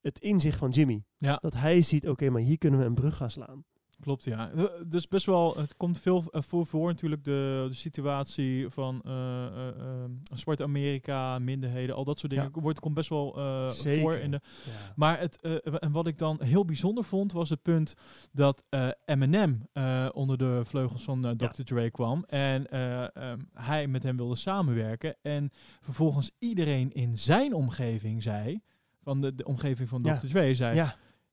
het 0.00 0.18
inzicht 0.18 0.58
van 0.58 0.70
Jimmy. 0.70 1.04
Dat 1.18 1.54
hij 1.54 1.82
ziet, 1.82 2.08
oké, 2.08 2.30
maar 2.30 2.40
hier 2.40 2.58
kunnen 2.58 2.80
we 2.80 2.86
een 2.86 2.94
brug 2.94 3.16
gaan 3.16 3.30
slaan. 3.30 3.64
Klopt, 4.02 4.24
ja. 4.24 4.50
Eh, 4.50 4.64
Dus 4.86 5.08
best 5.08 5.26
wel, 5.26 5.56
het 5.56 5.76
komt 5.76 5.98
veel 5.98 6.24
eh, 6.30 6.42
voor, 6.42 6.66
voor 6.66 6.88
natuurlijk 6.88 7.24
de, 7.24 7.66
de 7.68 7.74
situatie 7.74 8.68
van 8.68 9.00
eh, 9.04 9.46
eh, 9.46 9.68
eh, 9.68 10.10
zwarte 10.34 10.62
Amerika, 10.62 11.38
minderheden, 11.38 11.94
al 11.94 12.04
dat 12.04 12.18
soort 12.18 12.32
dingen. 12.32 12.50
Wordt, 12.52 12.80
komt 12.80 12.94
best 12.94 13.08
wel 13.08 13.32
voor 13.72 14.14
in 14.14 14.30
de, 14.30 14.40
Ja. 14.64 14.92
Maar 14.96 15.18
het, 15.18 15.40
en 15.78 15.92
wat 15.92 16.06
ik 16.06 16.18
dan 16.18 16.42
heel 16.42 16.64
bijzonder 16.64 17.04
vond, 17.04 17.32
was 17.32 17.50
het 17.50 17.62
punt 17.62 17.94
dat 18.32 18.64
Eminem 19.04 19.68
onder 20.12 20.38
de 20.38 20.60
vleugels 20.64 21.02
van 21.02 21.36
Dr. 21.36 21.62
Dre 21.62 21.90
kwam. 21.90 22.24
En 22.26 22.66
eh, 22.70 23.16
ehm, 23.16 23.38
hij 23.54 23.86
met 23.86 24.02
hem 24.02 24.16
wilde 24.16 24.36
samenwerken. 24.36 25.16
En 25.22 25.50
vervolgens 25.80 26.30
iedereen 26.38 26.92
in 26.92 27.18
zijn 27.18 27.54
omgeving 27.54 28.22
zei, 28.22 28.60
van 29.02 29.20
de, 29.20 29.34
de 29.34 29.44
omgeving 29.44 29.88
van 29.88 30.00
Dr. 30.00 30.08
Ja. 30.08 30.18
Dre, 30.18 30.54
zei... 30.54 30.76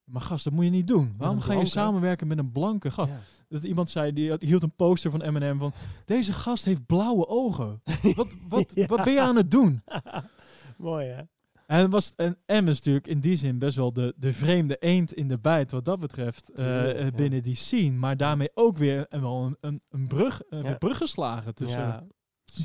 Maar 0.10 0.22
gast, 0.22 0.44
dat 0.44 0.54
moet 0.54 0.64
je 0.64 0.70
niet 0.70 0.88
doen. 0.88 1.14
Waarom 1.18 1.40
ga 1.40 1.54
je 1.54 1.66
samenwerken 1.66 2.28
met 2.28 2.38
een 2.38 2.52
blanke 2.52 2.92
gast? 2.92 3.12
Ja. 3.12 3.20
Dat 3.50 3.64
iemand 3.64 3.90
zei, 3.90 4.14
die 4.14 4.34
hield 4.40 4.64
een 4.64 4.76
poster 4.76 5.12
van 5.12 5.22
Eminem 5.22 5.60
van... 5.60 5.74
Deze 6.06 6.34
gast 6.34 6.66
heeft 6.66 6.86
blauwe 6.86 7.28
ogen. 7.28 7.82
Wat, 8.16 8.28
wat, 8.50 8.72
Ja. 8.74 8.86
wat 8.86 9.04
ben 9.04 9.14
je 9.14 9.22
aan 9.22 9.36
het 9.36 9.52
doen? 9.52 9.84
Mooi 10.78 11.06
hè? 11.06 11.22
En, 11.68 11.90
was, 11.90 12.14
en 12.16 12.38
M 12.46 12.68
is 12.68 12.76
natuurlijk 12.76 13.08
in 13.08 13.20
die 13.20 13.36
zin 13.38 13.60
best 13.60 13.76
wel 13.76 13.94
de, 13.94 14.14
de 14.18 14.34
vreemde 14.34 14.78
eend 14.80 15.14
in 15.14 15.28
de 15.28 15.40
bijt 15.40 15.72
wat 15.72 15.86
dat 15.86 16.00
betreft 16.00 16.50
eh, 16.50 16.90
eh, 16.90 17.06
ja. 17.06 17.12
binnen 17.12 17.44
die 17.44 17.56
scene. 17.56 17.98
Maar 17.98 18.18
daarmee 18.18 18.50
ook 18.54 18.78
weer 18.78 19.06
een, 19.10 19.22
wel 19.22 19.44
een, 19.46 19.58
een, 19.62 19.82
een 19.90 20.08
brug, 20.08 20.42
een 20.50 20.64
Ja. 20.64 20.74
brug 20.78 20.98
geslagen 20.98 21.56
tussen... 21.56 22.10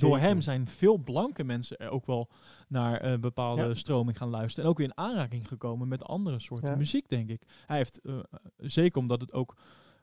Door 0.01 0.19
hem 0.19 0.41
zijn 0.41 0.67
veel 0.67 0.97
blanke 0.97 1.45
mensen 1.45 1.77
er 1.77 1.91
ook 1.91 2.07
wel 2.07 2.29
naar 2.75 3.05
een 3.05 3.21
bepaalde 3.21 3.63
Ja. 3.63 3.75
stroming 3.75 4.17
gaan 4.19 4.29
luisteren. 4.29 4.65
En 4.65 4.71
ook 4.71 4.79
weer 4.79 4.87
in 4.87 4.97
aanraking 4.99 5.49
gekomen 5.49 5.89
met 5.89 6.05
andere 6.05 6.41
soorten 6.41 6.71
Ja. 6.71 6.77
muziek, 6.77 7.09
denk 7.09 7.29
ik. 7.31 7.43
Hij 7.67 7.77
heeft, 7.77 8.01
eh, 8.01 8.19
zeker 8.57 9.01
omdat 9.01 9.21
het 9.21 9.33
ook 9.33 9.57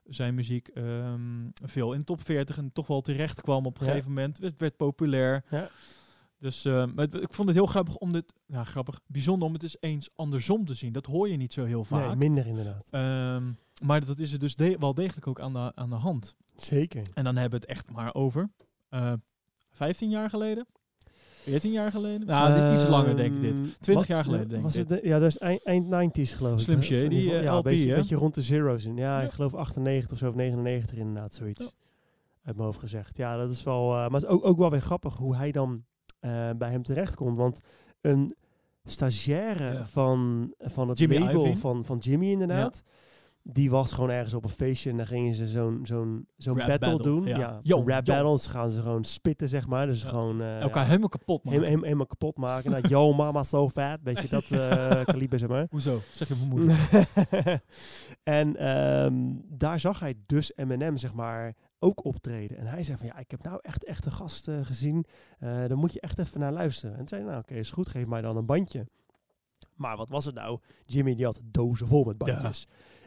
zijn 0.04 0.36
muziek 0.36 0.68
ehm, 0.68 1.50
veel 1.64 1.94
in 1.94 2.04
top 2.04 2.26
40 2.26 2.58
en 2.58 2.72
toch 2.74 2.88
wel 2.88 3.02
terecht 3.02 3.42
kwam 3.42 3.66
op 3.66 3.80
een 3.80 3.86
Ja. 3.86 3.92
gegeven 3.92 4.12
moment. 4.14 4.38
Het 4.38 4.54
werd 4.58 4.76
populair. 4.76 5.44
Ja. 5.50 5.70
Dus 6.38 6.66
eh, 6.66 6.86
het- 6.96 7.16
ik 7.16 7.34
vond 7.34 7.48
het 7.48 7.58
heel 7.58 7.66
grappig 7.66 7.96
om 7.96 8.12
dit, 8.12 8.34
nou 8.48 8.66
grappig, 8.66 9.00
bijzonder 9.08 9.48
om 9.48 9.54
het 9.54 9.64
eens 9.64 9.78
eens 9.80 10.10
andersom 10.16 10.66
te 10.66 10.74
zien. 10.74 10.92
Dat 10.94 11.06
hoor 11.06 11.30
je 11.30 11.38
niet 11.38 11.54
zo 11.54 11.66
heel 11.66 11.84
vaak. 11.84 12.08
Nee, 12.08 12.16
minder 12.16 12.48
inderdaad. 12.48 12.88
Ehm, 12.90 13.52
maar 13.84 14.06
dat 14.06 14.20
is 14.20 14.32
er 14.32 14.40
dus 14.40 14.56
de- 14.56 14.76
wel 14.80 14.94
degelijk 14.94 15.28
ook 15.28 15.40
aan 15.40 15.54
de, 15.54 15.72
aan 15.76 15.90
de 15.90 15.96
hand. 15.96 16.36
Zeker. 16.56 17.02
En 17.14 17.24
dan 17.24 17.36
hebben 17.36 17.60
we 17.60 17.66
het 17.66 17.76
echt 17.78 17.92
maar 17.92 18.14
over 18.14 18.50
eh 18.90 19.14
15 19.70 20.10
jaar 20.10 20.30
geleden? 20.30 20.66
14 21.42 21.72
jaar 21.72 21.92
geleden? 21.92 22.28
Nou, 22.28 22.74
iets 22.74 22.88
langer 22.88 23.16
denk 23.16 23.36
ik 23.36 23.42
dit. 23.42 23.52
Ehm, 23.54 23.64
20 23.64 23.94
wat- 23.94 24.08
jaar 24.08 24.24
geleden, 24.24 24.48
denk 24.48 24.58
ik 24.60 24.66
was 24.66 24.74
dit. 24.74 24.90
het, 24.90 25.00
ja, 25.04 25.20
dat 25.20 25.28
is 25.28 25.38
eind, 25.38 25.64
eind 25.64 25.88
90s 25.90 26.34
geloof 26.34 26.54
ik. 26.54 26.60
Slim? 26.60 26.82
Shady, 26.82 27.16
eh, 27.16 27.44
ja, 27.44 27.58
LP, 27.58 27.66
een 27.66 27.88
beetje, 27.88 28.16
rond 28.16 28.34
de 28.34 28.42
zeros. 28.42 28.86
in. 28.86 28.96
Ja, 28.96 29.20
Ja. 29.20 29.26
ik 29.26 29.32
geloof 29.32 29.54
98 29.54 30.12
of 30.12 30.18
zo, 30.18 30.28
of 30.28 30.36
99 30.36 30.98
inderdaad, 30.98 31.34
zoiets. 31.34 31.64
Ja. 31.64 31.70
Uit 32.44 32.56
mijn 32.56 32.68
hoofd 32.68 32.80
gezegd. 32.80 33.18
Ja, 33.18 33.38
dat 33.38 33.50
is 33.50 33.64
wel... 33.64 33.92
eh, 33.92 33.96
maar 33.98 34.12
het 34.12 34.24
is 34.24 34.28
ook, 34.28 34.46
ook 34.46 34.58
wel 34.58 34.70
weer 34.70 34.82
grappig 34.82 35.16
hoe 35.18 35.36
hij 35.36 35.52
dan 35.52 35.84
eh, 36.20 36.50
bij 36.58 36.70
hem 36.72 36.84
terechtkomt. 36.84 37.38
Want 37.38 37.62
een 38.02 38.36
stagiaire 38.86 39.84
van, 39.92 40.52
van 40.60 40.90
het 40.90 41.00
Jimmy 41.00 41.18
label 41.20 41.56
van, 41.56 41.86
van 41.86 41.98
Jimmy 41.98 42.32
inderdaad... 42.32 42.84
Die 43.44 43.70
was 43.70 43.92
gewoon 43.94 44.10
ergens 44.10 44.34
op 44.34 44.44
een 44.44 44.50
feestje 44.50 44.90
en 44.90 44.98
dan 44.98 45.06
gingen 45.06 45.34
ze 45.36 45.48
zo'n 45.48 45.80
zo'n 45.84 46.28
zo'n 46.38 46.56
battle, 46.56 46.78
battle, 46.80 47.04
doen. 47.04 47.24
ja. 47.24 47.38
Ja, 47.38 47.60
Yo, 47.64 47.80
een 47.80 47.88
rap 47.90 48.06
yo. 48.06 48.14
battles 48.14 48.48
gaan 48.48 48.72
ze 48.72 48.82
gewoon 48.82 49.04
spitten, 49.04 49.50
zeg 49.50 49.68
maar. 49.68 49.86
Dus 49.88 50.02
Ja. 50.04 50.10
gewoon... 50.10 50.42
eh, 50.42 50.60
Elkaar 50.62 50.82
ja, 50.82 50.88
helemaal 50.88 51.10
kapot 51.10 51.44
maken. 51.44 51.62
Helemaal, 51.62 51.84
helemaal, 51.84 52.06
kapot 52.06 52.38
maken. 52.38 52.72
Nou, 52.72 52.88
yo, 52.88 53.14
mama, 53.14 53.44
so 53.44 53.70
fat. 53.70 54.00
Weet 54.04 54.22
je, 54.22 54.28
dat 54.28 54.44
eh 54.52 55.04
kaliber, 55.14 55.40
zeg 55.40 55.50
maar. 55.50 55.68
Hoezo? 55.70 56.02
Zeg 56.14 56.28
je 56.28 56.36
mijn 56.36 56.50
moeder. 56.50 56.78
en 58.24 58.56
ehm, 58.56 59.16
daar 59.48 59.80
zag 59.80 60.00
hij 60.00 60.16
dus 60.26 60.52
Eminem, 60.56 60.98
zeg 60.98 61.14
maar, 61.14 61.54
ook 61.80 62.06
optreden. 62.06 62.58
En 62.58 62.66
hij 62.66 62.84
zei 62.84 62.98
van, 62.98 63.08
ja, 63.08 63.18
ik 63.18 63.32
heb 63.32 63.44
nou 63.44 63.60
echt, 63.62 63.84
echt 63.86 64.06
een 64.06 64.12
gast 64.12 64.48
eh, 64.48 64.56
gezien. 64.64 65.06
Eh 65.40 65.50
daar 65.50 65.78
moet 65.78 65.94
je 65.94 66.00
echt 66.02 66.20
even 66.20 66.40
naar 66.40 66.52
luisteren. 66.54 66.92
En 66.92 66.98
toen 67.00 67.08
zei 67.08 67.22
hij, 67.22 67.30
nou, 67.30 67.42
oké, 67.44 67.54
is 67.54 67.72
goed. 67.72 67.90
Geef 67.90 68.06
mij 68.06 68.22
dan 68.22 68.38
een 68.38 68.46
bandje. 68.46 68.88
Maar 69.76 69.98
wat 69.98 70.10
was 70.10 70.26
het 70.26 70.36
nou? 70.36 70.60
Jimmy, 70.86 71.16
die 71.16 71.26
had 71.26 71.42
dozen 71.44 71.88
vol 71.88 72.04
met 72.04 72.16
Ja. 72.26 72.52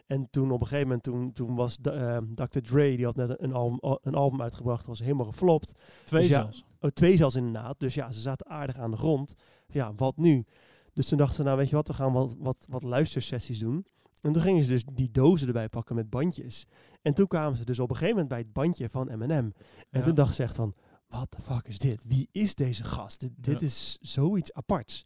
En 0.07 0.27
toen 0.29 0.51
op 0.51 0.61
een 0.61 0.67
gegeven 0.67 0.87
moment, 0.87 1.03
toen, 1.03 1.31
toen 1.31 1.55
was 1.55 1.77
ehm, 1.81 2.33
Dr. 2.33 2.59
Dre, 2.59 2.95
die 2.95 3.05
had 3.05 3.15
net 3.15 3.41
een 3.41 3.53
album, 3.53 3.97
een 4.01 4.15
album 4.15 4.41
uitgebracht, 4.41 4.85
was 4.85 4.99
helemaal 4.99 5.25
geflopt. 5.25 5.71
Twee 6.03 6.21
Dus 6.21 6.29
ja, 6.29 6.41
zelfs. 6.41 6.63
Oh, 6.79 6.89
twee 6.89 7.17
zelfs 7.17 7.35
inderdaad. 7.35 7.79
Dus 7.79 7.93
ja, 7.93 8.11
ze 8.11 8.21
zaten 8.21 8.49
aardig 8.49 8.77
aan 8.77 8.91
de 8.91 8.97
grond. 8.97 9.33
Ja, 9.67 9.93
wat 9.95 10.17
nu? 10.17 10.45
Dus 10.93 11.07
toen 11.07 11.17
dachten 11.17 11.35
ze, 11.35 11.43
nou 11.43 11.57
weet 11.57 11.69
je 11.69 11.75
wat, 11.75 11.87
we 11.87 11.93
gaan 11.93 12.13
wat, 12.13 12.35
wat, 12.39 12.65
wat 12.69 12.83
luistersessies 12.83 13.59
doen. 13.59 13.85
En 14.21 14.31
toen 14.31 14.41
gingen 14.41 14.63
ze 14.63 14.69
dus 14.69 14.83
die 14.93 15.11
dozen 15.11 15.47
erbij 15.47 15.69
pakken 15.69 15.95
met 15.95 16.09
bandjes. 16.09 16.65
En 17.01 17.13
toen 17.13 17.27
kwamen 17.27 17.57
ze 17.57 17.65
dus 17.65 17.79
op 17.79 17.89
een 17.89 17.95
gegeven 17.95 18.13
moment 18.15 18.33
bij 18.33 18.39
het 18.43 18.53
bandje 18.53 18.89
van 18.89 19.09
Eminem. 19.09 19.53
En 19.89 19.99
Ja. 19.99 20.01
toen 20.01 20.15
dachten 20.15 20.35
ze 20.35 20.43
echt 20.43 20.55
van, 20.55 20.73
wat 21.07 21.31
de 21.31 21.41
fuck 21.41 21.67
is 21.67 21.79
dit? 21.79 22.03
Wie 22.07 22.29
is 22.31 22.55
deze 22.55 22.83
gast? 22.83 23.19
Dit, 23.19 23.31
dit 23.35 23.59
Ja. 23.59 23.65
is 23.67 23.97
zoiets 24.01 24.53
aparts. 24.53 25.05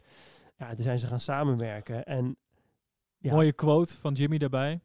Ja, 0.57 0.73
toen 0.75 0.83
zijn 0.83 0.99
ze 0.99 1.07
gaan 1.07 1.19
samenwerken. 1.19 2.05
En 2.05 2.37
ja. 3.17 3.33
Mooie 3.33 3.53
quote 3.53 3.95
van 3.95 4.13
Jimmy 4.13 4.37
daarbij. 4.37 4.81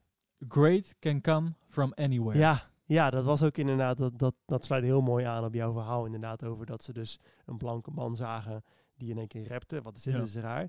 Great 0.49 0.95
can 0.99 1.21
come 1.21 1.55
from 1.69 1.93
anywhere. 1.95 2.39
Ja, 2.39 2.71
ja, 2.85 3.11
dat 3.11 3.25
was 3.25 3.43
ook 3.43 3.57
inderdaad, 3.57 3.99
dat, 3.99 4.19
dat, 4.19 4.35
dat 4.47 4.65
sluit 4.65 4.85
heel 4.85 5.01
mooi 5.01 5.25
aan 5.25 5.45
op 5.45 5.55
jouw 5.55 5.73
verhaal 5.73 6.05
inderdaad 6.05 6.45
over 6.45 6.67
dat 6.67 6.83
ze 6.83 6.93
dus 6.93 7.19
een 7.47 7.57
blanke 7.57 7.91
man 7.91 8.17
zagen 8.17 8.65
die 8.97 9.11
in 9.11 9.19
één 9.19 9.29
keer 9.29 9.49
rapte. 9.49 9.83
Wat 9.83 9.97
is 9.97 10.03
dit, 10.03 10.15
Ja. 10.15 10.21
is 10.23 10.35
raar. 10.37 10.69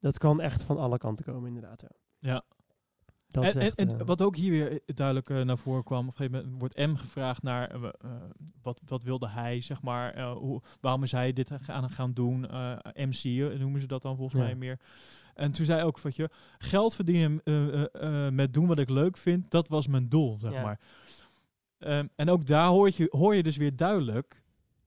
Dat 0.00 0.18
kan 0.18 0.40
echt 0.40 0.62
van 0.62 0.78
alle 0.78 0.98
kanten 0.98 1.24
komen 1.24 1.48
inderdaad, 1.48 1.80
ja. 1.80 1.90
Ja. 2.18 2.42
Dat 3.32 3.54
en, 3.54 3.74
en, 3.74 3.98
eh, 3.98 4.06
wat 4.06 4.22
ook 4.22 4.36
hier 4.36 4.50
weer 4.50 4.72
eh, 4.72 4.78
duidelijk 4.94 5.30
eh, 5.30 5.42
naar 5.42 5.58
voren 5.58 5.84
kwam, 5.84 5.98
op 6.00 6.06
een 6.06 6.12
gegeven 6.16 6.38
moment 6.38 6.60
wordt 6.60 6.76
M 6.76 6.94
gevraagd 6.94 7.42
naar 7.42 7.92
wat, 8.62 8.80
wat 8.86 9.02
wilde 9.02 9.28
hij, 9.28 9.60
zeg 9.60 9.82
maar, 9.82 10.22
hoe, 10.22 10.62
waarom 10.80 11.02
is 11.02 11.12
hij 11.12 11.32
dit 11.32 11.50
gaan, 11.60 11.90
gaan 11.90 12.12
doen, 12.12 12.40
MC 12.94 13.24
noemen 13.58 13.80
ze 13.80 13.86
dat 13.86 14.02
dan 14.02 14.16
volgens 14.16 14.40
Ja. 14.40 14.44
mij 14.46 14.54
meer. 14.54 14.80
En 15.34 15.52
toen 15.52 15.64
zei 15.64 15.78
hij 15.78 15.86
ook, 15.86 16.00
wat 16.00 16.16
je, 16.16 16.30
geld 16.58 16.94
verdienen 16.94 17.40
met 18.34 18.54
doen 18.54 18.66
wat 18.66 18.78
ik 18.78 18.88
leuk 18.90 19.16
vind, 19.16 19.50
dat 19.50 19.68
was 19.68 19.86
mijn 19.86 20.08
doel, 20.08 20.38
zeg 20.38 20.52
Ja. 20.52 20.62
maar. 20.62 20.80
Ehm, 21.78 22.06
en 22.16 22.30
ook 22.30 22.46
daar 22.46 22.66
hoor 22.66 22.90
je, 22.94 23.06
hoor 23.10 23.34
je 23.34 23.42
dus 23.42 23.56
weer 23.56 23.76
duidelijk, 23.76 24.42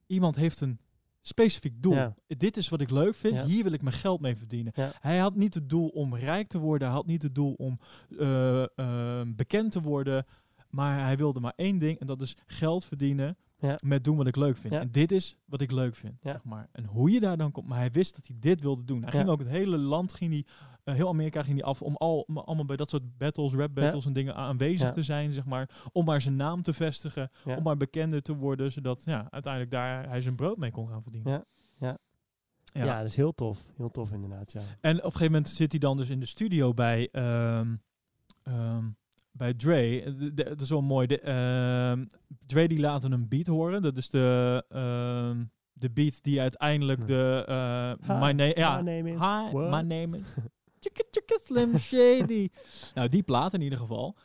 iemand 0.06 0.36
heeft 0.36 0.60
een 0.60 0.78
specifiek 1.26 1.82
doel. 1.82 1.94
Ja. 1.94 2.14
Dit 2.26 2.56
is 2.56 2.68
wat 2.68 2.80
ik 2.80 2.90
leuk 2.90 3.14
vind, 3.14 3.34
Ja. 3.34 3.44
hier 3.44 3.62
wil 3.62 3.72
ik 3.72 3.82
mijn 3.82 3.94
geld 3.94 4.20
mee 4.20 4.36
verdienen. 4.36 4.72
Ja. 4.76 4.92
Hij 5.00 5.18
had 5.18 5.34
niet 5.34 5.54
het 5.54 5.68
doel 5.68 5.88
om 5.88 6.16
rijk 6.16 6.48
te 6.48 6.58
worden, 6.58 6.88
hij 6.88 6.96
had 6.96 7.06
niet 7.06 7.22
het 7.22 7.34
doel 7.34 7.52
om 7.52 7.78
eh, 8.18 8.62
eh, 8.62 9.26
bekend 9.26 9.72
te 9.72 9.80
worden, 9.80 10.26
maar 10.70 11.00
hij 11.00 11.16
wilde 11.16 11.40
maar 11.40 11.52
één 11.56 11.78
ding 11.78 11.98
en 11.98 12.06
dat 12.06 12.20
is 12.22 12.36
geld 12.46 12.84
verdienen 12.84 13.36
met 13.84 14.04
doen 14.04 14.16
wat 14.16 14.26
ik 14.26 14.36
leuk 14.36 14.56
vind. 14.56 14.74
En 14.74 14.90
dit 14.90 15.12
is 15.12 15.36
wat 15.44 15.60
ik 15.60 15.70
leuk 15.70 15.96
vind. 15.96 16.14
Zeg 16.22 16.44
maar. 16.44 16.68
En 16.72 16.84
hoe 16.84 17.10
je 17.10 17.20
daar 17.20 17.36
dan 17.36 17.52
komt, 17.52 17.68
maar 17.68 17.78
hij 17.78 17.90
wist 17.90 18.14
dat 18.14 18.26
hij 18.26 18.36
dit 18.40 18.60
wilde 18.60 18.84
doen. 18.84 19.02
Hij 19.02 19.12
ging 19.12 19.28
ook 19.28 19.38
het 19.38 19.48
hele 19.48 19.76
land, 19.78 20.12
ging 20.12 20.32
hij, 20.32 20.44
eh, 20.86 20.94
heel 20.94 21.08
Amerika 21.08 21.42
ging 21.42 21.58
hij 21.58 21.68
af 21.68 21.82
om 21.82 21.96
al, 21.96 22.20
om 22.20 22.38
allemaal 22.38 22.64
bij 22.64 22.76
dat 22.76 22.90
soort 22.90 23.18
battles, 23.18 23.52
rap 23.52 23.74
battles 23.74 24.06
en 24.06 24.12
dingen 24.12 24.34
aanwezig 24.34 24.88
Ja. 24.88 24.94
te 24.94 25.02
zijn, 25.02 25.32
zeg 25.32 25.44
maar, 25.44 25.70
om 25.92 26.04
maar 26.04 26.20
zijn 26.20 26.36
naam 26.36 26.62
te 26.62 26.72
vestigen, 26.72 27.30
Ja. 27.44 27.56
om 27.56 27.62
maar 27.62 27.76
bekender 27.76 28.22
te 28.22 28.34
worden, 28.34 28.72
zodat 28.72 29.02
ja, 29.04 29.26
uiteindelijk 29.30 29.72
daar 29.72 30.08
hij 30.08 30.20
zijn 30.20 30.34
brood 30.36 30.56
mee 30.56 30.70
kon 30.70 30.88
gaan 30.88 31.02
verdienen. 31.02 31.32
Ja. 31.32 31.44
Ja. 31.78 31.98
Ja. 32.72 32.84
ja. 32.84 32.98
dat 32.98 33.06
is 33.06 33.16
heel 33.16 33.34
tof. 33.34 33.64
Heel 33.76 33.90
tof 33.90 34.12
inderdaad, 34.12 34.52
ja. 34.52 34.60
En 34.80 34.96
op 34.96 35.04
een 35.04 35.10
gegeven 35.10 35.32
moment 35.32 35.48
zit 35.48 35.70
hij 35.70 35.80
dan 35.80 35.96
dus 35.96 36.08
in 36.08 36.20
de 36.20 36.26
studio 36.26 36.74
bij, 36.74 37.08
ehm, 37.12 37.74
ehm, 38.42 38.84
bij 39.30 39.54
Dre. 39.54 40.02
Het 40.34 40.60
is 40.60 40.70
wel 40.70 40.82
mooi. 40.82 41.06
De, 41.06 41.20
ehm, 41.20 42.04
Dre 42.46 42.68
die 42.68 42.80
laat 42.80 43.04
een 43.04 43.28
beat 43.28 43.46
horen. 43.46 43.82
Dat 43.82 43.96
is 43.96 44.08
de, 44.10 44.64
de 45.72 45.90
beat 45.90 46.22
die 46.22 46.40
uiteindelijk 46.40 47.06
de... 47.06 47.44
Hi, 48.02 48.12
my 48.12 48.32
name, 48.32 48.52
ja, 48.56 48.82
my 48.82 48.90
name 48.92 49.10
is 49.10 49.20
Hi, 49.20 49.56
my 49.56 49.80
name 49.80 50.18
is... 50.18 50.34
Slim 51.44 51.78
Shady. 51.78 52.48
nou, 52.94 53.08
die 53.08 53.22
plaat 53.22 53.54
in 53.54 53.60
ieder 53.60 53.78
geval. 53.78 54.16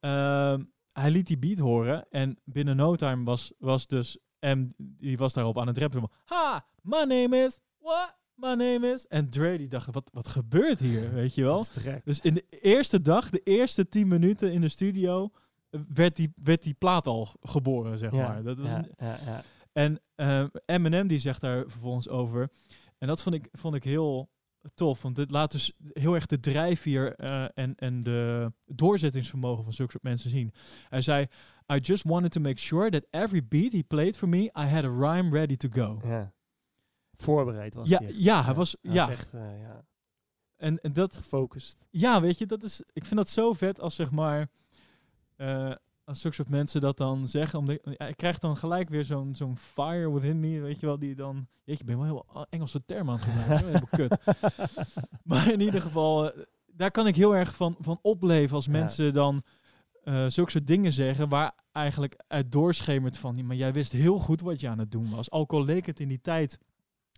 Ehm, 0.00 0.62
hij 0.92 1.10
liet 1.10 1.26
die 1.26 1.38
beat 1.38 1.58
horen 1.58 2.06
en 2.10 2.38
binnen 2.44 2.76
no 2.76 2.96
time 2.96 3.24
was, 3.24 3.52
was 3.58 3.86
dus... 3.86 4.18
En 4.38 4.74
die 4.78 5.18
was 5.18 5.32
daarop 5.32 5.58
aan 5.58 5.66
het 5.66 5.78
rappen. 5.78 6.10
Ha, 6.24 6.66
my 6.82 6.98
name 7.04 7.36
is... 7.44 7.58
What? 7.78 8.16
My 8.34 8.48
name 8.54 8.92
is... 8.92 9.06
En 9.06 9.30
Dre 9.30 9.58
die 9.58 9.68
dacht, 9.68 9.88
wat, 9.94 10.10
wat 10.12 10.28
gebeurt 10.28 10.78
hier? 10.78 11.12
Weet 11.14 11.34
je 11.34 11.42
wel? 11.42 11.64
Dus 12.04 12.20
in 12.20 12.34
de 12.34 12.44
eerste 12.60 13.00
dag, 13.02 13.30
de 13.30 13.40
eerste 13.44 13.88
tien 13.88 14.08
minuten 14.08 14.52
in 14.52 14.60
de 14.60 14.68
studio, 14.68 15.30
werd 15.88 16.16
die, 16.16 16.32
werd 16.36 16.62
die 16.62 16.74
plaat 16.74 17.06
al 17.06 17.28
geboren, 17.40 17.98
zeg 17.98 18.12
Ja, 18.12 18.28
maar. 18.28 18.42
Dat 18.42 18.58
is 18.58 18.66
ja, 18.66 18.76
een- 18.76 18.94
ja, 19.06 19.18
ja. 19.24 19.42
en 19.72 20.00
eh, 20.14 20.44
Eminem 20.66 21.06
die 21.06 21.18
zegt 21.18 21.40
daar 21.40 21.64
vervolgens 21.68 22.08
over. 22.08 22.50
En 22.98 23.06
dat 23.08 23.22
vond 23.22 23.34
ik, 23.34 23.48
vond 23.52 23.74
ik 23.74 23.84
heel 23.84 24.30
tof, 24.74 25.02
want 25.02 25.16
dit 25.16 25.30
laat 25.30 25.50
dus 25.52 25.72
heel 25.92 26.14
erg 26.14 26.26
de 26.26 26.40
drijfveer 26.40 27.14
eh, 27.14 27.44
en, 27.54 27.74
en 27.76 28.02
de 28.02 28.52
doorzettingsvermogen 28.66 29.64
van 29.64 29.72
zulke 29.72 29.92
soort 29.92 30.02
mensen 30.04 30.30
zien. 30.30 30.52
Hij 30.88 31.02
zei, 31.02 31.26
I 31.72 31.76
just 31.76 32.02
wanted 32.04 32.32
to 32.32 32.40
make 32.40 32.58
sure 32.60 32.90
that 32.90 33.06
every 33.10 33.46
beat 33.48 33.72
he 33.72 33.82
played 33.82 34.16
for 34.16 34.28
me, 34.28 34.38
I 34.38 34.50
had 34.66 34.84
a 34.84 34.88
rhyme 34.98 35.30
ready 35.30 35.56
to 35.56 35.68
go. 35.72 36.00
ja. 36.04 36.32
Voorbereid 37.16 37.74
was 37.74 37.88
Ja, 37.88 38.00
echt. 38.00 38.22
ja, 38.22 38.44
hij 38.44 38.54
was, 38.54 38.76
Hij 38.82 38.92
ja. 38.92 39.06
was 39.06 39.14
echt 39.14 39.34
eh, 39.34 39.60
ja, 39.60 39.84
En, 40.56 40.80
en 40.80 40.92
dat, 40.92 41.16
gefocust. 41.16 41.78
Ja, 41.90 42.20
weet 42.20 42.38
je, 42.38 42.46
dat 42.46 42.62
is, 42.62 42.80
ik 42.92 43.04
vind 43.04 43.16
dat 43.16 43.28
zo 43.28 43.52
vet 43.52 43.80
als 43.80 43.94
zeg 43.94 44.10
maar, 44.10 44.48
eh, 45.36 45.72
als 46.04 46.20
zulke 46.20 46.36
soort 46.36 46.48
mensen 46.48 46.80
dat 46.80 46.96
dan 46.96 47.28
zeggen. 47.28 47.58
Omdat, 47.58 47.78
ik 47.84 48.16
krijg 48.16 48.38
dan 48.38 48.56
gelijk 48.56 48.88
weer 48.88 49.04
zo'n 49.04 49.34
zo'n 49.36 49.56
fire 49.56 50.12
within 50.12 50.40
me, 50.40 50.60
weet 50.60 50.80
je 50.80 50.86
wel, 50.86 50.98
die 50.98 51.14
dan, 51.14 51.46
jeetje, 51.64 51.80
ik 51.80 51.86
ben 51.86 51.98
wel 51.98 52.24
heel 52.32 52.46
Engelse 52.50 52.84
term 52.84 53.10
aan 53.10 53.18
het 53.18 53.24
gebruiken, 53.24 53.66
helemaal 53.66 53.88
kut. 53.90 54.18
Maar 55.30 55.52
in 55.52 55.60
ieder 55.60 55.80
geval, 55.80 56.32
eh, 56.32 56.42
daar 56.66 56.90
kan 56.90 57.06
ik 57.06 57.16
heel 57.16 57.36
erg 57.36 57.54
van, 57.54 57.76
van 57.80 57.98
opleven 58.02 58.56
als 58.56 58.64
Ja. 58.64 58.72
mensen 58.72 59.14
dan 59.14 59.42
eh 60.04 60.26
zulke 60.28 60.50
soort 60.50 60.66
dingen 60.66 60.92
zeggen 60.92 61.28
waar 61.28 61.52
eigenlijk 61.72 62.22
uit 62.28 62.52
doorschemert 62.52 63.18
van, 63.18 63.46
maar 63.46 63.56
jij 63.56 63.72
wist 63.72 63.92
heel 63.92 64.18
goed 64.18 64.40
wat 64.40 64.60
je 64.60 64.68
aan 64.68 64.78
het 64.78 64.90
doen 64.92 65.10
was. 65.10 65.30
Ook 65.30 65.52
al 65.52 65.64
leek 65.64 65.86
het 65.86 66.00
in 66.00 66.08
die 66.08 66.20
tijd 66.20 66.58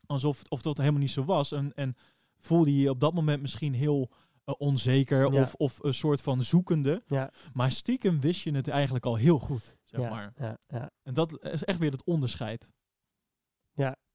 alsof 0.06 0.42
of 0.48 0.62
dat 0.62 0.76
helemaal 0.76 1.00
niet 1.00 1.10
zo 1.10 1.24
was. 1.24 1.52
En, 1.52 1.72
en 1.74 1.96
voelde 2.38 2.74
je 2.74 2.80
je 2.80 2.90
op 2.90 3.00
dat 3.00 3.14
moment 3.14 3.40
misschien 3.42 3.74
heel 3.74 4.10
eh, 4.44 4.54
onzeker 4.58 5.32
Ja. 5.32 5.40
of, 5.42 5.54
of 5.54 5.82
een 5.82 5.94
soort 5.94 6.22
van 6.22 6.42
zoekende. 6.42 7.02
Ja. 7.06 7.30
Maar 7.52 7.72
stiekem 7.72 8.20
wist 8.20 8.40
je 8.42 8.54
het 8.54 8.68
eigenlijk 8.68 9.04
al 9.06 9.16
heel 9.16 9.38
goed, 9.38 9.76
zeg 9.84 10.00
ja, 10.00 10.10
maar. 10.10 10.32
ja, 10.36 10.58
ja. 10.66 10.90
En 11.02 11.14
dat 11.14 11.42
is 11.44 11.64
echt 11.64 11.78
weer 11.78 11.90
het 11.92 12.04
onderscheid. 12.04 12.72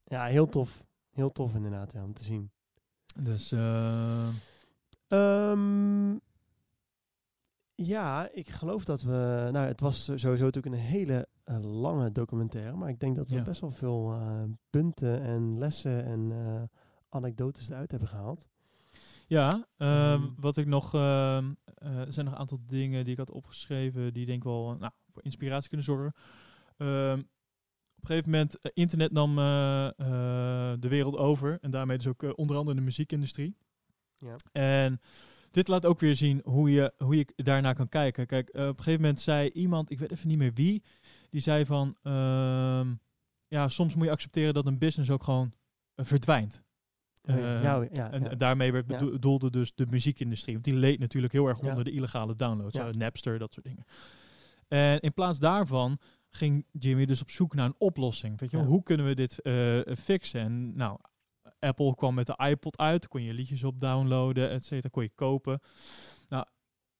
ja, 0.03 0.25
heel 0.25 0.47
tof. 0.49 0.85
Heel 1.09 1.29
tof 1.31 1.53
inderdaad, 1.55 1.91
ja, 1.91 2.03
om 2.03 2.13
te 2.13 2.23
zien. 2.23 2.51
Dus 3.21 3.51
eh, 3.51 4.27
Ehm, 5.07 6.15
ja, 7.75 8.29
ik 8.31 8.49
geloof 8.49 8.83
dat 8.83 9.01
we... 9.01 9.49
Nou, 9.51 9.67
het 9.67 9.79
was 9.79 10.03
sowieso 10.03 10.43
natuurlijk 10.43 10.75
een 10.75 10.81
hele 10.81 11.27
eh, 11.43 11.59
lange 11.59 12.11
documentaire. 12.11 12.75
Maar 12.75 12.89
ik 12.89 12.99
denk 12.99 13.15
dat 13.15 13.29
we 13.29 13.35
Ja. 13.35 13.43
best 13.43 13.61
wel 13.61 13.69
veel 13.71 14.19
punten 14.69 15.21
en 15.21 15.57
lessen 15.57 16.05
en 16.05 16.69
anekdotes 17.09 17.69
eruit 17.69 17.91
hebben 17.91 18.09
gehaald. 18.09 18.47
Ja, 19.27 19.67
ehm, 19.77 19.91
Ehm. 19.91 20.27
wat 20.39 20.57
ik 20.57 20.65
nog... 20.65 20.93
ehm, 20.93 21.53
eh, 21.63 21.97
er 21.99 22.13
zijn 22.13 22.25
nog 22.25 22.33
een 22.33 22.39
aantal 22.39 22.59
dingen 22.65 23.03
die 23.03 23.13
ik 23.13 23.19
had 23.19 23.31
opgeschreven 23.31 24.13
die 24.13 24.25
denk 24.25 24.37
ik 24.37 24.43
wel 24.43 24.75
nou, 24.79 24.91
voor 25.11 25.23
inspiratie 25.23 25.67
kunnen 25.67 25.85
zorgen. 25.85 26.13
Ehm, 26.77 27.19
op 27.97 28.03
een 28.03 28.07
gegeven 28.07 28.31
moment, 28.31 28.61
eh, 28.61 28.71
internet 28.73 29.11
nam 29.11 29.29
eh, 29.39 29.89
de 30.79 30.87
wereld 30.87 31.17
over. 31.17 31.57
En 31.61 31.71
daarmee 31.71 31.97
dus 31.97 32.07
ook 32.07 32.37
onder 32.37 32.57
andere 32.57 32.77
de 32.77 32.83
muziekindustrie. 32.83 33.57
Ja. 34.19 34.35
En 34.51 35.01
dit 35.51 35.67
laat 35.67 35.85
ook 35.85 35.99
weer 35.99 36.15
zien 36.15 36.41
hoe 36.43 36.71
je, 36.71 36.93
hoe 36.97 37.17
je 37.17 37.27
daarnaar 37.35 37.75
kan 37.75 37.89
kijken. 37.89 38.25
Kijk, 38.25 38.49
op 38.49 38.55
een 38.55 38.75
gegeven 38.77 39.01
moment 39.01 39.19
zei 39.19 39.49
iemand, 39.49 39.91
ik 39.91 39.99
weet 39.99 40.11
even 40.11 40.27
niet 40.27 40.37
meer 40.37 40.53
wie, 40.53 40.83
die 41.29 41.41
zei 41.41 41.65
van, 41.65 41.95
ja, 43.47 43.67
soms 43.67 43.95
moet 43.95 44.05
je 44.05 44.11
accepteren 44.11 44.53
dat 44.53 44.65
een 44.65 44.77
business 44.77 45.09
ook 45.09 45.23
gewoon 45.23 45.53
verdwijnt. 45.95 46.63
Eh, 47.27 47.63
ja, 47.63 47.87
ja, 47.91 48.11
En 48.11 48.23
ja. 48.23 48.35
daarmee 48.35 48.71
werd 48.71 48.85
bedoelde 48.87 49.49
dus 49.49 49.71
de 49.75 49.85
muziekindustrie. 49.89 50.53
Want 50.53 50.65
die 50.65 50.75
leed 50.75 50.99
natuurlijk 50.99 51.33
heel 51.33 51.47
erg 51.47 51.59
onder 51.59 51.83
de 51.83 51.91
illegale 51.91 52.35
downloads. 52.35 52.79
Napster, 52.91 53.39
dat 53.39 53.53
soort 53.53 53.65
dingen. 53.65 53.85
En 54.67 54.99
in 54.99 55.13
plaats 55.13 55.39
daarvan 55.39 55.99
ging 56.29 56.65
Jimmy 56.71 57.05
dus 57.05 57.21
op 57.21 57.29
zoek 57.29 57.53
naar 57.53 57.65
een 57.65 57.75
oplossing. 57.77 58.39
Weet 58.39 58.51
je, 58.51 58.57
hoe 58.57 58.83
kunnen 58.83 59.05
we 59.05 59.15
dit 59.15 59.41
eh, 59.41 59.79
fixen? 59.95 60.41
En 60.41 60.75
nou, 60.75 60.99
Apple 61.59 61.95
kwam 61.95 62.13
met 62.13 62.25
de 62.25 62.43
iPod 62.49 62.77
uit. 62.77 63.07
Kon 63.07 63.23
je 63.23 63.33
liedjes 63.33 63.63
op 63.63 63.79
downloaden, 63.79 64.49
et 64.49 64.65
cetera. 64.65 64.89
Kon 64.89 65.03
je 65.03 65.11
kopen. 65.15 65.59
Nou, 66.29 66.45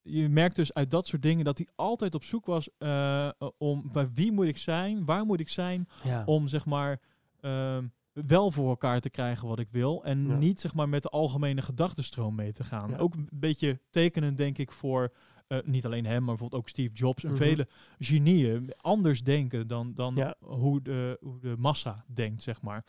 je 0.02 0.30
merkt 0.30 0.56
dus 0.56 0.74
uit 0.74 0.92
dat 0.92 1.08
soort 1.08 1.22
dingen 1.22 1.46
dat 1.46 1.58
hij 1.58 1.68
altijd 1.76 2.16
op 2.16 2.24
zoek 2.24 2.46
was 2.46 2.70
eh, 2.78 3.30
om 3.58 3.92
bij 3.92 4.10
wie 4.14 4.32
moet 4.32 4.48
ik 4.48 4.58
zijn, 4.58 5.06
waar 5.06 5.26
moet 5.26 5.40
ik 5.40 5.50
zijn 5.50 5.88
om 6.26 6.48
zeg 6.48 6.66
maar 6.66 7.00
ehm, 7.42 7.86
wel 8.26 8.52
voor 8.52 8.70
elkaar 8.70 9.00
te 9.02 9.10
krijgen 9.10 9.48
wat 9.48 9.60
ik 9.60 9.68
wil. 9.72 10.04
En 10.04 10.28
Ja. 10.28 10.36
niet 10.38 10.60
zeg 10.62 10.74
maar 10.74 10.90
met 10.90 11.04
de 11.04 11.10
algemene 11.10 11.62
gedachtenstroom 11.62 12.36
mee 12.36 12.52
te 12.52 12.64
gaan. 12.64 12.90
Ja. 12.90 12.98
Ook 12.98 13.14
een 13.14 13.30
beetje 13.34 13.80
tekenend 13.90 14.38
denk 14.38 14.58
ik 14.58 14.72
voor 14.72 15.14
eh, 15.48 15.58
niet 15.66 15.86
alleen 15.86 16.06
hem, 16.06 16.18
maar 16.24 16.26
bijvoorbeeld 16.36 16.62
ook 16.62 16.70
Steve 16.70 16.94
Jobs 16.94 17.24
en 17.24 17.30
Mhm. 17.30 17.38
vele 17.38 17.68
genieën 18.00 18.74
anders 18.78 19.24
denken 19.24 19.68
dan, 19.68 19.94
dan 19.94 20.16
Ja. 20.16 20.36
hoe, 20.40 20.82
de, 20.82 21.18
hoe 21.22 21.40
de 21.40 21.56
massa 21.58 22.06
denkt, 22.14 22.44
zeg 22.44 22.62
maar. 22.62 22.86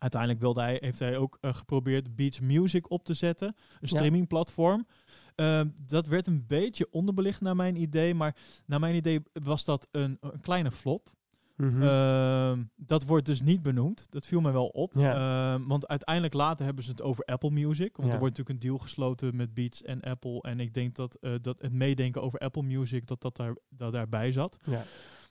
Uiteindelijk 0.00 0.40
wilde 0.40 0.60
hij, 0.60 0.76
heeft 0.80 0.98
hij 0.98 1.16
ook 1.18 1.38
eh, 1.40 1.54
geprobeerd 1.54 2.16
Beats 2.16 2.40
Music 2.40 2.90
op 2.90 3.04
te 3.04 3.14
zetten, 3.14 3.54
een 3.80 3.88
streamingplatform. 3.88 4.86
Ehm, 5.34 5.68
dat 5.84 6.06
werd 6.06 6.26
een 6.26 6.46
beetje 6.46 6.86
onderbelicht 6.90 7.40
naar 7.40 7.56
mijn 7.56 7.76
idee, 7.76 8.14
maar 8.14 8.36
naar 8.66 8.80
mijn 8.80 8.94
idee 8.94 9.20
was 9.32 9.64
dat 9.64 9.88
een, 9.90 10.16
een 10.20 10.40
kleine 10.40 10.70
flop. 10.70 11.12
Mhm. 11.60 11.82
Ehm, 11.82 12.62
dat 12.76 13.04
wordt 13.04 13.26
dus 13.26 13.40
niet 13.40 13.62
benoemd. 13.62 14.06
Dat 14.10 14.26
viel 14.26 14.40
me 14.40 14.50
wel 14.52 14.66
op. 14.66 14.94
Ja. 14.94 15.54
Ehm, 15.54 15.66
want 15.66 15.88
uiteindelijk 15.88 16.34
later 16.34 16.64
hebben 16.64 16.84
ze 16.84 16.90
het 16.90 17.02
over 17.02 17.24
Apple 17.24 17.50
Music. 17.50 17.96
Want 17.96 18.08
Ja. 18.08 18.14
er 18.14 18.20
wordt 18.20 18.36
natuurlijk 18.38 18.48
een 18.62 18.68
deal 18.68 18.78
gesloten 18.78 19.36
met 19.36 19.54
Beats 19.54 19.82
en 19.82 20.00
Apple. 20.00 20.40
En 20.42 20.60
ik 20.60 20.74
denk 20.74 20.94
dat, 20.94 21.14
eh, 21.14 21.32
dat 21.40 21.60
het 21.62 21.72
meedenken 21.72 22.22
over 22.22 22.38
Apple 22.38 22.62
Music, 22.62 23.06
dat 23.06 23.20
dat, 23.22 23.36
daar, 23.36 23.56
dat 23.68 23.92
daarbij 23.92 24.32
zat. 24.32 24.58
ja. 24.62 24.82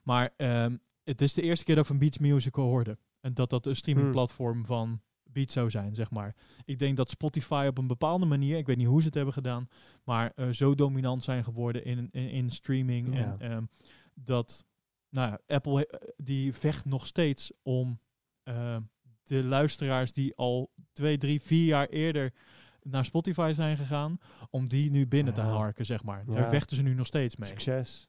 Maar 0.04 0.30
ehm, 0.38 0.78
het 1.04 1.22
is 1.22 1.34
de 1.34 1.42
eerste 1.42 1.66
keer 1.66 1.76
dat 1.76 1.84
ik 1.84 1.90
van 1.90 2.00
Beats 2.00 2.18
Music 2.18 2.56
hoorde. 2.56 2.98
En 3.22 3.34
dat 3.34 3.50
dat 3.50 3.66
een 3.66 3.76
streamingplatform 3.76 4.66
van 4.66 5.02
Beats 5.24 5.54
zou 5.54 5.70
zijn, 5.70 5.96
zeg 5.96 6.12
maar. 6.12 6.36
Ik 6.66 6.80
denk 6.80 6.98
dat 6.98 7.10
Spotify 7.10 7.66
op 7.70 7.78
een 7.78 7.88
bepaalde 7.88 8.26
manier, 8.26 8.58
ik 8.58 8.66
weet 8.68 8.78
niet 8.78 8.88
hoe 8.88 9.00
ze 9.00 9.06
het 9.06 9.16
hebben 9.16 9.34
gedaan, 9.34 9.68
maar 10.04 10.32
eh, 10.36 10.50
zo 10.50 10.76
dominant 10.76 11.24
zijn 11.24 11.44
geworden 11.44 11.86
in, 11.86 12.10
in, 12.12 12.30
in 12.30 12.50
streaming. 12.50 13.16
En 13.40 13.70
dat, 14.14 14.66
nou 15.10 15.30
ja, 15.30 15.56
Apple 15.56 16.14
die 16.18 16.54
vecht 16.54 16.86
nog 16.86 17.06
steeds 17.06 17.52
om 17.62 18.00
eh, 18.44 18.78
de 19.24 19.44
luisteraars 19.44 20.12
die 20.12 20.36
al 20.36 20.72
twee, 20.94 21.18
drie, 21.18 21.42
vier 21.42 21.66
jaar 21.66 21.88
eerder 21.88 22.34
naar 22.82 23.06
Spotify 23.06 23.52
zijn 23.56 23.78
gegaan, 23.78 24.18
om 24.50 24.70
die 24.70 24.92
nu 24.92 25.08
binnen 25.08 25.34
te 25.34 25.42
harken, 25.42 25.86
zeg 25.86 26.04
maar. 26.04 26.24
Ja. 26.28 26.34
Daar 26.34 26.50
vechten 26.50 26.78
ze 26.78 26.84
nu 26.84 26.94
nog 26.94 27.06
steeds 27.06 27.36
mee. 27.36 27.50
Succes. 27.50 28.08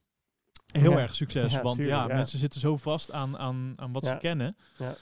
Heel 0.72 0.98
erg 0.98 1.14
succes, 1.14 1.61
want 1.61 1.76
tuurlijk, 1.76 1.96
ja, 1.96 2.07
mensen 2.07 2.38
zitten 2.38 2.61
zo 2.61 2.76
vast 2.76 3.12
aan, 3.12 3.38
aan, 3.38 3.72
aan 3.76 3.92
wat 3.92 4.05
ze 4.05 4.16
kennen. 4.20 4.57
Ja. 4.78 4.94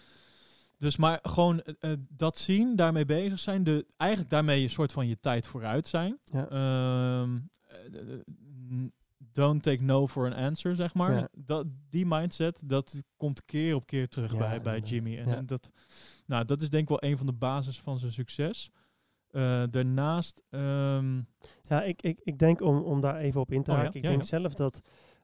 Dus 0.78 0.96
maar 0.96 1.18
gewoon 1.22 1.62
eh, 1.62 1.92
eh, 1.92 1.99
dat 2.09 2.38
zien, 2.38 2.76
daarmee 2.76 3.05
bezig 3.05 3.38
zijn, 3.38 3.64
de, 3.64 3.86
eigenlijk 3.96 4.30
daarmee 4.30 4.62
een 4.62 4.70
soort 4.70 4.92
van 4.92 5.07
je 5.07 5.20
tijd 5.20 5.46
vooruit 5.46 5.88
zijn. 5.88 6.18
Ja. 6.24 6.49
Ehm, 6.49 7.38
eh, 7.62 8.12
eh, 8.12 8.18
don't 9.39 9.62
take 9.62 9.82
no 9.82 10.07
for 10.07 10.26
an 10.26 10.32
answer, 10.32 10.74
zeg 10.74 10.95
maar. 10.95 11.12
Ja. 11.12 11.28
Dat, 11.32 11.66
die 11.91 12.07
mindset, 12.07 12.61
dat 12.64 13.01
komt 13.16 13.45
keer 13.45 13.74
op 13.74 13.86
keer 13.86 14.09
terug 14.09 14.32
Ja, 14.32 14.39
bij, 14.39 14.61
bij. 14.61 14.80
Jimmy. 14.80 15.18
En, 15.18 15.36
en 15.36 15.47
dat, 15.47 15.70
nou, 16.26 16.45
dat 16.45 16.62
is 16.62 16.70
denk 16.70 16.82
ik 16.82 16.89
wel 16.89 17.11
een 17.11 17.16
van 17.16 17.26
de 17.26 17.32
basis 17.32 17.80
van 17.80 17.99
zijn 17.99 18.12
succes. 18.12 18.70
Eh, 19.28 19.62
daarnaast, 19.70 20.43
ehm, 20.51 21.20
Ja, 21.62 21.82
ik, 21.82 22.03
ik, 22.03 22.20
ik 22.22 22.39
denk 22.39 22.61
om, 22.61 22.82
om 22.82 23.01
daar 23.01 23.16
even 23.16 23.41
op 23.41 23.53
in 23.53 23.62
te 23.62 23.70
Oh 23.70 23.76
haken. 23.76 23.95
Ik 23.95 24.03
denk 24.03 24.24
zelf 24.24 24.55
dat 24.55 24.80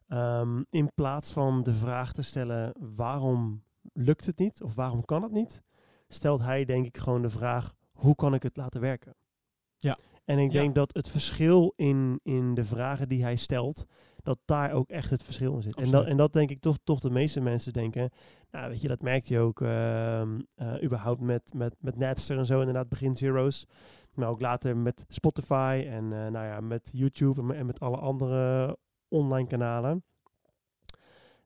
ehm, 0.09 0.63
in 0.71 0.95
plaats 0.95 1.33
van 1.33 1.63
de 1.63 1.75
vraag 1.75 2.13
te 2.13 2.23
stellen 2.23 2.73
waarom 2.95 3.65
lukt 3.93 4.27
het 4.27 4.39
niet 4.39 4.63
of 4.63 4.75
waarom 4.75 5.05
kan 5.05 5.23
het 5.23 5.33
niet, 5.33 5.63
stelt 6.09 6.41
hij 6.41 6.65
denk 6.65 6.85
ik 6.85 6.99
gewoon 6.99 7.23
de 7.23 7.31
vraag 7.31 7.75
hoe 7.93 8.15
kan 8.15 8.35
ik 8.35 8.43
het 8.43 8.57
laten 8.57 8.81
werken. 8.81 9.15
Ja. 9.79 9.99
En 10.25 10.39
ik 10.39 10.53
Ja. 10.53 10.61
denk 10.61 10.75
dat 10.75 10.95
het 10.95 11.09
verschil 11.09 11.73
in, 11.77 12.21
in 12.23 12.55
de 12.55 12.65
vragen 12.65 13.09
die 13.09 13.23
hij 13.23 13.37
stelt, 13.37 13.85
dat 14.23 14.39
daar 14.45 14.73
ook 14.73 14.89
echt 14.91 15.11
het 15.11 15.23
verschil 15.23 15.55
in 15.55 15.63
zit. 15.63 15.75
En 15.77 15.91
dat, 15.91 16.07
en 16.07 16.17
dat 16.17 16.33
denk 16.33 16.51
ik 16.51 16.61
toch, 16.61 16.77
toch 16.85 17.01
de 17.01 17.11
meeste 17.11 17.41
mensen 17.41 17.73
denken. 17.73 18.11
Nou, 18.51 18.69
weet 18.71 18.81
je, 18.81 18.89
dat 18.89 19.03
merk 19.03 19.25
je 19.25 19.39
ook 19.39 19.61
ehm, 19.61 20.41
eh, 20.55 20.83
überhaupt 20.83 21.21
met, 21.21 21.53
met, 21.55 21.75
met 21.79 21.97
Napster 21.97 22.39
en 22.39 22.47
zo, 22.47 22.59
inderdaad, 22.59 22.89
begin 22.89 23.17
Zero's. 23.17 23.67
Maar 24.15 24.29
ook 24.29 24.41
later 24.41 24.77
met 24.77 25.05
Spotify 25.09 25.85
en 25.89 26.05
eh, 26.13 26.31
nou 26.31 26.47
ja, 26.47 26.61
met 26.61 26.91
YouTube 26.93 27.41
en, 27.41 27.47
me- 27.47 27.55
en 27.55 27.67
met 27.67 27.81
alle 27.81 27.97
andere 27.97 28.77
online 29.09 29.47
kanalen. 29.49 30.05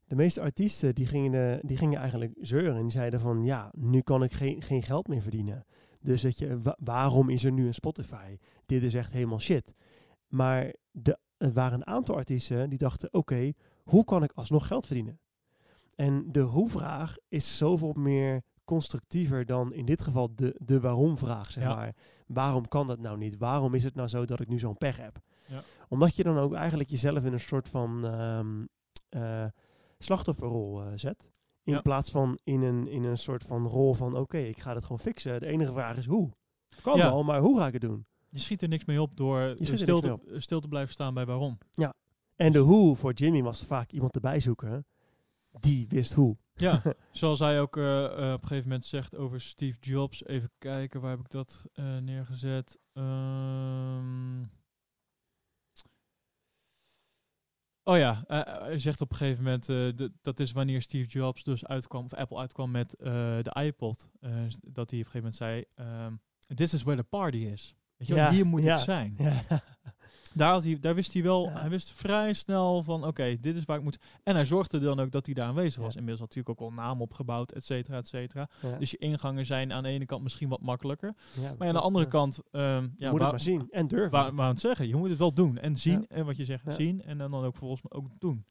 De 0.04 0.14
meeste 0.14 0.40
artiesten 0.40 0.94
die 0.94 1.06
gingen, 1.06 1.60
die 1.66 1.76
gingen 1.76 1.98
eigenlijk 2.00 2.32
zeuren 2.40 2.74
en 2.76 2.82
die 2.82 2.90
zeiden 2.90 3.20
van 3.20 3.44
ja, 3.44 3.72
nu 3.76 4.00
kan 4.00 4.22
ik 4.22 4.32
geen, 4.32 4.62
geen 4.62 4.82
geld 4.82 5.08
meer 5.08 5.22
verdienen. 5.22 5.64
Dus 6.00 6.22
weet 6.22 6.38
je, 6.38 6.62
wa- 6.62 6.76
waarom 6.78 7.28
is 7.28 7.44
er 7.44 7.52
nu 7.52 7.66
een 7.66 7.74
Spotify? 7.74 8.36
Dit 8.66 8.82
is 8.82 8.94
echt 8.94 9.12
helemaal 9.12 9.40
shit. 9.40 9.74
Maar 10.28 10.74
de, 10.90 11.18
er 11.36 11.52
waren 11.52 11.78
een 11.80 11.86
aantal 11.86 12.16
artiesten 12.16 12.68
die 12.70 12.78
dachten, 12.78 13.12
oké, 13.14 13.52
hoe 13.84 14.04
kan 14.04 14.22
ik 14.22 14.32
alsnog 14.34 14.66
geld 14.66 14.86
verdienen? 14.86 15.18
En 15.94 16.32
de 16.32 16.40
hoe-vraag 16.40 17.16
is 17.28 17.56
zoveel 17.56 17.92
meer 17.92 18.42
constructiever 18.64 19.46
dan 19.46 19.72
in 19.72 19.84
dit 19.84 20.02
geval 20.02 20.34
de, 20.34 20.54
de 20.64 20.80
waarom-vraag, 20.80 21.50
zeg 21.50 21.62
Ja. 21.64 21.74
maar. 21.74 21.94
Waarom 22.26 22.68
kan 22.68 22.86
dat 22.86 22.98
nou 22.98 23.18
niet? 23.18 23.36
Waarom 23.36 23.74
is 23.74 23.84
het 23.84 23.94
nou 23.94 24.08
zo 24.08 24.24
dat 24.24 24.40
ik 24.40 24.48
nu 24.48 24.58
zo'n 24.58 24.78
pech 24.78 24.96
heb? 24.96 25.18
Ja. 25.46 25.62
Omdat 25.88 26.16
je 26.16 26.22
dan 26.22 26.38
ook 26.38 26.54
eigenlijk 26.54 26.88
jezelf 26.90 27.24
in 27.24 27.32
een 27.32 27.40
soort 27.40 27.68
van 27.68 28.06
ehm, 28.06 28.64
eh, 29.08 29.46
slachtofferrol 29.98 30.82
eh, 30.82 30.92
zet. 30.94 31.30
In 31.68 31.74
Ja. 31.74 31.80
plaats 31.80 32.10
van 32.10 32.38
in 32.44 32.62
een, 32.62 32.86
in 32.88 33.04
een 33.04 33.18
soort 33.18 33.44
van 33.44 33.66
rol 33.66 33.94
van, 33.94 34.16
oké, 34.16 34.38
ik 34.38 34.58
ga 34.58 34.74
het 34.74 34.82
gewoon 34.82 34.98
fixen. 34.98 35.40
De 35.40 35.46
enige 35.46 35.72
vraag 35.72 35.96
is 35.96 36.06
hoe. 36.06 36.30
Het 36.68 36.80
kan 36.80 36.96
Ja. 36.96 37.10
wel, 37.10 37.24
maar 37.24 37.40
hoe 37.40 37.58
ga 37.58 37.66
ik 37.66 37.72
het 37.72 37.82
doen? 37.82 38.06
je 38.30 38.38
schiet 38.38 38.62
er 38.62 38.68
niks 38.68 38.84
mee 38.84 39.02
op 39.02 39.16
door 39.16 39.40
eh, 39.40 39.54
stil, 39.76 40.00
te, 40.00 40.18
stil 40.36 40.60
te 40.60 40.68
blijven 40.68 40.92
staan 40.92 41.14
bij 41.14 41.26
waarom. 41.26 41.58
En 42.36 42.52
de 42.52 42.58
hoe 42.58 42.96
voor 42.96 43.12
Jimmy 43.12 43.42
was 43.42 43.64
vaak 43.64 43.90
iemand 43.90 44.14
erbij 44.14 44.40
zoeken. 44.40 44.86
Die 45.60 45.86
wist 45.88 46.12
hoe. 46.12 46.36
Ja, 46.54 46.82
zoals 47.12 47.38
hij 47.38 47.60
ook 47.60 47.76
eh, 47.76 48.04
eh, 48.04 48.12
op 48.12 48.42
een 48.42 48.48
gegeven 48.48 48.68
moment 48.68 48.86
zegt 48.86 49.16
over 49.16 49.40
Steve 49.40 49.78
Jobs. 49.80 50.24
Even 50.24 50.50
kijken, 50.58 51.00
waar 51.00 51.10
heb 51.10 51.20
ik 51.20 51.30
dat 51.30 51.64
eh, 51.72 51.96
neergezet? 51.96 52.78
Ehm. 52.92 54.42
Oh 57.88 57.96
ja, 57.96 58.24
eh, 58.26 58.40
hij 58.62 58.78
zegt 58.78 59.00
op 59.00 59.10
een 59.10 59.16
gegeven 59.16 59.44
moment, 59.44 59.68
eh, 59.68 59.76
de- 59.76 60.12
dat 60.22 60.40
is 60.40 60.52
wanneer 60.52 60.82
Steve 60.82 61.08
Jobs 61.08 61.42
dus 61.44 61.66
uitkwam, 61.66 62.04
of 62.04 62.14
Apple 62.14 62.38
uitkwam 62.38 62.70
met 62.70 62.94
eh, 62.96 63.12
de 63.42 63.56
iPod. 63.64 64.08
eh, 64.20 64.30
dat 64.66 64.90
hij 64.90 65.00
op 65.00 65.06
een 65.06 65.10
gegeven 65.10 65.12
moment 65.14 65.34
zei, 65.34 65.64
ehm, 65.74 66.12
this 66.54 66.72
is 66.74 66.82
where 66.82 67.00
the 67.00 67.06
party 67.08 67.36
is. 67.36 67.74
Weet 67.96 68.08
je 68.08 68.14
wel, 68.14 68.24
Ja, 68.24 68.30
hier 68.30 68.46
moet 68.46 68.62
ja. 68.62 68.74
ik 68.76 68.82
zijn. 68.82 69.14
Ja. 69.18 69.42
Daar, 70.38 70.52
had 70.52 70.64
hij, 70.64 70.78
daar 70.80 70.94
wist 70.94 71.12
hij 71.12 71.22
wel, 71.22 71.44
Ja. 71.44 71.60
hij 71.60 71.68
wist 71.68 71.90
vrij 71.92 72.32
snel 72.32 72.82
van, 72.82 73.04
oké, 73.06 73.36
dit 73.40 73.56
is 73.56 73.64
waar 73.64 73.76
ik 73.76 73.82
moet. 73.82 73.98
En 74.22 74.34
hij 74.34 74.44
zorgde 74.44 74.78
dan 74.78 75.00
ook 75.00 75.10
dat 75.10 75.26
hij 75.26 75.34
daar 75.34 75.46
aanwezig 75.48 75.74
Ja. 75.78 75.82
was. 75.86 75.96
Inmiddels 75.96 76.20
had 76.20 76.32
hij 76.34 76.42
natuurlijk 76.42 76.74
ook 76.74 76.78
al 76.78 76.84
naam 76.84 77.00
opgebouwd, 77.00 77.52
et 77.52 77.64
cetera, 77.64 77.96
et 77.96 78.08
cetera. 78.08 78.48
Ja. 78.62 78.78
Dus 78.78 78.90
je 78.90 78.96
ingangen 78.98 79.46
zijn 79.46 79.72
aan 79.72 79.82
de 79.82 79.88
ene 79.88 80.04
kant 80.06 80.22
misschien 80.22 80.48
wat 80.48 80.60
makkelijker. 80.60 81.14
Maar 81.58 81.68
aan 81.68 81.74
de 81.74 81.80
andere 81.80 82.06
kant, 82.08 82.40
ehm 82.50 82.88
ja, 82.96 83.10
moet 83.10 83.20
het 83.20 83.30
maar 83.30 83.40
zien 83.40 83.66
en 83.70 83.88
durven. 83.88 84.10
waar, 84.10 84.34
waar 84.34 84.44
aan 84.46 84.52
het 84.52 84.60
zeggen, 84.60 84.88
je 84.88 84.96
moet 84.96 85.08
het 85.08 85.18
wel 85.18 85.32
doen. 85.34 85.58
En 85.58 85.76
zien, 85.76 86.06
en 86.08 86.24
wat 86.26 86.36
je 86.36 86.44
zegt, 86.44 86.64
zien. 86.68 87.02
En 87.02 87.18
dan, 87.18 87.30
dan 87.30 87.44
ook 87.44 87.56
volgens 87.56 87.82
mij 87.82 87.92
ook 88.00 88.08
doen. 88.18 88.44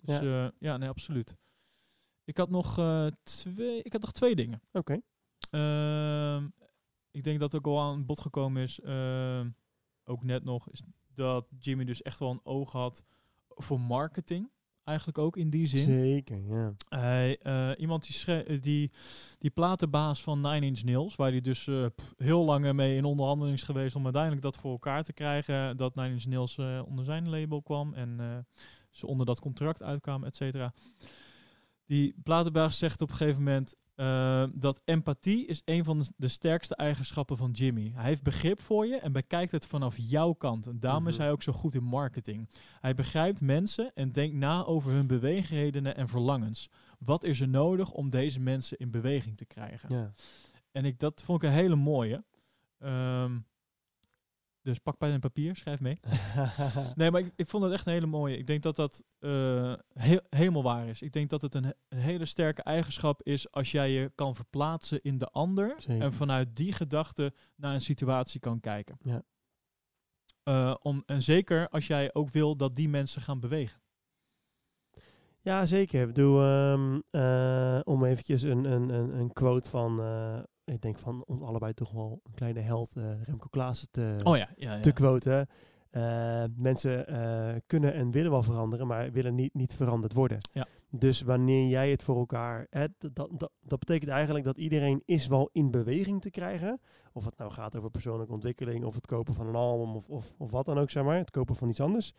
Dus 0.00 0.18
Ja. 0.18 0.22
ja, 0.22 0.52
ja 0.58 0.76
nee, 0.76 0.88
absoluut. 0.88 1.36
Ik 2.24 2.36
had 2.36 2.50
nog, 2.50 2.78
eh, 2.78 3.06
twee, 3.22 3.82
ik 3.82 3.92
had 3.92 4.00
nog 4.00 4.12
twee 4.12 4.34
dingen. 4.36 4.60
Oké. 4.72 5.00
Ehm, 5.50 6.46
ik 7.10 7.24
denk 7.24 7.40
dat 7.40 7.54
ook 7.54 7.66
al 7.66 7.80
aan 7.80 8.06
bod 8.06 8.20
gekomen 8.20 8.62
is, 8.62 8.80
eh, 8.80 9.40
ook 10.04 10.22
net 10.24 10.44
nog, 10.44 10.70
is 10.70 10.82
dat 11.16 11.46
Jimmy 11.58 11.84
dus 11.84 12.02
echt 12.02 12.18
wel 12.18 12.30
een 12.30 12.44
oog 12.44 12.72
had 12.72 13.04
voor 13.48 13.80
marketing. 13.80 14.50
Eigenlijk 14.84 15.18
ook 15.18 15.36
in 15.36 15.50
die 15.50 15.66
zin. 15.66 15.84
Zeker, 15.84 16.42
ja. 16.48 16.72
Hij, 16.88 17.38
eh, 17.38 17.70
iemand 17.78 18.06
die, 18.06 18.44
eh, 18.44 18.62
die, 18.62 18.90
die 19.38 19.50
platenbaas 19.50 20.22
van 20.22 20.40
Nine 20.40 20.66
Inch 20.66 20.82
Nails, 20.82 21.16
waar 21.16 21.30
hij 21.30 21.40
dus 21.40 21.66
eh, 21.66 21.86
pff, 21.94 22.14
heel 22.16 22.44
lang 22.44 22.72
mee 22.72 22.96
in 22.96 23.04
onderhandeling 23.04 23.56
is 23.56 23.62
geweest 23.62 23.96
om 23.96 24.04
uiteindelijk 24.04 24.42
dat 24.42 24.56
voor 24.56 24.70
elkaar 24.70 25.02
te 25.02 25.12
krijgen, 25.12 25.76
dat 25.76 25.94
Nine 25.94 26.10
Inch 26.10 26.24
Nails 26.24 26.58
onder 26.86 27.04
zijn 27.04 27.28
label 27.28 27.62
kwam 27.62 27.94
en 27.94 28.46
ze 28.90 29.06
onder 29.06 29.26
dat 29.26 29.40
contract 29.40 29.82
uitkwamen, 29.82 30.28
et 30.28 30.36
cetera. 30.36 30.72
Die 31.86 32.14
platenbaas 32.22 32.78
zegt 32.78 33.02
op 33.02 33.10
een 33.10 33.16
gegeven 33.16 33.42
moment 33.42 33.74
eh, 33.96 34.44
dat 34.54 34.82
empathie 34.84 35.46
is 35.46 35.62
een 35.64 35.84
van 35.84 36.04
de, 36.16 36.28
sterkste 36.28 36.74
eigenschappen 36.74 37.36
van 37.36 37.50
Jimmy. 37.50 37.92
Hij 37.94 38.04
heeft 38.04 38.22
begrip 38.22 38.60
voor 38.60 38.86
je 38.86 38.96
en 38.98 39.12
bekijkt 39.12 39.52
het 39.52 39.66
vanaf 39.66 39.94
jouw 39.98 40.32
kant. 40.32 40.66
En 40.66 40.80
daarom 40.80 41.06
is 41.08 41.14
Mhm. 41.14 41.22
hij 41.22 41.32
ook 41.32 41.42
zo 41.42 41.52
goed 41.52 41.74
in 41.74 41.82
marketing. 41.84 42.48
Hij 42.80 42.94
begrijpt 42.94 43.40
mensen 43.40 43.90
en 43.94 44.12
denkt 44.12 44.36
na 44.36 44.64
over 44.64 44.92
hun 44.92 45.06
beweegredenen 45.06 45.96
en 45.96 46.08
verlangens. 46.08 46.68
Wat 46.98 47.24
is 47.24 47.40
er 47.40 47.48
nodig 47.48 47.92
om 47.92 48.10
deze 48.10 48.40
mensen 48.40 48.76
in 48.78 48.90
beweging 48.90 49.36
te 49.36 49.44
krijgen? 49.44 49.94
ja. 49.96 50.12
En 50.72 50.84
ik, 50.84 50.98
dat 50.98 51.22
vond 51.22 51.42
ik 51.42 51.48
een 51.48 51.54
hele 51.54 51.76
mooie. 51.76 52.24
Ehm, 52.78 53.38
dus 54.66 54.78
pak 54.78 54.98
pen 54.98 55.12
en 55.12 55.20
papier, 55.20 55.56
schrijf 55.56 55.80
mee. 55.80 56.00
Nee, 56.94 57.10
maar 57.10 57.20
ik, 57.20 57.32
ik 57.36 57.48
vond 57.48 57.64
het 57.64 57.72
echt 57.72 57.86
een 57.86 57.92
hele 57.92 58.06
mooie. 58.06 58.36
Ik 58.36 58.46
denk 58.46 58.62
dat 58.62 58.76
dat 58.76 59.04
eh, 59.18 59.72
heel, 59.92 60.20
helemaal 60.28 60.62
waar 60.62 60.88
is. 60.88 61.02
Ik 61.02 61.12
denk 61.12 61.30
dat 61.30 61.42
het 61.42 61.54
een, 61.54 61.74
een 61.88 61.98
hele 61.98 62.24
sterke 62.24 62.62
eigenschap 62.62 63.22
is 63.22 63.50
als 63.50 63.70
jij 63.70 63.90
je 63.90 64.12
kan 64.14 64.34
verplaatsen 64.34 65.00
in 65.00 65.18
de 65.18 65.26
ander. 65.26 65.74
Zeker. 65.76 66.02
En 66.02 66.12
vanuit 66.12 66.56
die 66.56 66.72
gedachte 66.72 67.32
naar 67.56 67.74
een 67.74 67.80
situatie 67.80 68.40
kan 68.40 68.60
kijken. 68.60 68.96
Ja. 69.00 69.22
Eh, 70.42 70.74
om, 70.82 71.02
en 71.06 71.22
zeker 71.22 71.68
als 71.68 71.86
jij 71.86 72.14
ook 72.14 72.30
wil 72.30 72.56
dat 72.56 72.74
die 72.74 72.88
mensen 72.88 73.22
gaan 73.22 73.40
bewegen. 73.40 73.80
Ja, 75.40 75.66
zeker. 75.66 76.00
Ik 76.00 76.06
bedoel, 76.06 76.42
ehm, 76.42 77.00
eh, 77.10 77.80
om 77.84 78.04
eventjes 78.04 78.42
een, 78.42 78.64
een, 78.64 78.88
een, 78.88 79.18
een 79.18 79.32
quote 79.32 79.70
van, 79.70 80.00
ik 80.66 80.82
denk 80.82 80.98
van 80.98 81.24
ons 81.26 81.42
allebei 81.42 81.74
toch 81.74 81.92
wel 81.92 82.20
een 82.24 82.34
kleine 82.34 82.60
held, 82.60 82.96
eh, 82.96 83.22
Remco 83.22 83.46
Klaassen, 83.50 83.88
te, 83.90 84.16
Oh 84.24 84.36
ja, 84.36 84.48
ja, 84.56 84.74
ja. 84.74 84.80
te 84.80 84.92
quoten. 84.92 85.48
Eh, 85.90 86.44
mensen 86.56 87.06
eh, 87.06 87.54
kunnen 87.66 87.94
en 87.94 88.10
willen 88.10 88.30
wel 88.30 88.42
veranderen, 88.42 88.86
maar 88.86 89.12
willen 89.12 89.34
niet, 89.34 89.54
niet 89.54 89.74
veranderd 89.74 90.12
worden. 90.12 90.38
Ja. 90.52 90.66
Dus 90.90 91.20
wanneer 91.22 91.68
jij 91.68 91.90
het 91.90 92.02
voor 92.02 92.16
elkaar... 92.16 92.66
Hè, 92.70 92.86
dat, 92.98 93.14
dat, 93.14 93.50
dat, 93.60 93.78
betekent 93.78 94.10
eigenlijk 94.10 94.44
dat 94.44 94.58
iedereen 94.58 95.02
is 95.04 95.26
wel 95.26 95.48
in 95.52 95.70
beweging 95.70 96.20
te 96.20 96.30
krijgen. 96.30 96.80
Of 97.12 97.24
het 97.24 97.38
nou 97.38 97.50
gaat 97.50 97.76
over 97.76 97.90
persoonlijke 97.90 98.32
ontwikkeling, 98.32 98.84
of 98.84 98.94
het 98.94 99.06
kopen 99.06 99.34
van 99.34 99.46
een 99.46 99.54
album, 99.54 99.96
of, 99.96 100.08
of, 100.08 100.34
of 100.38 100.50
wat 100.50 100.66
dan 100.66 100.78
ook, 100.78 100.90
zeg 100.90 101.04
maar. 101.04 101.16
Het 101.18 101.30
kopen 101.30 101.56
van 101.56 101.68
iets 101.68 101.80
anders. 101.80 102.12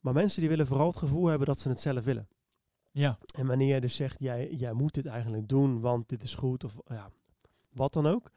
Maar 0.00 0.12
mensen 0.12 0.40
die 0.40 0.48
willen 0.48 0.66
vooral 0.66 0.86
het 0.86 0.96
gevoel 0.98 1.26
hebben 1.26 1.46
dat 1.46 1.58
ze 1.58 1.68
het 1.68 1.80
zelf 1.80 2.04
willen. 2.04 2.28
ja, 2.90 3.18
En 3.34 3.46
wanneer 3.46 3.68
jij 3.68 3.80
dus 3.80 3.96
zegt, 3.96 4.20
jij, 4.20 4.50
jij 4.50 4.72
moet 4.72 4.94
dit 4.94 5.06
eigenlijk 5.06 5.48
doen, 5.48 5.80
want 5.80 6.08
dit 6.08 6.22
is 6.22 6.34
goed, 6.34 6.64
of 6.64 6.78
ja, 6.86 7.10
wat 7.78 7.92
dan 7.92 8.06
ook. 8.06 8.30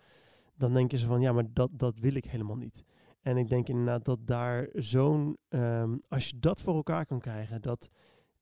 Dan 0.56 0.74
denken 0.74 0.98
ze 0.98 1.06
van, 1.08 1.22
ja, 1.22 1.32
maar 1.32 1.54
dat, 1.54 1.70
dat 1.74 2.00
wil 2.00 2.16
ik 2.16 2.26
helemaal 2.26 2.56
niet. 2.56 2.84
En 3.22 3.38
ik 3.38 3.50
denk 3.50 3.68
inderdaad 3.68 4.06
dat 4.06 4.28
daar 4.28 4.70
zo'n, 4.74 5.38
ehm, 5.50 5.98
als 6.08 6.30
je 6.30 6.40
dat 6.40 6.62
voor 6.62 6.76
elkaar 6.76 7.06
kan 7.06 7.20
krijgen, 7.20 7.62
dat, 7.62 7.90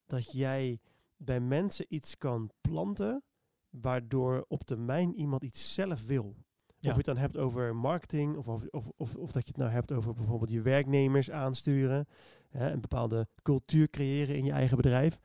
dat 0.05 0.31
jij 0.31 0.79
bij 1.17 1.39
mensen 1.39 1.85
iets 1.89 2.17
kan 2.17 2.51
planten, 2.61 3.23
waardoor 3.69 4.45
op 4.47 4.63
termijn 4.63 5.15
iemand 5.15 5.43
iets 5.43 5.73
zelf 5.73 6.05
wil. 6.05 6.35
Ja. 6.79 6.89
Of 6.89 6.91
je 6.91 6.91
het 6.91 7.05
dan 7.05 7.17
hebt 7.17 7.37
over 7.37 7.75
marketing, 7.75 8.37
of, 8.37 8.47
of, 8.47 8.67
of, 8.69 8.85
of, 8.97 9.15
of 9.15 9.31
dat 9.31 9.43
je 9.43 9.51
het 9.51 9.57
nou 9.57 9.71
hebt 9.71 9.91
over 9.91 10.13
bijvoorbeeld 10.13 10.51
je 10.51 10.61
werknemers 10.61 11.31
aansturen, 11.31 12.07
hè, 12.49 12.71
een 12.71 12.81
bepaalde 12.81 13.27
cultuur 13.41 13.89
creëren 13.89 14.35
in 14.35 14.45
je 14.45 14.51
eigen 14.51 14.77
bedrijf. 14.77 15.19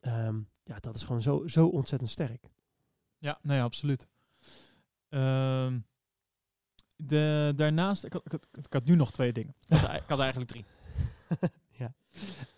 Ehm, 0.00 0.40
ja, 0.62 0.78
dat 0.80 0.94
is 0.94 1.02
gewoon 1.02 1.22
zo, 1.22 1.46
zo 1.46 1.66
ontzettend 1.66 2.10
sterk. 2.10 2.50
ja, 3.18 3.38
nee, 3.42 3.60
absoluut. 3.60 4.08
Ehm, 5.14 5.78
de, 6.96 7.52
daarnaast, 7.56 8.04
ik 8.04 8.12
had, 8.12 8.24
ik, 8.24 8.32
had, 8.32 8.46
ik 8.52 8.72
had 8.72 8.84
nu 8.84 8.94
nog 8.94 9.12
twee 9.12 9.32
dingen. 9.32 9.54
Ik 9.66 9.76
had, 9.76 9.94
ik 9.94 10.08
had 10.08 10.18
eigenlijk 10.18 10.50
drie. 10.50 10.64
Ja. 11.76 11.94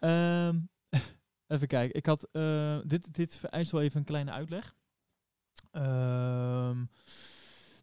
Ehm, 0.01 0.59
even 1.55 1.67
kijken. 1.67 1.97
Ik 1.97 2.07
had, 2.07 2.29
eh, 2.33 2.79
dit, 2.85 3.15
dit 3.15 3.37
vereist 3.37 3.71
wel 3.71 3.83
even 3.83 3.99
een 3.99 4.05
kleine 4.05 4.31
uitleg. 4.31 4.75
Ehm, 5.71 6.85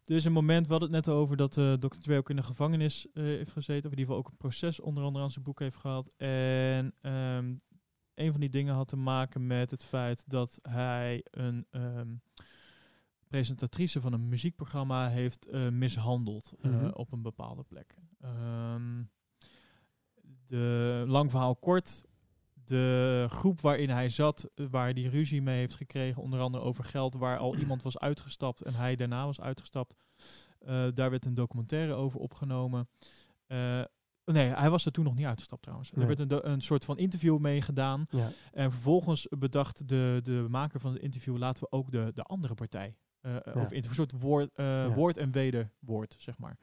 er 0.04 0.14
is 0.14 0.24
een 0.24 0.32
moment, 0.32 0.66
we 0.66 0.72
hadden 0.72 0.92
het 0.92 1.06
net 1.06 1.14
over 1.14 1.36
dat 1.36 1.56
eh 1.56 1.72
Dr. 1.72 1.98
Dre 1.98 2.16
ook 2.16 2.30
in 2.30 2.36
de 2.36 2.42
gevangenis 2.42 3.06
eh, 3.12 3.22
heeft 3.24 3.52
gezeten. 3.52 3.84
Of 3.84 3.92
in 3.92 3.98
ieder 3.98 4.04
geval 4.04 4.18
ook 4.18 4.28
een 4.28 4.36
proces 4.36 4.80
onder 4.80 5.04
andere 5.04 5.24
aan 5.24 5.30
zijn 5.30 5.44
boek 5.44 5.60
heeft 5.60 5.76
gehad. 5.76 6.14
En 6.16 6.94
een 8.14 8.30
van 8.30 8.40
die 8.40 8.50
dingen 8.50 8.74
had 8.74 8.88
te 8.88 8.96
maken 8.96 9.46
met 9.46 9.70
het 9.70 9.84
feit 9.84 10.24
dat 10.26 10.58
hij 10.62 11.24
een 11.30 11.66
presentatrice 13.34 14.00
van 14.00 14.12
een 14.12 14.28
muziekprogramma 14.28 15.08
heeft 15.08 15.46
eh, 15.48 15.68
mishandeld 15.68 16.52
eh, 16.62 16.70
Mhm. 16.70 16.88
op 16.92 17.12
een 17.12 17.22
bepaalde 17.22 17.62
plek. 17.62 17.94
Ehm, 18.20 19.02
de 20.46 21.04
lang 21.06 21.30
verhaal 21.30 21.56
kort. 21.56 22.04
De 22.64 23.26
groep 23.28 23.60
waarin 23.60 23.90
hij 23.90 24.08
zat, 24.08 24.48
eh, 24.54 24.66
waar 24.70 24.82
hij 24.84 24.92
die 24.92 25.08
ruzie 25.08 25.42
mee 25.42 25.58
heeft 25.58 25.74
gekregen, 25.74 26.22
onder 26.22 26.40
andere 26.40 26.64
over 26.64 26.84
geld, 26.84 27.14
waar 27.14 27.38
al 27.38 27.56
iemand 27.56 27.82
was 27.82 27.98
uitgestapt 27.98 28.62
en 28.62 28.74
hij 28.74 28.96
daarna 28.96 29.24
was 29.26 29.40
uitgestapt. 29.40 29.94
daar 30.94 31.10
werd 31.10 31.24
een 31.24 31.34
documentaire 31.34 31.92
over 31.94 32.20
opgenomen. 32.20 32.88
Nee, 34.24 34.48
hij 34.48 34.70
was 34.70 34.84
er 34.86 34.92
toen 34.92 35.04
nog 35.04 35.14
niet 35.14 35.26
uitgestapt 35.26 35.62
trouwens. 35.62 35.90
Nee. 35.90 36.06
Er 36.06 36.16
werd 36.16 36.30
een, 36.32 36.50
een 36.50 36.60
soort 36.60 36.84
van 36.84 36.98
interview 36.98 37.38
mee 37.38 37.62
gedaan. 37.62 38.06
Ja, 38.10 38.28
En 38.52 38.70
vervolgens 38.70 39.26
bedacht 39.38 39.88
de, 39.88 40.20
de 40.22 40.46
maker 40.48 40.80
van 40.80 40.92
het 40.92 41.02
interview, 41.02 41.36
laten 41.36 41.62
we 41.62 41.72
ook 41.76 41.90
de, 41.90 42.10
de 42.14 42.22
andere 42.22 42.54
partij 42.54 42.96
over 43.24 43.72
interview, 43.72 43.84
een 43.84 43.94
soort 43.94 44.12
woord, 44.12 44.50
Ja. 44.56 44.94
woord 44.94 45.16
en 45.16 45.32
wederwoord, 45.32 46.14
zeg 46.18 46.38
maar. 46.38 46.58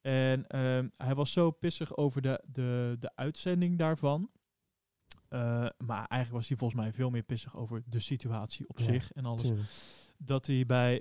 En 0.00 0.46
ehm, 0.46 0.88
hij 0.96 1.14
was 1.14 1.32
zo 1.32 1.50
pissig 1.50 1.96
over 1.96 2.22
de, 2.22 2.42
de, 2.46 2.96
de 2.98 3.10
uitzending 3.14 3.78
daarvan. 3.78 4.30
Maar 5.78 6.06
eigenlijk 6.08 6.30
was 6.32 6.48
hij 6.48 6.56
volgens 6.56 6.80
mij 6.80 6.92
veel 6.92 7.10
meer 7.10 7.22
pissig 7.22 7.56
over 7.56 7.82
de 7.86 8.00
situatie 8.00 8.68
op 8.68 8.78
Ja, 8.78 8.84
zich 8.84 9.12
en 9.12 9.24
alles. 9.24 9.42
tuurlijk. 9.42 9.68
Dat 10.18 10.46
hij 10.46 10.66
bij, 10.66 10.98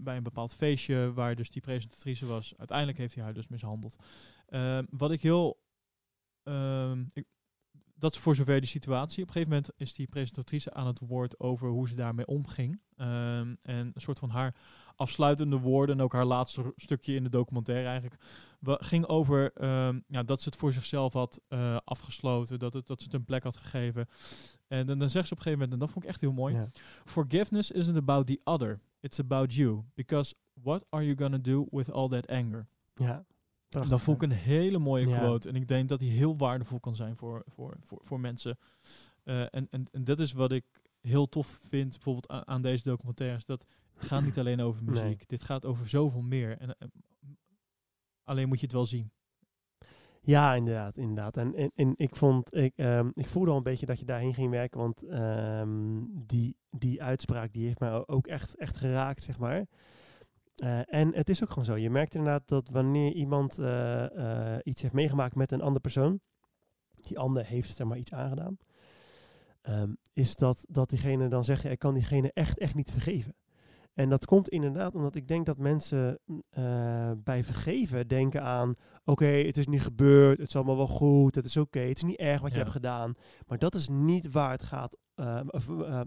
bij 0.00 0.16
een 0.16 0.22
bepaald 0.22 0.54
feestje, 0.54 1.12
waar 1.12 1.34
dus 1.34 1.50
die 1.50 1.62
presentatrice 1.62 2.26
was, 2.26 2.54
uiteindelijk 2.56 2.98
heeft 2.98 3.14
hij 3.14 3.24
haar 3.24 3.34
dus 3.34 3.48
mishandeld. 3.48 3.96
Ehm, 4.46 4.84
wat 4.90 5.10
ik 5.10 5.20
heel. 5.22 5.62
ehm, 6.42 7.04
ik, 7.12 7.26
dat 8.04 8.14
is 8.14 8.20
voor 8.20 8.34
zover 8.34 8.60
die 8.60 8.68
situatie. 8.68 9.22
Op 9.22 9.28
een 9.28 9.32
gegeven 9.34 9.54
moment 9.54 9.72
is 9.76 9.94
die 9.94 10.06
presentatrice 10.06 10.72
aan 10.72 10.86
het 10.86 10.98
woord 10.98 11.40
over 11.40 11.68
hoe 11.68 11.88
ze 11.88 11.94
daarmee 11.94 12.26
omging. 12.26 12.80
Ehm, 12.96 13.54
en 13.62 13.90
een 13.94 14.00
soort 14.00 14.18
van 14.18 14.30
haar 14.30 14.54
afsluitende 14.96 15.58
woorden, 15.58 15.98
en 15.98 16.04
ook 16.04 16.12
haar 16.12 16.24
laatste 16.24 16.72
stukje 16.76 17.14
in 17.14 17.22
de 17.22 17.30
documentaire 17.30 17.88
eigenlijk, 17.88 18.22
ging 18.62 19.06
over 19.06 19.52
ehm, 19.52 20.00
ja, 20.06 20.22
dat 20.22 20.42
ze 20.42 20.48
het 20.48 20.58
voor 20.58 20.72
zichzelf 20.72 21.12
had 21.12 21.40
eh, 21.48 21.76
afgesloten, 21.84 22.58
dat, 22.58 22.72
het, 22.72 22.86
dat 22.86 22.98
ze 22.98 23.04
het 23.04 23.14
een 23.14 23.24
plek 23.24 23.42
had 23.42 23.56
gegeven. 23.56 24.06
En 24.66 24.86
dan, 24.86 24.98
dan 24.98 25.10
zegt 25.10 25.26
ze 25.26 25.32
op 25.32 25.38
een 25.38 25.44
gegeven 25.44 25.52
moment, 25.52 25.72
en 25.72 25.78
dat 25.78 25.90
vond 25.90 26.04
ik 26.04 26.10
echt 26.10 26.20
heel 26.20 26.32
mooi. 26.32 26.68
Forgiveness 27.04 27.70
isn't 27.70 27.96
about 27.96 28.26
the 28.26 28.40
other, 28.44 28.80
it's 29.00 29.18
about 29.18 29.54
you. 29.54 29.82
Because 29.94 30.34
what 30.52 30.84
are 30.88 31.04
you 31.04 31.16
gonna 31.16 31.38
do 31.38 31.66
with 31.70 31.90
all 31.92 32.08
that 32.08 32.26
anger? 32.28 32.66
ja. 32.94 33.24
Prachtig, 33.74 33.92
Dat 33.96 34.04
vond 34.04 34.22
ik 34.22 34.30
een 34.30 34.36
hele 34.36 34.78
mooie 34.78 35.08
Ja. 35.08 35.18
quote. 35.18 35.48
En 35.48 35.54
ik 35.54 35.68
denk 35.68 35.88
dat 35.88 35.98
die 36.00 36.10
heel 36.10 36.36
waardevol 36.36 36.80
kan 36.80 36.96
zijn 36.96 37.16
voor, 37.16 37.42
voor, 37.46 37.76
voor, 37.82 37.98
voor 38.02 38.20
mensen. 38.20 38.58
Eh, 39.22 39.40
en, 39.40 39.66
en, 39.70 39.84
en 39.92 40.04
dat 40.04 40.20
is 40.20 40.32
wat 40.32 40.52
ik 40.52 40.64
heel 41.00 41.28
tof 41.28 41.58
vind, 41.68 41.90
bijvoorbeeld 41.90 42.28
aan, 42.28 42.46
aan 42.46 42.62
deze 42.62 42.82
documentaires. 42.84 43.44
Dat 43.44 43.64
het 43.94 44.06
gaat 44.06 44.22
niet 44.24 44.38
alleen 44.38 44.60
over 44.60 44.82
Nee. 44.82 45.02
muziek. 45.02 45.28
Dit 45.28 45.42
gaat 45.42 45.64
over 45.64 45.88
zoveel 45.88 46.22
meer. 46.22 46.58
En, 46.58 46.68
eh, 46.78 46.88
alleen 48.24 48.48
moet 48.48 48.58
je 48.60 48.64
het 48.66 48.74
wel 48.74 48.86
zien. 48.86 49.10
Ja, 50.20 50.54
inderdaad, 50.54 50.96
inderdaad. 50.96 51.36
En, 51.36 51.54
en, 51.54 51.70
en 51.74 51.92
ik 51.96 52.16
vond, 52.16 52.54
ik, 52.56 52.72
ehm, 52.76 53.10
ik 53.14 53.26
voelde 53.26 53.50
al 53.50 53.56
een 53.56 53.62
beetje 53.62 53.86
dat 53.86 53.98
je 53.98 54.04
daarheen 54.04 54.34
ging 54.34 54.50
werken, 54.50 54.80
want 54.80 55.02
ehm, 55.02 56.00
die, 56.26 56.56
die 56.70 57.02
uitspraak 57.02 57.52
die 57.52 57.66
heeft 57.66 57.78
mij 57.80 58.06
ook 58.06 58.26
echt, 58.26 58.56
echt 58.56 58.76
geraakt, 58.76 59.22
zeg 59.22 59.38
maar. 59.38 59.64
Eh, 60.54 60.94
en 60.94 61.14
het 61.14 61.28
is 61.28 61.42
ook 61.42 61.48
gewoon 61.48 61.64
zo. 61.64 61.76
Je 61.76 61.90
merkt 61.90 62.14
inderdaad 62.14 62.48
dat 62.48 62.68
wanneer 62.68 63.12
iemand 63.12 63.58
eh, 63.58 64.54
eh, 64.54 64.58
iets 64.62 64.82
heeft 64.82 64.94
meegemaakt 64.94 65.34
met 65.34 65.52
een 65.52 65.60
andere 65.60 65.80
persoon, 65.80 66.20
die 67.00 67.18
ander 67.18 67.44
heeft 67.44 67.76
zeg 67.76 67.86
maar 67.86 67.98
iets 67.98 68.12
aangedaan, 68.12 68.58
ehm, 69.60 69.92
is 70.12 70.36
dat, 70.36 70.64
dat 70.68 70.88
diegene 70.88 71.28
dan 71.28 71.44
zegt, 71.44 71.62
ja, 71.62 71.70
ik 71.70 71.78
kan 71.78 71.94
diegene 71.94 72.30
echt, 72.32 72.58
echt 72.58 72.74
niet 72.74 72.90
vergeven. 72.90 73.34
En 73.94 74.08
dat 74.08 74.26
komt 74.26 74.48
inderdaad 74.48 74.94
omdat 74.94 75.14
ik 75.14 75.28
denk 75.28 75.46
dat 75.46 75.58
mensen 75.58 76.18
mm, 76.24 76.42
bij 77.22 77.44
vergeven 77.44 78.08
denken 78.08 78.42
aan, 78.42 78.74
oké, 79.04 79.26
het 79.26 79.56
is 79.56 79.66
niet 79.66 79.82
gebeurd, 79.82 80.38
het 80.38 80.48
is 80.48 80.56
allemaal 80.56 80.76
wel 80.76 80.86
goed, 80.86 81.34
het 81.34 81.44
is 81.44 81.56
oké, 81.56 81.78
het 81.80 81.96
is 81.96 82.02
niet 82.02 82.18
erg 82.18 82.40
wat 82.40 82.50
je 82.50 82.56
Ja. 82.56 82.62
hebt 82.62 82.74
gedaan. 82.74 83.14
Maar 83.46 83.58
dat 83.58 83.74
is 83.74 83.88
niet 83.88 84.30
waar 84.32 84.50
het, 84.50 84.62
gaat, 84.62 84.96
of, 85.46 85.66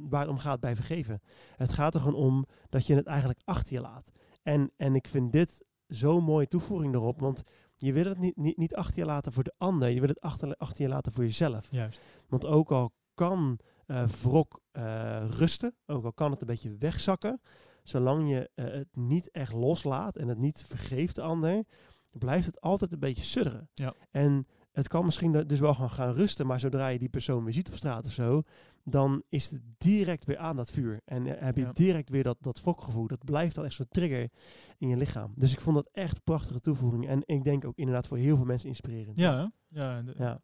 waar 0.09 0.21
het 0.21 0.29
om 0.29 0.37
gaat 0.37 0.59
bij 0.59 0.75
vergeven. 0.75 1.21
Het 1.55 1.71
gaat 1.71 1.93
er 1.95 2.01
gewoon 2.01 2.21
om 2.21 2.45
dat 2.69 2.87
je 2.87 2.95
het 2.95 3.05
eigenlijk 3.05 3.39
achter 3.43 3.73
je 3.73 3.81
laat. 3.81 4.11
En, 4.47 4.71
en 4.77 4.95
ik 4.95 5.07
vind 5.07 5.31
dit 5.31 5.65
zo'n 5.87 6.23
mooie 6.23 6.47
toevoeging 6.47 6.93
erop. 6.93 7.19
Want 7.19 7.43
je 7.75 7.93
wil 7.93 8.05
het 8.05 8.17
niet, 8.17 8.37
niet, 8.37 8.57
niet 8.57 8.75
achter 8.75 8.99
je 8.99 9.05
laten 9.05 9.33
voor 9.33 9.43
de 9.43 9.53
ander. 9.57 9.89
Je 9.89 9.99
wil 9.99 10.09
het 10.09 10.21
achter, 10.21 10.55
achter 10.55 10.83
je 10.83 10.89
laten 10.89 11.11
voor 11.11 11.23
jezelf. 11.23 11.67
Juist. 11.71 12.01
Want 12.27 12.45
ook 12.45 12.71
al 12.71 12.91
kan 13.13 13.59
eh 13.85 14.03
wrok 14.03 14.61
eh, 14.71 15.29
rusten, 15.29 15.75
ook 15.85 16.05
al 16.05 16.13
kan 16.13 16.31
het 16.31 16.41
een 16.41 16.47
beetje 16.47 16.75
wegzakken, 16.79 17.41
zolang 17.83 18.29
je 18.29 18.49
eh, 18.55 18.65
het 18.65 18.95
niet 18.95 19.31
echt 19.31 19.53
loslaat 19.53 20.17
en 20.17 20.27
het 20.27 20.37
niet 20.37 20.63
vergeeft 20.67 21.15
de 21.15 21.21
ander, 21.21 21.63
blijft 22.11 22.45
het 22.45 22.61
altijd 22.61 22.93
een 22.93 22.99
beetje 22.99 23.23
sudderen. 23.23 23.69
Ja. 23.73 23.93
En 24.11 24.47
het 24.71 24.87
kan 24.87 25.05
misschien 25.05 25.31
dus 25.31 25.59
wel 25.59 25.73
gaan, 25.73 25.89
gaan 25.89 26.13
rusten, 26.13 26.47
maar 26.47 26.59
zodra 26.59 26.87
je 26.87 26.99
die 26.99 27.09
persoon 27.09 27.43
weer 27.43 27.53
ziet 27.53 27.67
op 27.67 27.75
straat 27.75 28.05
of 28.05 28.11
zo, 28.11 28.41
dan 28.89 29.23
is 29.29 29.49
het 29.49 29.61
direct 29.77 30.25
weer 30.25 30.37
aan 30.37 30.55
dat 30.55 30.71
vuur. 30.71 31.01
En 31.05 31.27
eh, 31.27 31.41
heb 31.45 31.55
je 31.55 31.61
Ja. 31.61 31.71
direct 31.73 32.09
weer 32.09 32.23
dat, 32.23 32.37
dat 32.39 32.61
wrokgevoel. 32.61 33.07
Dat 33.07 33.23
blijft 33.25 33.55
dan 33.55 33.65
echt 33.65 33.73
zo'n 33.73 33.87
trigger 33.89 34.29
in 34.77 34.87
je 34.87 34.97
lichaam. 34.97 35.31
Dus 35.35 35.53
ik 35.53 35.59
vond 35.61 35.75
dat 35.75 35.89
echt 35.91 36.15
een 36.17 36.23
prachtige 36.23 36.59
toevoeging. 36.59 37.07
En 37.07 37.21
ik 37.25 37.43
denk 37.43 37.65
ook 37.65 37.77
inderdaad 37.77 38.07
voor 38.07 38.17
heel 38.17 38.35
veel 38.35 38.45
mensen 38.45 38.67
inspirerend. 38.69 39.19
Ja, 39.19 39.51
ja, 39.67 40.01
de- 40.01 40.13
ja. 40.17 40.39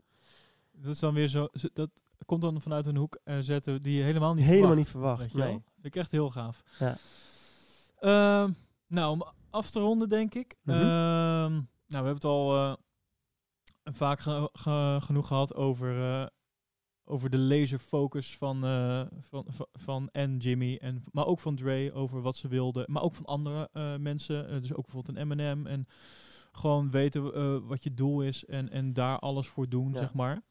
dat 0.72 0.94
is 0.94 1.00
dan 1.00 1.14
weer 1.14 1.28
zo. 1.28 1.48
Dat 1.74 1.90
komt 2.26 2.42
dan 2.42 2.62
vanuit 2.62 2.86
een 2.86 2.96
hoek 2.98 3.20
eh, 3.24 3.38
zetten 3.40 3.82
die 3.82 3.98
je 3.98 4.04
helemaal 4.04 4.34
niet 4.34 4.46
Helemaal 4.46 4.68
verwacht, 4.86 5.22
niet 5.22 5.32
verwacht. 5.32 5.50
Nee. 5.52 5.62
Vind 5.74 5.86
ik 5.86 5.96
echt 5.96 6.12
heel 6.12 6.30
gaaf. 6.30 6.64
Ja. 6.80 6.98
Ehm, 8.00 8.52
nou, 8.88 9.12
om 9.12 9.24
af 9.50 9.70
te 9.70 9.80
ronden, 9.80 10.10
denk 10.10 10.34
ik. 10.36 10.56
Mhm. 10.64 10.78
Ehm, 10.78 11.52
nou, 11.52 11.66
we 11.88 11.96
hebben 11.96 12.14
het 12.14 12.24
al 12.26 12.56
eh, 12.56 12.74
vaak 13.84 14.20
ge- 14.20 14.50
ge- 14.54 14.98
genoeg 15.02 15.28
gehad 15.28 15.56
over, 15.56 16.30
over 17.06 17.30
de 17.30 17.38
laserfocus 17.38 18.38
van, 18.38 18.64
eh, 18.66 19.02
van, 19.20 19.46
van, 19.48 19.68
van 19.74 20.10
en 20.12 20.38
Jimmy, 20.38 20.78
en, 20.82 21.04
maar 21.12 21.26
ook 21.26 21.40
van 21.40 21.56
Dre 21.56 21.94
over 21.94 22.22
wat 22.22 22.36
ze 22.38 22.48
wilden. 22.48 22.86
Maar 22.92 23.04
ook 23.04 23.16
van 23.16 23.26
andere 23.26 23.70
eh, 23.74 23.96
mensen. 23.98 24.48
eh, 24.48 24.60
dus 24.62 24.74
ook 24.74 24.86
bijvoorbeeld 24.86 25.18
een 25.18 25.22
Eminem. 25.24 25.68
En 25.68 25.88
gewoon 26.52 26.92
weten 26.92 27.68
wat 27.68 27.84
je 27.84 27.94
doel 27.94 28.22
is 28.22 28.46
en, 28.46 28.70
en 28.70 28.94
daar 28.94 29.20
alles 29.20 29.48
voor 29.48 29.70
doen, 29.70 29.92
Ja. 29.92 29.98
zeg 29.98 30.14
maar. 30.14 30.42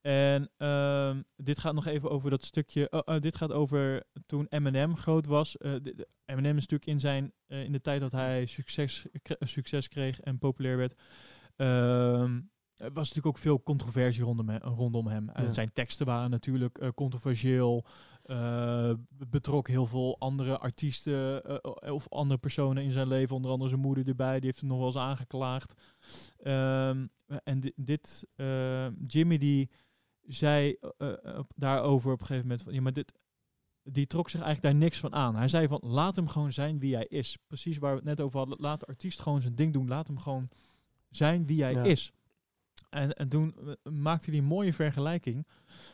En 0.00 0.50
ehm, 0.56 1.22
dit 1.36 1.58
gaat 1.58 1.74
nog 1.74 1.86
even 1.86 2.10
over 2.10 2.30
dat 2.30 2.44
stukje. 2.44 3.04
dit 3.20 3.36
gaat 3.36 3.52
over 3.52 4.02
toen 4.26 4.46
Eminem 4.48 4.96
groot 4.96 5.26
was. 5.26 5.56
Eminem 6.24 6.56
is 6.56 6.66
natuurlijk 6.68 6.86
in 6.86 7.00
zijn 7.00 7.32
in 7.46 7.72
de 7.72 7.80
tijd 7.80 8.00
dat 8.00 8.12
hij 8.12 8.46
succes, 8.46 9.06
succes 9.40 9.88
kreeg 9.88 10.20
en 10.20 10.38
populair 10.38 10.76
werd. 10.76 10.94
Er 12.82 12.92
was 12.92 13.08
natuurlijk 13.08 13.26
ook 13.36 13.42
veel 13.42 13.62
controversie 13.62 14.22
rondom 14.24 14.48
hem. 14.48 14.60
Rondom 14.62 15.06
hem. 15.06 15.30
Ja. 15.34 15.52
zijn 15.52 15.72
teksten 15.72 16.06
waren 16.06 16.30
natuurlijk 16.30 16.78
eh, 16.78 16.88
controversieel. 16.94 17.84
eh, 18.22 18.92
betrok 19.08 19.68
heel 19.68 19.86
veel 19.86 20.18
andere 20.18 20.58
artiesten 20.58 21.44
eh, 21.44 21.92
of 21.92 22.08
andere 22.08 22.40
personen 22.40 22.82
in 22.82 22.90
zijn 22.92 23.08
leven. 23.08 23.36
Onder 23.36 23.50
andere 23.50 23.68
zijn 23.70 23.80
moeder 23.82 24.08
erbij. 24.08 24.34
Die 24.36 24.44
heeft 24.46 24.60
hem 24.60 24.68
nog 24.68 24.78
wel 24.78 24.86
eens 24.86 24.96
aangeklaagd. 24.96 25.72
Ehm, 26.42 27.06
en 27.44 27.60
di- 27.60 27.72
dit, 27.76 28.26
Jimmy 29.02 29.38
die 29.38 29.70
zei 30.22 30.76
daarover 31.56 32.12
op 32.12 32.20
een 32.20 32.26
gegeven 32.26 32.48
moment 32.48 32.62
van, 32.64 32.74
ja, 32.74 32.80
maar 32.80 32.92
dit, 32.92 33.12
die 33.82 34.06
trok 34.06 34.28
zich 34.30 34.40
eigenlijk 34.40 34.72
daar 34.74 34.82
niks 34.84 34.98
van 34.98 35.12
aan. 35.14 35.36
Hij 35.36 35.48
zei 35.48 35.66
van, 35.68 35.80
laat 35.82 36.16
hem 36.16 36.28
gewoon 36.28 36.52
zijn 36.52 36.78
wie 36.78 36.94
hij 36.94 37.06
is. 37.06 37.38
Precies 37.46 37.78
waar 37.78 37.90
we 37.90 37.96
het 37.96 38.04
net 38.06 38.20
over 38.20 38.38
hadden. 38.38 38.56
Laat 38.60 38.80
de 38.80 38.86
artiest 38.86 39.20
gewoon 39.20 39.42
zijn 39.42 39.54
ding 39.54 39.72
doen. 39.72 39.88
Laat 39.88 40.06
hem 40.06 40.18
gewoon 40.18 40.48
zijn 41.10 41.46
wie 41.46 41.62
hij 41.62 41.72
Ja. 41.72 41.82
is. 41.82 42.12
En, 42.92 43.12
en 43.12 43.28
toen 43.28 43.54
eh, 43.84 43.92
maakte 43.92 44.30
hij 44.30 44.38
een 44.38 44.44
mooie 44.44 44.72
vergelijking 44.74 45.46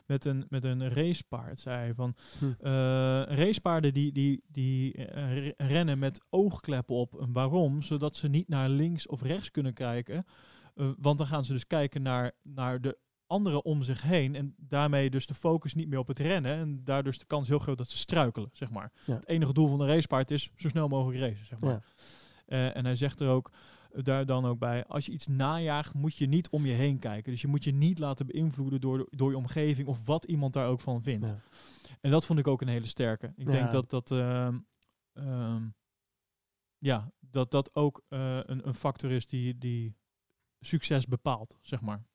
met 0.06 0.24
een, 0.24 0.46
met 0.48 0.64
een 0.64 0.88
racepaard. 0.88 1.60
Zei 1.60 1.76
hij 1.76 1.94
van, 1.94 2.14
Hm. 2.38 2.44
eh, 2.44 2.70
racepaarden 3.36 3.92
die, 3.94 4.12
die, 4.12 4.44
die 4.48 4.94
eh, 4.94 5.34
re- 5.38 5.54
rennen 5.56 5.98
met 5.98 6.20
oogkleppen 6.30 6.94
op. 6.94 7.20
En 7.20 7.32
waarom? 7.32 7.82
Zodat 7.82 8.16
ze 8.16 8.28
niet 8.28 8.48
naar 8.48 8.68
links 8.68 9.06
of 9.06 9.22
rechts 9.22 9.50
kunnen 9.50 9.74
kijken. 9.74 10.26
Want 10.98 11.18
dan 11.18 11.26
gaan 11.26 11.44
ze 11.44 11.52
dus 11.52 11.66
kijken 11.66 12.02
naar, 12.02 12.32
naar 12.42 12.80
de 12.80 12.98
anderen 13.26 13.64
om 13.64 13.82
zich 13.82 14.02
heen. 14.02 14.34
En 14.34 14.54
daarmee 14.56 15.10
dus 15.10 15.26
de 15.26 15.34
focus 15.34 15.74
niet 15.74 15.88
meer 15.88 15.98
op 15.98 16.06
het 16.08 16.18
rennen. 16.18 16.50
En 16.50 16.80
daardoor 16.84 17.12
is 17.12 17.18
de 17.18 17.24
kans 17.26 17.48
heel 17.48 17.58
groot 17.58 17.78
dat 17.78 17.88
ze 17.90 17.96
struikelen, 17.98 18.50
zeg 18.52 18.70
maar. 18.70 18.92
Ja. 19.04 19.14
Het 19.14 19.28
enige 19.28 19.52
doel 19.52 19.68
van 19.68 19.80
een 19.80 19.86
racepaard 19.86 20.30
is 20.30 20.50
zo 20.56 20.68
snel 20.68 20.88
mogelijk 20.88 21.18
racen, 21.20 21.46
zeg 21.46 21.60
maar. 21.60 21.84
Ja. 22.46 22.72
En 22.72 22.84
hij 22.84 22.94
zegt 22.96 23.20
er 23.20 23.28
ook, 23.28 23.50
daar 23.92 24.26
dan 24.26 24.46
ook 24.46 24.58
bij, 24.58 24.84
als 24.86 25.06
je 25.06 25.12
iets 25.12 25.26
najaagt, 25.26 25.94
moet 25.94 26.16
je 26.16 26.26
niet 26.26 26.48
om 26.48 26.66
je 26.66 26.72
heen 26.72 26.98
kijken. 26.98 27.32
Dus 27.32 27.40
je 27.40 27.48
moet 27.48 27.64
je 27.64 27.72
niet 27.72 27.98
laten 27.98 28.26
beïnvloeden 28.26 28.80
door, 28.80 29.06
door 29.10 29.30
je 29.30 29.36
omgeving 29.36 29.88
of 29.88 30.06
wat 30.06 30.24
iemand 30.24 30.52
daar 30.52 30.68
ook 30.68 30.80
van 30.80 31.02
vindt. 31.02 31.28
Ja. 31.28 31.40
En 32.00 32.10
dat 32.10 32.26
vond 32.26 32.38
ik 32.38 32.46
ook 32.46 32.60
een 32.60 32.68
hele 32.68 32.86
sterke. 32.86 33.32
Ik 33.36 33.46
denk 33.46 33.70
dat 33.70 33.90
dat, 33.90 34.10
ehm, 34.10 34.58
ehm, 35.12 35.68
ja, 36.78 37.12
dat, 37.20 37.50
dat 37.50 37.74
ook 37.74 38.02
eh, 38.08 38.40
een, 38.42 38.68
een 38.68 38.74
factor 38.74 39.10
is 39.10 39.26
die, 39.26 39.58
die 39.58 39.96
succes 40.60 41.06
bepaalt, 41.06 41.58
zeg 41.62 41.80
maar. 41.80 42.06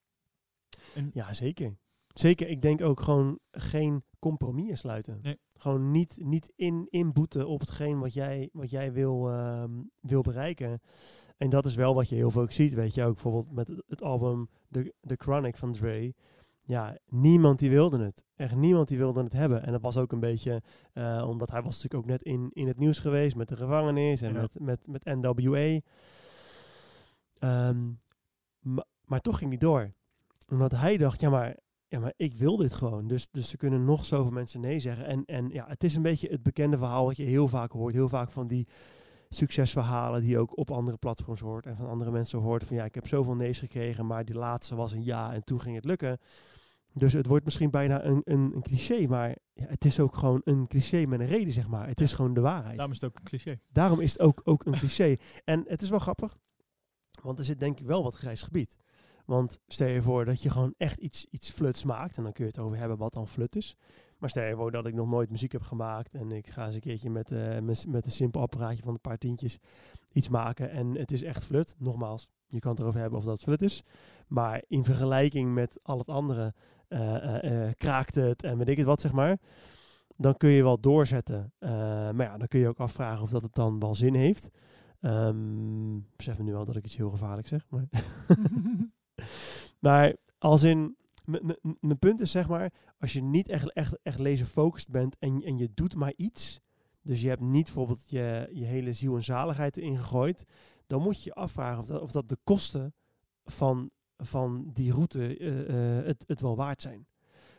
En, 0.96 1.12
Ja, 1.14 1.34
zeker. 1.34 1.78
Zeker, 2.08 2.48
ik 2.48 2.62
denk 2.62 2.82
ook 2.82 3.00
gewoon 3.00 3.40
geen 3.52 4.04
compromis 4.20 4.80
sluiten. 4.80 5.20
Nee. 5.22 5.40
Gewoon 5.58 5.92
niet, 5.92 6.18
niet 6.22 6.52
in, 6.56 6.88
inboeten 6.90 7.48
op 7.48 7.60
hetgeen 7.60 8.00
wat 8.00 8.14
jij, 8.14 8.50
wat 8.52 8.70
jij 8.70 8.94
wil, 8.94 9.30
ehm, 9.30 9.82
wil 10.00 10.22
bereiken. 10.22 10.82
En 11.38 11.50
dat 11.50 11.66
is 11.66 11.76
wel 11.76 11.96
wat 11.96 12.10
je 12.10 12.16
heel 12.16 12.32
veel 12.32 12.46
ziet, 12.50 12.74
weet 12.74 12.94
je. 12.94 13.04
Ook 13.04 13.14
bijvoorbeeld 13.14 13.52
met 13.52 13.68
het- 13.88 14.02
album 14.02 14.50
The, 14.72 14.94
The 15.02 15.16
Chronic 15.18 15.58
van 15.58 15.72
Dre. 15.72 16.14
Ja, 16.66 16.98
niemand 17.10 17.60
die 17.60 17.70
wilde 17.70 18.00
het. 18.04 18.24
Echt 18.36 18.56
niemand 18.56 18.88
die 18.88 18.98
wilde 18.98 19.24
het 19.24 19.34
hebben. 19.34 19.64
En 19.64 19.72
dat 19.72 19.82
was 19.82 19.98
ook 19.98 20.12
een 20.12 20.20
beetje, 20.20 20.62
eh, 20.94 21.26
omdat 21.30 21.52
hij 21.52 21.62
was 21.62 21.74
natuurlijk 21.76 22.04
ook 22.04 22.10
net 22.10 22.22
in, 22.24 22.50
in 22.54 22.68
het 22.68 22.78
nieuws 22.78 23.00
geweest 23.00 23.36
met 23.36 23.48
de 23.48 23.56
gevangenis 23.56 24.22
en 24.22 24.34
Ja. 24.34 24.42
met, 24.42 24.60
met, 24.60 24.88
met 24.88 25.04
NWA. 25.06 25.80
Ehm, 27.40 27.92
ma- 28.60 28.86
maar 29.06 29.20
toch 29.22 29.38
ging 29.38 29.50
hij 29.50 29.60
door. 29.60 29.94
Omdat 30.50 30.72
hij 30.72 30.98
dacht, 30.98 31.22
ja 31.22 31.30
maar, 31.30 31.58
ja, 31.88 32.00
maar 32.00 32.14
ik 32.18 32.38
wil 32.38 32.58
dit 32.58 32.74
gewoon. 32.74 33.08
Dus, 33.08 33.28
dus 33.32 33.52
er 33.52 33.58
kunnen 33.58 33.86
nog 33.86 34.06
zoveel 34.06 34.32
mensen 34.32 34.60
nee 34.62 34.80
zeggen. 34.80 35.06
En, 35.06 35.26
en 35.26 35.50
ja, 35.50 35.68
het 35.68 35.84
is 35.84 35.96
een 35.96 36.02
beetje 36.02 36.30
het 36.30 36.44
bekende 36.44 36.78
verhaal 36.78 37.06
wat 37.06 37.18
je 37.18 37.24
heel 37.24 37.48
vaak 37.48 37.72
hoort. 37.72 37.94
Heel 37.94 38.10
vaak 38.10 38.32
van 38.32 38.48
die 38.48 38.68
succesverhalen 39.36 40.22
die 40.22 40.30
je 40.30 40.38
ook 40.38 40.58
op 40.58 40.72
andere 40.72 40.98
platforms 40.98 41.40
hoort. 41.40 41.66
En 41.66 41.76
van 41.76 41.88
andere 41.90 42.12
mensen 42.12 42.40
hoort 42.40 42.64
van 42.64 42.76
ja, 42.76 42.86
ik 42.86 42.96
heb 42.96 43.08
zoveel 43.08 43.36
nee's 43.36 43.60
gekregen, 43.60 44.06
maar 44.06 44.26
die 44.26 44.36
laatste 44.36 44.76
was 44.76 44.92
een 44.92 45.04
ja 45.04 45.34
en 45.34 45.44
toen 45.44 45.62
ging 45.62 45.76
het 45.76 45.86
lukken. 45.86 46.20
Dus 46.94 47.14
het 47.14 47.26
wordt 47.26 47.46
misschien 47.46 47.70
bijna 47.70 48.04
een, 48.04 48.22
een, 48.24 48.52
een 48.56 48.62
cliché, 48.62 49.08
maar 49.08 49.36
ja, 49.54 49.66
het 49.68 49.86
is 49.86 50.00
ook 50.00 50.16
gewoon 50.16 50.42
een 50.44 50.68
cliché 50.68 51.06
met 51.06 51.20
een 51.20 51.28
reden, 51.28 51.54
zeg 51.54 51.68
maar. 51.68 51.88
Het 51.88 52.02
is 52.02 52.14
gewoon 52.14 52.34
de 52.34 52.42
waarheid. 52.42 52.76
daarom 52.76 52.92
is 52.92 53.02
het 53.02 53.10
ook 53.10 53.18
een 53.18 53.26
cliché. 53.26 53.60
Daarom 53.72 54.00
is 54.00 54.12
het 54.12 54.22
ook, 54.22 54.42
ook 54.44 54.66
een 54.66 54.74
cliché. 54.74 55.16
En 55.44 55.64
het 55.68 55.82
is 55.82 55.90
wel 55.90 56.00
grappig, 56.00 56.38
want 57.22 57.40
er 57.40 57.46
zit 57.46 57.60
denk 57.60 57.80
ik 57.80 57.86
wel 57.86 58.04
wat 58.04 58.16
grijs 58.16 58.42
gebied. 58.42 58.78
Want 59.26 59.60
stel 59.68 59.88
je 59.88 60.02
voor 60.02 60.26
dat 60.26 60.42
je 60.42 60.50
gewoon 60.50 60.74
echt 60.78 61.00
iets, 61.00 61.26
iets 61.30 61.52
fluts 61.52 61.84
maakt, 61.84 62.18
en 62.18 62.24
dan 62.24 62.32
kun 62.32 62.46
je 62.46 62.52
het 62.52 62.60
over 62.60 62.78
hebben 62.78 62.98
wat 62.98 63.14
dan 63.14 63.28
flut 63.28 63.56
is. 63.56 63.76
Maar 64.24 64.32
stel 64.32 64.44
je 64.44 64.56
voor 64.56 64.72
dat 64.72 64.86
ik 64.86 64.94
nog 64.94 65.08
nooit 65.08 65.30
muziek 65.30 65.52
heb 65.52 65.62
gemaakt 65.62 66.14
en 66.14 66.32
ik 66.32 66.48
ga 66.48 66.66
eens 66.66 66.76
een 66.76 66.82
keertje 66.82 67.10
met, 67.10 67.32
eh, 67.32 67.60
met, 67.60 67.86
met 67.88 68.06
een 68.06 68.12
simpel 68.12 68.42
apparaatje 68.42 68.84
van 68.84 68.94
een 68.94 69.02
paar 69.02 69.18
tientjes 69.18 69.60
iets 70.12 70.30
maken 70.30 70.70
en 70.72 70.96
het 70.98 71.12
is 71.12 71.24
echt 71.24 71.46
flut. 71.46 71.76
Nogmaals, 71.80 72.28
je 72.48 72.60
kan 72.60 72.72
het 72.72 72.80
erover 72.80 73.00
hebben 73.00 73.20
of 73.20 73.26
dat 73.26 73.40
flut 73.40 73.62
is. 73.62 73.84
Maar 74.28 74.64
in 74.68 74.84
vergelijking 74.84 75.54
met 75.54 75.80
al 75.82 75.98
het 75.98 76.08
andere 76.08 76.54
eh, 76.88 77.70
kraakt 77.78 78.16
het 78.16 78.44
en 78.44 78.58
weet 78.58 78.68
ik 78.68 78.78
het 78.78 78.86
wat, 78.86 79.02
zeg 79.02 79.12
maar 79.12 79.38
dan 80.16 80.38
kun 80.38 80.50
je 80.50 80.64
wel 80.64 80.80
doorzetten. 80.80 81.54
Maar 81.60 82.22
ja, 82.22 82.38
dan 82.38 82.48
kun 82.48 82.60
je 82.60 82.68
ook 82.68 82.80
afvragen 82.80 83.24
of 83.24 83.30
dat 83.30 83.42
het 83.42 83.56
dan 83.56 83.80
wel 83.80 83.96
zin 83.96 84.14
heeft. 84.14 84.46
Ik 85.02 86.16
besef 86.16 86.38
me 86.38 86.44
nu 86.44 86.56
al 86.56 86.66
dat 86.66 86.76
ik 86.76 86.86
iets 86.86 86.98
heel 86.98 87.10
gevaarlijks 87.10 87.50
zeg. 87.50 87.66
Maar, 87.70 87.88
maar 89.80 90.16
als 90.38 90.64
in... 90.64 90.96
Mijn 91.80 92.00
punt 92.00 92.20
is 92.20 92.32
zeg 92.32 92.48
maar, 92.48 92.74
als 93.00 93.14
je 93.14 93.22
niet 93.22 93.48
echt, 93.48 93.74
echt, 93.74 93.98
echt 94.04 94.20
laser-focused 94.20 94.90
bent 94.90 95.18
en, 95.20 95.44
en 95.44 95.58
je 95.58 95.70
doet 95.74 95.96
maar 95.96 96.14
iets, 96.16 96.60
dus 97.02 97.22
je 97.22 97.28
hebt 97.28 97.42
niet 97.42 97.64
bijvoorbeeld 97.64 98.10
je, 98.10 98.50
je 98.52 98.66
hele 98.66 98.94
ziel 98.94 99.16
en 99.16 99.24
zaligheid 99.24 99.78
erin 99.78 99.98
gegooid, 99.98 100.46
dan 100.88 101.02
moet 101.02 101.24
je 101.24 101.30
je 101.30 101.36
afvragen 101.36 101.80
of 101.80 101.86
dat, 101.86 102.02
of 102.02 102.12
dat 102.12 102.30
de 102.30 102.38
kosten 102.44 102.94
van, 103.46 103.90
van 104.18 104.70
die 104.74 104.92
route 104.92 105.38
eh, 105.38 105.98
eh, 106.00 106.06
het, 106.06 106.24
het 106.28 106.42
wel 106.42 106.56
waard 106.56 106.82
zijn. 106.82 107.08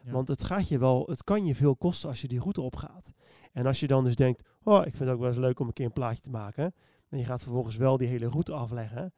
Ja. 0.05 0.13
Want 0.13 0.29
het 0.29 0.45
gaat 0.45 0.69
je 0.69 0.79
wel, 0.79 1.07
het 1.07 1.25
kan 1.25 1.45
je 1.45 1.55
veel 1.55 1.77
kosten 1.77 2.09
als 2.09 2.21
je 2.21 2.29
die 2.29 2.41
route 2.41 2.61
opgaat. 2.61 3.13
En 3.53 3.67
als 3.67 3.81
je 3.81 3.87
dan 3.87 4.05
dus 4.05 4.17
denkt, 4.17 4.49
oh, 4.63 4.79
ik 4.87 4.97
vind 4.97 4.99
het 4.99 5.09
ook 5.09 5.19
wel 5.19 5.29
eens 5.29 5.39
leuk 5.39 5.61
om 5.61 5.67
een 5.67 5.73
keer 5.73 5.87
een 5.87 5.93
plaatje 5.93 6.23
te 6.23 6.31
maken. 6.31 6.75
En 7.09 7.19
je 7.19 7.25
gaat 7.25 7.43
vervolgens 7.43 7.77
wel 7.77 7.97
die 7.97 8.09
hele 8.09 8.29
route 8.29 8.53
afleggen. 8.53 9.13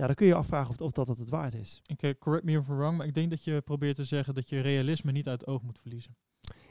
Ja, 0.00 0.06
dan 0.06 0.14
kun 0.14 0.26
je 0.26 0.32
je 0.32 0.38
afvragen 0.38 0.70
of, 0.70 0.80
of 0.80 0.92
dat, 0.92 1.06
dat 1.06 1.18
het 1.18 1.28
waard 1.28 1.54
is. 1.54 1.80
Ik, 1.86 2.02
eh, 2.02 2.10
correct 2.18 2.44
me 2.44 2.52
if 2.52 2.68
I'm 2.68 2.76
wrong, 2.76 2.96
maar 2.96 3.06
ik 3.06 3.14
denk 3.14 3.30
dat 3.30 3.44
je 3.44 3.60
probeert 3.60 3.96
te 3.96 4.04
zeggen 4.04 4.34
dat 4.34 4.48
je 4.48 4.60
realisme 4.60 5.12
niet 5.12 5.26
uit 5.28 5.40
het 5.40 5.48
oog 5.48 5.62
moet 5.62 5.78
verliezen. 5.78 6.16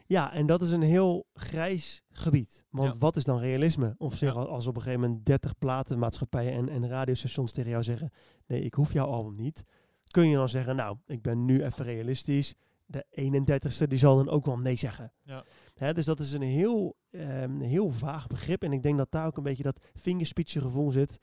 Ja, 0.06 0.34
en 0.34 0.46
dat 0.46 0.62
is 0.62 0.72
een 0.72 0.82
heel 0.82 1.28
grijs 1.34 2.04
gebied. 2.12 2.66
Want 2.70 2.94
Ja. 2.94 3.00
wat 3.00 3.16
is 3.16 3.24
dan 3.24 3.40
realisme? 3.40 3.96
Op 3.98 4.14
zich, 4.14 4.34
Ja. 4.34 4.40
als- 4.42 4.68
op 4.68 4.76
een 4.76 4.82
gegeven 4.82 5.02
moment 5.02 5.26
30 5.26 5.58
platenmaatschappijen 5.58 6.54
en, 6.54 6.70
en 6.70 6.88
radiostations 6.88 7.52
tegen 7.52 7.70
jou 7.70 7.84
zeggen: 7.84 8.10
Nee, 8.48 8.62
ik 8.62 8.74
hoef 8.74 8.94
jouw 8.94 9.08
album 9.08 9.36
niet. 9.36 9.64
Kun 10.08 10.28
je 10.30 10.36
dan 10.36 10.50
zeggen: 10.50 10.76
Nou, 10.76 10.98
ik 11.06 11.22
ben 11.22 11.46
nu 11.46 11.64
even 11.64 11.86
realistisch. 11.86 12.54
De 12.86 13.06
31ste 13.10 13.88
die 13.88 13.98
zal 13.98 14.16
dan 14.16 14.30
ook 14.30 14.46
wel 14.46 14.58
nee 14.60 14.76
zeggen. 14.76 15.12
Ja. 15.24 15.46
Hè, 15.76 15.94
dus 15.94 16.06
dat 16.06 16.20
is 16.20 16.32
een 16.32 16.42
heel, 16.42 16.98
ehm, 17.12 17.60
heel 17.60 17.92
vaag 17.92 18.28
begrip. 18.28 18.64
En 18.64 18.74
ik 18.74 18.84
denk 18.84 18.98
dat 18.98 19.12
daar 19.12 19.26
ook 19.26 19.38
een 19.38 19.44
beetje 19.44 19.64
dat 19.64 19.90
vingerspitsengevoel 19.94 20.92
zit. 20.92 21.20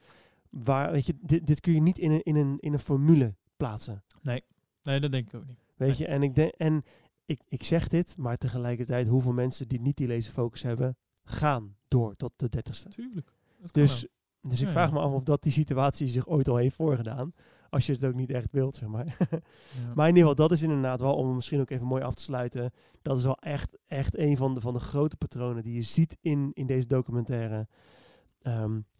Waar, 0.51 0.93
weet 0.93 1.06
je, 1.06 1.14
dit, 1.20 1.47
dit 1.47 1.60
kun 1.60 1.73
je 1.73 1.81
niet 1.82 1.98
in 1.98 2.10
een, 2.10 2.23
in, 2.23 2.36
een, 2.36 2.56
in 2.59 2.73
een 2.73 2.78
formule 2.78 3.35
plaatsen. 3.56 4.05
Nee, 4.82 5.01
dat 5.01 5.12
denk 5.12 5.27
ik 5.28 5.35
ook 5.35 5.47
niet. 5.47 5.59
Weet 5.77 5.89
Nee. 5.89 5.98
je, 5.98 6.06
en 6.06 6.23
ik 6.23 6.35
denk, 6.35 6.52
en 6.52 6.82
ik, 7.24 7.40
ik 7.48 7.62
zeg 7.62 7.89
dit, 7.89 8.16
maar 8.16 8.36
tegelijkertijd 8.36 9.09
hoeveel 9.09 9.32
mensen 9.32 9.68
die 9.68 9.81
niet 9.81 9.97
die 9.97 10.09
laserfocus 10.09 10.62
hebben, 10.62 10.97
gaan 11.24 11.77
door 11.89 12.16
tot 12.16 12.32
de 12.36 12.48
dertigste. 12.48 12.89
Tuurlijk. 12.89 13.32
Dus, 13.73 14.06
dus 14.40 14.60
ik 14.60 14.66
Ja, 14.66 14.73
vraag 14.73 14.89
ja. 14.89 14.94
me 14.94 15.01
af 15.01 15.12
of 15.12 15.23
dat 15.23 15.43
die 15.43 15.52
situatie 15.52 16.06
zich 16.06 16.27
ooit 16.28 16.48
al 16.48 16.56
heeft 16.56 16.74
voorgedaan. 16.77 17.32
Als 17.70 17.86
je 17.86 17.93
het 17.93 18.05
ook 18.05 18.14
niet 18.14 18.31
echt 18.31 18.48
wilt, 18.51 18.77
zeg 18.77 18.89
maar. 18.89 19.16
Ja. 19.28 19.94
Maar 19.94 20.09
in 20.09 20.14
ieder 20.16 20.31
geval, 20.31 20.35
dat 20.48 20.52
is 20.52 20.62
inderdaad 20.62 21.01
wel, 21.01 21.14
om 21.14 21.35
misschien 21.35 21.60
ook 21.60 21.70
even 21.70 21.86
mooi 21.86 22.02
af 22.02 22.14
te 22.14 22.23
sluiten. 22.23 22.70
Dat 23.02 23.18
is 23.18 23.24
wel 23.24 23.36
echt, 23.39 23.77
echt 23.86 24.18
een 24.18 24.36
van 24.36 24.55
de, 24.55 24.60
van 24.60 24.74
de 24.74 24.81
grote 24.81 25.16
patronen 25.16 25.62
die 25.62 25.74
je 25.74 25.82
ziet 25.82 26.16
in, 26.20 26.51
in 26.52 26.66
deze 26.66 26.86
documentaire. 26.86 27.68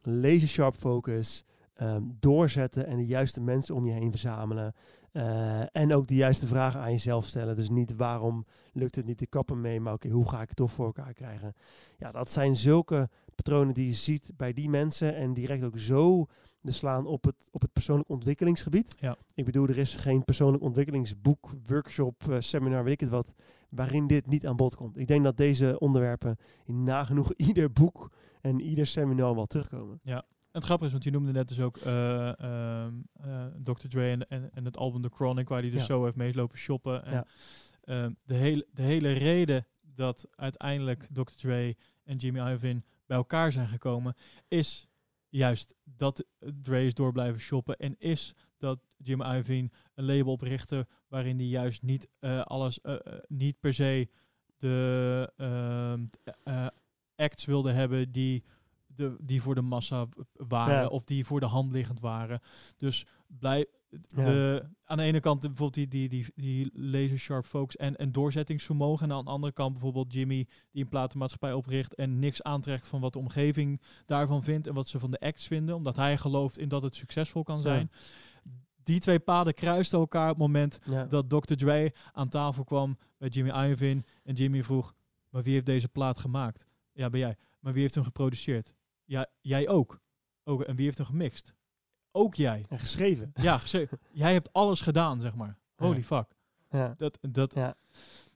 Laser 0.03 0.49
sharp 0.49 0.77
focus, 0.77 1.45
ehm, 1.75 2.03
doorzetten 2.21 2.87
en 2.87 2.97
de 2.97 3.07
juiste 3.07 3.41
mensen 3.41 3.75
om 3.75 3.87
je 3.87 3.93
heen 3.93 4.11
verzamelen. 4.11 4.75
Eh, 5.13 5.77
en 5.77 5.95
ook 5.95 6.07
de 6.07 6.15
juiste 6.15 6.47
vragen 6.47 6.81
aan 6.81 6.91
jezelf 6.91 7.27
stellen. 7.27 7.57
Dus 7.57 7.71
niet 7.71 7.95
waarom 7.97 8.47
lukt 8.73 8.97
het 8.97 9.07
niet 9.07 9.19
te 9.19 9.27
kappen 9.27 9.61
mee, 9.61 9.81
maar 9.81 9.93
oké, 9.93 10.09
hoe 10.09 10.29
ga 10.29 10.43
ik 10.43 10.49
het 10.49 10.57
toch 10.57 10.73
voor 10.73 10.87
elkaar 10.87 11.13
krijgen? 11.13 11.55
Ja, 11.99 12.13
dat 12.13 12.31
zijn 12.31 12.57
zulke 12.57 13.09
patronen 13.35 13.75
die 13.75 13.87
je 13.87 13.95
ziet 13.95 14.31
bij 14.37 14.53
die 14.53 14.69
mensen 14.69 15.15
en 15.15 15.35
direct 15.35 15.65
ook 15.65 15.79
zo 15.79 16.27
de 16.61 16.73
slaan 16.73 17.07
op 17.07 17.25
het, 17.25 17.49
op 17.51 17.61
het 17.61 17.73
persoonlijk 17.73 18.09
ontwikkelingsgebied. 18.09 18.95
Ja. 18.99 19.17
Ik 19.35 19.45
bedoel, 19.45 19.69
er 19.69 19.79
is 19.79 19.97
geen 19.97 20.25
persoonlijk 20.25 20.63
ontwikkelingsboek, 20.63 21.51
workshop, 21.67 22.29
eh, 22.31 22.37
seminar, 22.39 22.85
weet 22.85 22.93
ik 22.93 23.01
het 23.01 23.09
wat, 23.09 23.35
waarin 23.69 24.07
dit 24.07 24.27
niet 24.27 24.47
aan 24.47 24.57
bod 24.57 24.77
komt. 24.77 24.99
Ik 24.99 25.07
denk 25.07 25.25
dat 25.25 25.37
deze 25.37 25.79
onderwerpen 25.79 26.37
in 26.65 26.83
nagenoeg 26.83 27.33
ieder 27.49 27.73
boek 27.73 28.11
en 28.47 28.61
ieder 28.61 28.87
seminar 28.87 29.35
wel 29.35 29.47
terugkomen. 29.47 30.01
En 30.05 30.23
het 30.63 30.65
grappige 30.65 30.87
is, 30.87 30.93
want 30.93 31.05
je 31.05 31.11
noemde 31.11 31.33
net 31.33 31.49
dus 31.49 31.61
ook 31.61 31.77
ehm, 31.77 32.93
eh, 33.13 33.45
Dr. 33.63 33.89
Dre 33.89 34.11
en, 34.11 34.29
en, 34.29 34.51
en 34.55 34.65
het 34.65 34.77
album 34.77 35.03
The 35.03 35.09
Chronic, 35.15 35.49
waar 35.49 35.61
hij 35.61 35.71
dus 35.71 35.81
Ja. 35.81 35.87
zo 35.87 36.05
heeft 36.05 36.17
meelopen 36.17 36.59
shoppen. 36.59 37.05
En, 37.05 37.13
Ja. 37.13 37.27
ehm, 37.81 38.13
de, 38.25 38.35
hele, 38.35 38.67
de 38.73 38.83
hele 38.83 39.13
reden 39.13 39.67
dat 39.83 40.27
uiteindelijk 40.31 41.07
Dr. 41.13 41.23
Dre 41.37 41.77
en 42.05 42.17
Jimmy 42.17 42.39
Iovine 42.51 42.83
bij 43.07 43.17
elkaar 43.17 43.53
zijn 43.53 43.69
gekomen, 43.69 44.15
is 44.49 44.89
juist 45.29 45.75
dat 45.85 46.25
Dre 46.63 46.87
is 46.87 46.95
door 46.95 47.13
blijven 47.13 47.41
shoppen 47.41 47.77
en 47.77 47.95
is 47.99 48.35
dat 48.59 48.79
Jimmy 48.97 49.25
Iovine 49.35 49.71
een 49.95 50.05
label 50.05 50.33
oprichtte 50.33 50.87
waarin 51.09 51.37
hij 51.37 51.47
juist 51.47 51.83
niet 51.83 52.09
eh, 52.19 52.41
alles, 52.41 52.79
niet 53.29 53.61
per 53.61 53.75
se 53.75 54.09
de 54.59 55.33
ehm, 55.37 56.05
eh, 56.45 56.67
acts 57.17 57.45
wilde 57.45 57.73
hebben 57.73 58.13
die, 58.13 58.45
de, 58.87 59.17
die 59.21 59.43
voor 59.43 59.55
de 59.55 59.61
massa 59.63 60.07
waren 60.33 60.81
Ja. 60.81 60.87
of 60.87 61.05
die 61.05 61.25
voor 61.25 61.41
de 61.41 61.47
hand 61.47 61.73
liggend 61.73 62.01
waren. 62.01 62.41
Dus 62.77 63.07
blij, 63.27 63.67
Ja. 64.09 64.25
de, 64.25 64.65
aan 64.85 64.97
de 64.97 65.03
ene 65.03 65.21
kant 65.21 65.41
bijvoorbeeld 65.41 65.75
die, 65.75 65.89
die, 65.89 66.09
die, 66.09 66.33
die 66.35 66.71
laser 66.75 67.19
sharp 67.19 67.47
focus 67.47 67.77
en, 67.77 67.97
en 67.97 68.13
doorzettingsvermogen. 68.13 69.11
En 69.11 69.17
aan 69.17 69.25
de 69.25 69.31
andere 69.31 69.53
kant 69.53 69.73
bijvoorbeeld 69.73 70.13
Jimmy 70.13 70.47
die 70.71 70.83
een 70.83 70.89
platenmaatschappij 70.89 71.53
opricht 71.53 71.95
en 71.95 72.19
niks 72.19 72.43
aantrekt 72.43 72.89
van 72.89 73.01
wat 73.01 73.13
de 73.13 73.19
omgeving 73.19 73.81
daarvan 74.07 74.43
vindt 74.43 74.67
en 74.67 74.75
wat 74.75 74.89
ze 74.89 74.99
van 74.99 75.11
de 75.11 75.21
acts 75.21 75.47
vinden. 75.47 75.75
Omdat 75.75 75.97
hij 75.97 76.17
gelooft 76.19 76.59
in 76.59 76.69
dat 76.69 76.83
het 76.83 76.95
succesvol 76.97 77.43
kan 77.43 77.61
zijn. 77.63 77.91
Die 78.83 79.01
twee 79.01 79.19
paden 79.21 79.55
kruisten 79.55 79.99
elkaar 79.99 80.31
op 80.31 80.39
het 80.39 80.47
moment 80.47 80.79
Ja. 80.91 81.05
dat 81.05 81.31
Dr. 81.31 81.55
Dre 81.55 81.93
aan 82.13 82.29
tafel 82.29 82.65
kwam 82.65 82.99
bij 83.19 83.29
Jimmy 83.29 83.51
Iovine 83.69 84.05
en 84.25 84.35
Jimmy 84.35 84.63
vroeg, 84.65 84.95
maar 85.31 85.43
wie 85.43 85.53
heeft 85.53 85.67
deze 85.67 85.89
plaat 85.89 86.19
gemaakt? 86.19 86.67
Ja, 86.97 87.11
ben 87.11 87.21
jij. 87.21 87.37
Maar 87.61 87.73
wie 87.73 87.83
heeft 87.83 87.95
hem 87.95 88.05
geproduceerd? 88.05 88.75
Ja, 89.05 89.27
jij 89.41 89.69
ook. 89.69 90.01
ook. 90.45 90.63
En 90.63 90.77
wie 90.77 90.85
heeft 90.85 90.99
hem 90.99 91.07
gemixt? 91.07 91.55
Ook 92.13 92.35
jij. 92.35 92.65
En 92.69 92.79
geschreven. 92.79 93.31
Ja, 93.35 93.59
geschreven. 93.59 93.99
jij 94.13 94.33
hebt 94.33 94.53
alles 94.53 94.81
gedaan, 94.81 95.21
zeg 95.21 95.35
maar. 95.35 95.59
Holy 95.77 95.97
Ja. 95.97 96.03
fuck. 96.03 96.35
Ja. 96.71 96.95
Dat, 96.99 97.19
dat, 97.31 97.55
Ja. 97.55 97.75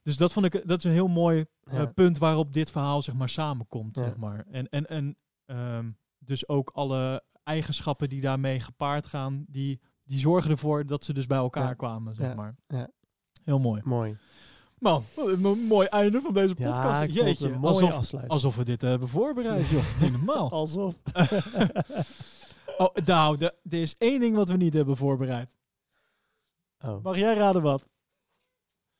Dus 0.03 0.17
dat 0.17 0.33
vond 0.33 0.47
ik, 0.55 0.69
dat 0.69 0.79
is 0.79 0.85
een 0.85 0.91
heel 0.91 1.09
mooi 1.09 1.45
eh, 1.65 1.83
punt 1.95 2.19
waarop 2.19 2.53
dit 2.53 2.71
verhaal 2.71 3.03
zeg 3.03 3.15
maar 3.15 3.29
samenkomt, 3.29 3.97
zeg 3.97 4.17
maar. 4.17 4.45
En, 4.51 4.69
en, 4.69 4.87
en 4.87 5.17
ehm, 5.47 5.91
dus 6.19 6.49
ook 6.49 6.71
alle 6.71 7.25
eigenschappen 7.43 8.09
die 8.09 8.21
daarmee 8.21 8.61
gepaard 8.61 9.07
gaan, 9.07 9.45
die, 9.49 9.81
die 10.05 10.19
zorgen 10.19 10.51
ervoor 10.51 10.87
dat 10.87 11.05
ze 11.05 11.13
dus 11.13 11.27
bij 11.27 11.39
elkaar 11.39 11.75
kwamen, 11.77 12.15
zeg 12.15 12.29
Ja. 12.29 12.35
maar. 12.35 12.57
Ja. 12.67 12.89
Heel 13.43 13.59
mooi. 13.59 13.81
Mooi. 13.85 14.17
Man, 14.81 15.05
een 15.17 15.41
mo- 15.41 15.55
mooi 15.55 15.87
einde 15.87 16.21
van 16.21 16.33
deze 16.33 16.55
podcast. 16.55 17.13
Ja, 17.13 17.25
Jeetje, 17.25 17.47
een 17.53 17.61
mooie 17.61 17.75
alsof, 17.75 17.93
afsluiting. 17.95 18.33
alsof 18.35 18.57
we 18.57 18.65
dit 18.65 18.83
eh, 18.83 18.89
hebben 18.91 19.09
voorbereid, 19.09 19.69
joh. 19.69 19.83
Niet 20.01 20.13
normaal. 20.13 20.51
Alsof. 20.51 20.95
oh, 22.79 22.95
nou, 23.05 23.39
er 23.45 23.53
is 23.69 23.95
één 23.99 24.21
ding 24.21 24.37
wat 24.37 24.49
we 24.49 24.57
niet 24.57 24.75
hebben 24.75 24.97
voorbereid. 24.97 25.57
Oh. 26.85 27.03
Mag 27.03 27.17
jij 27.17 27.35
raden 27.35 27.63
wat? 27.63 27.89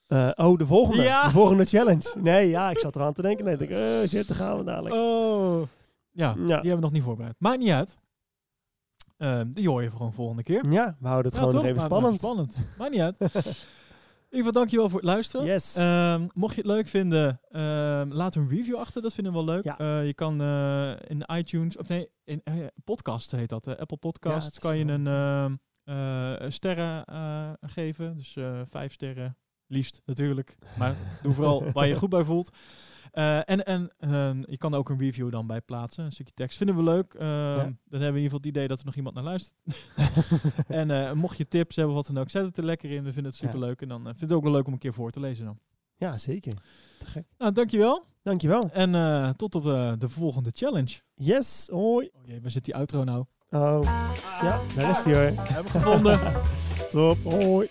Eh, 0.07 0.31
oh, 0.35 0.59
de 0.59 0.67
volgende. 0.67 1.03
Ja. 1.03 1.25
De 1.25 1.31
volgende 1.31 1.65
challenge. 1.65 2.15
Nee, 2.21 2.49
ja, 2.49 2.71
ik 2.71 2.79
zat 2.79 2.97
eraan 2.97 3.13
te 3.13 3.23
denken. 3.23 3.45
Nee, 3.45 3.57
ik, 3.57 3.71
eh 3.71 4.09
shit, 4.09 4.29
daar 4.29 4.37
gaan 4.37 4.59
we 4.59 4.65
dadelijk. 4.65 4.95
Oh. 4.95 5.63
Ja, 6.11 6.29
Ja. 6.29 6.35
die 6.37 6.53
hebben 6.53 6.75
we 6.75 6.81
nog 6.81 6.93
niet 6.93 7.03
voorbereid. 7.03 7.35
Maakt 7.39 7.59
niet 7.59 7.71
uit. 7.71 7.97
Ehm, 9.17 9.51
die 9.51 9.69
hoor 9.69 9.83
je 9.83 9.91
gewoon 9.91 10.13
volgende 10.13 10.43
keer. 10.43 10.67
Ja, 10.73 10.97
we 11.01 11.07
houden 11.07 11.33
het 11.33 11.41
Ja, 11.41 11.47
gewoon 11.47 11.63
nog 11.63 11.71
even 11.73 11.83
spannend. 11.83 12.19
spannend. 12.21 12.57
Maakt 12.79 12.91
niet 12.91 13.01
uit. 13.01 13.17
In 14.31 14.37
ieder 14.37 14.47
geval 14.53 14.63
dankjewel 14.63 14.89
voor 14.89 15.01
het 15.01 15.09
luisteren. 15.09 15.47
Yes. 15.47 15.75
Ehm, 15.77 16.27
mocht 16.35 16.55
je 16.55 16.61
het 16.61 16.71
leuk 16.71 16.87
vinden, 16.87 17.41
ehm, 17.51 18.09
laat 18.13 18.35
een 18.35 18.49
review 18.49 18.77
achter. 18.77 19.03
Dat 19.03 19.15
vinden 19.15 19.33
we 19.33 19.39
wel 19.45 19.55
leuk. 19.55 19.65
Ja. 19.65 19.79
Eh, 19.79 20.07
je 20.07 20.15
kan 20.15 20.41
eh, 20.41 20.93
in 21.09 21.25
iTunes, 21.37 21.77
of 21.77 21.89
nee, 21.89 22.11
in 22.25 22.41
eh, 22.45 22.55
podcast 22.85 23.31
heet 23.31 23.49
dat. 23.49 23.79
Apple 23.79 23.97
Podcasts 23.97 24.59
kan 24.59 24.77
je 24.79 24.85
een 24.85 25.07
ehm, 25.07 25.55
eh, 25.85 26.51
sterren 26.51 27.05
geven. 27.61 28.17
Dus 28.17 28.37
vijf 28.71 28.93
sterren, 28.93 29.37
liefst 29.67 30.01
natuurlijk. 30.05 30.57
Maar 30.79 30.95
doe 31.23 31.33
vooral 31.33 31.65
waar 31.73 31.87
je 31.87 31.95
goed 31.95 32.11
bij 32.11 32.25
voelt. 32.25 32.51
Eh, 33.11 33.37
en 33.51 33.65
en 33.67 33.91
ehm, 33.99 34.43
je 34.47 34.57
kan 34.57 34.73
er 34.73 34.79
ook 34.79 34.89
een 34.89 34.99
review 34.99 35.31
dan 35.31 35.47
bij 35.47 35.61
plaatsen. 35.61 36.05
Een 36.05 36.13
stukje 36.13 36.35
tekst. 36.35 36.57
Vinden 36.57 36.77
we 36.77 36.83
leuk. 36.83 37.15
Ehm, 37.15 37.23
Dan 37.25 37.65
hebben 37.65 37.75
we 37.89 37.97
in 37.97 38.03
ieder 38.07 38.23
geval 38.23 38.39
het 38.39 38.47
idee 38.47 38.69
dat 38.69 38.79
er 38.79 38.85
nog 38.85 38.97
iemand 38.97 39.15
naar 39.15 39.25
luistert. 39.25 39.57
en 40.67 40.91
eh, 40.91 41.13
mocht 41.13 41.37
je 41.37 41.49
tips 41.49 41.77
hebben 41.77 41.95
of 41.97 42.07
wat 42.07 42.15
dan 42.15 42.23
ook, 42.23 42.31
zet 42.31 42.45
het 42.45 42.59
er 42.59 42.65
lekker 42.65 42.91
in. 42.91 43.05
We 43.05 43.13
vinden 43.13 43.33
het 43.33 43.41
super 43.41 43.59
leuk. 43.59 43.81
En 43.83 43.89
dan 43.89 44.01
uh, 44.01 44.07
vind 44.07 44.23
ik 44.23 44.29
het 44.29 44.33
ook 44.33 44.43
wel 44.43 44.53
leuk 44.53 44.67
om 44.67 44.73
een 44.73 44.79
keer 44.79 44.95
voor 44.95 45.11
te 45.11 45.21
lezen 45.21 45.45
dan. 45.45 45.59
Ja, 45.97 46.19
zeker. 46.19 46.53
Te 46.99 47.07
gek. 47.07 47.25
Nou, 47.39 47.53
dankjewel. 47.53 48.05
Dankjewel. 48.23 48.71
En 48.73 48.95
eh, 48.95 49.29
tot 49.29 49.55
op 49.55 49.63
de, 49.63 49.95
de 49.99 50.09
volgende 50.09 50.51
challenge. 50.53 51.01
Yes, 51.15 51.69
hoi. 51.73 52.11
Oh 52.13 52.27
jee, 52.27 52.41
waar 52.41 52.51
zit 52.51 52.65
die 52.65 52.75
outro 52.75 53.05
nou? 53.05 53.25
Oh, 53.51 53.81
ja, 54.43 54.61
daar 54.77 54.91
is 54.91 55.03
die 55.03 55.15
hoor. 55.15 55.23
Hebben 55.25 55.73
we 55.73 55.79
gevonden. 55.79 56.21
Top, 56.91 57.19
hoi. 57.25 57.69